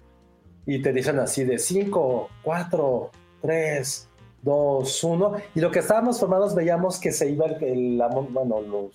y 0.67 0.83
te 0.83 0.93
dicen 0.93 1.19
así 1.19 1.45
de 1.45 1.59
5, 1.59 2.29
4, 2.43 3.11
3, 3.41 4.09
2, 4.43 5.05
1. 5.05 5.33
Y 5.55 5.61
lo 5.61 5.71
que 5.71 5.79
estábamos 5.79 6.21
formados 6.21 6.55
veíamos 6.55 7.01
que 7.01 7.11
se 7.11 7.31
iba 7.31 7.47
el, 7.47 7.65
el- 7.65 7.97
la 7.99 8.09
bueno, 8.09 8.61
los, 8.61 8.91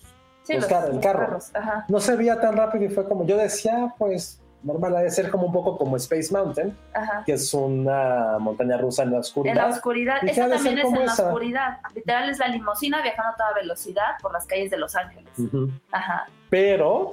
Sí, 0.48 0.54
Los 0.54 0.64
carros, 0.64 0.98
carro. 1.02 1.18
carros, 1.26 1.50
Ajá. 1.54 1.84
no 1.88 2.00
se 2.00 2.16
veía 2.16 2.40
tan 2.40 2.56
rápido 2.56 2.86
y 2.86 2.88
fue 2.88 3.04
como, 3.06 3.26
yo 3.26 3.36
decía, 3.36 3.94
pues 3.98 4.40
normal, 4.62 4.96
ha 4.96 5.00
de 5.00 5.10
ser 5.10 5.30
como 5.30 5.46
un 5.46 5.52
poco 5.52 5.76
como 5.76 5.96
Space 5.96 6.32
Mountain, 6.32 6.74
Ajá. 6.94 7.22
que 7.26 7.34
es 7.34 7.52
una 7.52 8.38
montaña 8.40 8.78
rusa 8.78 9.02
en 9.02 9.10
la 9.10 9.16
En 9.16 9.20
oscuridad. 9.20 9.54
la 9.54 9.66
oscuridad, 9.66 10.16
esa 10.24 10.48
también 10.48 10.78
es 10.78 10.84
en 10.86 11.04
la 11.06 11.12
oscuridad. 11.12 11.78
Literal 11.94 12.30
es 12.30 12.38
la 12.38 12.48
limusina 12.48 13.02
viajando 13.02 13.32
a 13.32 13.36
toda 13.36 13.52
velocidad 13.54 14.12
por 14.22 14.32
las 14.32 14.46
calles 14.46 14.70
de 14.70 14.78
Los 14.78 14.96
Ángeles. 14.96 15.30
Ajá. 15.92 16.26
Pero 16.48 17.12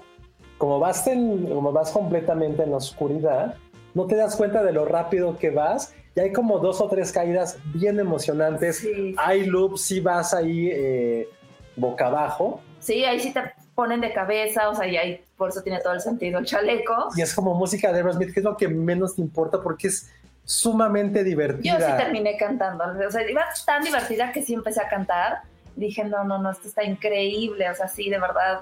como 0.58 0.80
vas, 0.80 1.06
en- 1.08 1.46
como 1.54 1.74
vas 1.74 1.92
completamente 1.92 2.64
en 2.64 2.72
la 2.72 2.78
oscuridad, 2.78 3.56
no 3.94 4.06
te 4.08 4.16
das 4.16 4.38
cuenta 4.38 4.64
de 4.64 4.72
lo 4.72 4.86
rápido 4.86 5.38
que 5.38 5.50
vas. 5.50 5.94
Y 6.16 6.22
hay 6.22 6.32
como 6.32 6.60
dos 6.60 6.80
o 6.80 6.88
tres 6.88 7.12
caídas 7.12 7.58
bien 7.74 8.00
emocionantes. 8.00 8.78
Sí. 8.78 9.14
Hay 9.18 9.46
loops, 9.46 9.82
si 9.82 10.00
vas 10.00 10.34
ahí 10.34 10.70
eh, 10.72 11.30
boca 11.76 12.08
abajo. 12.08 12.62
Sí, 12.86 13.04
ahí 13.04 13.20
sí 13.20 13.34
te 13.34 13.42
ponen 13.74 14.00
de 14.00 14.14
cabeza, 14.14 14.70
o 14.70 14.76
sea, 14.76 14.86
y 14.88 14.96
ahí 14.96 15.22
por 15.38 15.50
eso 15.50 15.64
tiene 15.64 15.80
todo 15.80 15.94
el 15.94 16.02
sentido 16.02 16.38
el 16.38 16.46
chaleco. 16.46 17.10
Y 17.16 17.22
es 17.24 17.34
como 17.34 17.56
música 17.56 17.92
de 17.92 17.98
Aerosmith, 17.98 18.32
que 18.32 18.42
es 18.42 18.44
lo 18.44 18.56
que 18.56 18.68
menos 18.68 19.16
te 19.16 19.22
importa 19.22 19.60
porque 19.60 19.88
es 19.88 20.12
sumamente 20.44 21.24
divertida. 21.24 21.80
Yo 21.80 21.86
sí 21.86 21.92
terminé 21.98 22.38
cantando, 22.38 22.84
o 22.86 23.12
sea, 23.12 23.28
iba 23.28 23.44
tan 23.66 23.84
divertida 23.84 24.32
que 24.32 24.44
sí 24.44 24.54
empecé 24.54 24.82
a 24.82 24.88
cantar. 24.88 25.40
Dije, 25.76 26.04
no, 26.04 26.24
no, 26.24 26.38
no, 26.38 26.52
esto 26.52 26.68
está 26.68 26.84
increíble, 26.84 27.68
o 27.70 27.76
sea, 27.76 27.88
sí, 27.88 28.08
de 28.08 28.20
verdad. 28.20 28.62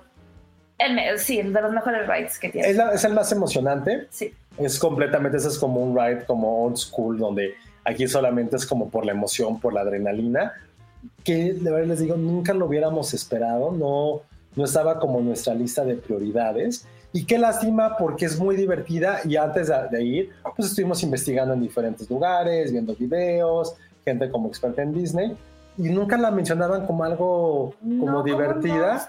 El, 0.78 1.20
sí, 1.20 1.40
el 1.40 1.52
de 1.52 1.62
los 1.62 1.74
mejores 1.74 2.08
rides 2.08 2.40
que 2.40 2.50
tiene. 2.50 2.70
¿Es, 2.70 2.80
es 2.80 3.04
el 3.04 3.14
más 3.14 3.30
emocionante. 3.34 4.08
Sí. 4.10 4.34
Es 4.58 4.80
completamente, 4.80 5.38
ese 5.38 5.50
es 5.50 5.60
como 5.60 5.82
un 5.82 5.98
ride 5.98 6.26
como 6.26 6.64
old 6.64 6.78
school, 6.78 7.18
donde 7.18 7.56
aquí 7.84 8.08
solamente 8.08 8.56
es 8.56 8.66
como 8.66 8.90
por 8.90 9.06
la 9.06 9.12
emoción, 9.12 9.60
por 9.60 9.74
la 9.74 9.82
adrenalina, 9.82 10.54
que 11.24 11.54
de 11.54 11.72
verdad 11.72 11.88
les 11.88 12.00
digo, 12.00 12.16
nunca 12.18 12.54
lo 12.54 12.66
hubiéramos 12.66 13.14
esperado, 13.14 13.72
no, 13.72 14.22
no 14.56 14.66
estaba 14.66 15.00
como 15.00 15.22
nuestra 15.22 15.54
lista 15.54 15.84
de 15.86 15.96
prioridades. 15.96 16.86
Y 17.12 17.26
qué 17.26 17.38
lástima 17.38 17.96
porque 17.98 18.26
es 18.26 18.40
muy 18.40 18.56
divertida 18.56 19.20
y 19.24 19.36
antes 19.36 19.72
de, 19.92 20.04
ir, 20.04 20.32
pues 20.56 20.70
estuvimos 20.70 21.04
investigando 21.04 21.54
en 21.54 21.62
diferentes 21.62 22.10
lugares, 22.10 22.72
viendo 22.72 22.96
videos, 22.96 23.76
gente 24.04 24.32
como 24.32 24.48
experta 24.48 24.82
en 24.82 24.94
Disney, 24.94 25.38
y 25.78 25.90
nunca 25.90 26.18
la 26.18 26.32
mencionaban 26.32 26.88
como 26.88 27.04
algo 27.04 27.76
como 27.82 28.24
divertida. 28.24 29.08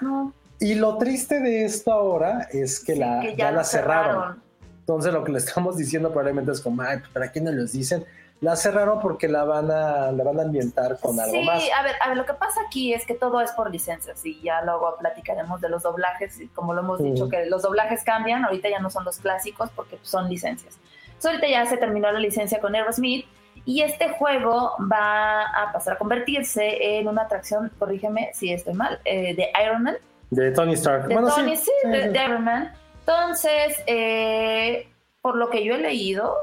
Y 0.60 0.74
lo 0.74 0.98
triste 0.98 1.40
de 1.40 1.64
esto 1.64 1.92
ahora 1.92 2.48
es 2.52 2.78
que, 2.78 2.94
la, 2.94 3.34
ya, 3.34 3.50
la 3.50 3.64
cerraron. 3.64 4.42
Entonces 4.80 5.12
lo 5.12 5.24
que 5.24 5.32
le 5.32 5.38
estamos 5.38 5.78
diciendo 5.78 6.10
probablemente 6.10 6.52
es 6.52 6.60
como, 6.60 6.82
ay, 6.82 6.98
¿para 7.12 7.32
qué 7.32 7.40
no 7.40 7.50
los 7.50 7.72
dicen? 7.72 8.04
La 8.44 8.56
cerraron 8.56 9.00
porque 9.00 9.26
la 9.26 9.44
van 9.44 9.70
a, 9.70 10.12
la 10.12 10.22
van 10.22 10.38
a 10.38 10.42
ambientar 10.42 10.98
con 11.00 11.18
algo 11.18 11.42
más. 11.44 11.62
Sí, 11.62 11.70
a 11.70 11.82
ver, 11.82 11.94
a 11.98 12.08
ver, 12.08 12.18
lo 12.18 12.26
que 12.26 12.34
pasa 12.34 12.60
aquí 12.66 12.92
es 12.92 13.06
que 13.06 13.14
todo 13.14 13.40
es 13.40 13.50
por 13.52 13.70
licencias 13.70 14.22
y 14.26 14.38
ya 14.42 14.60
luego 14.62 14.96
platicaremos 14.98 15.62
de 15.62 15.70
los 15.70 15.82
doblajes 15.82 16.38
y 16.40 16.48
como 16.48 16.74
lo 16.74 16.82
hemos 16.82 17.02
dicho 17.02 17.30
que 17.30 17.46
los 17.46 17.62
doblajes 17.62 18.04
cambian, 18.04 18.44
ahorita 18.44 18.68
ya 18.68 18.80
no 18.80 18.90
son 18.90 19.06
los 19.06 19.16
clásicos 19.16 19.70
porque 19.74 19.98
son 20.02 20.28
licencias. 20.28 20.78
Ahorita 21.24 21.48
ya 21.48 21.64
se 21.64 21.78
terminó 21.78 22.12
la 22.12 22.18
licencia 22.18 22.60
con 22.60 22.74
Aerosmith 22.74 23.24
y 23.64 23.80
este 23.80 24.10
juego 24.10 24.72
va 24.92 25.44
a 25.44 25.72
pasar 25.72 25.94
a 25.94 25.98
convertirse 25.98 26.98
en 26.98 27.08
una 27.08 27.22
atracción, 27.22 27.72
corrígeme 27.78 28.30
si 28.34 28.52
estoy 28.52 28.74
mal, 28.74 29.00
eh, 29.06 29.34
de 29.34 29.50
Iron 29.64 29.84
Man. 29.84 29.96
De 30.28 30.50
Tony 30.50 30.74
Stark. 30.74 31.06
De 31.08 31.14
Tony, 31.14 31.56
sí, 31.56 31.72
de, 31.84 32.22
Iron 32.22 32.44
Man. 32.44 32.74
Entonces, 33.00 33.82
eh, 33.86 34.86
por 35.22 35.36
lo 35.36 35.48
que 35.48 35.64
yo 35.64 35.76
he 35.76 35.78
leído, 35.78 36.36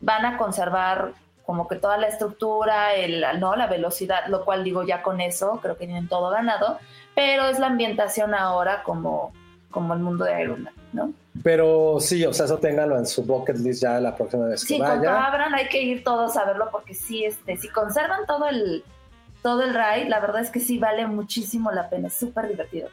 van 0.00 0.24
a 0.24 0.38
conservar 0.38 1.12
como 1.46 1.68
que 1.68 1.76
toda 1.76 1.96
la 1.96 2.08
estructura, 2.08 2.94
el, 2.94 3.24
¿no? 3.38 3.54
la 3.54 3.68
velocidad, 3.68 4.26
lo 4.26 4.44
cual 4.44 4.64
digo 4.64 4.82
ya 4.82 5.02
con 5.02 5.20
eso, 5.20 5.60
creo 5.62 5.78
que 5.78 5.86
tienen 5.86 6.08
todo 6.08 6.30
ganado, 6.30 6.78
pero 7.14 7.46
es 7.46 7.60
la 7.60 7.68
ambientación 7.68 8.34
ahora 8.34 8.82
como, 8.82 9.32
como 9.70 9.94
el 9.94 10.00
mundo 10.00 10.24
de 10.24 10.42
Iron 10.42 10.64
Man, 10.64 10.74
¿no? 10.92 11.12
Pero 11.44 11.98
sí, 12.00 12.24
o 12.26 12.32
sea, 12.32 12.46
eso 12.46 12.58
ténganlo 12.58 12.98
en 12.98 13.06
su 13.06 13.22
bucket 13.22 13.58
list 13.58 13.82
ya 13.82 14.00
la 14.00 14.16
próxima 14.16 14.46
vez 14.46 14.62
que 14.62 14.74
sí, 14.74 14.80
vaya. 14.80 15.00
Sí, 15.00 15.06
abran 15.06 15.54
hay 15.54 15.68
que 15.68 15.80
ir 15.80 16.02
todos 16.02 16.36
a 16.36 16.44
verlo 16.44 16.68
porque 16.72 16.94
sí, 16.94 17.24
este, 17.24 17.56
si 17.56 17.68
conservan 17.68 18.26
todo 18.26 18.48
el, 18.48 18.82
todo 19.40 19.62
el 19.62 19.72
ride, 19.72 20.08
la 20.08 20.18
verdad 20.18 20.42
es 20.42 20.50
que 20.50 20.58
sí 20.58 20.78
vale 20.78 21.06
muchísimo 21.06 21.70
la 21.70 21.88
pena, 21.88 22.08
es 22.08 22.14
súper 22.14 22.48
divertido. 22.48 22.88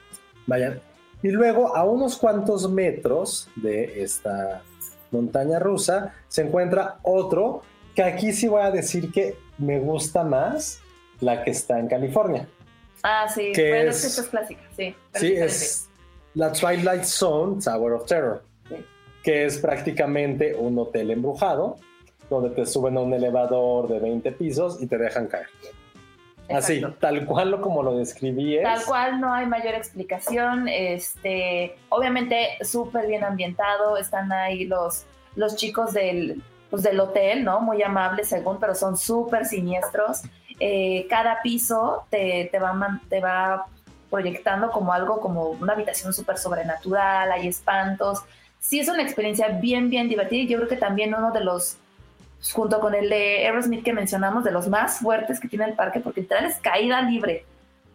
Vayan. 0.45 0.79
Y 1.23 1.31
luego 1.31 1.75
a 1.75 1.85
unos 1.85 2.17
cuantos 2.17 2.69
metros 2.69 3.49
de 3.55 4.03
esta 4.03 4.61
montaña 5.09 5.57
rusa 5.57 6.13
se 6.27 6.41
encuentra 6.43 6.97
otro 7.01 7.63
que 7.95 8.03
aquí 8.03 8.31
sí 8.31 8.47
voy 8.47 8.61
a 8.61 8.71
decir 8.71 9.11
que 9.11 9.35
me 9.57 9.79
gusta 9.79 10.23
más 10.23 10.79
la 11.19 11.43
que 11.43 11.51
está 11.51 11.79
en 11.79 11.87
California. 11.87 12.47
Ah, 13.03 13.27
sí, 13.33 13.51
que 13.53 13.69
bueno, 13.69 13.91
es, 13.91 14.17
es 14.17 14.27
clásica, 14.27 14.61
sí. 14.75 14.95
Sí, 15.13 15.33
es 15.33 15.89
la 16.33 16.51
Twilight 16.51 17.03
Zone 17.03 17.61
Tower 17.61 17.93
of 17.93 18.05
Terror, 18.05 18.43
que 19.23 19.45
es 19.45 19.57
prácticamente 19.59 20.55
un 20.55 20.77
hotel 20.79 21.11
embrujado, 21.11 21.77
donde 22.29 22.49
te 22.51 22.65
suben 22.65 22.97
a 22.97 23.01
un 23.01 23.13
elevador 23.13 23.87
de 23.89 23.99
20 23.99 24.31
pisos 24.33 24.81
y 24.81 24.87
te 24.87 24.97
dejan 24.97 25.27
caer. 25.27 25.47
Así, 26.49 26.81
tal 26.99 27.25
cual 27.25 27.59
como 27.61 27.83
lo 27.83 27.97
describí 27.97 28.57
es. 28.57 28.63
Tal 28.63 28.83
cual, 28.85 29.21
no 29.21 29.33
hay 29.33 29.45
mayor 29.45 29.75
explicación. 29.75 30.67
Este, 30.67 31.75
obviamente, 31.89 32.57
súper 32.61 33.07
bien 33.07 33.23
ambientado. 33.23 33.97
Están 33.97 34.31
ahí 34.31 34.65
los, 34.65 35.05
los 35.35 35.55
chicos 35.55 35.93
del, 35.93 36.41
pues, 36.73 36.81
del 36.81 36.99
hotel, 36.99 37.43
¿no? 37.43 37.61
Muy 37.61 37.83
amables 37.83 38.29
según, 38.29 38.59
pero 38.59 38.73
son 38.73 38.97
súper 38.97 39.45
siniestros. 39.45 40.23
Eh, 40.59 41.05
cada 41.07 41.39
piso 41.43 42.07
te, 42.09 42.49
te, 42.51 42.57
va, 42.57 42.99
te 43.07 43.19
va 43.19 43.67
proyectando 44.09 44.71
como 44.71 44.91
algo, 44.91 45.21
como 45.21 45.49
una 45.49 45.73
habitación 45.73 46.13
súper 46.13 46.39
sobrenatural, 46.39 47.31
hay 47.31 47.47
espantos. 47.47 48.23
Sí 48.59 48.79
es 48.79 48.89
una 48.89 49.03
experiencia 49.03 49.49
bien, 49.49 49.91
bien 49.91 50.09
divertida 50.09 50.41
y 50.41 50.47
yo 50.47 50.57
creo 50.57 50.67
que 50.67 50.77
también 50.77 51.13
uno 51.13 51.29
de 51.29 51.41
los, 51.41 51.77
junto 52.53 52.79
con 52.79 52.95
el 52.95 53.07
de 53.07 53.45
Aerosmith 53.45 53.83
que 53.83 53.93
mencionamos, 53.93 54.43
de 54.43 54.49
los 54.49 54.67
más 54.67 54.97
fuertes 54.97 55.39
que 55.39 55.47
tiene 55.47 55.65
el 55.65 55.73
parque, 55.73 55.99
porque 55.99 56.21
literal 56.21 56.45
es 56.45 56.55
caída 56.55 57.03
libre. 57.03 57.45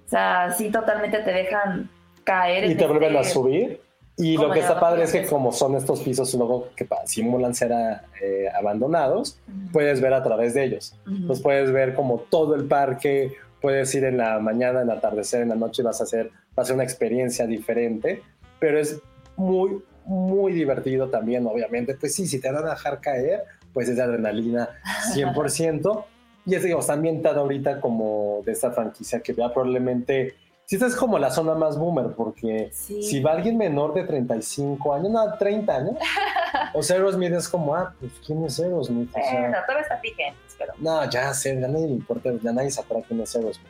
O 0.07 0.09
sea, 0.11 0.53
sí 0.53 0.71
totalmente 0.71 1.19
te 1.19 1.33
dejan 1.33 1.91
caer. 2.23 2.71
¿Y 2.71 2.77
te 2.77 2.87
vuelven 2.87 3.17
a 3.17 3.21
este 3.23 3.33
subir? 3.33 3.81
Y 4.19 4.37
lo 4.37 4.51
que 4.51 4.59
está 4.59 4.81
padre 4.81 5.05
es 5.05 5.13
que 5.13 5.25
como 5.27 5.53
son 5.53 5.77
estos 5.77 6.01
pisos 6.01 6.35
luego 6.35 6.71
que 6.75 6.89
simulan 7.07 7.55
ser 7.55 7.73
eh, 8.21 8.49
abandonados, 8.53 9.39
puedes 9.73 10.01
ver 10.01 10.13
a 10.13 10.23
través 10.25 10.55
de 10.55 10.65
ellos. 10.65 10.97
Entonces 11.07 11.41
puedes 11.41 11.71
ver 11.71 11.95
como 11.95 12.19
todo 12.19 12.57
el 12.57 12.65
parque, 12.65 13.35
puedes 13.61 13.95
ir 13.95 14.05
en 14.05 14.17
la 14.17 14.41
mañana, 14.41 14.83
en 14.83 14.91
el 14.91 14.97
atardecer, 14.97 15.43
en 15.43 15.51
la 15.51 15.55
noche, 15.55 15.85
vas 15.85 16.01
a 16.01 16.05
hacer, 16.05 16.33
va 16.59 16.65
a 16.65 16.67
ser 16.67 16.75
una 16.75 16.83
experiencia 16.83 17.47
diferente, 17.47 18.23
pero 18.59 18.81
es 18.81 19.01
muy, 19.37 19.83
muy 20.05 20.53
divertido 20.53 21.09
también, 21.09 21.47
obviamente. 21.47 21.95
Pues 21.95 22.13
sí, 22.13 22.27
si 22.27 22.41
te 22.41 22.51
van 22.51 22.67
a 22.67 22.71
dejar 22.71 23.01
caer, 23.01 23.45
pues 23.73 23.89
es 23.89 23.97
de 23.97 24.03
adrenalina 24.03 24.69
100%. 25.15 26.05
y 26.45 26.57
es, 26.57 26.65
digo, 26.65 26.81
está 26.81 26.95
ambientado 26.95 27.41
ahorita 27.41 27.81
como 27.81 28.43
de 28.45 28.51
esta 28.51 28.73
franquicia 28.73 29.21
que 29.21 29.33
ya 29.33 29.53
probablemente 29.53 30.35
si 30.69 30.77
esta 30.77 30.87
es 30.87 30.97
como 30.97 31.19
la 31.19 31.31
zona 31.31 31.55
más 31.55 31.79
boomer, 31.79 32.09
porque 32.15 32.71
si 32.75 33.21
va 33.21 33.33
alguien 33.33 33.57
menor 33.57 33.95
de 33.95 34.05
35 34.05 34.93
años, 34.93 35.11
no, 35.11 35.33
30 35.39 35.75
años, 35.75 35.95
o 36.75 36.83
sea, 36.83 36.97
Aerosmith 36.97 37.33
es 37.33 37.49
como, 37.49 37.75
ah, 37.75 37.95
pues, 37.99 38.13
¿quién 38.27 38.45
es 38.45 38.61
Aerosmith? 38.61 39.09
O 39.09 39.15
sea, 39.15 39.49
no, 39.49 39.57
todo 39.67 39.79
está 39.79 39.99
pique, 39.99 40.35
pero... 40.59 40.75
No, 40.79 41.09
ya 41.09 41.33
sé, 41.33 41.59
ya 41.59 41.69
nadie 41.69 41.87
le 41.87 41.95
importa, 41.95 42.31
ya 42.43 42.53
nadie 42.53 42.71
sabrá 42.71 43.01
quién 43.01 43.19
es 43.19 43.35
Aerosmith. 43.35 43.67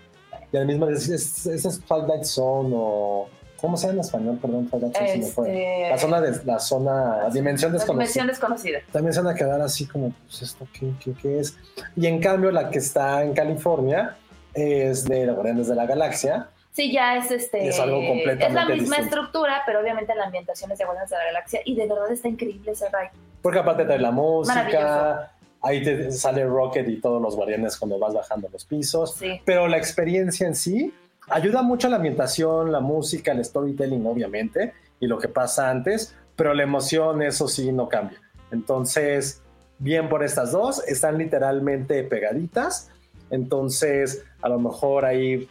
Y 0.53 0.57
al 0.57 0.67
mismo 0.67 0.89
es, 0.89 1.09
es, 1.09 1.47
es, 1.47 1.81
Twilight 1.83 2.25
Zone 2.25 2.75
o... 2.75 3.29
¿Cómo 3.61 3.77
se 3.77 3.87
llama 3.87 3.95
en 3.95 4.01
español? 4.01 4.39
Perdón, 4.43 4.67
Twilight 4.69 4.97
Zone 4.97 5.15
este... 5.15 5.33
fue. 5.33 5.89
La 5.91 5.99
zona, 5.99 6.21
de, 6.21 6.45
la 6.45 6.59
zona, 6.59 7.19
la 7.19 7.31
dimensión 7.31 7.71
desconocida. 7.71 8.03
Dimensión 8.03 8.27
desconocida. 8.27 8.79
También 8.91 9.15
se 9.15 9.21
van 9.21 9.33
a 9.33 9.37
quedar 9.37 9.61
así 9.61 9.87
como, 9.87 10.13
pues, 10.27 10.43
¿esto 10.43 10.67
qué, 10.73 10.93
qué, 10.99 11.13
qué 11.13 11.39
es? 11.39 11.57
Y 11.95 12.09
en 12.09 12.21
cambio, 12.21 12.51
la 12.51 12.71
que 12.71 12.79
está 12.79 13.23
en 13.23 13.35
California 13.35 14.17
es 14.53 15.05
de 15.05 15.27
los 15.27 15.37
Guardianes 15.37 15.69
de 15.69 15.77
la 15.77 15.87
Galaxia, 15.87 16.49
Sí, 16.79 16.93
ya 16.93 17.17
es 17.17 17.29
este. 17.33 17.67
Es 17.67 17.81
algo 17.81 17.97
completamente 17.97 18.47
Es 18.47 18.55
la 18.55 18.69
misma 18.69 18.99
estructura, 18.99 19.63
pero 19.67 19.81
obviamente 19.81 20.15
la 20.15 20.27
ambientación 20.27 20.71
es 20.71 20.79
de 20.79 20.85
Guardianes 20.85 21.11
de 21.11 21.17
la 21.17 21.25
Galaxia 21.25 21.61
y 21.65 21.75
de 21.75 21.89
verdad 21.89 22.13
está 22.13 22.29
increíble 22.29 22.71
ese 22.71 22.87
ride. 22.87 23.11
Porque 23.43 23.59
aparte 23.59 23.85
trae 23.85 23.99
la 23.99 24.13
música, 24.13 25.33
ahí 25.61 25.83
te 25.83 26.13
sale 26.13 26.45
Rocket 26.45 26.89
y 26.89 27.01
todos 27.01 27.21
los 27.21 27.35
guardianes 27.35 27.77
cuando 27.77 27.99
vas 27.99 28.15
bajando 28.15 28.49
los 28.53 28.65
pisos. 28.65 29.17
Sí. 29.17 29.41
Pero 29.45 29.67
la 29.67 29.77
experiencia 29.77 30.47
en 30.47 30.55
sí 30.55 30.95
ayuda 31.29 31.63
mucho 31.63 31.89
a 31.89 31.91
la 31.91 31.97
ambientación, 31.97 32.71
la 32.71 32.79
música, 32.79 33.33
el 33.33 33.45
storytelling, 33.45 34.07
obviamente, 34.07 34.73
y 35.01 35.09
lo 35.09 35.19
que 35.19 35.27
pasa 35.27 35.71
antes, 35.71 36.15
pero 36.37 36.55
la 36.55 36.63
emoción, 36.63 37.23
eso 37.23 37.49
sí, 37.49 37.73
no 37.73 37.89
cambia. 37.89 38.21
Entonces, 38.53 39.43
bien 39.81 40.09
por 40.09 40.23
estas 40.23 40.53
dos, 40.53 40.87
están 40.87 41.19
literalmente 41.19 42.05
pegaditas. 42.05 42.93
Entonces, 43.31 44.25
a 44.43 44.49
lo 44.49 44.61
mejor 44.61 45.05
ahí 45.05 45.49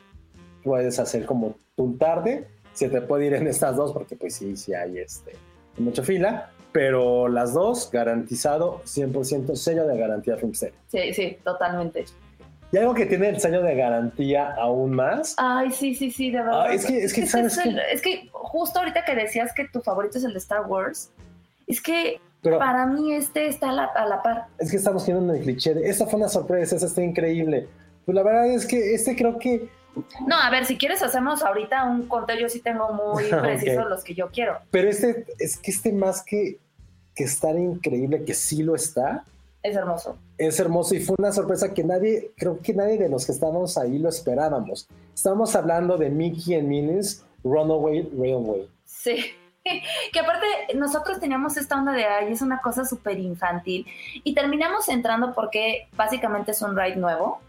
puedes 0.67 0.99
hacer 0.99 1.25
como 1.25 1.55
tu 1.75 1.95
tarde, 1.97 2.45
se 2.73 2.89
te 2.89 3.01
puede 3.01 3.27
ir 3.27 3.33
en 3.33 3.47
estas 3.47 3.75
dos 3.75 3.93
porque 3.93 4.15
pues 4.15 4.35
sí, 4.35 4.57
sí 4.57 4.73
hay 4.73 4.99
este, 4.99 5.31
mucha 5.77 6.03
fila, 6.03 6.51
pero 6.73 7.29
las 7.29 7.53
dos 7.53 7.89
garantizado 7.91 8.81
100% 8.83 9.55
sello 9.55 9.87
de 9.87 9.97
garantía 9.97 10.35
Filmster. 10.35 10.73
Sí, 10.89 11.13
sí, 11.13 11.37
totalmente. 11.43 12.05
Y 12.71 12.77
algo 12.77 12.93
que 12.93 13.05
tiene 13.05 13.29
el 13.29 13.39
sello 13.39 13.63
de 13.63 13.75
garantía 13.75 14.53
aún 14.55 14.91
más. 14.91 15.35
Ay, 15.37 15.71
sí, 15.71 15.95
sí, 15.95 16.11
sí, 16.11 16.31
de 16.31 16.39
verdad. 16.39 16.73
es 16.73 16.85
que, 16.85 17.01
es 17.01 17.13
que, 17.13 17.25
¿sabes 17.25 17.57
es, 17.57 18.01
que 18.01 18.29
justo 18.33 18.79
ahorita 18.79 19.05
que 19.05 19.15
decías 19.15 19.53
que 19.53 19.69
tu 19.69 19.79
favorito 19.79 20.17
es 20.17 20.25
el 20.25 20.33
de 20.33 20.39
Star 20.39 20.65
Wars, 20.67 21.09
es 21.65 21.81
que 21.81 22.19
para 22.41 22.85
mí 22.85 23.13
este 23.13 23.47
está 23.47 23.69
a 23.69 23.73
la, 23.73 23.85
a 23.85 24.05
la 24.05 24.21
par. 24.21 24.47
Es 24.59 24.69
que 24.69 24.77
estamos 24.77 25.05
viendo 25.05 25.33
el 25.33 25.41
cliché 25.41 25.73
de, 25.73 25.89
esta 25.89 26.07
fue 26.07 26.19
una 26.19 26.27
sorpresa, 26.27 26.75
esta 26.75 26.87
está 26.87 27.01
increíble. 27.01 27.69
Pues 28.05 28.15
la 28.15 28.23
verdad 28.23 28.47
es 28.47 28.65
que 28.65 28.93
este 28.93 29.15
creo 29.15 29.39
que 29.39 29.69
no, 30.27 30.35
a 30.35 30.49
ver, 30.49 30.65
si 30.65 30.77
quieres 30.77 31.01
hacemos 31.01 31.43
ahorita 31.43 31.83
un 31.85 32.07
conteo, 32.07 32.37
yo 32.37 32.49
sí 32.49 32.59
tengo 32.59 32.93
muy 32.93 33.23
precisos 33.41 33.87
los 33.87 34.03
que 34.03 34.13
yo 34.13 34.29
quiero. 34.29 34.59
Pero 34.71 34.89
este, 34.89 35.25
es 35.39 35.57
que 35.57 35.71
este 35.71 35.91
más 35.91 36.23
que, 36.23 36.59
que 37.15 37.23
estar 37.23 37.57
increíble, 37.57 38.23
que 38.23 38.33
sí 38.33 38.63
lo 38.63 38.75
está. 38.75 39.23
Es 39.63 39.75
hermoso. 39.75 40.17
Es 40.37 40.59
hermoso 40.59 40.95
y 40.95 40.99
fue 40.99 41.15
una 41.17 41.31
sorpresa 41.31 41.73
que 41.73 41.83
nadie, 41.83 42.31
creo 42.37 42.59
que 42.61 42.73
nadie 42.73 42.97
de 42.97 43.09
los 43.09 43.25
que 43.25 43.31
estábamos 43.31 43.77
ahí 43.77 43.97
lo 43.99 44.09
esperábamos. 44.09 44.87
Estábamos 45.13 45.55
hablando 45.55 45.97
de 45.97 46.09
Mickey 46.09 46.55
and 46.55 46.67
Minnie's 46.67 47.25
Runaway 47.43 48.09
Railway. 48.17 48.69
Sí. 48.85 49.25
Que 50.13 50.19
aparte 50.21 50.45
nosotros 50.75 51.19
teníamos 51.19 51.57
esta 51.57 51.75
onda 51.77 51.91
de 51.91 52.05
ay, 52.05 52.31
es 52.31 52.41
una 52.41 52.61
cosa 52.61 52.85
súper 52.85 53.19
infantil 53.19 53.85
y 54.23 54.33
terminamos 54.33 54.87
entrando 54.87 55.33
porque 55.33 55.89
básicamente 55.93 56.51
es 56.51 56.61
un 56.61 56.77
ride 56.77 56.95
nuevo. 56.95 57.41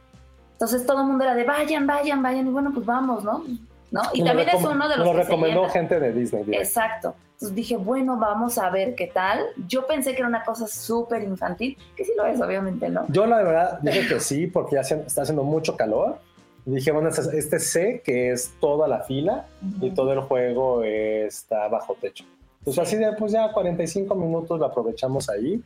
Entonces 0.59 0.85
todo 0.85 1.03
el 1.03 1.07
mundo 1.07 1.23
era 1.25 1.35
de 1.35 1.45
vayan, 1.45 1.87
vayan, 1.87 2.21
vayan 2.23 2.47
y 2.49 2.51
bueno, 2.51 2.73
pues 2.75 2.85
vamos, 2.85 3.23
¿no? 3.23 3.45
¿No? 3.91 4.03
Y 4.13 4.19
Nos 4.21 4.29
también 4.29 4.49
es 4.51 4.63
uno 4.65 4.89
de 4.89 4.97
los 4.97 5.07
que 5.09 5.15
se 5.15 5.23
recomendó 5.23 5.61
llena. 5.63 5.73
gente 5.73 6.01
de 6.01 6.13
Disney. 6.13 6.43
direct. 6.45 6.63
Exacto. 6.63 7.15
Entonces 7.35 7.55
dije, 7.55 7.77
bueno, 7.77 8.17
vamos 8.19 8.59
a 8.59 8.69
ver 8.69 8.95
qué 8.97 9.07
tal. 9.07 9.45
Yo 9.69 9.87
pensé 9.87 10.13
que 10.13 10.19
era 10.19 10.27
una 10.29 10.43
cosa 10.45 10.67
súper 10.67 11.23
infantil, 11.23 11.79
que 11.97 12.05
sí 12.05 12.13
lo 12.17 12.27
es, 12.27 12.41
obviamente, 12.41 12.89
¿no? 12.91 13.07
Yo 13.09 13.25
la 13.27 13.37
verdad 13.39 13.79
dije 13.81 14.07
que 14.09 14.19
sí, 14.21 14.47
porque 14.49 14.75
ya 14.75 14.83
se- 14.83 15.01
está 15.07 15.23
haciendo 15.23 15.45
mucho 15.45 15.77
calor. 15.77 16.19
Y 16.67 16.73
dije, 16.73 16.91
bueno, 16.91 17.09
este, 17.09 17.39
este 17.39 17.61
sé 17.61 18.03
que 18.05 18.33
es 18.33 18.53
toda 18.61 18.89
la 18.89 19.01
fila 19.05 19.47
y 19.81 19.91
todo 19.93 20.13
el 20.13 20.21
juego 20.21 20.83
está 20.83 21.69
bajo 21.69 21.95
techo. 21.99 22.25
Pues 22.65 22.75
Sí. 22.75 22.83
así 22.83 22.97
de, 22.97 23.13
pues 23.13 23.33
ya 23.33 23.51
45 23.53 24.15
minutos 24.17 24.59
lo 24.59 24.67
aprovechamos 24.67 25.31
ahí. 25.31 25.63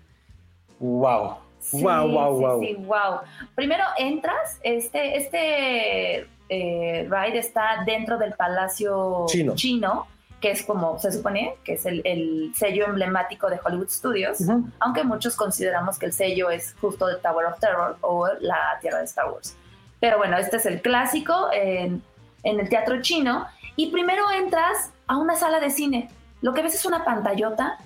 ¡Wow! 0.79 1.37
Sí, 1.63 1.81
¡Wow, 1.83 2.09
wow, 2.09 2.37
sí, 2.37 2.43
wow! 2.45 2.61
sí, 2.61 2.75
wow. 2.75 3.21
Primero 3.55 3.85
entras, 3.97 4.59
este, 4.63 5.17
este 5.17 6.27
eh, 6.49 7.09
ride 7.09 7.39
está 7.39 7.85
dentro 7.87 8.19
del 8.19 8.33
Palacio 8.33 9.27
Chino. 9.55 10.07
que 10.41 10.51
es 10.51 10.65
como 10.65 10.99
se 10.99 11.13
supone 11.13 11.55
que 11.65 11.75
es 11.75 11.87
el, 11.87 12.03
el 12.05 12.53
sello 12.57 12.87
emblemático 12.87 13.49
de 13.49 13.61
Hollywood 13.65 13.89
Studios, 13.89 14.39
aunque 14.81 15.05
muchos 15.05 15.37
consideramos 15.37 15.99
que 16.01 16.07
el 16.07 16.13
sello 16.13 16.51
es 16.51 16.75
justo 16.81 17.07
de 17.07 17.15
Tower 17.17 17.47
of 17.47 17.61
Terror 17.61 17.97
o 18.01 18.27
la 18.41 18.77
Tierra 18.81 18.99
de 18.99 19.05
Star 19.05 19.31
Wars. 19.31 19.57
Pero 20.01 20.19
bueno, 20.19 20.37
este 20.37 20.57
es 20.57 20.67
el 20.67 20.83
clásico 20.83 21.49
en, 21.53 22.03
en 22.43 22.59
el 22.59 22.69
teatro 22.69 23.01
chino. 23.03 23.47
Y 23.77 23.93
primero 23.93 24.25
entras 24.33 24.91
a 25.07 25.17
una 25.17 25.37
sala 25.37 25.61
de 25.61 25.71
cine. 25.71 26.11
Lo 26.41 26.53
que 26.55 26.63
ves 26.63 26.75
es 26.75 26.85
una 26.85 27.05
pantallota 27.05 27.79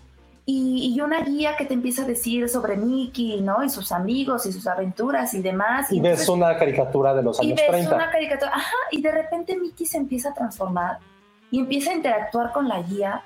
y, 0.48 0.94
y 0.94 1.00
una 1.00 1.22
guía 1.22 1.56
que 1.56 1.64
te 1.64 1.74
empieza 1.74 2.02
a 2.02 2.04
decir 2.04 2.48
sobre 2.48 2.76
Mickey, 2.76 3.40
¿no? 3.40 3.64
Y 3.64 3.68
sus 3.68 3.90
amigos 3.90 4.46
y 4.46 4.52
sus 4.52 4.66
aventuras 4.68 5.34
y 5.34 5.42
demás. 5.42 5.90
Y 5.92 6.00
ves 6.00 6.20
entonces- 6.20 6.28
una 6.28 6.56
caricatura 6.56 7.12
de 7.14 7.22
los 7.24 7.42
y 7.42 7.46
años 7.46 7.60
ves 7.60 7.68
30. 7.68 7.94
una 7.96 8.10
caricatura, 8.10 8.52
ajá, 8.54 8.76
y 8.92 9.02
de 9.02 9.10
repente 9.10 9.56
Mickey 9.58 9.84
se 9.86 9.98
empieza 9.98 10.30
a 10.30 10.34
transformar 10.34 10.98
y 11.50 11.58
empieza 11.58 11.90
a 11.90 11.94
interactuar 11.94 12.52
con 12.52 12.68
la 12.68 12.80
guía. 12.80 13.22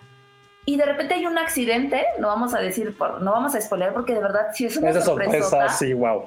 Y 0.64 0.76
de 0.76 0.84
repente 0.86 1.14
hay 1.14 1.26
un 1.26 1.36
accidente, 1.36 2.04
no 2.18 2.28
vamos 2.28 2.54
a 2.54 2.58
decir, 2.58 2.96
por, 2.96 3.20
no 3.20 3.32
vamos 3.32 3.54
a 3.54 3.60
spoiler 3.60 3.92
porque 3.92 4.14
de 4.14 4.20
verdad 4.20 4.48
sí 4.54 4.64
es 4.66 4.76
una 4.78 4.90
Esa 4.90 5.02
sorpresa, 5.02 5.68
sí, 5.68 5.92
wow. 5.92 6.24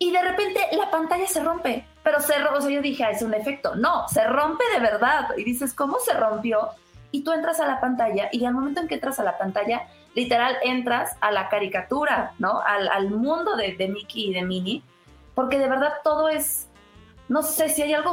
Y 0.00 0.10
de 0.12 0.22
repente 0.22 0.60
la 0.72 0.90
pantalla 0.90 1.26
se 1.26 1.42
rompe, 1.42 1.84
pero 2.02 2.20
se 2.20 2.38
rompe, 2.38 2.58
o 2.58 2.60
sea, 2.62 2.70
yo 2.70 2.82
dije, 2.82 3.04
ah, 3.04 3.10
es 3.10 3.22
un 3.22 3.34
efecto. 3.34 3.74
No, 3.76 4.08
se 4.08 4.24
rompe 4.26 4.64
de 4.72 4.80
verdad. 4.80 5.28
Y 5.36 5.44
dices, 5.44 5.74
¿cómo 5.74 5.98
se 5.98 6.14
rompió? 6.14 6.70
Y 7.10 7.24
tú 7.24 7.32
entras 7.32 7.58
a 7.60 7.66
la 7.66 7.80
pantalla 7.80 8.28
y 8.32 8.44
al 8.44 8.54
momento 8.54 8.80
en 8.80 8.88
que 8.88 8.94
entras 8.94 9.18
a 9.18 9.24
la 9.24 9.38
pantalla, 9.38 9.82
literal 10.18 10.56
entras 10.64 11.16
a 11.20 11.30
la 11.30 11.48
caricatura, 11.48 12.32
¿no? 12.40 12.60
Al, 12.60 12.88
al 12.88 13.10
mundo 13.10 13.56
de, 13.56 13.76
de 13.76 13.86
Mickey 13.86 14.30
y 14.30 14.34
de 14.34 14.42
Minnie, 14.42 14.82
porque 15.36 15.58
de 15.58 15.68
verdad 15.68 15.92
todo 16.02 16.28
es, 16.28 16.66
no 17.28 17.42
sé 17.42 17.68
si 17.68 17.82
hay 17.82 17.94
algo... 17.94 18.12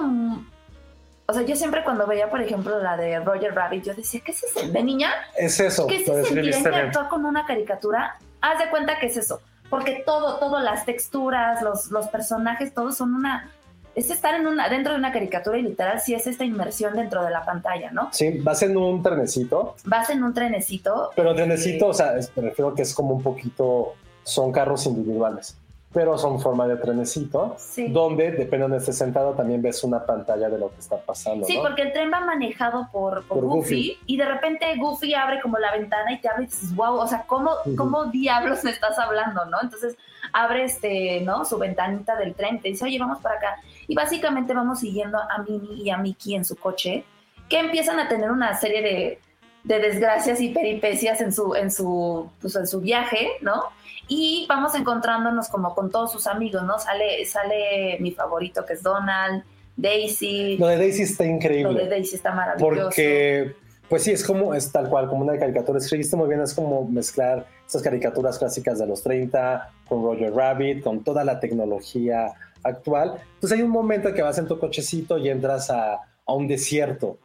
O 1.27 1.33
sea, 1.33 1.41
yo 1.41 1.55
siempre 1.55 1.83
cuando 1.83 2.05
veía, 2.05 2.29
por 2.29 2.39
ejemplo, 2.39 2.79
la 2.79 2.95
de 2.95 3.19
Roger 3.21 3.55
Rabbit, 3.55 3.85
yo 3.85 3.95
decía, 3.95 4.21
¿qué 4.23 4.31
se 4.31 4.47
siente? 4.47 4.77
¿De 4.77 4.83
niña? 4.83 5.11
Es 5.35 5.59
eso, 5.59 5.87
¿Qué 5.87 6.05
se 6.05 6.33
bien. 6.39 6.55
interactuar 6.55 7.07
con 7.07 7.25
una 7.25 7.43
caricatura? 7.47 8.19
Haz 8.41 8.59
de 8.59 8.69
cuenta 8.69 8.99
que 8.99 9.07
es 9.07 9.17
eso. 9.17 9.41
Porque 9.71 10.03
todo, 10.05 10.37
todo, 10.37 10.59
las 10.59 10.85
texturas, 10.85 11.63
los, 11.63 11.89
los 11.89 12.07
personajes, 12.09 12.71
todos 12.71 12.97
son 12.97 13.15
una. 13.15 13.49
Es 13.95 14.09
estar 14.09 14.35
en 14.35 14.45
una, 14.45 14.67
dentro 14.69 14.91
de 14.93 14.99
una 14.99 15.11
caricatura 15.13 15.57
y 15.57 15.61
literal 15.63 15.99
sí 16.01 16.13
es 16.13 16.27
esta 16.27 16.43
inmersión 16.43 16.95
dentro 16.95 17.23
de 17.23 17.31
la 17.31 17.45
pantalla, 17.45 17.91
¿no? 17.91 18.09
Sí, 18.11 18.39
vas 18.43 18.61
en 18.61 18.75
un 18.77 19.01
trenecito, 19.01 19.75
Vas 19.85 20.09
en 20.09 20.21
un 20.23 20.33
trenecito. 20.33 21.11
pero 21.15 21.33
trenecito, 21.33 21.87
o 21.87 21.93
sea, 21.93 22.17
es- 22.17 22.31
me 22.35 22.43
refiero 22.43 22.75
que 22.75 22.81
es 22.81 22.93
como 22.93 23.13
un 23.15 23.23
poquito, 23.23 23.93
son 24.23 24.51
carros 24.51 24.85
individuales, 24.85 25.57
pero 25.93 26.17
son 26.17 26.41
forma 26.41 26.67
de 26.67 26.75
trenecito, 26.75 27.55
Sí. 27.57 27.87
donde, 27.87 28.31
depende 28.31 28.57
de 28.57 28.61
donde 28.63 28.77
estés 28.79 28.97
sentado, 28.97 29.31
también 29.33 29.61
ves 29.61 29.81
una 29.85 30.05
pantalla 30.05 30.49
de 30.49 30.57
lo 30.57 30.69
que 30.71 30.79
está 30.79 30.97
pasando, 30.97 31.45
Sí, 31.45 31.55
¿no? 31.55 31.63
porque 31.63 31.83
el 31.83 31.93
tren 31.93 32.11
va 32.11 32.19
manejado 32.19 32.89
por, 32.91 33.23
por, 33.27 33.39
Por 33.39 33.45
Goofy, 33.45 33.91
Goofy. 33.91 33.99
y 34.07 34.17
de 34.17 34.25
repente 34.25 34.65
Goofy 34.77 35.13
abre 35.13 35.39
como 35.41 35.57
la 35.57 35.71
ventana 35.71 36.11
y 36.11 36.19
te 36.19 36.27
abre 36.27 36.43
y 36.43 36.45
dices, 36.47 36.75
wow, 36.75 36.95
o 36.97 37.07
sea, 37.07 37.23
¿cómo. 37.27 37.51
¿cómo 37.77 38.07
diablos 38.07 38.61
me 38.65 38.71
estás 38.71 38.99
hablando, 38.99 39.45
no? 39.45 39.57
Entonces 39.61 39.95
abre 40.33 40.65
este, 40.65 41.21
¿no? 41.21 41.45
Su 41.45 41.57
ventanita 41.57 42.17
del 42.17 42.33
tren 42.35 42.55
y 42.57 42.59
te 42.59 42.67
dice, 42.69 42.83
oye, 42.83 42.99
vamos 42.99 43.19
para 43.21 43.35
acá. 43.35 43.55
Y 43.87 43.95
básicamente 43.95 44.53
vamos 44.53 44.79
siguiendo 44.79 45.17
a 45.17 45.43
Minnie 45.47 45.83
y 45.83 45.89
a 45.89 45.97
Mickey 45.97 46.35
en 46.35 46.45
su 46.45 46.55
coche, 46.55 47.03
que 47.49 47.59
empiezan 47.59 47.99
a 47.99 48.07
tener 48.07 48.31
una 48.31 48.57
serie 48.57 48.81
de, 48.81 49.19
de 49.63 49.79
desgracias 49.79 50.39
y 50.41 50.49
peripecias 50.49 51.21
en 51.21 51.33
su, 51.33 51.55
en 51.55 51.71
su, 51.71 52.29
pues, 52.41 52.55
en 52.55 52.67
su 52.67 52.81
viaje, 52.81 53.29
¿no? 53.41 53.63
Y 54.07 54.45
vamos 54.47 54.75
encontrándonos 54.75 55.49
como 55.49 55.73
con 55.73 55.89
todos 55.89 56.11
sus 56.11 56.27
amigos, 56.27 56.63
¿no? 56.63 56.77
Sale, 56.77 57.25
sale 57.25 57.97
mi 57.99 58.11
favorito 58.11 58.65
que 58.65 58.73
es 58.73 58.83
Donald, 58.83 59.43
Daisy. 59.75 60.57
Lo 60.57 60.67
de 60.67 60.77
Daisy 60.77 61.03
está 61.03 61.23
Lo 61.23 61.31
increíble. 61.31 61.83
de 61.83 61.89
Daisy 61.89 62.15
está 62.15 62.31
maravilloso. 62.31 62.83
Porque, 62.83 63.55
pues 63.89 64.03
sí, 64.03 64.11
es 64.11 64.23
como, 64.23 64.53
es 64.53 64.71
tal 64.71 64.89
cual, 64.89 65.09
como 65.09 65.23
una 65.23 65.37
caricatura. 65.37 65.79
Escribiste 65.79 66.15
muy 66.15 66.27
bien, 66.27 66.41
es 66.41 66.53
como 66.53 66.87
mezclar 66.87 67.47
esas 67.67 67.81
caricaturas 67.81 68.37
clásicas 68.37 68.77
de 68.77 68.85
los 68.85 69.01
30 69.01 69.71
con 69.87 70.03
Roger 70.03 70.33
Rabbit, 70.33 70.83
con 70.83 71.03
toda 71.03 71.23
la 71.23 71.39
tecnología 71.39 72.33
actual. 72.65 73.21
Entonces 73.35 73.57
hay 73.57 73.63
un 73.63 73.71
momento 73.71 74.09
en 74.09 74.15
que 74.15 74.21
vas 74.21 74.37
en 74.37 74.47
tu 74.47 74.59
cochecito 74.59 75.17
y 75.17 75.29
entras 75.29 75.69
a, 75.69 75.93
a 76.25 76.33
un 76.33 76.47
desierto. 76.47 77.17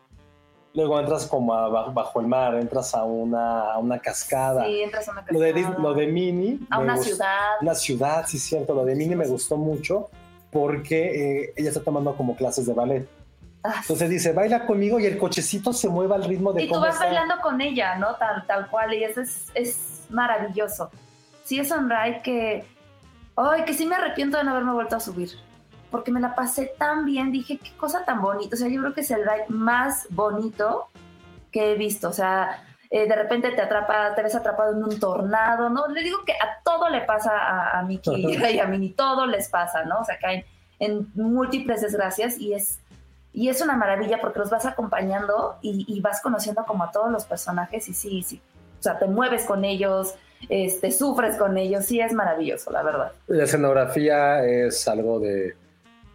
Luego 0.73 1.01
entras 1.01 1.27
como 1.27 1.53
a 1.53 1.69
ba- 1.69 1.91
bajo 1.91 2.21
el 2.21 2.29
mar, 2.29 2.55
entras 2.55 2.95
a 2.95 3.03
una, 3.03 3.73
a 3.73 3.79
una 3.79 3.99
cascada. 3.99 4.65
Sí, 4.67 4.83
entras 4.83 5.09
a 5.09 5.13
una 5.13 5.25
Lo 5.29 5.41
de, 5.41 5.53
cascada. 5.53 5.79
Lo 5.81 5.95
de 5.95 6.07
Minnie. 6.07 6.59
A 6.71 6.79
una 6.79 6.95
gust- 6.97 7.03
ciudad. 7.05 7.39
Una 7.61 7.75
ciudad, 7.75 8.25
sí, 8.29 8.39
cierto. 8.39 8.73
Lo 8.75 8.85
de 8.85 8.95
Minnie 8.95 9.17
me 9.17 9.27
gustó 9.27 9.57
mucho 9.57 10.11
porque 10.53 11.43
eh, 11.47 11.53
ella 11.57 11.71
está 11.71 11.83
tomando 11.83 12.15
como 12.15 12.37
clases 12.37 12.67
de 12.67 12.73
ballet. 12.73 13.09
Ah, 13.65 13.75
Entonces 13.83 14.09
dice, 14.09 14.33
baila 14.33 14.65
conmigo 14.65 14.99
y 15.01 15.07
el 15.07 15.19
cochecito 15.19 15.73
se 15.73 15.89
mueve 15.89 16.15
al 16.15 16.25
ritmo 16.25 16.53
de 16.53 16.63
y 16.63 16.67
tú 16.67 16.75
cómo 16.75 16.87
vas 16.87 16.95
está. 16.95 17.07
bailando 17.07 17.35
con 17.43 17.61
ella, 17.61 17.97
¿no? 17.97 18.15
Tal, 18.15 18.47
tal 18.47 18.71
cual, 18.71 18.95
y 18.95 19.05
eso 19.05 19.21
es, 19.21 19.47
es 19.55 20.05
maravilloso. 20.09 20.91
Sí, 21.45 21.59
es 21.59 21.71
un 21.73 21.91
ride 21.91 22.23
que, 22.23 22.65
ay, 23.43 23.65
que 23.65 23.75
sí 23.75 23.87
me 23.87 23.97
arrepiento 23.97 24.39
de 24.39 24.45
no 24.45 24.51
haberme 24.51 24.73
vuelto 24.73 24.97
a 24.97 25.01
subir, 25.01 25.31
porque 25.91 26.11
me 26.11 26.21
la 26.21 26.35
pasé 26.35 26.73
tan 26.79 27.05
bien, 27.05 27.33
dije, 27.33 27.59
qué 27.59 27.77
cosa 27.77 28.05
tan 28.05 28.21
bonita, 28.21 28.55
o 28.55 28.59
sea, 28.59 28.69
yo 28.69 28.81
creo 28.81 28.95
que 28.95 29.01
es 29.01 29.11
el 29.11 29.23
ride 29.23 29.47
más 29.49 30.07
bonito 30.11 30.89
que 31.51 31.73
he 31.73 31.75
visto, 31.77 32.09
o 32.09 32.13
sea, 32.13 32.65
eh, 32.91 33.09
de 33.09 33.15
repente 33.15 33.51
te 33.53 33.63
atrapa, 33.63 34.15
te 34.15 34.23
ves 34.23 34.35
atrapado 34.35 34.73
en 34.73 34.83
un 34.83 34.99
tornado, 34.99 35.71
¿no? 35.71 35.87
Le 35.89 36.03
digo 36.03 36.25
que 36.25 36.33
a 36.33 36.61
todo 36.65 36.89
le 36.89 37.03
pasa 37.03 37.31
a, 37.37 37.79
a 37.79 37.83
Mickey 37.83 38.37
y 38.53 38.59
a 38.59 38.67
Minnie, 38.67 38.95
todo 38.95 39.27
les 39.27 39.49
pasa, 39.49 39.85
¿no? 39.85 40.01
O 40.01 40.05
sea, 40.05 40.19
caen 40.19 40.45
en 40.81 41.09
múltiples 41.15 41.83
desgracias 41.83 42.39
y 42.39 42.55
es 42.55 42.81
y 43.33 43.49
es 43.49 43.61
una 43.61 43.77
maravilla 43.77 44.21
porque 44.21 44.41
los 44.41 44.51
vas 44.51 44.67
acompañando 44.67 45.57
y, 45.63 45.85
y 45.87 46.01
vas 46.01 46.21
conociendo 46.21 46.65
como 46.65 46.83
a 46.83 46.91
todos 46.91 47.13
los 47.13 47.25
personajes 47.25 47.89
y 47.89 47.95
sí, 47.95 48.23
sí. 48.23 48.43
O 48.79 48.83
sea, 48.83 48.99
te 48.99 49.07
mueves 49.07 49.45
con 49.45 49.65
ellos, 49.65 50.17
este, 50.49 50.91
sufres 50.91 51.37
con 51.37 51.57
ellos, 51.59 51.85
sí 51.85 52.01
es 52.01 52.13
maravilloso, 52.13 52.71
la 52.71 52.83
verdad. 52.83 53.13
La 53.27 53.45
escenografía 53.45 54.45
es 54.45 54.87
algo 54.89 55.21
de 55.21 55.55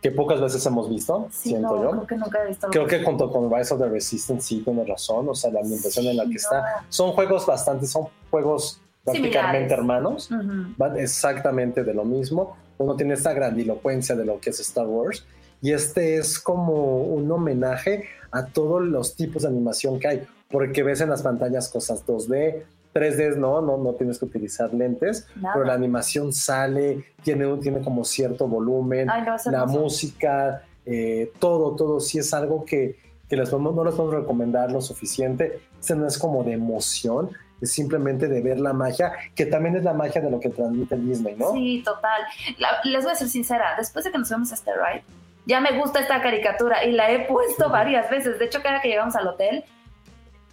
que 0.02 0.12
pocas 0.12 0.40
veces 0.40 0.64
hemos 0.66 0.90
visto, 0.90 1.28
Sí, 1.32 1.50
siento 1.50 1.76
no, 1.78 1.84
yo. 1.84 1.90
creo 1.92 2.08
que 2.08 2.16
nunca 2.18 2.44
he 2.44 2.48
visto 2.48 2.68
Creo 2.70 2.86
que 2.86 3.04
junto 3.04 3.32
con 3.32 3.52
Rise 3.52 3.74
of 3.74 3.80
the 3.82 3.90
Resistance 3.90 4.46
sí 4.48 4.62
tiene 4.64 4.84
razón, 4.86 5.28
o 5.30 5.34
sea, 5.36 5.52
la 5.52 5.62
ambientación 5.62 6.06
en 6.08 6.18
la 6.18 6.24
Sí, 6.26 6.30
que 6.30 6.34
no. 6.36 6.40
está. 6.40 6.86
Son 6.90 7.12
juegos 7.14 7.46
bastante, 7.46 7.88
son 7.88 8.08
juegos 8.30 8.82
prácticamente 9.04 9.40
Similares. 9.40 9.72
hermanos, 9.72 10.32
Ujú. 10.32 10.74
van 10.78 11.00
exactamente 11.00 11.84
de 11.84 11.94
lo 11.94 12.06
mismo. 12.06 12.56
Uno 12.78 12.96
tiene 12.96 13.14
esta 13.16 13.34
grandilocuencia 13.34 14.16
de 14.16 14.26
lo 14.26 14.40
que 14.40 14.50
es 14.52 14.60
Star 14.60 14.86
Wars 14.86 15.26
y 15.62 15.72
este 15.72 16.18
es 16.18 16.40
como 16.40 16.98
un 17.04 17.32
homenaje 17.32 18.06
a 18.32 18.46
todos 18.48 18.84
los 18.84 19.16
tipos 19.16 19.44
de 19.44 19.48
animación 19.48 20.00
que 20.00 20.08
hay, 20.08 20.28
porque 20.52 20.84
ves 20.84 21.02
en 21.02 21.10
las 21.10 21.22
pantallas 21.24 21.70
cosas 21.70 22.06
2D, 22.06 22.64
3D 22.96 23.36
no, 23.36 23.62
no, 23.62 23.78
no 23.78 23.94
tienes 23.94 24.18
que 24.18 24.26
utilizar 24.26 24.74
lentes, 24.74 25.28
Nada. 25.36 25.54
pero 25.54 25.66
la 25.66 25.74
animación 25.74 26.32
sale, 26.32 27.04
tiene, 27.24 27.46
tiene 27.58 27.82
como 27.82 28.06
cierto 28.06 28.48
volumen, 28.48 29.10
Ay, 29.10 29.24
no, 29.24 29.36
la 29.52 29.60
hermoso. 29.64 29.80
música, 29.82 30.64
eh, 30.86 31.32
todo, 31.40 31.76
todo, 31.76 32.00
sí 32.00 32.20
es 32.20 32.34
algo 32.34 32.64
que, 32.64 32.98
que 33.30 33.36
les 33.36 33.52
no 33.52 33.84
les 33.84 33.96
podemos 33.96 34.14
recomendar 34.16 34.72
lo 34.72 34.80
suficiente. 34.82 35.60
Este 35.80 35.94
no 35.96 36.08
es 36.08 36.18
como 36.18 36.44
de 36.46 36.54
emoción, 36.54 37.30
es 37.62 37.72
simplemente 37.74 38.28
de 38.30 38.42
ver 38.42 38.60
la 38.60 38.72
magia, 38.72 39.12
que 39.36 39.46
también 39.46 39.76
es 39.76 39.84
la 39.84 39.94
magia 39.94 40.22
de 40.22 40.30
lo 40.32 40.40
que 40.40 40.50
transmite 40.50 40.96
Disney, 40.96 41.36
¿no? 41.36 41.52
Sí, 41.52 41.82
total. 41.84 42.22
La- 42.60 42.80
les 42.86 43.04
voy 43.04 43.12
a 43.12 43.16
ser 43.16 43.28
sincera, 43.28 43.76
después 43.78 44.06
de 44.06 44.12
que 44.12 44.18
nos 44.18 44.30
vemos 44.30 44.52
a 44.52 44.56
este 44.56 44.72
ride, 44.74 45.04
ya 45.46 45.60
me 45.60 45.78
gusta 45.78 46.00
esta 46.00 46.22
caricatura 46.22 46.84
y 46.86 46.92
la 46.92 47.12
he 47.12 47.28
puesto 47.28 47.70
varias 47.70 48.10
veces. 48.10 48.40
De 48.40 48.46
hecho, 48.46 48.62
cada 48.64 48.82
que 48.82 48.88
llegamos 48.88 49.16
al 49.16 49.28
hotel, 49.28 49.64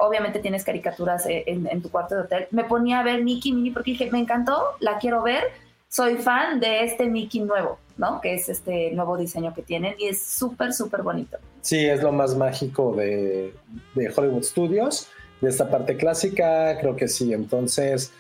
obviamente 0.03 0.41
tienes 0.41 0.65
caricaturas 0.65 1.27
eh, 1.27 1.45
en, 1.47 1.67
en 1.67 1.81
tu 1.81 1.91
cuarto 1.91 2.15
de 2.17 2.23
hotel, 2.23 2.47
me 2.51 2.65
ponía 2.65 3.01
a 3.01 3.03
ver 3.03 3.23
Mickey 3.23 3.53
Minnie 3.53 3.73
porque 3.73 3.93
dije, 3.93 4.11
me 4.11 4.19
encantó, 4.19 4.63
la 4.81 4.99
quiero 4.99 5.23
ver. 5.23 5.45
soy 5.89 6.17
fan 6.17 6.59
de 6.59 6.85
este 6.85 7.07
Mickey 7.07 7.41
nuevo, 7.41 7.79
¿no? 7.97 8.21
Que 8.21 8.35
es 8.35 8.49
este 8.49 8.91
nuevo 8.93 9.17
diseño 9.17 9.55
que 9.55 9.63
tienen 9.63 9.95
y 9.99 10.09
es 10.09 10.21
súper, 10.23 10.73
súper 10.73 11.03
bonito. 11.03 11.39
Sí, 11.61 11.87
es 11.87 12.03
lo 12.03 12.13
más 12.13 12.35
mágico 12.35 12.95
de, 12.97 13.55
de 13.95 14.13
Hollywood 14.15 14.43
Studios, 14.43 15.09
de 15.41 15.49
esta 15.49 15.71
parte 15.71 15.97
clásica, 15.97 16.79
creo 16.81 16.97
que 16.97 17.09
sí. 17.09 17.33
Entonces, 17.33 18.13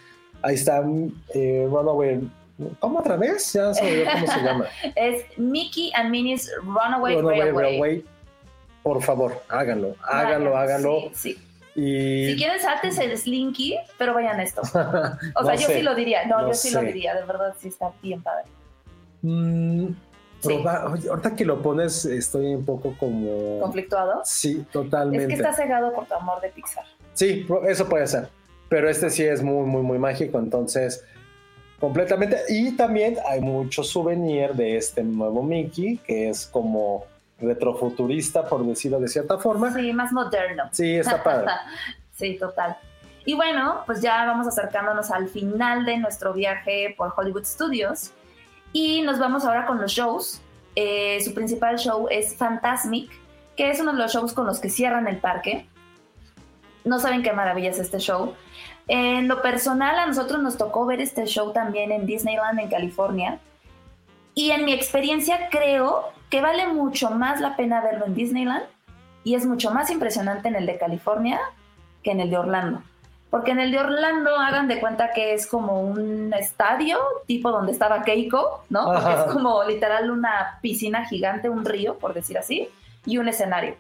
ahí 0.43 0.55
está 0.55 0.85
eh, 1.35 1.67
Runaway. 1.69 2.21
¿Cómo 2.79 3.01
otra 3.01 3.17
vez? 3.17 3.53
Ya 3.55 3.63
no 3.65 3.75
sé 3.75 4.07
cómo 4.13 4.27
se 4.27 4.41
llama. 4.41 4.67
es 4.95 5.25
Mickey 5.37 5.91
and 5.95 6.11
Minnie's 6.11 6.51
Runaway, 6.63 7.21
Railway. 7.21 8.05
Por 8.83 9.03
favor, 9.03 9.43
háganlo, 9.49 9.95
háganlo, 10.03 10.57
háganlo. 10.57 11.11
Sí, 11.15 11.39
Y... 11.75 12.27
Si 12.27 12.37
quieren, 12.37 12.61
sáltense 12.61 13.05
el 13.05 13.17
Slinky, 13.17 13.79
pero 13.99 14.15
vayan 14.15 14.41
a 14.41 14.43
esto. 14.43 14.63
O 15.35 15.45
sea, 15.45 15.55
yo 15.55 15.69
sí 15.69 15.83
lo 15.83 15.95
diría. 15.95 16.27
No, 16.27 16.47
yo 16.47 16.55
sí 16.55 16.71
lo 16.71 16.81
diría. 16.83 17.15
De 17.15 17.25
verdad, 17.25 17.55
sí 17.59 17.69
está 17.69 17.93
bien 18.03 18.23
padre. 18.23 18.45
Mm, 19.23 19.89
ahorita 20.45 21.35
que 21.35 21.45
lo 21.45 21.63
pones, 21.63 22.05
estoy 22.05 22.55
un 22.55 22.65
poco 22.65 22.95
como. 22.99 23.61
¿Conflictuado? 23.61 24.21
Sí, 24.25 24.65
totalmente. 24.71 25.25
Es 25.25 25.29
que 25.29 25.35
está 25.35 25.53
cegado 25.55 25.93
por 25.93 26.07
tu 26.07 26.15
amor 26.15 26.41
de 26.41 26.49
Pixar. 26.49 26.85
Sí, 27.15 27.47
eso 27.67 27.89
puede 27.89 28.07
ser. 28.07 28.29
Pero 28.69 28.89
este 28.89 29.11
sí 29.11 29.23
es 29.23 29.43
muy, 29.43 29.67
muy, 29.67 29.83
muy 29.83 29.99
mágico. 29.99 30.39
Entonces, 30.39 31.05
completamente. 31.79 32.39
Y 32.49 32.73
también 32.77 33.19
hay 33.27 33.41
mucho 33.41 33.83
souvenir 33.83 34.53
de 34.55 34.77
este 34.77 35.03
nuevo 35.03 35.43
Mickey, 35.43 35.99
que 35.99 36.29
es 36.31 36.47
como 36.47 37.07
retrofuturista, 37.43 38.45
por 38.45 38.65
decirlo 38.65 39.01
de 39.01 39.09
cierta 39.09 39.39
forma. 39.39 39.73
Sí, 39.73 39.93
más 39.93 40.13
moderno. 40.13 40.65
Sí, 40.71 40.97
está 40.97 41.23
padre. 41.23 41.51
sí, 42.13 42.37
total. 42.39 42.77
Y 43.25 43.35
bueno, 43.35 43.83
pues 43.87 44.01
ya 44.01 44.25
vamos 44.27 44.47
acercándonos 44.47 45.11
al 45.11 45.29
final 45.29 45.85
de 45.85 45.99
nuestro 45.99 46.33
viaje 46.33 46.95
por 46.97 47.13
Hollywood 47.17 47.45
Studios 47.45 48.13
y 48.73 49.03
nos 49.03 49.19
vamos 49.19 49.45
ahora 49.45 49.67
con 49.67 49.81
los 49.81 49.93
shows. 49.93 50.41
Eh, 50.75 51.21
su 51.23 51.35
principal 51.35 51.79
show 51.79 52.09
es 52.11 52.35
Fantasmic, 52.37 53.11
que 53.57 53.71
es 53.71 53.81
uno 53.81 53.93
de 53.93 53.99
los 53.99 54.13
shows 54.13 54.33
con 54.33 54.47
los 54.47 54.59
que 54.59 54.71
cierran 54.71 55.07
el 55.07 55.19
parque. 55.19 55.67
No 56.85 56.99
saben 56.99 57.23
qué 57.23 57.33
maravilla 57.33 57.71
es 57.71 57.79
este 57.79 57.99
show. 57.99 58.35
En 58.89 59.29
lo 59.29 59.41
personal, 59.41 59.99
a 59.99 60.07
nosotros 60.07 60.43
nos 60.43 60.57
tocó 60.57 60.85
ver 60.87 61.01
este 61.01 61.27
show 61.27 61.53
también 61.53 61.93
en 61.93 62.07
Disneyland 62.07 62.59
en 62.59 62.69
California. 62.69 63.39
Y 64.35 64.51
en 64.51 64.65
mi 64.65 64.73
experiencia 64.73 65.49
creo 65.51 66.13
que 66.33 66.41
vale 66.41 66.67
mucho 66.67 67.11
más 67.11 67.43
la 67.43 67.57
pena 67.57 67.83
verlo 67.83 68.07
en 68.07 68.15
Disneyland 68.15 68.65
y 69.23 69.35
es 69.35 69.45
mucho 69.45 69.71
más 69.71 69.91
impresionante 69.91 70.49
en 70.49 70.57
el 70.57 70.65
de 70.65 70.79
California 70.79 71.39
que 72.03 72.11
en 72.11 72.21
el 72.21 72.31
de 72.31 72.39
Orlando. 72.39 72.83
Porque 73.29 73.51
en 73.51 73.61
el 73.61 73.71
de 73.71 73.79
Orlando 73.79 74.35
hagan 74.39 74.67
de 74.67 74.81
cuenta 74.81 75.11
que 75.13 75.35
es 75.35 75.47
como 75.47 75.83
un 75.83 76.33
estadio, 76.33 76.99
tipo 77.27 77.51
donde 77.51 77.73
estaba 77.73 78.03
Keiko, 78.03 78.65
¿no? 78.71 78.87
Porque 78.87 79.13
es 79.13 79.33
como 79.33 79.63
literal 79.65 80.11
una 80.11 80.59
piscina 80.63 81.05
gigante, 81.05 81.51
un 81.51 81.67
río, 81.67 81.99
por 81.99 82.15
decir 82.15 82.39
así, 82.39 82.67
y 83.05 83.19
un 83.19 83.29
escenario. 83.29 83.75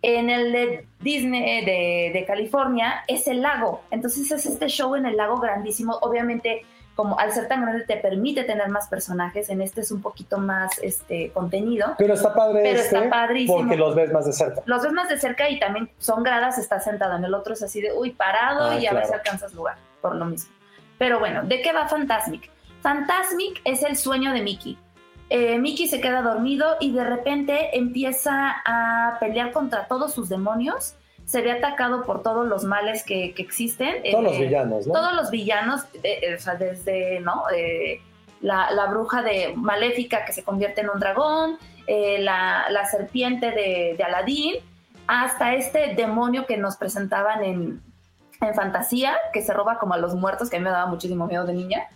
En 0.00 0.30
el 0.30 0.52
de 0.52 0.86
Disney 1.00 1.64
de, 1.64 2.12
de 2.16 2.24
California 2.26 3.02
es 3.08 3.26
el 3.26 3.42
lago. 3.42 3.82
Entonces 3.90 4.30
es 4.30 4.46
este 4.46 4.68
show 4.68 4.94
en 4.94 5.04
el 5.04 5.16
lago 5.16 5.38
grandísimo. 5.38 5.98
Obviamente 6.00 6.64
como 6.98 7.16
al 7.16 7.30
ser 7.30 7.46
tan 7.46 7.62
grande 7.62 7.84
te 7.84 7.96
permite 7.96 8.42
tener 8.42 8.68
más 8.70 8.88
personajes, 8.88 9.50
en 9.50 9.62
este 9.62 9.82
es 9.82 9.92
un 9.92 10.02
poquito 10.02 10.38
más 10.38 10.80
este 10.82 11.30
contenido. 11.30 11.94
Pero 11.96 12.14
está 12.14 12.34
padre 12.34 12.58
pero 12.64 12.80
este, 12.80 12.96
está 12.96 13.08
padrísimo. 13.08 13.58
porque 13.58 13.76
los 13.76 13.94
ves 13.94 14.12
más 14.12 14.26
de 14.26 14.32
cerca. 14.32 14.62
Los 14.66 14.82
ves 14.82 14.92
más 14.92 15.08
de 15.08 15.16
cerca 15.16 15.48
y 15.48 15.60
también 15.60 15.88
son 15.98 16.24
gradas, 16.24 16.58
está 16.58 16.80
sentado, 16.80 17.16
en 17.16 17.22
el 17.24 17.34
otro 17.34 17.54
es 17.54 17.62
así 17.62 17.80
de, 17.80 17.92
uy, 17.92 18.10
parado 18.10 18.70
ah, 18.70 18.80
y 18.80 18.86
a 18.88 19.04
si 19.06 19.12
alcanzas 19.12 19.54
lugar, 19.54 19.76
por 20.00 20.16
lo 20.16 20.24
mismo. 20.24 20.50
Pero 20.98 21.20
bueno, 21.20 21.44
¿de 21.44 21.62
qué 21.62 21.72
va 21.72 21.86
Fantasmic? 21.86 22.50
Fantasmic 22.82 23.60
es 23.64 23.84
el 23.84 23.96
sueño 23.96 24.32
de 24.32 24.42
Mickey. 24.42 24.76
Eh, 25.30 25.56
Mickey 25.56 25.86
se 25.86 26.00
queda 26.00 26.20
dormido 26.20 26.78
y 26.80 26.90
de 26.90 27.04
repente 27.04 27.78
empieza 27.78 28.56
a 28.66 29.18
pelear 29.20 29.52
contra 29.52 29.86
todos 29.86 30.12
sus 30.12 30.28
demonios 30.28 30.96
se 31.28 31.42
ve 31.42 31.52
atacado 31.52 32.04
por 32.04 32.22
todos 32.22 32.46
los 32.46 32.64
males 32.64 33.04
que, 33.04 33.34
existen. 33.36 33.96
Todos 34.10 34.24
los 34.24 34.32
eh, 34.36 34.46
villanos, 34.46 34.86
¿no? 34.86 34.94
Todos 34.94 35.12
los 35.14 35.30
villanos, 35.30 35.82
eh, 36.02 36.20
eh, 36.22 36.34
o 36.34 36.40
sea, 36.40 36.54
desde, 36.54 37.20
¿no? 37.20 37.42
la, 38.40 38.86
bruja 38.86 39.22
de 39.22 39.52
maléfica 39.54 40.24
que 40.24 40.32
se 40.32 40.42
convierte 40.42 40.80
en 40.80 40.88
un 40.88 40.98
dragón, 40.98 41.58
la, 41.86 42.88
serpiente 42.90 43.50
de, 43.50 43.94
de 43.98 44.02
Aladín, 44.02 44.54
hasta 45.06 45.54
este 45.54 45.94
demonio 45.94 46.46
que 46.46 46.56
nos 46.56 46.76
presentaban 46.76 47.44
en, 47.44 47.82
en 48.40 48.54
fantasía, 48.54 49.14
que 49.34 49.42
se 49.42 49.52
roba 49.52 49.78
como 49.78 49.92
a 49.92 49.98
los 49.98 50.14
muertos, 50.14 50.48
que 50.48 50.56
a 50.56 50.60
mí 50.60 50.64
me 50.64 50.70
daba 50.70 50.86
muchísimo 50.86 51.26
miedo 51.26 51.44
de 51.44 51.52
niña. 51.52 51.88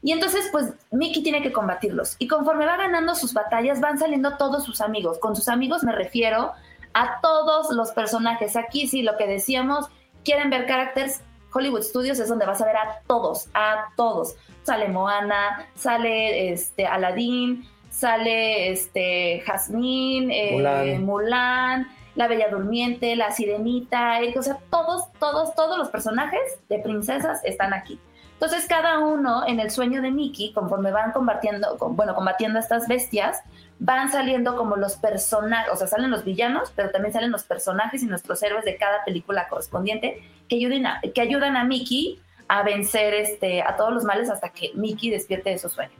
Y 0.00 0.12
entonces, 0.12 0.48
pues, 0.52 0.74
Mickey 0.92 1.24
tiene 1.24 1.42
que 1.42 1.52
combatirlos. 1.52 2.14
Y 2.20 2.28
conforme 2.28 2.66
va 2.66 2.76
ganando 2.76 3.16
sus 3.16 3.34
batallas, 3.34 3.80
van 3.80 3.98
saliendo 3.98 4.36
todos 4.36 4.62
sus 4.62 4.80
amigos. 4.80 5.18
Con 5.18 5.34
sus 5.34 5.48
amigos 5.48 5.82
me 5.82 5.90
refiero 5.90 6.52
a 6.96 7.20
todos 7.20 7.70
los 7.72 7.90
personajes. 7.90 8.56
Aquí 8.56 8.88
sí, 8.88 9.02
lo 9.02 9.18
que 9.18 9.26
decíamos, 9.26 9.86
quieren 10.24 10.48
ver 10.48 10.66
characters, 10.66 11.20
Hollywood 11.52 11.82
Studios 11.82 12.18
es 12.18 12.28
donde 12.28 12.46
vas 12.46 12.62
a 12.62 12.64
ver 12.64 12.76
a 12.76 13.02
todos, 13.06 13.48
a 13.52 13.88
todos. 13.96 14.34
Sale 14.62 14.88
Moana, 14.88 15.66
sale 15.74 16.52
este 16.52 16.86
Aladdin, 16.86 17.68
sale 17.90 18.70
este 18.70 19.42
Jasmine, 19.46 20.56
eh, 20.56 20.98
Mulan. 20.98 21.86
La 22.14 22.28
Bella 22.28 22.48
Durmiente, 22.48 23.14
la 23.14 23.30
Sirenita, 23.30 24.20
o 24.38 24.42
sea, 24.42 24.56
todos, 24.70 25.12
todos, 25.20 25.54
todos 25.54 25.76
los 25.76 25.90
personajes 25.90 26.40
de 26.70 26.78
princesas 26.78 27.44
están 27.44 27.74
aquí. 27.74 28.00
Entonces 28.32 28.64
cada 28.66 29.00
uno 29.00 29.46
en 29.46 29.60
el 29.60 29.70
sueño 29.70 30.00
de 30.00 30.10
Mickey, 30.10 30.54
conforme 30.54 30.92
van 30.92 31.12
combatiendo, 31.12 31.76
bueno, 31.90 32.14
combatiendo 32.14 32.58
a 32.58 32.62
estas 32.62 32.88
bestias, 32.88 33.42
van 33.78 34.10
saliendo 34.10 34.56
como 34.56 34.76
los 34.76 34.96
personajes, 34.96 35.72
o 35.72 35.76
sea, 35.76 35.86
salen 35.86 36.10
los 36.10 36.24
villanos, 36.24 36.72
pero 36.74 36.90
también 36.90 37.12
salen 37.12 37.30
los 37.30 37.44
personajes 37.44 38.02
y 38.02 38.06
nuestros 38.06 38.42
héroes 38.42 38.64
de 38.64 38.76
cada 38.76 39.04
película 39.04 39.48
correspondiente 39.48 40.22
que 40.48 40.56
ayuden 40.56 40.86
a, 40.86 41.00
que 41.14 41.20
ayudan 41.20 41.56
a 41.56 41.64
Mickey 41.64 42.20
a 42.48 42.62
vencer 42.62 43.14
este, 43.14 43.62
a 43.62 43.76
todos 43.76 43.92
los 43.92 44.04
males 44.04 44.30
hasta 44.30 44.50
que 44.50 44.70
Mickey 44.74 45.10
despierte 45.10 45.50
de 45.50 45.58
su 45.58 45.68
sueño. 45.68 45.92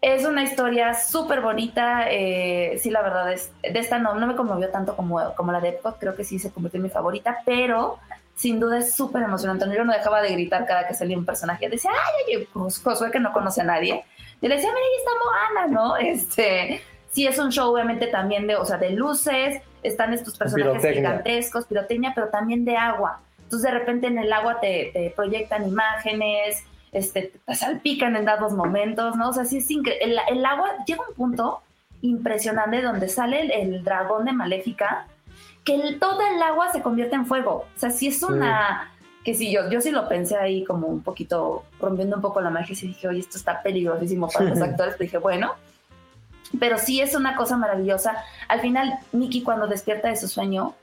Es 0.00 0.24
una 0.24 0.42
historia 0.42 0.94
súper 0.94 1.40
bonita, 1.40 2.10
eh, 2.10 2.78
sí, 2.82 2.90
la 2.90 3.02
verdad 3.02 3.32
es, 3.32 3.52
de 3.62 3.78
esta 3.78 3.98
no, 3.98 4.14
no 4.14 4.26
me 4.26 4.34
conmovió 4.34 4.68
tanto 4.68 4.96
como, 4.96 5.32
como 5.36 5.52
la 5.52 5.60
de 5.60 5.70
Epcot, 5.70 5.98
creo 5.98 6.16
que 6.16 6.24
sí 6.24 6.40
se 6.40 6.50
convirtió 6.50 6.78
en 6.78 6.84
mi 6.84 6.90
favorita, 6.90 7.38
pero 7.46 7.98
sin 8.34 8.58
duda 8.58 8.78
es 8.78 8.94
súper 8.94 9.22
emocionante. 9.22 9.64
Yo 9.74 9.84
no 9.84 9.92
dejaba 9.92 10.20
de 10.20 10.32
gritar 10.32 10.66
cada 10.66 10.88
que 10.88 10.94
salía 10.94 11.16
un 11.16 11.24
personaje. 11.24 11.68
Decía, 11.68 11.90
ay, 11.92 12.36
ay, 12.36 12.48
Josué 12.52 13.10
que 13.10 13.20
no 13.20 13.32
conoce 13.32 13.60
a 13.60 13.64
nadie. 13.64 14.04
Y 14.40 14.48
le 14.48 14.56
decía, 14.56 14.70
mira, 14.70 14.84
ahí 14.84 14.98
está 14.98 15.10
Moana, 15.24 15.66
¿no? 15.72 15.96
Este, 15.96 16.82
sí 17.12 17.26
es 17.26 17.38
un 17.38 17.50
show 17.50 17.72
obviamente 17.72 18.06
también 18.08 18.46
de, 18.46 18.56
o 18.56 18.64
sea, 18.64 18.78
de 18.78 18.90
luces, 18.90 19.62
están 19.82 20.12
estos 20.12 20.36
personajes 20.36 20.94
gigantescos, 20.94 21.66
pirotecnia, 21.66 22.12
pero 22.14 22.28
también 22.28 22.64
de 22.64 22.76
agua. 22.76 23.20
Entonces 23.42 23.70
de 23.70 23.78
repente 23.78 24.06
en 24.06 24.18
el 24.18 24.32
agua 24.32 24.60
te, 24.60 25.12
proyectan 25.14 25.68
imágenes, 25.68 26.64
este, 26.90 27.32
te 27.46 27.54
salpican 27.54 28.16
en 28.16 28.24
dados 28.24 28.52
momentos, 28.52 29.16
¿no? 29.16 29.28
O 29.28 29.32
sea, 29.32 29.44
sí 29.44 29.58
es 29.58 29.70
increíble. 29.70 30.22
El, 30.28 30.44
agua 30.44 30.70
llega 30.86 31.02
a 31.04 31.08
un 31.08 31.14
punto 31.14 31.60
impresionante 32.00 32.80
donde 32.80 33.08
sale 33.08 33.60
el, 33.60 33.84
dragón 33.84 34.24
de 34.24 34.32
Maléfica, 34.32 35.06
que 35.64 35.74
el, 35.74 35.98
todo 35.98 36.20
el 36.34 36.42
agua 36.42 36.72
se 36.72 36.80
convierte 36.80 37.14
en 37.14 37.26
fuego. 37.26 37.66
O 37.76 37.78
sea, 37.78 37.90
sí 37.90 38.08
es 38.08 38.22
una... 38.22 38.88
Que 39.22 39.34
sí, 39.34 39.52
yo, 39.52 39.70
yo 39.70 39.80
sí 39.80 39.92
lo 39.92 40.08
pensé 40.08 40.36
ahí 40.36 40.64
como 40.64 40.88
un 40.88 41.00
poquito, 41.00 41.64
rompiendo 41.78 42.16
un 42.16 42.22
poco 42.22 42.40
la 42.40 42.50
magia 42.50 42.74
y 42.76 42.88
dije, 42.88 43.06
oye, 43.06 43.20
esto 43.20 43.38
está 43.38 43.62
peligrosísimo 43.62 44.28
para 44.28 44.46
los 44.46 44.60
actores. 44.62 44.94
Pero 44.98 45.04
dije, 45.04 45.18
bueno, 45.18 45.52
pero 46.58 46.78
sí 46.78 47.00
es 47.00 47.14
una 47.14 47.36
cosa 47.36 47.56
maravillosa. 47.56 48.16
Al 48.48 48.60
final, 48.60 48.98
Mickey 49.12 49.42
cuando 49.42 49.66
despierta 49.66 50.08
de 50.08 50.16
su 50.16 50.28
sueño, 50.28 50.74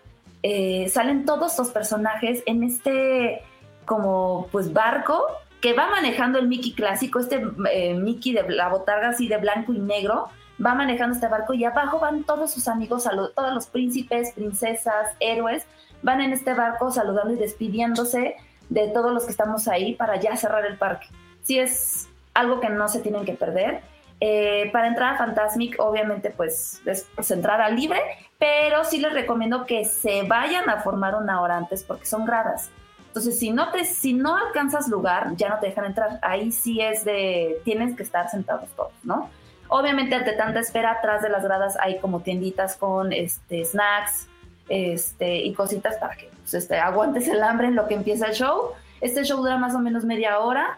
eh, 0.44 0.90
salen 0.90 1.26
todos 1.26 1.58
los 1.58 1.70
personajes 1.70 2.44
en 2.46 2.64
este 2.64 3.42
como 3.86 4.48
pues 4.52 4.72
barco 4.72 5.26
que 5.62 5.74
va 5.74 5.90
manejando 5.90 6.40
el 6.40 6.48
Mickey 6.48 6.72
clásico, 6.74 7.20
este 7.20 7.44
eh, 7.72 7.94
Mickey 7.94 8.34
de 8.34 8.48
la 8.50 8.70
botarga 8.70 9.10
así 9.10 9.28
de 9.28 9.38
blanco 9.38 9.74
y 9.74 9.80
negro, 9.80 10.30
va 10.64 10.74
manejando 10.74 11.16
este 11.16 11.28
barco 11.28 11.54
y 11.54 11.66
abajo 11.66 12.00
van 12.00 12.24
todos 12.24 12.52
sus 12.52 12.68
amigos, 12.68 13.08
todos 13.36 13.54
los 13.54 13.68
príncipes, 13.68 14.32
princesas, 14.34 15.10
héroes, 15.20 15.66
van 16.02 16.22
en 16.22 16.32
este 16.32 16.54
barco 16.54 16.92
saludando 16.92 17.34
y 17.34 17.38
despidiéndose 17.38 18.36
de 18.70 18.88
todos 18.90 19.12
los 19.12 19.26
que 19.26 19.32
estamos 19.32 19.68
ahí 19.68 19.96
para 19.96 20.18
ya 20.18 20.38
cerrar 20.38 20.66
el 20.66 20.78
parque. 20.78 21.08
Sí 21.42 21.60
es 21.60 22.08
algo 22.34 22.62
que 22.62 22.70
no 22.70 22.88
se 22.88 23.00
tienen 23.00 23.26
que 23.26 23.34
perder 23.34 23.82
eh, 24.22 24.70
para 24.74 24.88
entrar 24.88 25.14
a 25.14 25.18
Fantasmic, 25.18 25.80
obviamente, 25.80 26.30
pues 26.30 26.82
es, 26.86 27.08
entrada 27.32 27.70
libre, 27.70 28.02
pero 28.38 28.84
sí 28.84 29.00
les 29.00 29.14
recomiendo 29.14 29.66
que 29.66 29.86
se 29.86 30.24
vayan 30.24 30.70
a 30.70 30.82
formar 30.82 31.16
una 31.16 31.42
hora 31.42 31.56
antes 31.56 31.84
porque 31.84 32.06
son 32.06 32.26
gradas. 32.26 32.70
Entonces, 33.08 33.40
si 33.40 33.52
no, 33.52 33.72
te, 33.72 33.86
si 33.86 34.14
no 34.14 34.36
alcanzas 34.36 34.88
lugar, 34.88 35.36
ya 35.36 35.50
no 35.50 35.60
te 35.60 35.68
dejan 35.68 35.86
entrar. 35.86 36.20
Ahí 36.22 36.52
sí 36.52 36.82
es 36.82 37.06
de, 37.06 37.62
tienes 37.64 37.96
que 37.96 38.04
estar 38.04 38.30
sentados 38.30 38.70
todos, 38.76 38.92
¿no? 39.04 39.30
Obviamente, 39.70 40.16
ante 40.16 40.34
tanta 40.34 40.60
espera, 40.60 40.92
atrás 40.92 41.22
de 41.22 41.30
las 41.30 41.44
gradas 41.44 41.78
hay 41.80 42.00
como 42.00 42.22
tienditas 42.22 42.76
con 42.76 43.14
este, 43.14 43.64
snacks 43.64 44.28
este, 44.68 45.38
y 45.38 45.54
cositas 45.54 45.96
para 45.98 46.16
que 46.16 46.30
pues, 46.42 46.54
este, 46.54 46.78
aguantes 46.78 47.28
el 47.28 47.42
hambre 47.42 47.68
en 47.68 47.76
lo 47.76 47.88
que 47.88 47.96
empieza 47.96 48.28
el 48.28 48.34
show. 48.34 48.74
Este 49.00 49.24
show 49.24 49.38
dura 49.38 49.58
más 49.58 49.76
o 49.76 49.80
menos 49.80 50.04
media 50.04 50.40
hora, 50.40 50.78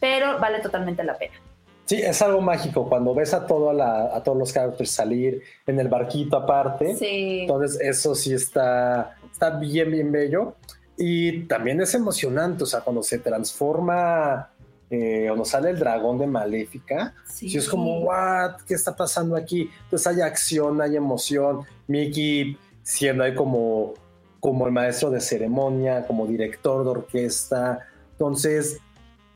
pero 0.00 0.38
vale 0.38 0.60
totalmente 0.60 1.04
la 1.04 1.18
pena. 1.18 1.34
Sí, 1.88 1.96
es 1.96 2.20
algo 2.20 2.42
mágico 2.42 2.86
cuando 2.86 3.14
ves 3.14 3.32
a, 3.32 3.46
todo 3.46 3.72
la, 3.72 4.14
a 4.14 4.22
todos 4.22 4.36
los 4.36 4.52
characters 4.52 4.90
salir 4.90 5.42
en 5.66 5.80
el 5.80 5.88
barquito 5.88 6.36
aparte. 6.36 6.94
Sí. 6.96 7.40
Entonces, 7.40 7.80
eso 7.80 8.14
sí 8.14 8.34
está, 8.34 9.16
está 9.32 9.48
bien, 9.58 9.90
bien 9.90 10.12
bello. 10.12 10.56
Y 10.98 11.44
también 11.44 11.80
es 11.80 11.94
emocionante, 11.94 12.64
o 12.64 12.66
sea, 12.66 12.80
cuando 12.82 13.02
se 13.02 13.18
transforma, 13.20 14.50
eh, 14.90 15.24
cuando 15.28 15.46
sale 15.46 15.70
el 15.70 15.78
dragón 15.78 16.18
de 16.18 16.26
Maléfica, 16.26 17.14
Sí. 17.24 17.48
sí. 17.48 17.56
es 17.56 17.66
como, 17.66 18.00
¿what? 18.00 18.56
¿Qué 18.66 18.74
está 18.74 18.94
pasando 18.94 19.34
aquí? 19.34 19.70
Entonces 19.84 20.06
hay 20.08 20.20
acción, 20.20 20.82
hay 20.82 20.94
emoción. 20.94 21.62
Mickey 21.86 22.58
siendo 22.82 23.24
ahí 23.24 23.34
como, 23.34 23.94
como 24.40 24.66
el 24.66 24.72
maestro 24.72 25.10
de 25.10 25.22
ceremonia, 25.22 26.06
como 26.06 26.26
director 26.26 26.84
de 26.84 26.90
orquesta. 26.90 27.86
Entonces, 28.12 28.78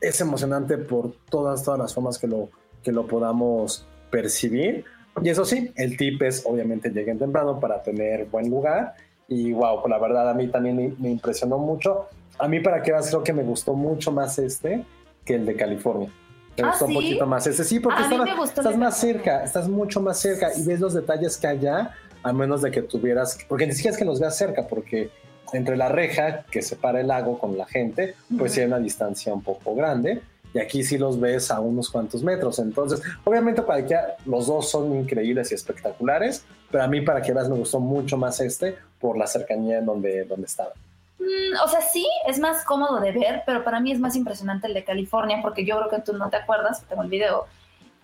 es 0.03 0.19
emocionante 0.21 0.77
por 0.77 1.13
todas, 1.29 1.63
todas 1.63 1.79
las 1.79 1.93
formas 1.93 2.17
que 2.19 2.27
lo, 2.27 2.49
que 2.83 2.91
lo 2.91 3.07
podamos 3.07 3.87
percibir. 4.11 4.85
Y 5.21 5.29
eso 5.29 5.45
sí, 5.45 5.71
el 5.75 5.95
tip 5.97 6.21
es 6.23 6.43
obviamente 6.45 6.89
lleguen 6.89 7.17
temprano 7.19 7.59
para 7.59 7.81
tener 7.81 8.25
buen 8.25 8.49
lugar. 8.49 8.95
Y 9.27 9.53
wow, 9.53 9.81
pues 9.81 9.89
la 9.89 9.99
verdad 9.99 10.29
a 10.29 10.33
mí 10.33 10.47
también 10.49 10.75
me, 10.75 10.93
me 10.99 11.09
impresionó 11.11 11.57
mucho. 11.57 12.07
A 12.37 12.47
mí 12.47 12.59
para 12.59 12.81
qué 12.81 12.91
vas, 12.91 13.07
creo 13.09 13.23
que 13.23 13.31
me 13.33 13.43
gustó 13.43 13.73
mucho 13.73 14.11
más 14.11 14.37
este 14.39 14.83
que 15.23 15.35
el 15.35 15.45
de 15.45 15.55
California. 15.55 16.11
Me 16.57 16.63
¿Ah, 16.63 16.69
gustó 16.69 16.85
sí? 16.87 16.91
un 16.91 17.01
poquito 17.01 17.25
más 17.25 17.47
este. 17.47 17.63
Sí, 17.63 17.79
porque 17.79 18.01
estaba- 18.01 18.25
estás 18.43 18.77
más 18.77 18.97
cerca, 18.99 19.43
estás 19.43 19.69
mucho 19.69 20.01
más 20.01 20.19
cerca 20.19 20.49
y 20.55 20.63
ves 20.65 20.79
los 20.79 20.93
detalles 20.93 21.37
que 21.37 21.47
allá, 21.47 21.93
a 22.21 22.33
menos 22.33 22.61
de 22.61 22.71
que 22.71 22.81
tuvieras, 22.81 23.37
porque 23.47 23.65
ni 23.65 23.73
siquiera 23.73 23.93
es 23.93 23.97
que 23.97 24.05
los 24.05 24.19
veas 24.19 24.37
cerca, 24.37 24.67
porque 24.67 25.09
entre 25.53 25.77
la 25.77 25.89
reja 25.89 26.43
que 26.51 26.61
separa 26.61 26.99
el 27.01 27.07
lago 27.07 27.39
con 27.39 27.57
la 27.57 27.65
gente, 27.65 28.15
pues 28.37 28.53
sí 28.53 28.61
hay 28.61 28.67
una 28.67 28.79
distancia 28.79 29.33
un 29.33 29.41
poco 29.41 29.75
grande. 29.75 30.21
Y 30.53 30.59
aquí 30.59 30.83
sí 30.83 30.97
los 30.97 31.19
ves 31.19 31.49
a 31.49 31.59
unos 31.59 31.89
cuantos 31.89 32.21
metros. 32.21 32.59
Entonces, 32.59 33.01
obviamente 33.23 33.61
para 33.63 33.85
que 33.85 33.97
los 34.25 34.47
dos 34.47 34.69
son 34.69 34.95
increíbles 34.95 35.51
y 35.51 35.55
espectaculares, 35.55 36.45
pero 36.71 36.83
a 36.83 36.87
mí 36.87 37.01
para 37.01 37.21
que 37.21 37.33
veas 37.33 37.49
me 37.49 37.55
gustó 37.55 37.79
mucho 37.79 38.17
más 38.17 38.39
este 38.39 38.77
por 38.99 39.17
la 39.17 39.25
cercanía 39.25 39.79
en 39.79 39.85
donde, 39.85 40.25
donde 40.25 40.45
estaba. 40.45 40.73
Mm, 41.19 41.63
o 41.63 41.67
sea, 41.67 41.81
sí, 41.81 42.07
es 42.27 42.39
más 42.39 42.63
cómodo 42.65 42.99
de 42.99 43.11
ver, 43.11 43.43
pero 43.45 43.63
para 43.63 43.79
mí 43.79 43.91
es 43.91 43.99
más 43.99 44.15
impresionante 44.15 44.67
el 44.67 44.73
de 44.73 44.83
California, 44.83 45.39
porque 45.41 45.65
yo 45.65 45.77
creo 45.77 45.89
que 45.89 46.01
tú 46.01 46.17
no 46.17 46.29
te 46.29 46.37
acuerdas, 46.37 46.83
tengo 46.87 47.03
el 47.03 47.09
video. 47.09 47.45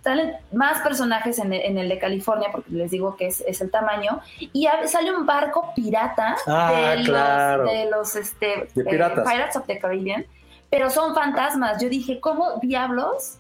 Salen 0.04 0.34
más 0.54 0.82
personajes 0.82 1.40
en 1.40 1.52
el, 1.52 1.62
en 1.62 1.78
el 1.78 1.90
de 1.90 2.00
California, 2.00 2.50
porque 2.52 2.72
les 2.72 2.90
digo 2.92 3.18
que 3.18 3.28
es, 3.28 3.42
es 3.42 3.60
el 3.62 3.70
tamaño, 3.70 4.22
y 4.40 4.66
a- 4.68 4.88
sale 4.88 5.14
un 5.14 5.26
barco 5.26 5.74
pirata 5.76 6.36
Ah, 6.48 6.94
de, 6.98 7.04
claro. 7.04 7.64
los, 7.64 7.72
de 7.74 7.90
los 7.90 8.16
este, 8.16 8.70
De 8.74 8.84
piratas. 8.86 9.30
Pirates 9.30 9.56
of 9.58 9.66
the 9.68 9.78
Caribbean, 9.78 10.26
pero 10.70 10.90
son 10.90 11.14
fantasmas. 11.14 11.82
Yo 11.82 11.90
dije, 11.90 12.20
¿cómo 12.22 12.60
diablos 12.62 13.40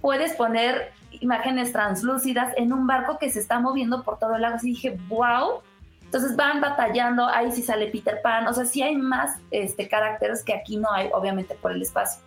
puedes 0.00 0.34
poner 0.34 0.92
imágenes 1.20 1.72
translúcidas 1.72 2.52
en 2.56 2.72
un 2.72 2.86
barco 2.86 3.18
que 3.18 3.30
se 3.30 3.38
está 3.40 3.58
moviendo 3.58 4.02
por 4.02 4.18
todo 4.18 4.34
el 4.36 4.42
lago? 4.42 4.56
Y 4.62 4.66
dije, 4.72 4.98
wow. 5.08 5.60
Entonces 6.04 6.34
van 6.34 6.60
batallando, 6.60 7.26
ahí 7.28 7.52
sí 7.52 7.62
sale 7.62 7.86
Peter 7.86 8.20
Pan, 8.20 8.46
o 8.48 8.52
sea, 8.52 8.64
sí 8.64 8.82
hay 8.82 8.96
más 8.96 9.38
este, 9.52 9.88
caracteres 9.88 10.42
que 10.42 10.52
aquí 10.52 10.76
no 10.76 10.90
hay, 10.90 11.08
obviamente 11.14 11.54
por 11.54 11.70
el 11.70 11.80
espacio. 11.82 12.20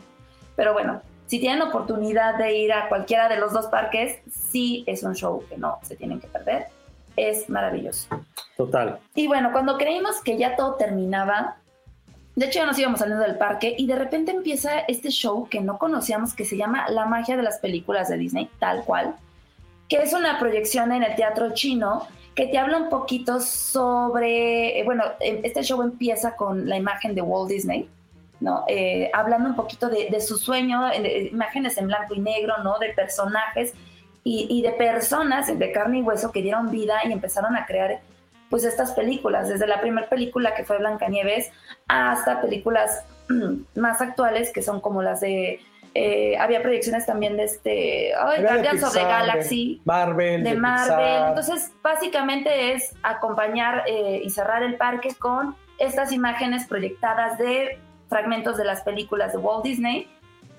Pero 0.56 0.72
bueno, 0.72 1.02
si 1.28 1.40
tienen 1.40 1.62
oportunidad 1.62 2.38
de 2.38 2.58
ir 2.58 2.74
a 2.74 2.90
cualquiera 2.90 3.30
de 3.30 3.38
los 3.38 3.54
dos 3.54 3.68
parques, 3.68 4.20
sí 4.30 4.84
es 4.88 5.04
un 5.04 5.16
show 5.16 5.44
que 5.50 5.58
no 5.58 5.80
se 5.84 5.96
tienen 5.96 6.20
que 6.20 6.28
perder. 6.28 6.68
Es 7.16 7.50
maravilloso. 7.50 8.08
Total. 8.58 9.00
Y 9.16 9.28
bueno, 9.28 9.52
cuando 9.52 9.78
creímos 9.78 10.22
que 10.22 10.38
ya 10.38 10.56
todo 10.56 10.76
terminaba, 10.76 11.58
de 12.36 12.48
hecho 12.48 12.60
ya 12.60 12.66
nos 12.66 12.78
íbamos 12.80 13.00
saliendo 13.00 13.24
del 13.24 13.38
parque 13.38 13.76
y 13.78 13.86
de 13.86 13.96
repente 13.96 14.32
empieza 14.32 14.80
este 14.80 15.10
show 15.10 15.48
que 15.48 15.62
no 15.62 15.78
conocíamos 15.78 16.34
que 16.34 16.46
se 16.46 16.58
llama 16.58 16.90
La 16.90 17.06
magia 17.06 17.38
de 17.38 17.44
las 17.44 17.60
películas 17.60 18.10
de 18.10 18.18
Disney, 18.18 18.50
tal 18.60 18.84
cual, 18.84 19.16
que 19.88 19.98
es 19.98 20.14
una 20.14 20.40
proyección 20.40 20.92
en 20.92 21.04
el 21.04 21.16
teatro 21.16 21.54
chino 21.54 22.08
que 22.36 22.48
te 22.48 22.58
habla 22.58 22.78
un 22.78 22.90
poquito 22.90 23.40
sobre, 23.40 24.80
eh, 24.80 24.84
bueno, 24.84 25.04
eh, 25.20 25.42
este 25.44 25.62
show 25.62 25.82
empieza 25.84 26.36
con 26.36 26.68
la 26.68 26.78
imagen 26.78 27.14
de 27.14 27.22
Walt 27.22 27.50
Disney, 27.50 27.88
¿no? 28.44 28.66
Eh, 28.68 29.10
hablando 29.14 29.50
un 29.50 29.56
poquito 29.56 29.90
de, 29.90 30.10
de 30.10 30.22
su 30.22 30.38
sueño, 30.38 30.90
de 30.90 31.30
imágenes 31.32 31.78
en 31.78 31.88
blanco 31.88 32.14
y 32.14 32.20
negro, 32.20 32.58
¿no? 32.64 32.78
De 32.78 32.90
personajes 32.90 33.74
y, 34.24 34.48
y 34.50 34.62
de 34.62 34.72
personas 34.72 35.48
de 35.58 35.72
carne 35.72 36.00
y 36.00 36.02
hueso 36.02 36.32
que 36.32 36.42
dieron 36.42 36.70
vida 36.70 36.96
y 37.06 37.12
empezaron 37.12 37.56
a 37.56 37.66
crear 37.66 38.02
pues 38.50 38.66
estas 38.66 38.92
películas, 38.92 39.50
desde 39.50 39.66
la 39.66 39.82
primera 39.82 40.08
película 40.08 40.54
que 40.54 40.64
fue 40.64 40.78
Blancanieves 40.78 41.52
hasta 41.88 42.40
películas 42.42 43.04
mm, 43.30 43.80
más 43.80 44.02
actuales 44.02 44.52
que 44.54 44.62
son 44.62 44.80
como 44.80 45.02
las 45.02 45.22
de 45.22 45.60
eh, 45.96 46.38
había 46.38 46.62
proyecciones 46.62 47.06
también 47.06 47.38
de 47.38 47.44
este 47.44 47.70
de 47.70 48.14
Guardians 48.42 48.84
of 48.84 48.94
the 48.94 49.00
Pixar, 49.00 49.04
de 49.04 49.04
Galaxy 49.04 49.82
Marvel. 49.86 50.44
de 50.44 50.56
Marvel. 50.56 50.98
Pixar. 50.98 51.30
Entonces, 51.30 51.72
básicamente 51.84 52.74
es 52.74 52.96
acompañar 53.04 53.84
eh, 53.88 54.22
y 54.24 54.30
cerrar 54.32 54.64
el 54.64 54.76
parque 54.76 55.16
con 55.18 55.56
estas 55.78 56.12
imágenes 56.12 56.68
proyectadas 56.68 57.38
de 57.38 57.80
fragmentos 58.10 58.58
de 58.58 58.66
las 58.66 58.82
películas 58.82 59.32
de 59.34 59.38
Walt 59.40 59.64
Disney 59.64 60.08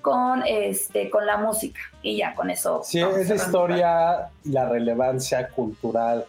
con 0.01 0.43
este 0.45 1.09
con 1.09 1.25
la 1.25 1.37
música 1.37 1.79
y 2.01 2.17
ya 2.17 2.35
con 2.35 2.49
eso. 2.49 2.81
Sí, 2.83 3.01
vamos 3.01 3.17
es 3.17 3.29
la 3.29 3.37
cerrando 3.37 3.65
el 3.65 3.69
parque. 3.71 3.75
historia 3.81 4.29
y 4.43 4.49
la 4.51 4.69
relevancia 4.69 5.47
cultural 5.49 6.25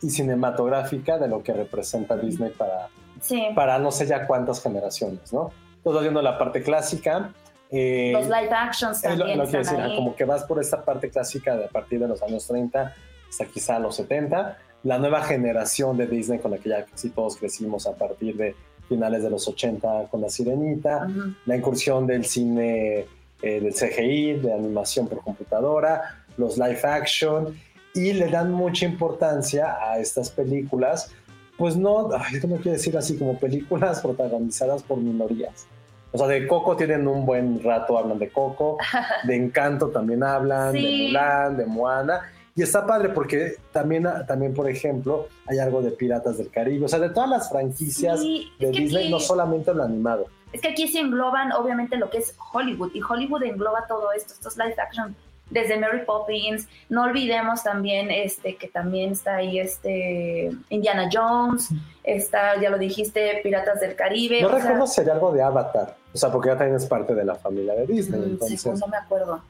y 0.00 0.10
cinematográfica 0.10 1.18
de 1.18 1.28
lo 1.28 1.42
que 1.42 1.52
representa 1.52 2.16
Disney 2.16 2.50
para, 2.50 2.88
Sí. 3.20 3.48
para 3.54 3.78
no 3.80 3.90
sé 3.90 4.06
ya 4.06 4.26
cuántas 4.28 4.62
generaciones, 4.62 5.32
¿no? 5.32 5.50
Entonces, 5.78 6.02
viendo 6.02 6.22
la 6.22 6.38
parte 6.38 6.62
clásica. 6.62 7.32
eh, 7.70 8.12
Los 8.14 8.26
live 8.26 8.50
actions 8.52 9.02
es 9.04 9.10
lo, 9.12 9.18
también 9.26 9.38
lo 9.38 9.46
que 9.46 9.56
ahí. 9.58 9.96
como 9.96 10.14
que 10.14 10.24
vas 10.24 10.44
por 10.44 10.60
esta 10.60 10.82
parte 10.84 11.10
clásica 11.10 11.56
de 11.56 11.64
a 11.64 11.68
partir 11.68 11.98
de 12.00 12.08
los 12.08 12.22
años 12.22 12.46
30 12.46 12.94
hasta 13.28 13.44
quizá 13.46 13.78
los 13.78 13.96
70. 13.96 14.56
La 14.84 14.98
nueva 14.98 15.22
generación 15.22 15.96
de 15.96 16.06
Disney 16.06 16.38
con 16.38 16.52
la 16.52 16.58
que 16.58 16.68
ya 16.68 16.84
casi 16.84 17.10
todos 17.10 17.36
crecimos 17.36 17.86
a 17.88 17.94
partir 17.96 18.36
de 18.36 18.54
finales 18.88 19.22
de 19.22 19.30
los 19.30 19.46
80 19.46 20.08
con 20.10 20.20
La 20.20 20.30
Sirenita 20.30 21.06
la 21.46 21.56
incursión 21.56 22.06
del 22.06 22.24
cine 22.24 23.06
eh, 23.42 23.60
del 23.60 23.72
CGI, 23.72 24.40
de 24.40 24.52
animación 24.52 25.06
por 25.06 25.20
computadora, 25.20 26.24
los 26.36 26.58
live 26.58 26.80
action, 26.82 27.56
y 27.94 28.12
le 28.12 28.28
dan 28.28 28.50
mucha 28.52 28.84
importancia 28.84 29.76
a 29.80 29.98
estas 29.98 30.30
películas, 30.30 31.12
pues 31.56 31.76
no, 31.76 32.08
ay, 32.12 32.40
no 32.48 32.56
quiero 32.56 32.72
decir 32.72 32.96
así, 32.96 33.16
como 33.16 33.38
películas 33.38 34.00
protagonizadas 34.02 34.82
por 34.82 34.98
minorías. 34.98 35.66
O 36.10 36.18
sea, 36.18 36.26
de 36.26 36.46
Coco 36.46 36.74
tienen 36.76 37.06
un 37.06 37.26
buen 37.26 37.62
rato, 37.62 37.98
hablan 37.98 38.18
de 38.18 38.30
Coco, 38.30 38.78
de 39.24 39.36
Encanto 39.36 39.88
también 39.90 40.24
hablan, 40.24 40.72
de. 40.72 40.80
Mulan, 40.80 41.56
de 41.56 41.66
Moana, 41.66 42.20
y 42.58 42.62
está 42.62 42.84
padre 42.84 43.10
porque 43.10 43.54
también, 43.72 44.04
también, 44.26 44.52
por 44.52 44.68
ejemplo, 44.68 45.28
hay 45.46 45.60
algo 45.60 45.80
de 45.80 45.92
Piratas 45.92 46.38
del 46.38 46.50
Caribe, 46.50 46.86
o 46.86 46.88
sea, 46.88 46.98
de 46.98 47.10
todas 47.10 47.30
las 47.30 47.48
franquicias 47.48 48.18
Sí, 48.18 48.50
de 48.58 48.70
Disney, 48.72 49.04
aquí- 49.04 49.10
no 49.12 49.20
solamente 49.20 49.72
lo 49.72 49.84
animado. 49.84 50.26
Es 50.52 50.60
que 50.60 50.68
aquí 50.68 50.88
se 50.88 50.98
engloban 50.98 51.52
obviamente 51.52 51.96
lo 51.96 52.10
que 52.10 52.18
es 52.18 52.34
Hollywood 52.52 52.90
y 52.94 53.00
Hollywood 53.00 53.44
engloba 53.44 53.84
todo 53.86 54.10
esto, 54.10 54.32
estos 54.32 54.56
live 54.56 54.74
action 54.76 55.14
desde 55.50 55.78
Mary 55.78 56.00
Poppins, 56.04 56.66
no 56.88 57.04
olvidemos 57.04 57.62
también 57.62 58.10
este 58.10 58.56
que 58.56 58.66
también 58.66 59.12
está 59.12 59.36
ahí 59.36 59.60
este 59.60 60.50
Indiana 60.68 61.08
Jones, 61.12 61.68
está 62.02 62.60
ya 62.60 62.70
lo 62.70 62.76
dijiste 62.78 63.40
Piratas 63.44 63.78
del 63.80 63.94
Caribe, 63.94 64.42
No 64.42 64.48
sea, 64.48 64.58
recuerdo 64.58 64.86
si 64.88 65.00
algo 65.02 65.30
de 65.32 65.42
Avatar, 65.42 65.94
o 66.12 66.18
sea, 66.18 66.32
porque 66.32 66.48
ya 66.48 66.56
también 66.58 66.76
es 66.76 66.86
parte 66.86 67.14
de 67.14 67.24
la 67.24 67.36
familia 67.36 67.74
de 67.74 67.86
Disney, 67.86 68.20
mm, 68.20 68.24
sí, 68.24 68.30
entonces. 68.32 68.62
pues, 68.64 68.80
no 68.80 68.88
me 68.88 68.96
acuerdo. 68.96 69.40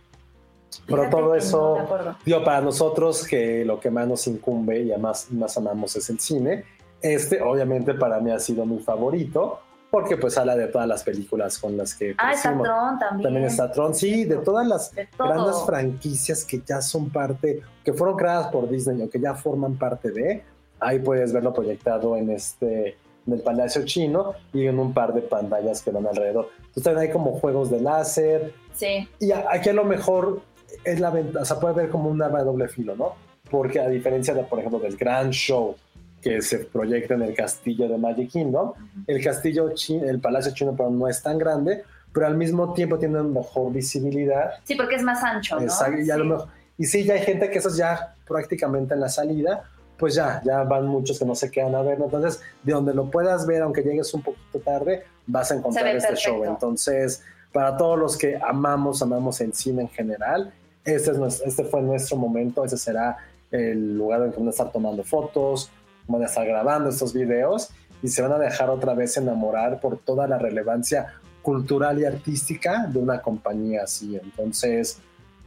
Pero 0.87 1.09
todo 1.11 1.35
eso, 1.35 1.77
digo, 2.25 2.45
para 2.45 2.61
nosotros 2.61 3.27
que 3.27 3.65
lo 3.65 3.79
que 3.81 3.91
más 3.91 4.07
nos 4.09 4.27
incumbe 4.27 4.81
y 4.81 4.91
además 4.93 5.31
más 5.31 5.57
amamos 5.57 5.97
es 5.97 6.09
el 6.11 6.19
cine, 6.21 6.65
este 7.01 7.41
obviamente 7.43 7.95
para 7.95 8.21
mí 8.21 8.31
ha 8.31 8.39
sido 8.39 8.65
mi 8.67 8.79
favorito, 8.79 9.61
porque 9.91 10.17
pues 10.17 10.37
habla 10.37 10.57
de 10.57 10.67
todas 10.67 10.87
las 10.87 11.03
películas 11.03 11.59
con 11.59 11.77
las 11.77 11.95
que 11.95 12.15
Ah, 12.19 12.33
está. 12.33 12.51
Tron 12.53 12.99
también. 12.99 13.23
También 13.23 13.45
está 13.47 13.71
Tron, 13.73 13.95
sí, 13.95 14.25
de 14.25 14.37
todas 14.37 14.67
las 14.67 14.95
De 14.95 15.09
grandes 15.19 15.63
franquicias 15.65 16.45
que 16.45 16.61
ya 16.67 16.83
son 16.83 17.09
parte, 17.11 17.63
que 17.85 17.93
fueron 17.95 18.17
creadas 18.17 18.49
por 18.49 18.69
Disney 18.69 19.01
o 19.03 19.09
que 19.09 19.19
ya 19.21 19.35
forman 19.35 19.77
parte 19.79 20.11
de, 20.11 20.43
ahí 20.81 20.99
puedes 20.99 21.33
verlo 21.33 21.53
proyectado 21.53 22.17
en 22.17 22.31
este 22.31 22.97
en 23.27 23.35
el 23.35 23.41
Palacio 23.43 23.85
Chino 23.85 24.33
y 24.55 24.67
en 24.67 24.79
un 24.79 24.95
par 24.95 25.13
de 25.13 25.21
pantallas 25.21 25.83
que 25.83 25.91
van 25.91 26.07
alrededor. 26.07 26.49
Entonces 26.69 26.97
hay 26.97 27.11
como 27.11 27.33
juegos 27.39 27.71
de 27.71 27.79
láser 27.81 28.55
Sí, 28.73 29.09
y 29.19 29.33
aquí 29.33 29.69
a 29.71 29.73
lo 29.73 29.85
mejor 29.85 30.41
es 30.85 31.01
la 31.01 31.11
ventaja, 31.11 31.43
o 31.43 31.45
sea, 31.45 31.59
puede 31.61 31.75
ver 31.75 31.89
como 31.91 32.09
un 32.11 32.21
arma 32.23 32.39
de 32.41 32.45
doble 32.45 32.69
filo, 32.69 32.97
¿no? 32.97 33.15
Porque 33.51 33.81
a 33.81 33.89
diferencia 33.89 34.35
de, 34.35 34.43
por 34.45 34.59
ejemplo, 34.59 34.79
del 34.79 34.97
gran 34.97 35.31
show 35.31 35.75
que 36.23 36.43
se 36.43 36.59
proyecta 36.61 37.15
en 37.15 37.23
el 37.23 37.35
castillo 37.35 37.89
de 37.89 37.97
Magic 37.97 38.31
Kingdom, 38.31 38.73
el 39.07 39.23
castillo 39.23 39.71
chino, 39.75 40.05
el 40.09 40.19
Palacio 40.21 40.53
Chino, 40.53 40.75
pero 40.77 40.91
no 40.91 41.09
es 41.09 41.23
tan 41.23 41.39
grande, 41.39 41.85
pero 42.13 42.27
al 42.27 42.37
mismo 42.37 42.73
tiempo 42.75 42.99
tiene 42.99 43.23
mejor 43.23 43.73
visibilidad. 43.73 44.51
sí, 44.65 44.75
porque 44.75 44.97
es 44.97 45.03
más 45.03 45.23
ancho, 45.23 45.57
¿no? 45.57 45.63
Exacto, 45.63 46.01
y, 46.01 46.11
a 46.11 46.15
Sí. 46.15 46.19
lo 46.21 46.25
mejor- 46.25 46.49
y 46.77 46.85
sí, 46.87 47.05
ya 47.05 47.15
hay 47.15 47.21
gente 47.21 47.49
que 47.51 47.59
esos 47.59 47.77
ya 47.77 48.15
prácticamente 48.27 48.95
en 48.95 49.01
la 49.01 49.09
salida, 49.09 49.65
pues 49.97 50.15
ya, 50.15 50.41
ya 50.45 50.63
van 50.65 50.87
muchos 50.87 51.19
que 51.19 51.25
no 51.25 51.35
se 51.35 51.51
quedan 51.51 51.75
a 51.75 51.83
ver, 51.83 51.99
¿no? 51.99 52.05
entonces 52.07 52.41
de 52.63 52.73
donde 52.73 52.95
lo 52.95 53.11
puedas 53.11 53.47
ver, 53.47 53.63
aunque 53.63 53.83
llegues 53.83 54.13
un 54.15 54.23
poquito 54.23 54.59
tarde, 54.61 55.05
vas 55.27 55.51
a 55.51 55.57
encontrar 55.57 55.87
este 55.89 56.09
perfecto. 56.11 56.31
show. 56.37 56.45
Entonces, 56.45 57.23
para 57.53 57.77
todos 57.77 57.99
los 57.99 58.17
que 58.17 58.37
amamos, 58.37 59.03
amamos 59.03 59.41
el 59.41 59.53
cine 59.55 59.83
en 59.83 59.89
general, 59.89 60.53
este, 60.95 61.13
es 61.13 61.43
este 61.45 61.65
fue 61.65 61.83
nuestro 61.83 62.17
momento, 62.17 62.65
ese 62.65 62.77
será 62.77 63.17
el 63.51 63.97
lugar 63.97 64.23
en 64.23 64.33
que 64.33 64.39
van 64.39 64.49
a 64.49 64.51
estar 64.51 64.71
tomando 64.71 65.05
fotos, 65.05 65.71
van 66.07 66.23
a 66.23 66.27
estar 66.27 66.47
grabando 66.47 66.91
estos 66.91 67.13
videos 67.13 67.71
y 68.03 68.09
se 68.09 68.23
van 68.23 68.33
a 68.33 68.39
dejar 68.39 68.71
otra 68.71 68.95
vez 68.95 69.17
enamorar 69.17 69.81
por 69.81 69.99
toda 69.99 70.27
la 70.27 70.39
relevancia 70.39 71.15
cultural 71.43 71.99
y 71.99 72.05
artística 72.05 72.87
de 72.87 72.99
una 72.99 73.23
compañía 73.23 73.85
así. 73.85 74.17
Entonces, 74.17 75.01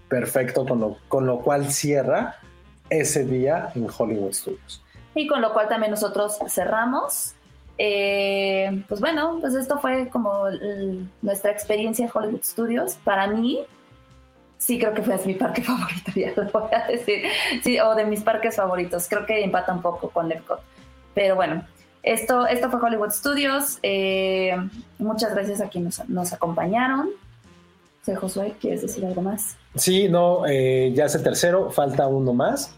perfecto, 0.09 0.65
con 0.65 0.79
lo, 0.79 0.97
con 1.07 1.25
lo 1.25 1.39
cual 1.39 1.71
cierra 1.71 2.35
ese 2.89 3.25
día 3.25 3.71
en 3.75 3.87
Hollywood 3.95 4.33
Studios. 4.33 4.83
Y 5.15 5.27
con 5.27 5.41
lo 5.41 5.53
cual 5.53 5.67
también 5.67 5.91
nosotros 5.91 6.39
cerramos. 6.47 7.33
Eh, 7.77 8.83
pues 8.87 8.99
bueno, 8.99 9.37
pues 9.41 9.55
esto 9.55 9.79
fue 9.79 10.09
como 10.09 10.45
nuestra 11.21 11.51
experiencia 11.51 12.05
en 12.05 12.11
Hollywood 12.13 12.43
Studios. 12.43 12.95
Para 13.03 13.27
mí, 13.27 13.65
sí 14.61 14.77
creo 14.77 14.93
que 14.93 15.01
fue 15.01 15.17
mi 15.25 15.33
parque 15.33 15.63
favorito, 15.63 16.11
ya 16.15 16.33
lo 16.35 16.49
voy 16.51 16.69
a 16.71 16.87
decir. 16.87 17.23
Sí, 17.63 17.79
o 17.79 17.95
de 17.95 18.05
mis 18.05 18.21
parques 18.21 18.55
favoritos. 18.55 19.07
Creo 19.09 19.25
que 19.25 19.43
empata 19.43 19.73
un 19.73 19.81
poco 19.81 20.09
con 20.09 20.31
Epcot. 20.31 20.61
Pero 21.15 21.35
bueno, 21.35 21.65
esto, 22.03 22.45
esto 22.45 22.69
fue 22.69 22.79
Hollywood 22.79 23.11
Studios. 23.11 23.79
Eh, 23.81 24.55
muchas 24.99 25.33
gracias 25.33 25.61
a 25.61 25.67
quienes 25.67 26.07
nos, 26.07 26.31
acompañaron. 26.31 27.09
José 27.99 28.15
Josué, 28.15 28.55
¿quieres 28.59 28.81
decir 28.81 29.05
algo 29.05 29.21
más? 29.21 29.57
Sí, 29.75 30.07
no, 30.09 30.45
eh, 30.47 30.91
ya 30.95 31.05
es 31.05 31.15
el 31.15 31.23
tercero, 31.23 31.69
falta 31.71 32.07
uno 32.07 32.33
más. 32.33 32.73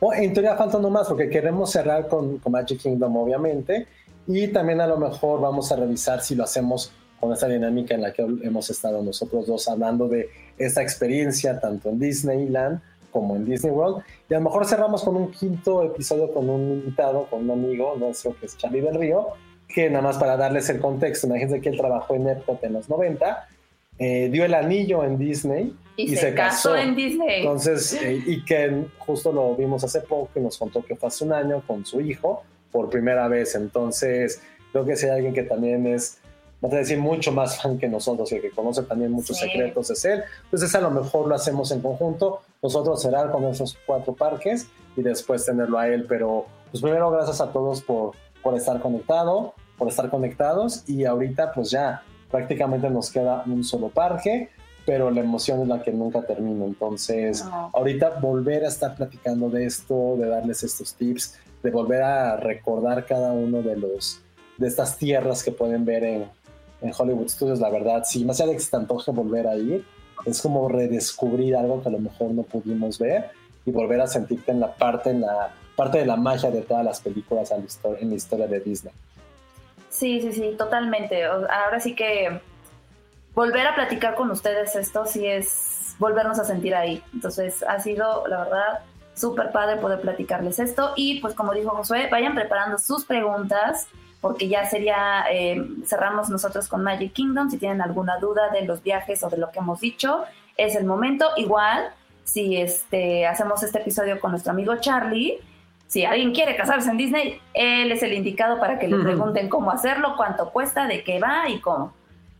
o 0.00 0.12
en 0.14 0.32
teoría 0.32 0.56
falta 0.56 0.78
uno 0.78 0.90
más 0.90 1.08
porque 1.08 1.28
queremos 1.28 1.70
cerrar 1.70 2.08
con, 2.08 2.38
con, 2.38 2.52
Magic 2.52 2.80
Kingdom, 2.80 3.16
obviamente. 3.16 3.86
Y 4.28 4.48
también 4.48 4.80
a 4.80 4.86
lo 4.86 4.96
mejor 4.96 5.40
vamos 5.40 5.72
a 5.72 5.76
revisar 5.76 6.20
si 6.20 6.34
lo 6.36 6.44
hacemos 6.44 6.92
con 7.22 7.32
esta 7.32 7.46
dinámica 7.46 7.94
en 7.94 8.02
la 8.02 8.12
que 8.12 8.22
hemos 8.22 8.68
estado 8.68 9.00
nosotros 9.00 9.46
dos 9.46 9.68
hablando 9.68 10.08
de 10.08 10.28
esta 10.58 10.82
experiencia 10.82 11.60
tanto 11.60 11.90
en 11.90 12.00
Disneyland 12.00 12.80
como 13.12 13.36
en 13.36 13.44
Disney 13.44 13.70
World. 13.70 14.02
Y 14.28 14.34
a 14.34 14.38
lo 14.38 14.46
mejor 14.46 14.66
cerramos 14.66 15.04
con 15.04 15.14
un 15.14 15.30
quinto 15.30 15.84
episodio 15.84 16.32
con 16.32 16.50
un 16.50 16.72
invitado, 16.72 17.28
con 17.30 17.48
un 17.48 17.52
amigo 17.52 17.94
nuestro 17.96 18.34
que 18.40 18.46
es 18.46 18.56
Charlie 18.56 18.80
del 18.80 18.96
Río, 18.96 19.28
que 19.68 19.88
nada 19.88 20.02
más 20.02 20.18
para 20.18 20.36
darles 20.36 20.68
el 20.70 20.80
contexto, 20.80 21.28
imagínense 21.28 21.60
que 21.60 21.68
él 21.68 21.76
trabajó 21.76 22.16
en 22.16 22.26
Epcot 22.26 22.64
en 22.64 22.72
los 22.72 22.88
90, 22.88 23.48
eh, 24.00 24.28
dio 24.28 24.44
el 24.44 24.54
anillo 24.54 25.04
en 25.04 25.16
Disney 25.16 25.76
y, 25.96 26.16
se, 26.16 26.34
casó. 26.34 26.74
en 26.76 26.96
Disney. 26.96 27.42
Entonces, 27.42 28.02
eh, 28.02 28.20
y 28.26 28.44
que 28.44 28.86
justo 28.98 29.30
lo 29.30 29.54
vimos 29.54 29.84
hace 29.84 30.00
poco 30.00 30.30
y 30.34 30.40
nos 30.40 30.58
contó 30.58 30.84
que 30.84 30.96
fue 30.96 31.06
hace 31.06 31.22
un 31.24 31.34
año 31.34 31.62
con 31.68 31.86
su 31.86 32.00
hijo 32.00 32.42
por 32.72 32.90
primera 32.90 33.28
vez. 33.28 33.54
Entonces, 33.54 34.42
creo 34.72 34.84
que 34.84 34.96
si 34.96 35.06
hay 35.06 35.12
alguien 35.12 35.34
que 35.34 35.44
también 35.44 35.86
es 35.86 36.18
no 36.62 36.68
a 36.68 36.78
decir 36.78 36.98
mucho 36.98 37.32
más 37.32 37.60
fan 37.60 37.76
que 37.76 37.88
nosotros 37.88 38.30
y 38.32 38.40
que 38.40 38.50
conoce 38.50 38.82
también 38.82 39.10
muchos 39.10 39.36
secretos 39.36 39.90
es 39.90 40.04
él. 40.04 40.22
Entonces 40.44 40.72
a 40.74 40.80
lo 40.80 40.90
mejor 40.90 41.26
lo 41.26 41.34
hacemos 41.34 41.72
en 41.72 41.80
conjunto, 41.80 42.40
nosotros 42.62 43.02
cerrar 43.02 43.32
con 43.32 43.44
esos 43.44 43.76
cuatro 43.84 44.12
parques 44.14 44.68
y 44.96 45.02
después 45.02 45.44
tenerlo 45.44 45.78
a 45.78 45.88
él. 45.88 46.06
Pero 46.08 46.46
pues 46.70 46.80
primero 46.80 47.10
gracias 47.10 47.40
a 47.40 47.50
todos 47.50 47.82
por, 47.82 48.12
por 48.42 48.56
estar 48.56 48.80
conectado, 48.80 49.54
por 49.76 49.88
estar 49.88 50.08
conectados 50.08 50.88
y 50.88 51.04
ahorita 51.04 51.52
pues 51.52 51.70
ya 51.70 52.02
prácticamente 52.30 52.88
nos 52.88 53.10
queda 53.10 53.42
un 53.44 53.64
solo 53.64 53.88
parque, 53.88 54.48
pero 54.86 55.10
la 55.10 55.20
emoción 55.20 55.62
es 55.62 55.68
la 55.68 55.82
que 55.82 55.90
nunca 55.90 56.22
termina. 56.22 56.64
Entonces 56.64 57.44
ahorita 57.72 58.20
volver 58.20 58.64
a 58.64 58.68
estar 58.68 58.94
platicando 58.94 59.50
de 59.50 59.66
esto, 59.66 60.14
de 60.16 60.28
darles 60.28 60.62
estos 60.62 60.94
tips, 60.94 61.40
de 61.60 61.72
volver 61.72 62.02
a 62.02 62.36
recordar 62.36 63.04
cada 63.04 63.32
uno 63.32 63.62
de 63.62 63.76
los 63.76 64.22
de 64.58 64.68
estas 64.68 64.96
tierras 64.96 65.42
que 65.42 65.50
pueden 65.50 65.84
ver 65.84 66.04
en, 66.04 66.41
en 66.82 66.92
Hollywood 66.96 67.28
Studios, 67.28 67.60
la 67.60 67.70
verdad, 67.70 68.02
sí, 68.04 68.24
más 68.24 68.40
allá 68.40 68.50
de 68.50 68.56
que 68.56 68.62
se 68.62 68.70
te 68.70 68.76
antoje 68.76 69.10
volver 69.10 69.46
a 69.46 69.56
ir, 69.56 69.84
es 70.24 70.42
como 70.42 70.68
redescubrir 70.68 71.56
algo 71.56 71.82
que 71.82 71.88
a 71.88 71.92
lo 71.92 71.98
mejor 71.98 72.32
no 72.32 72.42
pudimos 72.42 72.98
ver 72.98 73.30
y 73.64 73.70
volver 73.70 74.00
a 74.00 74.06
sentirte 74.06 74.52
en 74.52 74.60
la 74.60 74.74
parte, 74.74 75.10
en 75.10 75.22
la 75.22 75.54
parte 75.76 75.98
de 75.98 76.06
la 76.06 76.16
magia 76.16 76.50
de 76.50 76.62
todas 76.62 76.84
las 76.84 77.00
películas 77.00 77.50
en 77.52 78.10
la 78.10 78.14
historia 78.14 78.46
de 78.46 78.60
Disney. 78.60 78.92
Sí, 79.88 80.20
sí, 80.20 80.32
sí, 80.32 80.54
totalmente. 80.56 81.24
Ahora 81.24 81.80
sí 81.80 81.94
que 81.94 82.40
volver 83.34 83.66
a 83.66 83.74
platicar 83.74 84.14
con 84.14 84.30
ustedes 84.30 84.74
esto 84.74 85.06
sí 85.06 85.26
es 85.26 85.94
volvernos 85.98 86.38
a 86.38 86.44
sentir 86.44 86.74
ahí. 86.74 87.02
Entonces 87.12 87.62
ha 87.62 87.78
sido, 87.80 88.26
la 88.26 88.44
verdad, 88.44 88.80
súper 89.14 89.52
padre 89.52 89.76
poder 89.76 90.00
platicarles 90.00 90.58
esto. 90.58 90.92
Y 90.96 91.20
pues 91.20 91.34
como 91.34 91.52
dijo 91.52 91.70
Josué, 91.70 92.08
vayan 92.10 92.34
preparando 92.34 92.78
sus 92.78 93.04
preguntas 93.04 93.86
porque 94.22 94.48
ya 94.48 94.64
sería, 94.64 95.24
eh, 95.30 95.66
cerramos 95.84 96.30
nosotros 96.30 96.68
con 96.68 96.84
Magic 96.84 97.12
Kingdom, 97.12 97.50
si 97.50 97.58
tienen 97.58 97.82
alguna 97.82 98.18
duda 98.18 98.50
de 98.50 98.62
los 98.62 98.80
viajes 98.80 99.22
o 99.24 99.28
de 99.28 99.36
lo 99.36 99.50
que 99.50 99.58
hemos 99.58 99.80
dicho, 99.80 100.22
es 100.56 100.76
el 100.76 100.84
momento. 100.84 101.26
Igual, 101.36 101.90
si 102.22 102.56
este, 102.56 103.26
hacemos 103.26 103.64
este 103.64 103.80
episodio 103.80 104.20
con 104.20 104.30
nuestro 104.30 104.52
amigo 104.52 104.76
Charlie, 104.76 105.40
si 105.88 106.04
alguien 106.04 106.32
quiere 106.32 106.54
casarse 106.54 106.88
en 106.88 106.98
Disney, 106.98 107.40
él 107.52 107.90
es 107.90 108.04
el 108.04 108.12
indicado 108.12 108.60
para 108.60 108.78
que 108.78 108.86
le 108.86 108.96
pregunten 109.02 109.48
cómo 109.48 109.72
hacerlo, 109.72 110.14
cuánto 110.16 110.50
cuesta, 110.50 110.86
de 110.86 111.02
qué 111.02 111.18
va 111.18 111.48
y 111.48 111.58
cómo. 111.58 111.92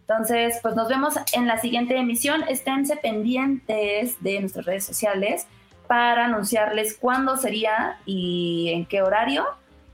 Entonces, 0.03 0.61
pues 0.63 0.77
nos 0.77 0.89
vemos 0.89 1.15
en 1.33 1.49
la 1.49 1.59
siguiente 1.59 1.97
emisión. 1.97 2.45
Esténse 2.49 2.97
pendientes 2.97 4.23
de 4.23 4.41
nuestras 4.41 4.67
redes 4.67 4.85
sociales 4.85 5.49
para 5.89 6.27
anunciarles 6.27 6.97
cuándo 6.97 7.37
sería 7.37 7.99
y 8.07 8.71
en 8.73 8.87
qué 8.87 9.03
horario 9.03 9.45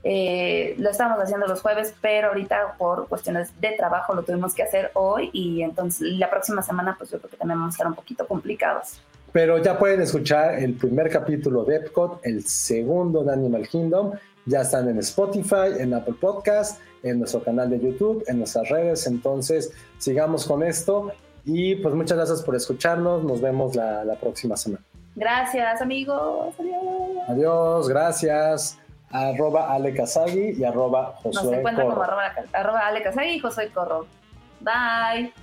eh, 0.03 0.75
lo 0.77 0.89
estábamos 0.89 1.21
haciendo 1.21 1.45
los 1.47 1.61
jueves, 1.61 1.93
pero 2.01 2.29
ahorita 2.29 2.75
por 2.77 3.07
cuestiones 3.07 3.51
de 3.59 3.71
trabajo 3.71 4.13
lo 4.13 4.23
tuvimos 4.23 4.53
que 4.55 4.63
hacer 4.63 4.91
hoy 4.93 5.29
y 5.33 5.61
entonces 5.61 6.01
la 6.01 6.29
próxima 6.29 6.61
semana 6.61 6.95
pues 6.97 7.09
yo 7.11 7.19
creo 7.19 7.29
que 7.29 7.37
también 7.37 7.59
vamos 7.59 7.73
a 7.73 7.75
estar 7.75 7.87
un 7.87 7.95
poquito 7.95 8.25
complicados. 8.25 9.01
Pero 9.31 9.57
ya 9.59 9.77
pueden 9.77 10.01
escuchar 10.01 10.55
el 10.55 10.73
primer 10.73 11.09
capítulo 11.09 11.63
de 11.63 11.77
Epcot, 11.77 12.21
el 12.23 12.45
segundo 12.45 13.23
de 13.23 13.33
Animal 13.33 13.67
Kingdom. 13.67 14.13
Ya 14.45 14.61
están 14.61 14.89
en 14.89 14.97
Spotify, 14.99 15.77
en 15.77 15.93
Apple 15.93 16.15
Podcast, 16.19 16.81
en 17.03 17.19
nuestro 17.19 17.43
canal 17.43 17.69
de 17.69 17.79
YouTube, 17.79 18.23
en 18.25 18.39
nuestras 18.39 18.69
redes. 18.69 19.05
Entonces, 19.05 19.71
sigamos 19.99 20.47
con 20.47 20.63
esto. 20.63 21.11
Y 21.45 21.75
pues 21.75 21.93
muchas 21.93 22.17
gracias 22.17 22.41
por 22.41 22.55
escucharnos. 22.55 23.23
Nos 23.23 23.39
vemos 23.39 23.75
la, 23.75 24.03
la 24.03 24.15
próxima 24.15 24.57
semana. 24.57 24.83
Gracias, 25.15 25.79
amigos. 25.79 26.55
Adiós. 26.57 27.23
Adiós, 27.27 27.89
gracias 27.89 28.79
arroba 29.11 29.71
Ale 29.73 29.91
y 29.91 30.63
arroba 30.63 31.15
Josué 31.21 31.43
Nos 31.43 31.53
encuentran 31.53 31.87
como 31.89 32.03
arroba, 32.03 32.33
arroba 32.53 32.87
Ale 32.87 33.03
y 33.33 33.39
Josué 33.39 33.69
Corro. 33.69 34.07
Bye. 34.61 35.33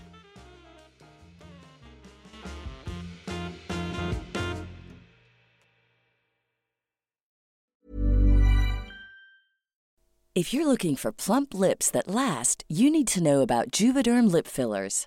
If 10.37 10.53
you're 10.53 10.67
looking 10.67 10.97
for 10.97 11.13
plump 11.13 11.55
lips 11.55 11.91
that 11.93 12.09
last, 12.09 12.63
you 12.69 12.91
need 12.91 13.09
to 13.09 13.23
know 13.23 13.41
about 13.41 13.71
Juvederm 13.71 14.31
lip 14.31 14.47
fillers. 14.47 15.07